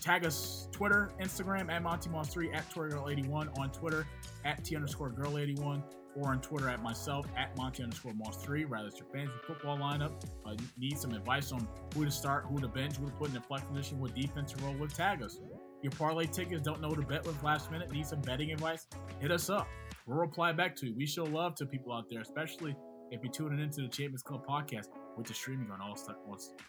Tag 0.00 0.24
us 0.24 0.68
Twitter, 0.72 1.10
Instagram 1.20 1.70
at 1.70 1.82
Monty 1.82 2.10
Moss 2.10 2.28
3 2.28 2.52
at 2.52 2.70
ToryGirl81 2.70 3.58
on 3.58 3.70
Twitter 3.70 4.06
at 4.44 4.64
T 4.64 4.76
underscore 4.76 5.10
Girl 5.10 5.38
81 5.38 5.82
or 6.16 6.30
on 6.30 6.40
Twitter 6.40 6.68
at 6.68 6.82
myself 6.82 7.26
at 7.36 7.56
Monty 7.56 7.82
underscore 7.82 8.14
Moss 8.14 8.42
three. 8.42 8.64
Rather, 8.64 8.88
it's 8.88 8.98
your 8.98 9.08
fantasy 9.08 9.36
football 9.46 9.78
lineup. 9.78 10.12
Uh, 10.46 10.54
need 10.78 10.98
some 10.98 11.12
advice 11.12 11.52
on 11.52 11.66
who 11.94 12.04
to 12.04 12.10
start, 12.10 12.46
who 12.48 12.58
to 12.60 12.68
bench, 12.68 12.96
who 12.96 13.06
to 13.06 13.12
put 13.12 13.28
in 13.28 13.34
the 13.34 13.40
flex 13.40 13.64
position, 13.64 13.98
what 14.00 14.14
defense 14.14 14.52
to 14.52 14.64
roll 14.64 14.74
with. 14.74 14.94
Tag 14.94 15.22
us. 15.22 15.38
Your 15.82 15.92
parlay 15.92 16.26
tickets 16.26 16.62
don't 16.62 16.80
know 16.80 16.90
to 16.90 17.02
bet 17.02 17.26
with 17.26 17.40
last 17.42 17.70
minute. 17.70 17.92
Need 17.92 18.06
some 18.06 18.20
betting 18.22 18.50
advice? 18.50 18.86
Hit 19.20 19.30
us 19.30 19.50
up. 19.50 19.68
We'll 20.06 20.18
reply 20.18 20.52
back 20.52 20.74
to 20.76 20.86
you. 20.86 20.94
We 20.96 21.06
show 21.06 21.24
love 21.24 21.54
to 21.56 21.66
people 21.66 21.92
out 21.92 22.08
there, 22.08 22.22
especially 22.22 22.74
if 23.10 23.22
you're 23.22 23.32
tuning 23.32 23.60
into 23.60 23.82
the 23.82 23.88
Champions 23.88 24.22
Club 24.22 24.46
podcast, 24.46 24.86
which 25.16 25.30
is 25.30 25.36
streaming 25.36 25.70
on 25.70 25.80
all 25.80 25.98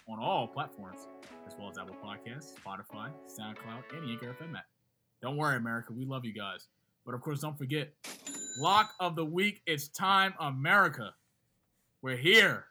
on 0.10 0.20
all 0.20 0.48
platforms, 0.48 1.08
as 1.46 1.54
well 1.60 1.70
as 1.70 1.78
Apple 1.78 1.96
Podcasts, 2.04 2.54
Spotify, 2.56 3.12
SoundCloud, 3.28 3.84
and 3.94 4.10
Anchor 4.10 4.36
FM 4.42 4.56
app. 4.56 4.66
Don't 5.22 5.38
worry, 5.38 5.58
America. 5.58 5.94
We 5.94 6.06
love 6.06 6.26
you 6.26 6.34
guys. 6.34 6.68
But 7.06 7.14
of 7.14 7.22
course, 7.22 7.42
don't 7.42 7.58
forget 7.58 7.94
Lock 8.58 8.94
of 9.00 9.16
the 9.16 9.26
week. 9.26 9.62
It's 9.68 9.88
time, 9.88 10.34
America. 10.40 11.14
We're 12.02 12.18
here. 12.18 12.66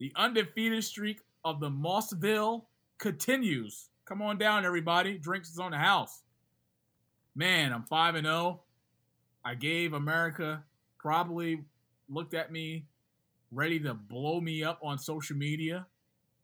The 0.00 0.12
undefeated 0.16 0.82
streak 0.82 1.20
of 1.44 1.60
the 1.60 1.70
Mossville 1.70 2.64
continues. 2.98 3.88
Come 4.04 4.20
on 4.20 4.36
down, 4.36 4.64
everybody. 4.64 5.16
Drinks 5.16 5.50
is 5.50 5.60
on 5.60 5.70
the 5.70 5.78
house. 5.78 6.22
Man, 7.36 7.72
I'm 7.72 7.84
5 7.84 8.16
and 8.16 8.26
0. 8.26 8.62
I 9.44 9.54
gave 9.54 9.92
America 9.92 10.64
probably 10.98 11.64
looked 12.08 12.34
at 12.34 12.50
me 12.50 12.86
ready 13.54 13.80
to 13.80 13.94
blow 13.94 14.40
me 14.40 14.64
up 14.64 14.80
on 14.82 14.98
social 14.98 15.36
media 15.36 15.86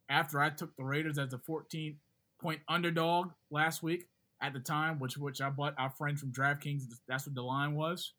after 0.08 0.40
I 0.40 0.50
took 0.50 0.76
the 0.76 0.84
Raiders 0.84 1.18
as 1.18 1.32
a 1.32 1.38
14 1.38 1.96
point 2.40 2.60
underdog 2.68 3.32
last 3.50 3.82
week 3.82 4.08
at 4.40 4.52
the 4.52 4.60
time, 4.60 4.98
which 4.98 5.18
which 5.18 5.40
I 5.40 5.50
bought 5.50 5.74
our 5.78 5.90
friend 5.90 6.18
from 6.18 6.32
DraftKings. 6.32 6.84
That's 7.06 7.26
what 7.26 7.34
the 7.34 7.42
line 7.42 7.74
was 7.74 8.12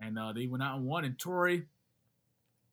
and 0.00 0.18
uh, 0.18 0.32
they 0.32 0.46
went 0.46 0.62
out 0.62 0.76
and 0.76 0.86
won. 0.86 1.04
And 1.04 1.18
Tori, 1.18 1.64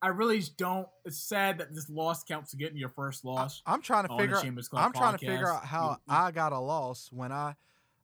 I 0.02 0.08
really 0.08 0.42
don't. 0.58 0.88
It's 1.06 1.18
sad 1.18 1.58
that 1.60 1.74
this 1.74 1.90
loss 1.90 2.24
counts 2.24 2.52
to 2.52 2.58
getting 2.58 2.78
your 2.78 2.90
first 2.90 3.26
loss. 3.26 3.62
I, 3.66 3.74
am 3.74 3.82
trying 3.82 4.08
to 4.08 4.18
figure. 4.18 4.38
I'm 4.38 4.56
podcast. 4.56 4.94
trying 4.94 5.18
to 5.18 5.26
figure 5.26 5.52
out 5.52 5.66
how 5.66 5.98
you, 6.08 6.14
I 6.14 6.32
got 6.32 6.54
a 6.54 6.60
loss 6.60 7.10
when 7.12 7.32
I, 7.32 7.56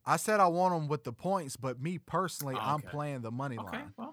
I 0.06 0.18
said 0.18 0.40
I 0.40 0.48
won 0.48 0.72
them 0.72 0.88
with 0.88 1.04
the 1.04 1.14
points, 1.14 1.56
but 1.56 1.82
me 1.82 1.98
personally, 1.98 2.56
oh, 2.56 2.60
okay. 2.60 2.68
I'm 2.68 2.82
playing 2.82 3.22
the 3.22 3.32
money 3.32 3.58
okay, 3.58 3.78
line. 3.78 3.94
Well, 3.98 4.13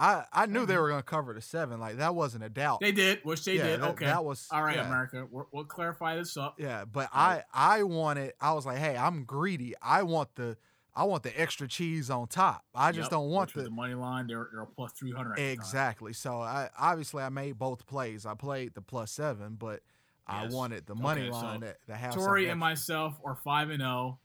I 0.00 0.24
I 0.32 0.46
knew 0.46 0.64
they 0.64 0.72
mm-hmm. 0.72 0.82
were 0.82 0.88
going 0.88 1.00
to 1.00 1.04
cover 1.04 1.34
the 1.34 1.42
seven. 1.42 1.78
Like 1.78 1.98
that 1.98 2.14
wasn't 2.14 2.44
a 2.44 2.48
doubt. 2.48 2.80
They 2.80 2.90
did, 2.92 3.20
which 3.22 3.44
they 3.44 3.56
Yeah, 3.56 3.66
did. 3.66 3.80
that- 3.82 3.90
okay, 3.90 4.06
that 4.06 4.24
was- 4.24 4.48
all 4.50 4.62
right, 4.62 4.76
yeah. 4.76 4.86
America. 4.86 5.26
We're, 5.30 5.44
we'll 5.52 5.64
clarify 5.64 6.16
this 6.16 6.36
up. 6.36 6.58
Yeah, 6.58 6.86
but 6.86 7.14
Right. 7.14 7.42
I 7.52 7.78
I 7.78 7.82
wanted. 7.82 8.32
I 8.40 8.54
was 8.54 8.64
like, 8.64 8.78
hey, 8.78 8.96
I'm 8.96 9.24
greedy. 9.24 9.74
I 9.82 10.02
want 10.02 10.34
the 10.36 10.56
I 10.94 11.04
want 11.04 11.22
the 11.22 11.40
extra 11.40 11.68
cheese 11.68 12.10
on 12.10 12.26
top. 12.28 12.64
I 12.74 12.92
just 12.92 13.06
Yep, 13.06 13.10
don't 13.10 13.30
want 13.30 13.54
the 13.54 13.62
the 13.62 13.70
money 13.70 13.94
line. 13.94 14.26
They're 14.26 14.48
they're 14.50 14.62
a 14.62 14.66
plus 14.66 14.92
three 14.92 15.12
hundred. 15.12 15.38
exactly. 15.38 16.12
So 16.14 16.40
I 16.40 16.70
obviously 16.78 17.22
I 17.22 17.28
made 17.28 17.58
both 17.58 17.86
plays. 17.86 18.24
I 18.26 18.34
played 18.34 18.74
the 18.74 18.82
plus 18.82 19.12
seven, 19.12 19.56
but 19.58 19.80
I 20.26 20.46
wanted 20.46 20.86
the 20.86 20.94
money 20.94 21.22
Okay, 21.22 21.32
so 21.32 21.36
line 21.38 21.60
to, 21.60 21.76
to 21.88 21.94
have 21.94 22.14
Tori 22.14 22.48
and 22.48 22.58
myself 22.58 23.20
are 23.24 23.36
five 23.36 23.70
and 23.70 23.80
zero. 23.80 24.18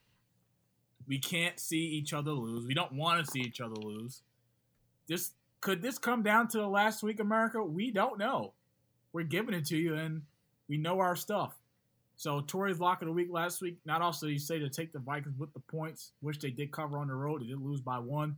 We 1.08 1.20
can't 1.20 1.60
see 1.60 1.86
each 1.86 2.14
other 2.14 2.32
lose. 2.32 2.66
We 2.66 2.74
don't 2.74 2.94
want 2.94 3.24
to 3.26 3.32
see 3.32 3.42
each 3.42 3.62
other 3.62 3.76
lose. 3.76 4.22
This 5.08 5.32
could 5.66 5.82
this 5.82 5.98
come 5.98 6.22
down 6.22 6.48
to 6.50 6.60
the 6.60 6.68
last 6.68 7.02
week, 7.02 7.20
America? 7.20 7.64
We 7.64 7.90
don't 7.90 8.20
know. 8.20 8.54
We're 9.14 9.24
giving 9.24 9.56
it 9.56 9.66
to 9.66 9.78
you, 9.78 9.96
and 9.96 10.22
we 10.70 10.78
know 10.78 11.00
our 11.00 11.16
stuff. 11.16 11.58
So 12.18 12.42
Tori's 12.42 12.80
lock 12.80 13.02
of 13.02 13.08
the 13.08 13.12
week 13.12 13.30
last 13.32 13.64
week. 13.64 13.80
Not 13.84 14.04
also 14.04 14.28
you 14.28 14.38
say 14.38 14.60
to 14.60 14.70
take 14.70 14.94
the 14.94 15.00
Vikings 15.00 15.40
with 15.40 15.52
the 15.56 15.60
points, 15.62 16.12
which 16.22 16.38
they 16.38 16.52
did 16.52 16.72
cover 16.72 17.00
on 17.00 17.08
the 17.08 17.16
road. 17.16 17.42
They 17.42 17.48
did 17.48 17.60
lose 17.60 17.82
by 17.82 17.98
one, 17.98 18.38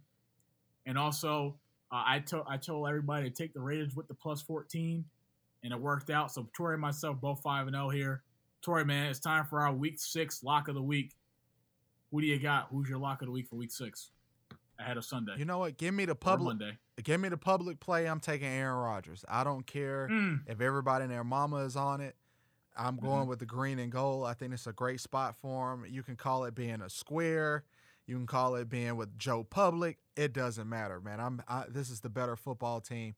and 0.85 0.97
also 0.97 1.57
uh, 1.91 2.01
I 2.07 2.19
told 2.19 2.45
I 2.47 2.55
told 2.55 2.87
everybody 2.87 3.29
to 3.29 3.35
take 3.35 3.53
the 3.53 3.59
Raiders 3.59 3.93
with 3.93 4.07
the 4.07 4.13
plus 4.13 4.41
fourteen, 4.41 5.03
and 5.65 5.73
it 5.73 5.79
worked 5.81 6.09
out. 6.09 6.31
So 6.31 6.47
Tori 6.55 6.75
and 6.75 6.81
myself 6.81 7.19
both 7.19 7.41
five 7.41 7.67
and 7.67 7.75
zero 7.75 7.89
here. 7.89 8.23
Tori, 8.61 8.85
man, 8.85 9.09
it's 9.09 9.19
time 9.19 9.45
for 9.45 9.59
our 9.59 9.73
week 9.73 9.99
six 9.99 10.45
lock 10.45 10.69
of 10.69 10.75
the 10.75 10.81
week. 10.81 11.11
Who 12.09 12.21
do 12.21 12.27
you 12.27 12.39
got? 12.39 12.69
Who's 12.71 12.87
your 12.87 12.99
lock 12.99 13.21
of 13.21 13.25
the 13.25 13.33
week 13.33 13.49
for 13.49 13.57
week 13.57 13.73
six? 13.73 14.11
Ahead 14.79 14.97
of 14.97 15.05
Sunday. 15.05 15.33
You 15.37 15.45
know 15.45 15.57
what? 15.59 15.77
Give 15.77 15.93
me 15.93 16.05
the 16.05 16.15
public. 16.15 16.57
Give 17.03 17.19
me 17.19 17.29
the 17.29 17.37
public 17.37 17.79
play. 17.79 18.07
I'm 18.07 18.19
taking 18.19 18.47
Aaron 18.47 18.77
Rodgers. 18.77 19.25
I 19.27 19.43
don't 19.43 19.65
care 19.65 20.07
Mm, 20.09 20.41
if 20.47 20.61
everybody 20.61 21.03
and 21.03 21.11
their 21.11 21.23
mama 21.23 21.57
is 21.65 21.75
on 21.75 22.01
it. 22.01 22.15
I'm 22.77 22.97
going 22.97 23.21
Mm-hmm. 23.21 23.29
with 23.29 23.39
the 23.39 23.45
green 23.47 23.79
and 23.79 23.91
gold. 23.91 24.27
I 24.27 24.33
think 24.33 24.53
it's 24.53 24.67
a 24.67 24.73
great 24.73 25.01
spot 25.01 25.35
for 25.41 25.73
him. 25.73 25.85
You 25.89 26.03
can 26.03 26.15
call 26.15 26.43
it 26.45 26.53
being 26.53 26.81
a 26.81 26.89
square. 26.91 27.63
You 28.05 28.15
can 28.15 28.27
call 28.27 28.55
it 28.55 28.69
being 28.69 28.95
with 28.95 29.17
Joe 29.17 29.43
Public. 29.43 29.97
It 30.15 30.31
doesn't 30.31 30.69
matter, 30.69 31.01
man. 31.01 31.19
I'm. 31.19 31.41
I, 31.47 31.65
this 31.67 31.89
is 31.89 32.01
the 32.01 32.09
better 32.09 32.35
football 32.35 32.79
team. 32.79 33.15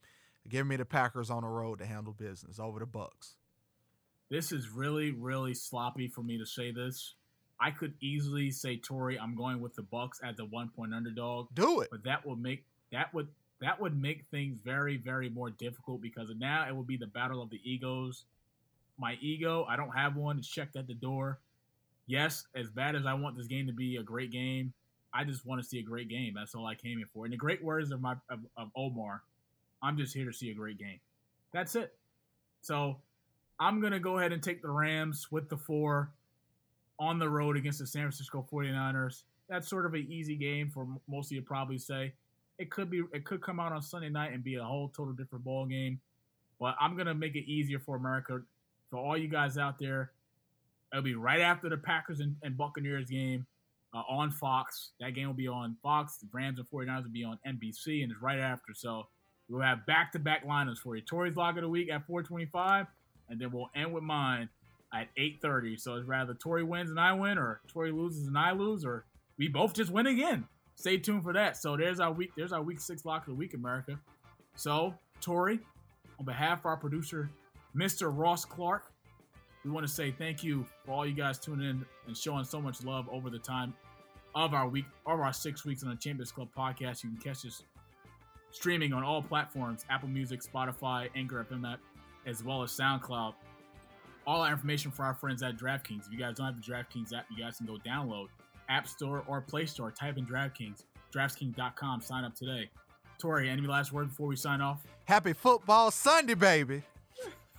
Give 0.47 0.66
me 0.66 0.78
the 0.78 0.86
Packers 0.86 1.30
on 1.30 1.43
the 1.43 1.49
road 1.49 1.80
to 1.80 1.86
handle 1.86 2.14
business 2.14 2.57
over 2.57 2.80
the 2.80 2.88
Bucs. 2.88 3.36
This 4.32 4.51
is 4.51 4.70
really, 4.70 5.12
really 5.12 5.53
sloppy 5.53 6.07
for 6.07 6.24
me 6.24 6.38
to 6.38 6.45
say 6.45 6.72
this. 6.72 7.16
I 7.62 7.72
could 7.72 7.93
easily 7.99 8.51
say 8.51 8.78
Tori, 8.78 9.20
I'm 9.20 9.36
going 9.36 9.60
with 9.60 9.76
the 9.76 9.82
Bucs 9.82 10.24
as 10.24 10.38
the 10.38 10.45
one 10.45 10.70
point 10.70 10.93
underdog. 10.93 11.47
Do 11.53 11.82
it. 11.82 11.89
but 11.91 12.03
that 12.03 12.26
would 12.26 12.39
make 12.41 12.66
that 12.91 13.14
would 13.14 13.28
that 13.62 13.80
would 13.82 13.99
make 13.99 14.26
things 14.32 14.60
very 14.64 14.97
very 14.97 15.30
more 15.30 15.49
difficult 15.49 16.01
because 16.01 16.32
now 16.38 16.66
it 16.68 16.74
will 16.76 16.84
be 16.84 16.97
the 16.97 17.07
battle 17.07 17.41
of 17.41 17.49
the 17.49 17.60
egos. 17.64 18.24
My 18.97 19.18
ego 19.22 19.66
i 19.70 19.76
don't 19.76 19.91
have 19.91 20.16
one. 20.16 20.38
It's 20.39 20.47
checked 20.47 20.76
at 20.76 20.88
the 20.88 20.93
door. 20.93 21.39
Yes 22.07 22.45
as 22.55 22.70
bad 22.70 22.95
as 22.95 23.05
i 23.05 23.14
want 23.14 23.36
this 23.38 23.47
game 23.47 23.68
to 23.68 23.74
be 23.74 23.97
a 23.97 24.03
great 24.03 24.32
game 24.32 24.74
i 25.14 25.24
just 25.24 25.45
want 25.45 25.62
to 25.62 25.68
see 25.68 25.80
a 25.80 25.84
great 25.84 26.07
game. 26.07 26.34
That's 26.36 26.55
all 26.55 26.66
i 26.66 26.76
came 26.76 26.97
here 26.97 27.07
for. 27.14 27.26
In 27.26 27.32
the 27.32 27.38
great 27.38 27.64
words 27.64 27.91
of 27.91 28.01
my 28.01 28.16
of, 28.30 28.39
of 28.55 28.70
omar 28.76 29.22
i'm 29.84 29.97
just 29.97 30.14
here 30.14 30.26
to 30.26 30.34
see 30.34 30.49
a 30.49 30.53
great 30.53 30.78
game. 30.78 30.99
That's 31.51 31.76
it. 31.76 31.93
So 32.62 32.97
i'm 33.60 33.82
gonna 33.82 33.99
go 33.99 34.18
ahead 34.18 34.32
and 34.32 34.41
take 34.41 34.62
the 34.62 34.70
rams 34.70 35.28
with 35.30 35.49
the 35.49 35.57
four 35.57 36.12
on 37.00 37.18
the 37.18 37.30
road 37.30 37.56
against 37.58 37.80
the 37.80 37.88
san 37.88 38.04
francisco 38.04 38.45
49ers 38.52 39.24
that's 39.50 39.68
sort 39.68 39.86
of 39.86 39.93
an 39.95 40.06
easy 40.10 40.36
game 40.36 40.70
for 40.70 40.88
most 41.08 41.32
of 41.32 41.36
you 41.36 41.41
probably 41.41 41.80
say. 41.80 42.14
It 42.60 42.70
could 42.70 42.89
be 42.89 43.04
it 43.14 43.26
could 43.26 43.41
come 43.41 43.60
out 43.60 43.72
on 43.72 43.82
Sunday 43.82 44.10
night 44.10 44.32
and 44.32 44.43
be 44.43 44.56
a 44.56 44.64
whole 44.64 44.89
total 44.95 45.14
different 45.14 45.43
ball 45.43 45.66
game. 45.66 46.00
But 46.60 46.76
I'm 46.80 46.95
gonna 46.95 47.16
make 47.16 47.36
it 47.36 47.50
easier 47.50 47.80
for 47.80 47.95
America. 47.95 48.41
For 48.89 48.97
all 48.97 49.18
you 49.18 49.28
guys 49.28 49.58
out 49.58 49.80
there, 49.80 50.12
it'll 50.91 51.04
be 51.04 51.16
right 51.16 51.41
after 51.41 51.70
the 51.70 51.78
Packers 51.78 52.20
and, 52.20 52.36
and 52.43 52.58
Buccaneers 52.58 53.10
game 53.10 53.45
uh, 53.93 54.04
on 54.10 54.32
Fox. 54.32 54.91
That 55.00 55.16
game 55.16 55.28
will 55.28 55.34
be 55.34 55.47
on 55.47 55.78
Fox. 55.82 56.18
The 56.18 56.28
Rams 56.32 56.60
and 56.60 56.70
49ers 56.70 57.04
will 57.04 57.12
be 57.12 57.24
on 57.24 57.39
NBC, 57.47 58.04
and 58.04 58.12
it's 58.12 58.22
right 58.22 58.39
after. 58.39 58.74
So 58.74 59.08
we'll 59.47 59.62
have 59.62 59.86
back 59.86 60.12
to 60.14 60.20
back 60.20 60.45
lineups 60.45 60.80
for 60.80 60.95
you. 60.95 61.02
Tori's 61.02 61.38
log 61.38 61.58
of 61.58 61.64
the 61.64 61.70
week 61.70 61.89
at 61.89 62.06
425, 62.06 62.88
and 63.30 63.39
then 63.39 63.52
we'll 63.52 63.70
end 63.76 63.93
with 63.93 64.04
mine 64.04 64.50
at 64.93 65.09
8:30. 65.17 65.77
So 65.77 65.95
it's 65.95 66.07
rather 66.07 66.33
Tori 66.33 66.63
wins 66.63 66.89
and 66.89 66.99
I 66.99 67.13
win, 67.13 67.37
or 67.37 67.61
Tori 67.67 67.91
loses 67.91 68.27
and 68.27 68.37
I 68.37 68.51
lose, 68.51 68.85
or 68.85 69.05
we 69.37 69.47
both 69.47 69.73
just 69.73 69.91
win 69.91 70.07
again. 70.07 70.47
Stay 70.75 70.97
tuned 70.97 71.23
for 71.23 71.33
that. 71.33 71.57
So 71.57 71.75
there's 71.75 71.99
our 71.99 72.11
week. 72.11 72.31
There's 72.37 72.53
our 72.53 72.61
week 72.61 72.79
six 72.79 73.05
lock 73.05 73.23
of 73.23 73.27
the 73.27 73.35
week, 73.35 73.53
America. 73.53 73.99
So 74.55 74.93
Tori, 75.21 75.59
on 76.19 76.25
behalf 76.25 76.59
of 76.59 76.65
our 76.65 76.77
producer, 76.77 77.29
Mr. 77.75 78.11
Ross 78.11 78.45
Clark, 78.45 78.91
we 79.63 79.71
want 79.71 79.85
to 79.85 79.91
say 79.91 80.11
thank 80.11 80.43
you 80.43 80.65
for 80.85 80.91
all 80.91 81.05
you 81.05 81.13
guys 81.13 81.37
tuning 81.37 81.69
in 81.69 81.85
and 82.07 82.17
showing 82.17 82.45
so 82.45 82.61
much 82.61 82.83
love 82.83 83.07
over 83.11 83.29
the 83.29 83.39
time 83.39 83.73
of 84.35 84.53
our 84.53 84.67
week, 84.67 84.85
of 85.05 85.19
our 85.19 85.33
six 85.33 85.65
weeks 85.65 85.83
on 85.83 85.89
the 85.89 85.95
Champions 85.95 86.31
Club 86.31 86.47
podcast. 86.57 87.03
You 87.03 87.09
can 87.09 87.19
catch 87.19 87.45
us 87.45 87.63
streaming 88.51 88.93
on 88.93 89.03
all 89.03 89.21
platforms: 89.21 89.85
Apple 89.89 90.09
Music, 90.09 90.41
Spotify, 90.41 91.09
Anchor 91.15 91.45
FM 91.49 91.71
app, 91.71 91.79
as 92.25 92.43
well 92.43 92.63
as 92.63 92.71
SoundCloud. 92.71 93.33
All 94.30 94.41
our 94.41 94.51
information 94.51 94.91
for 94.91 95.01
our 95.05 95.15
friends 95.15 95.41
at 95.41 95.57
DraftKings. 95.57 96.05
If 96.05 96.11
you 96.11 96.19
guys 96.19 96.36
don't 96.36 96.45
have 96.45 96.55
the 96.55 96.61
DraftKings 96.61 97.17
app, 97.17 97.25
you 97.36 97.43
guys 97.43 97.57
can 97.57 97.65
go 97.65 97.77
download 97.84 98.27
App 98.69 98.88
Store 98.88 99.23
or 99.25 99.41
Play 99.41 99.65
Store. 99.65 99.89
Type 99.89 100.19
in 100.19 100.25
DraftKings, 100.27 100.84
DraftKings.com. 101.11 102.01
Sign 102.01 102.23
up 102.23 102.36
today. 102.36 102.69
Tori, 103.17 103.49
any 103.49 103.63
last 103.63 103.91
word 103.91 104.09
before 104.09 104.27
we 104.27 104.36
sign 104.36 104.61
off? 104.61 104.84
Happy 105.05 105.34
football 105.34 105.89
Sunday, 105.89 106.36
baby. 106.36 106.84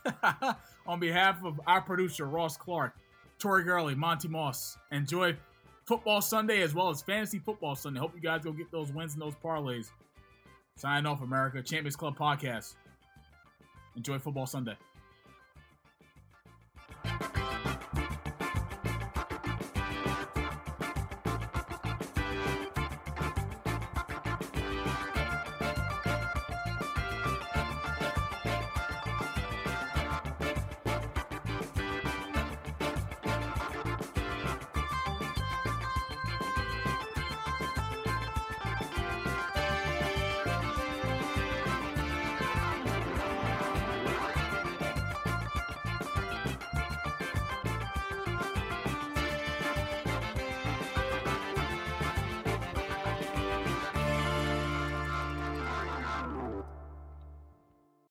On 0.86 1.00
behalf 1.00 1.42
of 1.44 1.60
our 1.66 1.80
producer, 1.80 2.26
Ross 2.26 2.56
Clark, 2.56 2.94
Tori 3.40 3.64
Gurley, 3.64 3.96
Monty 3.96 4.28
Moss, 4.28 4.78
enjoy 4.92 5.36
football 5.86 6.22
Sunday 6.22 6.62
as 6.62 6.72
well 6.72 6.88
as 6.88 7.02
fantasy 7.02 7.40
football 7.40 7.74
Sunday. 7.74 7.98
Hope 7.98 8.14
you 8.14 8.20
guys 8.20 8.44
go 8.44 8.52
get 8.52 8.70
those 8.70 8.92
wins 8.92 9.14
and 9.14 9.22
those 9.22 9.34
parlays. 9.44 9.90
Sign 10.76 11.04
off, 11.04 11.20
America. 11.20 11.64
Champions 11.64 11.96
Club 11.96 12.16
podcast. 12.16 12.76
Enjoy 13.96 14.20
football 14.20 14.46
Sunday. 14.46 14.76